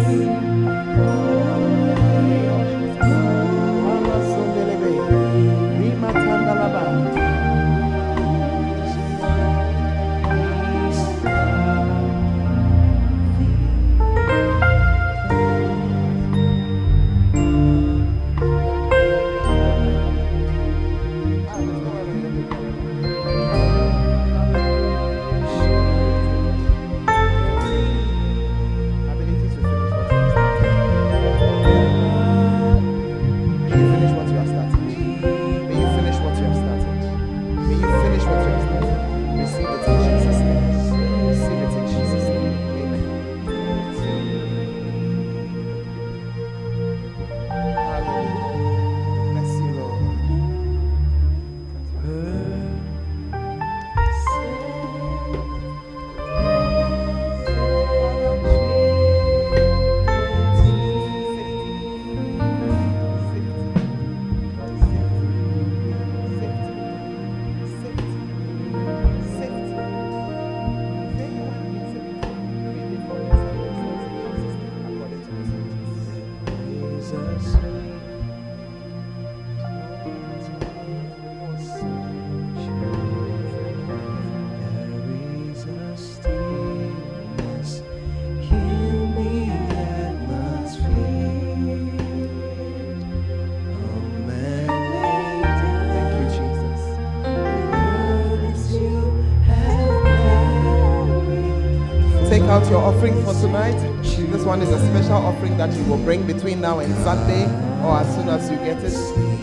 Out 102.56 102.70
your 102.70 102.80
offering 102.80 103.12
for 103.22 103.34
tonight. 103.34 103.76
This 104.02 104.42
one 104.42 104.62
is 104.62 104.70
a 104.70 104.78
special 104.86 105.16
offering 105.16 105.58
that 105.58 105.70
you 105.74 105.84
will 105.84 105.98
bring 105.98 106.26
between 106.26 106.62
now 106.62 106.78
and 106.78 106.94
Sunday 107.04 107.44
or 107.84 107.98
as 107.98 108.14
soon 108.14 108.30
as 108.30 108.50
you 108.50 108.56
get 108.56 108.82
it. 108.82 109.35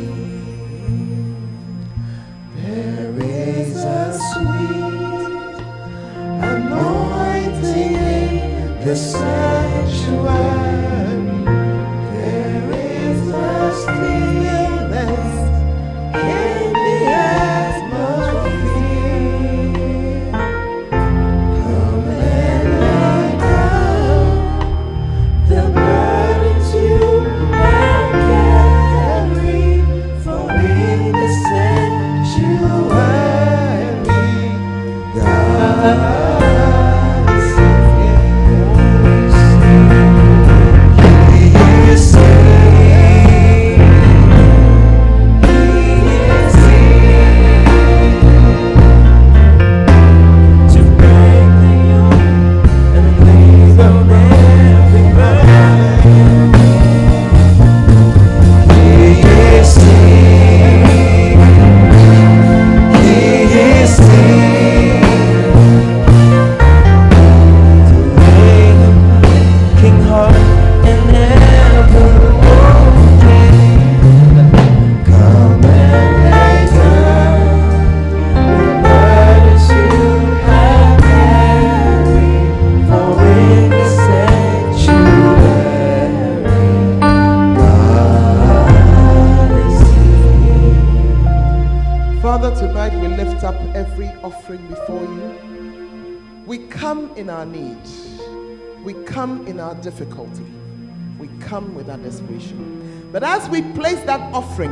As 103.33 103.49
we 103.49 103.63
place 103.73 103.99
that 104.01 104.21
offering 104.31 104.71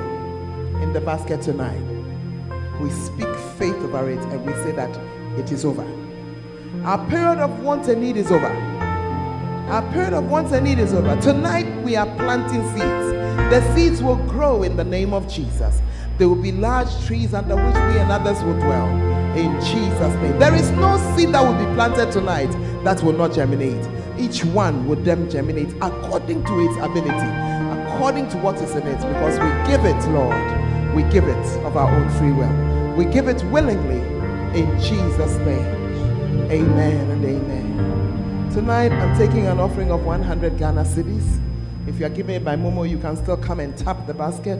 in 0.83 0.93
the 0.93 1.01
basket 1.01 1.41
tonight, 1.41 1.81
we 2.79 2.91
speak 2.91 3.27
faith 3.57 3.73
over 3.77 4.07
it 4.07 4.19
and 4.19 4.45
we 4.45 4.53
say 4.53 4.71
that 4.71 4.95
it 5.39 5.51
is 5.51 5.65
over. 5.65 5.81
Our 6.83 7.03
period 7.09 7.39
of 7.39 7.59
want 7.61 7.87
and 7.87 7.99
need 7.99 8.17
is 8.17 8.31
over. 8.31 8.45
Our 9.71 9.81
period 9.91 10.13
of 10.13 10.29
wants 10.29 10.51
and 10.51 10.63
need 10.63 10.77
is 10.77 10.93
over. 10.93 11.19
Tonight 11.21 11.81
we 11.81 11.95
are 11.95 12.05
planting 12.17 12.61
seeds. 12.73 13.07
The 13.49 13.73
seeds 13.73 14.03
will 14.03 14.17
grow 14.27 14.61
in 14.61 14.77
the 14.77 14.83
name 14.83 15.11
of 15.11 15.27
Jesus. 15.27 15.81
There 16.19 16.29
will 16.29 16.35
be 16.35 16.51
large 16.51 17.03
trees 17.07 17.33
under 17.33 17.55
which 17.55 17.73
we 17.73 17.97
and 17.97 18.11
others 18.11 18.43
will 18.43 18.59
dwell. 18.59 18.89
In 19.35 19.59
Jesus' 19.61 20.13
name. 20.21 20.37
There 20.37 20.53
is 20.53 20.69
no 20.71 20.97
seed 21.15 21.29
that 21.29 21.41
will 21.41 21.57
be 21.57 21.73
planted 21.73 22.11
tonight 22.11 22.51
that 22.83 23.01
will 23.01 23.13
not 23.13 23.33
germinate. 23.33 23.87
Each 24.19 24.45
one 24.45 24.87
will 24.87 24.97
then 24.97 25.31
germinate 25.31 25.73
according 25.81 26.43
to 26.43 26.59
its 26.59 26.77
ability, 26.77 27.09
according 28.01 28.27
to 28.27 28.37
what 28.39 28.55
is 28.55 28.71
in 28.71 28.81
it, 28.87 28.97
because 28.97 29.37
we 29.37 29.71
give 29.71 29.85
it, 29.85 30.09
Lord. 30.09 30.95
We 30.95 31.03
give 31.11 31.25
it 31.25 31.45
of 31.63 31.77
our 31.77 31.87
own 31.87 32.09
free 32.17 32.31
will. 32.31 32.95
We 32.95 33.05
give 33.05 33.27
it 33.27 33.43
willingly 33.51 33.99
in 34.59 34.67
Jesus' 34.79 35.37
name. 35.45 36.49
Amen 36.49 37.11
and 37.11 37.23
amen. 37.23 38.49
Tonight, 38.51 38.91
I'm 38.91 39.15
taking 39.15 39.45
an 39.45 39.59
offering 39.59 39.91
of 39.91 40.03
100 40.03 40.57
Ghana 40.57 40.81
cedis. 40.81 41.39
If 41.87 41.99
you 41.99 42.07
are 42.07 42.09
giving 42.09 42.33
it 42.33 42.43
by 42.43 42.55
Momo, 42.55 42.89
you 42.89 42.97
can 42.97 43.15
still 43.17 43.37
come 43.37 43.59
and 43.59 43.77
tap 43.77 44.07
the 44.07 44.15
basket. 44.15 44.57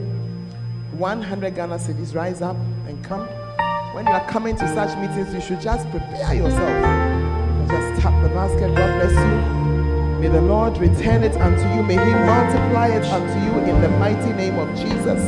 100 0.92 1.56
Ghana 1.56 1.78
cedis, 1.78 2.14
rise 2.14 2.42
up 2.42 2.56
and 2.86 3.02
come. 3.02 3.26
when 3.92 4.06
you 4.06 4.12
are 4.12 4.24
coming 4.28 4.54
to 4.54 4.68
such 4.72 4.96
meetings, 4.98 5.34
you 5.34 5.40
should 5.40 5.60
just 5.60 5.90
prepare 5.90 6.32
yourself. 6.32 7.68
Just 7.68 8.02
tap 8.02 8.22
the 8.22 8.28
basket. 8.28 8.72
God 8.72 9.00
bless 9.00 9.56
you. 9.56 9.61
May 10.22 10.28
the 10.28 10.40
Lord 10.40 10.78
return 10.78 11.24
it 11.24 11.34
unto 11.34 11.62
you. 11.74 11.82
May 11.82 11.94
He 11.98 12.12
multiply 12.14 12.86
it 12.86 13.04
unto 13.06 13.40
you 13.44 13.58
in 13.68 13.82
the 13.82 13.88
mighty 13.98 14.32
name 14.34 14.56
of 14.56 14.68
Jesus. 14.78 15.18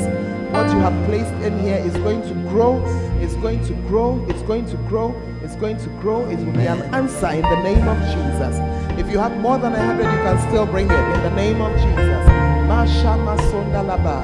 What 0.54 0.70
you 0.70 0.78
have 0.86 0.94
placed 1.06 1.34
in 1.42 1.58
here 1.58 1.78
is 1.78 1.92
going 1.96 2.22
to 2.22 2.34
grow. 2.48 2.80
It's 3.18 3.34
going 3.34 3.66
to 3.66 3.74
grow. 3.88 4.24
It's 4.28 4.42
going 4.42 4.66
to 4.66 4.76
grow. 4.86 5.10
It's 5.42 5.56
going 5.56 5.78
to 5.78 5.88
grow. 5.98 6.30
It 6.30 6.38
will 6.38 6.52
be 6.52 6.68
an 6.68 6.80
answer 6.94 7.26
in 7.26 7.42
the 7.42 7.60
name 7.64 7.88
of 7.88 7.98
Jesus. 8.14 8.54
If 8.96 9.10
you 9.10 9.18
have 9.18 9.36
more 9.38 9.58
than 9.58 9.72
a 9.72 9.82
hundred, 9.84 10.04
you 10.04 10.22
can 10.22 10.38
still 10.48 10.64
bring 10.64 10.86
it 10.88 11.04
in 11.16 11.22
the 11.24 11.34
name 11.34 11.60
of 11.60 11.72
Jesus. 11.74 12.22
Masha 12.70 13.18
masonda 13.18 13.82
laba, 13.82 14.22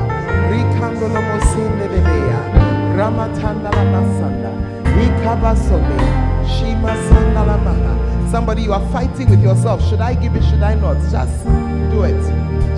rikandolo 0.55 1.21
mosinde 1.21 1.89
lelea, 1.91 2.95
ramatanda 2.95 3.75
la 3.75 3.85
masanda, 3.91 4.53
ikabasone, 5.03 5.99
shima 6.47 6.95
sanda. 7.11 7.31
Somebody, 8.31 8.63
you 8.63 8.73
are 8.73 8.93
fighting 8.93 9.29
with 9.29 9.43
yourself. 9.43 9.85
Should 9.89 10.01
I 10.01 10.15
give 10.15 10.37
it? 10.37 10.45
Should 10.45 10.63
I 10.63 10.75
not? 10.75 10.99
Just 11.11 11.45
do 11.91 12.05
it. 12.05 12.15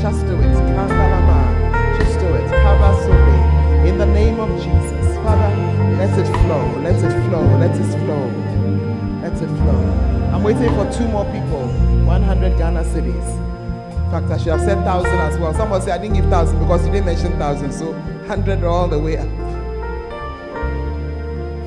Just 0.00 0.24
do 0.24 0.34
it. 0.34 0.52
Just 0.54 0.94
do 2.16 2.34
it. 2.34 3.86
In 3.86 3.98
the 3.98 4.06
name 4.06 4.40
of 4.40 4.48
Jesus. 4.62 5.16
Father, 5.16 5.54
let 5.98 6.18
it 6.18 6.26
flow. 6.44 6.80
Let 6.80 6.96
it 6.96 7.28
flow. 7.28 7.42
Let 7.58 7.76
it 7.78 7.84
flow. 8.00 8.26
Let 9.20 9.34
it 9.34 9.48
flow. 9.60 9.76
I'm 10.32 10.42
waiting 10.42 10.70
for 10.74 10.90
two 10.90 11.06
more 11.08 11.26
people. 11.26 11.68
100 12.06 12.56
Ghana 12.56 12.82
cedis. 12.84 13.28
In 14.04 14.10
fact, 14.10 14.30
I 14.30 14.38
should 14.38 14.52
have 14.52 14.60
said 14.62 14.82
thousand 14.84 15.18
as 15.18 15.38
well. 15.38 15.52
Someone 15.52 15.82
said 15.82 16.00
I 16.00 16.02
didn't 16.02 16.16
give 16.16 16.30
thousand 16.30 16.60
because 16.60 16.86
you 16.86 16.92
didn't 16.92 17.06
mention 17.06 17.38
thousand. 17.38 17.72
So 17.72 17.92
100 17.92 18.64
all 18.64 18.88
the 18.88 18.98
way 18.98 19.18
up. 19.18 19.28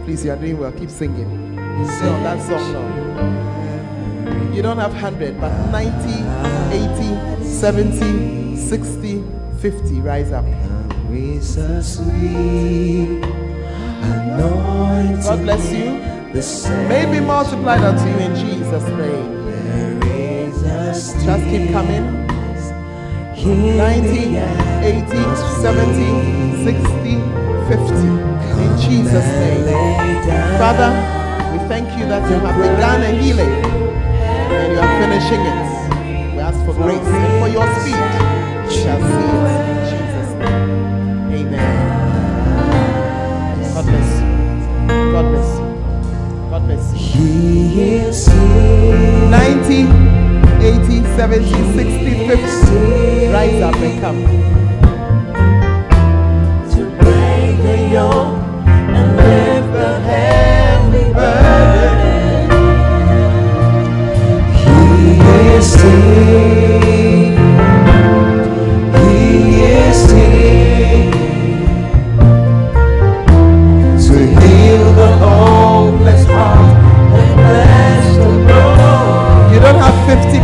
Please, 0.06 0.26
you 0.26 0.32
are 0.32 0.38
doing 0.38 0.58
well. 0.58 0.72
Keep 0.72 0.90
singing. 0.90 1.30
Sing 1.86 2.08
on 2.08 2.24
that 2.24 2.42
song 2.42 2.74
now. 2.74 3.55
You 4.56 4.62
don't 4.62 4.78
have 4.78 4.94
100, 4.94 5.42
but 5.42 5.52
90, 5.70 5.92
80, 6.72 7.44
70, 7.44 8.56
60, 8.56 9.22
50. 9.60 10.00
Rise 10.00 10.32
up. 10.32 10.46
God 15.26 15.40
bless 15.42 15.72
you. 15.74 16.00
May 16.88 17.06
be 17.12 17.20
multiplied 17.20 17.82
unto 17.82 18.08
you 18.08 18.18
in 18.18 18.34
Jesus' 18.34 18.88
name. 18.96 19.36
Just 21.26 21.44
keep 21.50 21.72
coming. 21.74 22.26
90, 23.36 24.38
80, 24.88 25.16
70, 25.60 26.64
60, 26.64 27.20
50. 27.68 28.08
In 28.64 28.72
Jesus' 28.80 29.30
name. 29.36 29.68
Father, 30.58 30.92
we 31.52 31.58
thank 31.68 31.92
you 32.00 32.06
that 32.08 32.24
you 32.32 32.38
have 32.40 32.56
begun 32.56 33.02
a 33.02 33.22
healing 33.22 33.76
and 34.52 34.72
you 34.74 34.80
are 34.80 34.94
finishing 35.02 35.42
it. 35.42 36.36
We 36.36 36.40
ask 36.40 36.60
for 36.66 36.74
grace 36.74 37.00
and 37.00 37.34
for 37.42 37.50
your 37.50 37.68
speed. 37.80 38.06
We 38.66 38.72
shall 38.74 39.00
see 39.00 39.30
it 39.36 39.60
in 39.72 39.78
Jesus' 39.92 40.32
name. 40.42 41.34
Amen. 41.34 41.72
God 43.74 43.86
bless 43.86 44.10
you. 44.20 44.28
God 45.12 45.26
bless 45.32 45.50
you. 45.60 45.66
God 46.50 46.62
bless 46.66 46.86
you. 46.94 46.98
He 47.00 47.96
is 47.96 48.28
here 48.28 49.30
90, 49.30 49.90
80, 50.66 51.04
70, 51.16 51.50
60, 51.74 52.28
50. 52.28 53.28
Rise 53.34 53.62
up 53.62 53.76
and 53.76 54.02
come. 54.02 54.55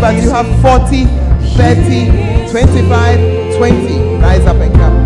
But 0.01 0.15
you 0.15 0.31
have 0.31 0.47
40, 0.61 1.05
30, 1.55 2.49
25, 2.49 3.55
20. 3.55 4.15
Rise 4.19 4.45
up 4.47 4.57
and 4.57 4.73
come. 4.73 5.00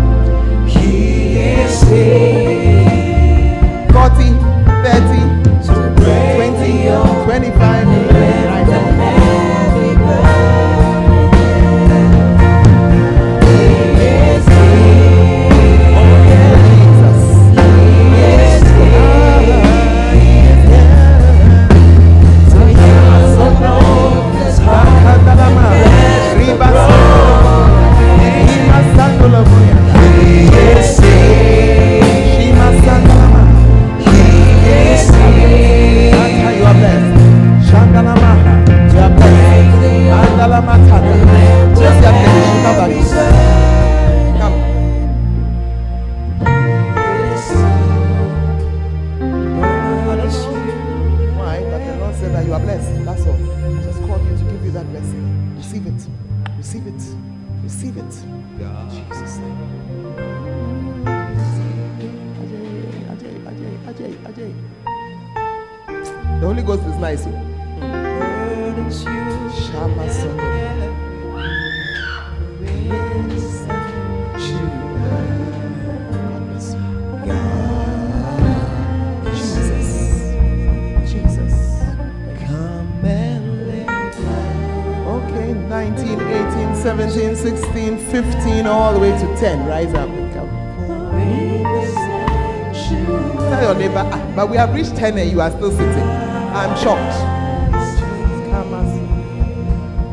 10 94.96 95.18
and 95.18 95.30
you 95.30 95.40
are 95.40 95.50
still 95.50 95.70
sitting. 95.70 96.08
I'm 96.56 96.74
shocked. 96.78 97.20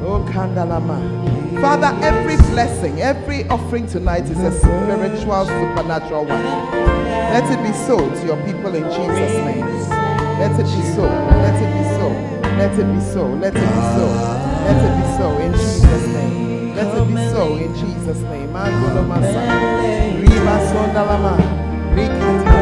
Oh, 0.06 0.26
Kandalama. 0.30 1.00
Father, 1.62 1.98
every 2.04 2.36
blessing, 2.52 3.00
every 3.02 3.48
offering 3.48 3.88
tonight 3.88 4.26
is 4.26 4.40
a 4.40 4.52
spiritual, 4.60 5.46
supernatural 5.46 6.26
one. 6.26 6.44
Let 7.32 7.50
it 7.50 7.64
be 7.64 7.72
so 7.88 7.98
to 7.98 8.26
your 8.26 8.38
people 8.46 8.76
in 8.76 8.84
Jesus' 8.84 9.38
name. 9.48 9.66
Let 10.40 10.52
it 10.60 10.66
be 10.66 10.84
so. 10.94 11.04
Let 11.08 11.56
it 11.64 11.72
be 11.74 11.84
so. 11.96 12.08
Let 12.58 12.74
it 12.78 12.88
be 12.94 13.00
so. 13.00 13.24
Let 13.40 13.56
it 13.56 13.62
be 13.62 13.82
so. 13.96 14.08
Let 14.68 14.78
it 14.84 14.94
be 15.00 15.04
so 15.18 15.26
in 15.40 15.52
Jesus' 15.54 16.08
name. 16.08 16.76
Let 16.76 16.98
it 16.98 17.08
be 17.08 17.16
so 17.32 17.56
in 17.56 17.74
Jesus' 17.76 18.22
name. 18.24 18.50
Riba 20.28 20.56
sondalama. 20.68 21.34
Rikata. 21.96 22.54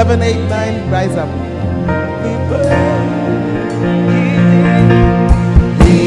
Seven, 0.00 0.22
eight, 0.22 0.48
nine. 0.48 0.88
Rise 0.90 1.16
up. 1.16 1.28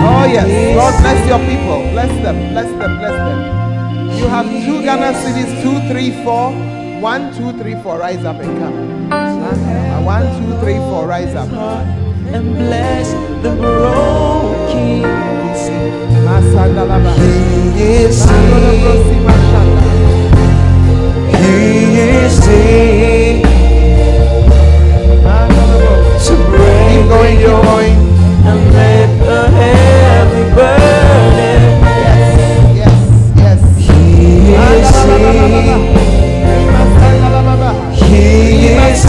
Oh, 0.00 0.24
yes. 0.26 0.48
God 0.76 0.94
bless 1.02 1.20
your 1.28 1.38
people. 1.48 1.78
Bless 1.92 2.12
them. 2.22 2.36
Bless 2.52 2.70
them. 2.78 2.98
Bless 2.98 3.16
them. 3.16 3.38
You 4.18 4.26
have 4.28 4.46
two 4.46 4.82
Ghana 4.82 5.12
cedis, 5.18 5.62
two, 5.62 5.78
three, 5.88 6.10
four. 6.24 6.52
One, 7.00 7.32
two, 7.36 7.52
three, 7.58 7.74
four. 7.82 7.98
Rise 7.98 8.24
up 8.24 8.36
and 8.40 8.58
come. 8.58 9.12
Uh, 9.12 10.02
One, 10.02 10.26
two, 10.38 10.58
three, 10.60 10.78
four. 10.90 11.06
Rise 11.06 11.34
up. 11.34 11.48
And 12.34 12.54
bless 12.56 13.12
the 13.42 13.50
broken. 13.56 15.04
He 17.16 18.04
is 18.04 18.26
Mandolo 18.26 18.72
here. 18.72 18.82
brosi 18.82 19.16
mashanda. 19.26 19.82
He 21.38 21.56
is 22.24 22.36
Going, 26.88 27.38
going. 27.40 27.96
and 28.48 28.72
heavy 29.52 30.44
burden. 30.54 31.62
Yes, 31.84 32.32
yes, 32.80 32.96
yes. 33.36 33.60
He 33.76 34.54
is. 34.56 34.88
Imasandalababa. 36.64 37.70
He 37.92 38.72
is. 38.72 39.04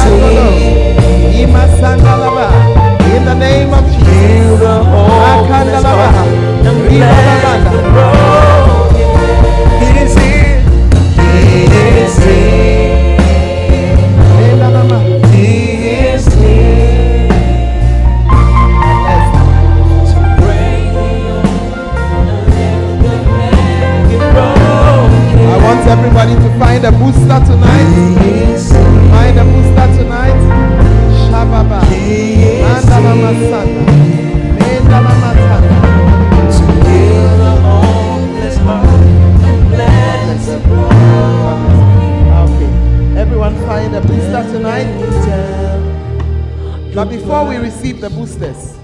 In 3.16 3.24
the 3.26 3.36
name 3.36 3.74
of 3.74 3.86
Jesus. 3.86 4.60
The 4.60 4.76
bless 5.48 5.84
Ribababanda. 6.92 7.72
the 7.72 7.80
broken. 7.92 8.49
Everybody 25.90 26.36
to 26.36 26.60
find 26.60 26.86
a 26.86 26.92
booster 26.92 27.40
tonight. 27.50 27.90
Find 29.10 29.40
a 29.40 29.44
booster 29.44 29.88
tonight. 29.98 30.40
Shababa. 31.26 31.80
Okay. 42.46 42.70
Everyone 43.20 43.56
find 43.66 43.96
a 43.96 44.02
booster 44.02 44.44
tonight. 44.54 44.88
But 46.94 47.06
before 47.06 47.48
we 47.48 47.56
receive 47.58 48.02
the 48.02 48.10
boosters, 48.12 48.76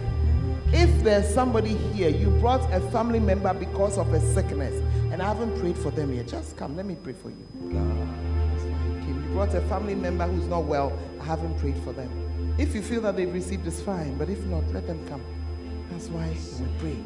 if 0.73 1.03
there's 1.03 1.31
somebody 1.33 1.75
here, 1.93 2.09
you 2.09 2.29
brought 2.39 2.61
a 2.73 2.79
family 2.91 3.19
member 3.19 3.53
because 3.53 3.97
of 3.97 4.11
a 4.13 4.19
sickness, 4.33 4.73
and 5.15 5.23
I 5.23 5.27
haven't 5.27 5.57
prayed 5.61 5.77
for 5.77 5.91
them 5.91 6.13
yet, 6.13 6.27
just 6.27 6.57
come. 6.57 6.75
Let 6.75 6.85
me 6.85 6.97
pray 7.01 7.13
for 7.13 7.29
you. 7.29 7.47
You 7.71 9.13
brought 9.31 9.55
a 9.55 9.61
family 9.61 9.95
member 9.95 10.27
who's 10.27 10.45
not 10.45 10.65
well. 10.65 10.91
I 11.21 11.23
haven't 11.23 11.57
prayed 11.57 11.77
for 11.85 11.93
them. 11.93 12.53
If 12.57 12.75
you 12.75 12.81
feel 12.81 12.99
that 13.03 13.15
they've 13.15 13.33
received 13.33 13.65
it's 13.65 13.79
fine. 13.79 14.17
But 14.17 14.29
if 14.29 14.43
not, 14.43 14.69
let 14.73 14.87
them 14.87 15.07
come. 15.07 15.23
That's 15.89 16.09
why 16.09 16.35
we 16.59 16.67
pray. 16.79 16.97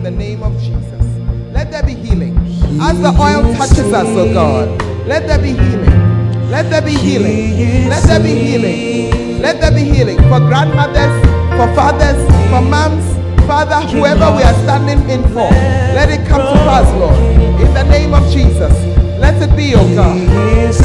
In 0.00 0.04
the 0.04 0.10
name 0.10 0.42
of 0.42 0.58
Jesus. 0.58 1.04
Let 1.52 1.70
there 1.70 1.82
be 1.82 1.92
healing. 1.92 2.34
As 2.80 2.98
the 3.02 3.12
oil 3.20 3.42
touches 3.52 3.92
us, 3.92 4.06
oh 4.08 4.32
God, 4.32 4.68
let 5.06 5.26
there 5.26 5.38
be 5.38 5.52
healing. 5.52 6.48
Let 6.48 6.70
there 6.70 6.80
be 6.80 6.92
healing. 6.92 7.86
Let 7.90 8.04
there 8.04 8.18
be 8.18 8.32
healing. 8.32 9.42
Let 9.42 9.60
there 9.60 9.70
be 9.70 9.82
healing 9.82 10.16
for 10.16 10.40
grandmothers, 10.40 11.12
for 11.52 11.68
fathers, 11.76 12.16
for 12.48 12.62
moms, 12.62 13.04
Father, 13.46 13.86
whoever 13.88 14.34
we 14.36 14.42
are 14.42 14.56
standing 14.64 15.00
in 15.10 15.22
for, 15.34 15.52
let 15.92 16.08
it 16.08 16.26
come 16.26 16.40
to 16.40 16.58
pass, 16.64 16.88
Lord. 16.96 17.20
In 17.60 17.74
the 17.74 17.82
name 17.82 18.14
of 18.14 18.24
Jesus. 18.32 18.72
Let 19.20 19.36
it 19.42 19.54
be, 19.54 19.74
oh 19.74 19.84
God. 19.94 20.16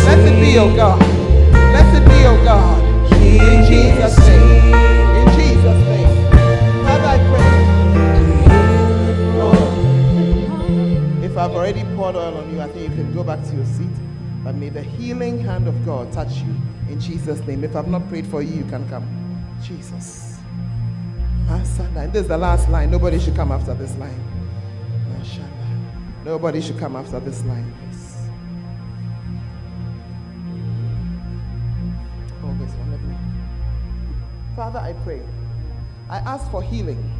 Let 0.04 0.20
it 0.20 0.42
be, 0.42 0.60
oh 0.60 0.76
God. 0.76 1.00
Let 1.72 1.88
it 1.96 2.06
be, 2.06 2.26
oh 2.26 2.44
God. 2.44 2.84
In 3.24 3.64
Jesus' 3.64 4.18
name. 4.28 4.95
I've 11.46 11.54
already 11.54 11.84
poured 11.96 12.16
oil 12.16 12.38
on 12.40 12.52
you, 12.52 12.60
I 12.60 12.68
think 12.70 12.90
you 12.90 12.96
can 12.96 13.14
go 13.14 13.24
back 13.24 13.44
to 13.44 13.56
your 13.56 13.66
seat. 13.66 13.96
But 14.44 14.56
may 14.56 14.70
the 14.70 14.82
healing 14.82 15.38
hand 15.38 15.68
of 15.68 15.86
God 15.86 16.12
touch 16.12 16.38
you 16.38 16.56
in 16.90 17.00
Jesus' 17.00 17.40
name. 17.42 17.64
If 17.64 17.76
I've 17.76 17.88
not 17.88 18.10
prayed 18.10 18.26
for 18.26 18.42
you, 18.42 18.56
you 18.56 18.66
can 18.66 18.90
come. 18.90 19.06
Jesus. 19.62 20.40
This 21.48 22.24
is 22.24 22.28
the 22.28 22.38
last 22.38 22.68
line. 22.70 22.90
Nobody 22.90 23.20
should 23.20 23.36
come 23.36 23.52
after 23.52 23.76
this 23.76 23.96
line. 23.98 24.20
Nobody 26.24 26.62
should 26.62 26.80
come 26.80 26.96
after 26.96 27.20
this 27.20 27.44
line, 27.44 27.72
please. 27.80 28.16
Oh, 32.44 32.56
this. 32.60 32.74
Father, 34.56 34.80
I 34.80 34.94
pray. 35.04 35.22
I 36.10 36.18
ask 36.18 36.50
for 36.50 36.64
healing 36.64 37.14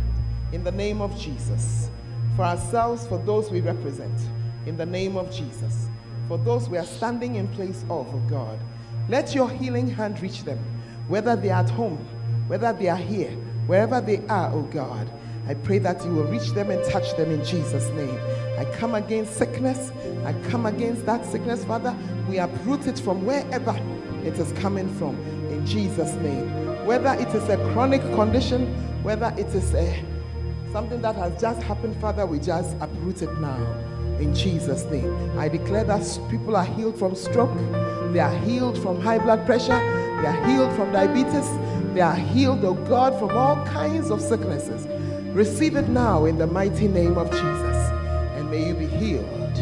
in 0.52 0.64
the 0.64 0.72
name 0.72 1.00
of 1.00 1.16
Jesus. 1.16 1.92
For 2.36 2.44
ourselves, 2.44 3.08
for 3.08 3.18
those 3.20 3.50
we 3.50 3.62
represent, 3.62 4.20
in 4.66 4.76
the 4.76 4.86
name 4.86 5.16
of 5.16 5.32
Jesus. 5.32 5.88
For 6.28 6.38
those 6.38 6.70
we 6.70 6.78
are 6.78 6.86
standing 6.86 7.36
in 7.36 7.48
place 7.50 7.84
of, 7.84 8.08
oh 8.14 8.22
God. 8.30 8.60
Let 9.08 9.36
your 9.36 9.50
healing 9.50 9.88
hand 9.88 10.22
reach 10.22 10.44
them, 10.44 10.60
whether 11.08 11.36
they 11.36 11.50
are 11.50 11.64
at 11.64 11.70
home, 11.70 12.06
whether 12.48 12.74
they 12.74 12.90
are 12.90 12.98
here, 12.98 13.32
wherever 13.68 14.02
they 14.02 14.26
are, 14.28 14.52
oh 14.54 14.64
God. 14.64 15.10
I 15.48 15.54
pray 15.54 15.78
that 15.80 16.04
you 16.04 16.12
will 16.12 16.26
reach 16.26 16.50
them 16.52 16.72
and 16.72 16.84
touch 16.86 17.16
them 17.16 17.32
in 17.32 17.46
Jesus' 17.46 17.88
name. 17.90 18.20
I 18.58 18.66
come 18.78 18.96
against 18.96 19.38
sickness. 19.38 19.92
I 20.26 20.34
come 20.50 20.66
against 20.66 21.06
that 21.06 21.24
sickness, 21.26 21.64
Father. 21.64 21.96
We 22.28 22.40
uproot 22.40 22.88
it 22.88 22.98
from 22.98 23.26
wherever 23.26 23.80
it 24.24 24.40
is 24.40 24.52
coming 24.54 24.94
from 24.96 25.16
in 25.52 25.64
Jesus' 25.66 26.16
name. 26.16 26.86
Whether 26.86 27.14
it 27.14 27.28
is 27.36 27.48
a 27.48 27.58
chronic 27.74 28.02
condition, 28.16 28.74
whether 29.04 29.34
it 29.38 29.48
is 29.54 29.74
a 29.76 30.04
something 30.76 31.02
that 31.02 31.16
has 31.16 31.40
just 31.40 31.64
happened, 31.64 31.96
Father, 32.02 32.26
we 32.26 32.38
just 32.38 32.76
uproot 32.82 33.22
it 33.22 33.34
now 33.40 33.56
in 34.20 34.36
Jesus' 34.36 34.84
name. 34.92 35.10
I 35.40 35.48
declare 35.48 35.86
that 35.86 36.02
people 36.30 36.54
are 36.58 36.66
healed 36.66 37.00
from 37.00 37.16
stroke, 37.16 37.56
they 38.12 38.20
are 38.20 38.38
healed 38.40 38.78
from 38.80 39.00
high 39.00 39.20
blood 39.20 39.46
pressure, 39.46 39.80
they 40.22 40.28
are 40.28 40.46
healed 40.46 40.76
from 40.76 40.92
diabetes, 40.92 41.48
They 41.94 42.02
are 42.02 42.14
healed, 42.14 42.66
oh 42.66 42.74
God, 42.74 43.18
from 43.18 43.30
all 43.38 43.66
kinds 43.68 44.12
of 44.12 44.20
sicknesses. 44.20 44.86
Receive 45.34 45.78
it 45.78 45.88
now 45.88 46.26
in 46.26 46.38
the 46.38 46.48
mighty 46.48 46.90
name 46.90 47.18
of 47.18 47.32
Jesus. 47.32 47.78
And 48.36 48.52
may 48.52 48.68
you 48.68 48.74
be 48.74 48.88
healed. 48.88 49.56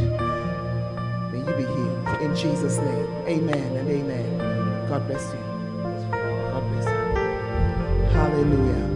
May 1.32 1.42
you 1.46 1.54
be 1.62 1.68
healed 1.76 2.22
in 2.22 2.36
Jesus' 2.36 2.78
name. 2.80 3.08
Amen 3.28 3.78
and 3.78 3.88
amen. 3.88 4.88
God 4.90 5.06
bless 5.06 5.32
you. 5.32 5.40
God 6.10 6.64
bless 6.72 6.86
you. 6.86 8.10
Hallelujah. 8.18 8.90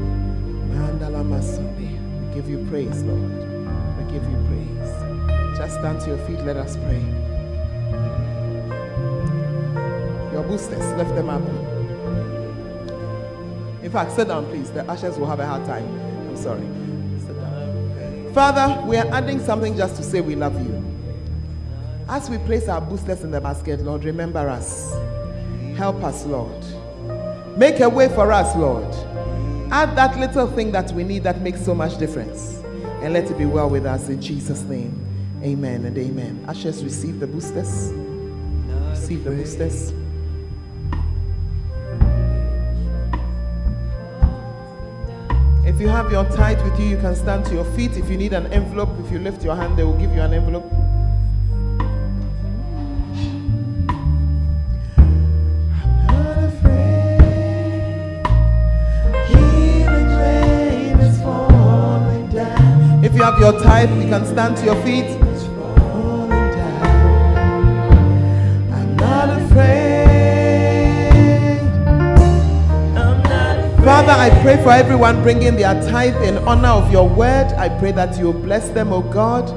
Mandala 0.74 1.22
Masumbi. 1.24 1.77
Give 2.38 2.50
you 2.50 2.68
praise, 2.70 3.02
Lord. 3.02 3.32
We 3.98 4.14
give 4.14 4.24
you 4.30 4.38
praise. 4.46 5.58
Just 5.58 5.80
stand 5.80 6.00
to 6.02 6.10
your 6.10 6.20
feet. 6.20 6.40
Let 6.46 6.56
us 6.56 6.78
pray. 6.78 7.02
Your 10.32 10.44
boosters, 10.44 10.94
lift 10.98 11.16
them 11.16 11.32
up. 11.32 11.42
In 13.84 13.92
fact, 13.92 14.12
sit 14.12 14.28
down, 14.28 14.46
please. 14.52 14.70
The 14.70 14.88
ushers 14.88 15.18
will 15.18 15.26
have 15.26 15.40
a 15.40 15.48
hard 15.48 15.66
time. 15.66 15.88
I'm 16.30 16.38
sorry. 16.38 16.62
Sit 17.26 17.40
down. 17.40 18.32
Father, 18.36 18.86
we 18.86 18.98
are 18.98 19.08
adding 19.08 19.40
something 19.40 19.76
just 19.76 19.96
to 19.96 20.04
say 20.04 20.22
we 20.22 20.36
love 20.36 20.64
you. 20.64 20.86
As 22.08 22.30
we 22.30 22.38
place 22.38 22.68
our 22.68 22.82
boosters 22.82 23.24
in 23.24 23.32
the 23.32 23.42
basket, 23.42 23.80
Lord, 23.80 24.04
remember 24.04 24.48
us. 24.48 24.94
Help 25.76 26.04
us, 26.04 26.24
Lord. 26.28 26.64
Make 27.58 27.80
a 27.80 27.90
way 27.90 28.10
for 28.10 28.32
us, 28.32 28.56
Lord. 28.56 28.94
Add 29.70 29.98
that 29.98 30.18
little 30.18 30.48
thing 30.48 30.72
that 30.72 30.92
we 30.94 31.04
need 31.04 31.24
that 31.24 31.42
makes 31.42 31.64
so 31.64 31.76
much 31.76 31.98
difference. 31.98 32.64
And 33.02 33.14
let 33.14 33.30
it 33.30 33.38
be 33.38 33.46
well 33.46 33.70
with 33.70 33.86
us 33.86 34.08
in 34.08 34.22
Jesus' 34.22 34.62
name. 34.64 35.04
Amen 35.44 35.86
and 35.86 35.98
amen. 35.98 36.44
Ushers, 36.48 36.84
receive 36.84 37.20
the 37.20 37.28
boosters. 37.28 37.92
Receive 38.90 39.24
the 39.24 39.32
boosters. 39.32 39.94
If 45.66 45.82
you 45.82 45.90
have 45.90 46.12
your 46.12 46.24
tithe 46.26 46.62
with 46.64 46.80
you, 46.80 46.88
you 46.88 46.98
can 46.98 47.14
stand 47.16 47.46
to 47.46 47.54
your 47.54 47.66
feet. 47.76 47.98
If 47.98 48.10
you 48.10 48.18
need 48.18 48.34
an 48.34 48.48
envelope, 48.54 48.90
if 49.06 49.12
you 49.12 49.20
lift 49.20 49.44
your 49.44 49.56
hand, 49.56 49.78
they 49.78 49.84
will 49.84 49.98
give 49.98 50.12
you 50.16 50.22
an 50.22 50.34
envelope. 50.34 50.72
Have 63.28 63.40
your 63.42 63.62
tithe, 63.62 63.90
you 64.02 64.08
can 64.08 64.26
stand 64.26 64.56
to 64.56 64.64
your 64.64 64.82
feet. 64.86 65.06
Father, 73.84 74.12
I 74.12 74.30
pray 74.42 74.64
for 74.64 74.72
everyone 74.72 75.22
bringing 75.24 75.58
their 75.58 75.74
tithe 75.90 76.16
in 76.24 76.38
honor 76.40 76.70
of 76.70 76.90
your 76.90 77.10
word. 77.10 77.48
I 77.58 77.68
pray 77.68 77.92
that 77.92 78.18
you 78.18 78.28
will 78.28 78.42
bless 78.42 78.70
them, 78.70 78.94
oh 78.94 79.02
God. 79.02 79.50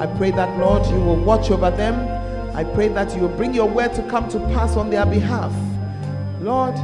I 0.00 0.06
pray 0.16 0.32
that, 0.32 0.58
Lord, 0.58 0.84
you 0.86 0.96
will 0.96 1.16
watch 1.16 1.52
over 1.52 1.70
them. 1.70 1.94
I 2.56 2.64
pray 2.64 2.88
that 2.88 3.14
you 3.14 3.22
will 3.22 3.36
bring 3.36 3.54
your 3.54 3.68
word 3.68 3.94
to 3.94 4.02
come 4.08 4.28
to 4.30 4.40
pass 4.54 4.76
on 4.76 4.90
their 4.90 5.06
behalf. 5.06 5.52
Lord, 6.40 6.74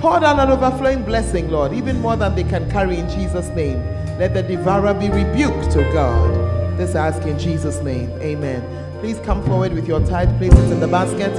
pour 0.00 0.18
down 0.18 0.40
an 0.40 0.50
overflowing 0.50 1.04
blessing, 1.04 1.48
Lord, 1.48 1.72
even 1.72 2.00
more 2.00 2.16
than 2.16 2.34
they 2.34 2.44
can 2.44 2.68
carry 2.72 2.96
in 2.98 3.08
Jesus' 3.08 3.48
name. 3.50 3.95
Let 4.18 4.32
the 4.32 4.42
devourer 4.42 4.94
be 4.94 5.10
rebuked, 5.10 5.76
oh 5.76 5.92
God. 5.92 6.78
This 6.78 6.94
I 6.94 7.08
ask 7.08 7.22
in 7.26 7.38
Jesus' 7.38 7.82
name. 7.82 8.10
Amen. 8.22 8.62
Please 9.00 9.18
come 9.20 9.44
forward 9.44 9.74
with 9.74 9.86
your 9.86 10.00
tithe, 10.06 10.36
place 10.38 10.52
it 10.54 10.72
in 10.72 10.80
the 10.80 10.88
basket. 10.88 11.32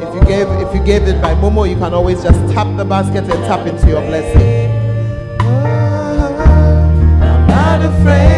If 0.00 0.14
you 0.14 0.20
gave 0.22 0.48
if 0.60 0.74
you 0.74 0.82
gave 0.84 1.02
it 1.04 1.22
by 1.22 1.34
Momo, 1.34 1.68
you 1.68 1.76
can 1.76 1.94
always 1.94 2.20
just 2.22 2.38
tap 2.52 2.76
the 2.76 2.84
basket 2.84 3.24
and 3.24 3.44
tap 3.44 3.64
into 3.64 3.86
your 3.88 4.00
blessing. 4.02 4.70
I'm 7.22 7.46
not 7.46 7.84
afraid. 7.84 8.37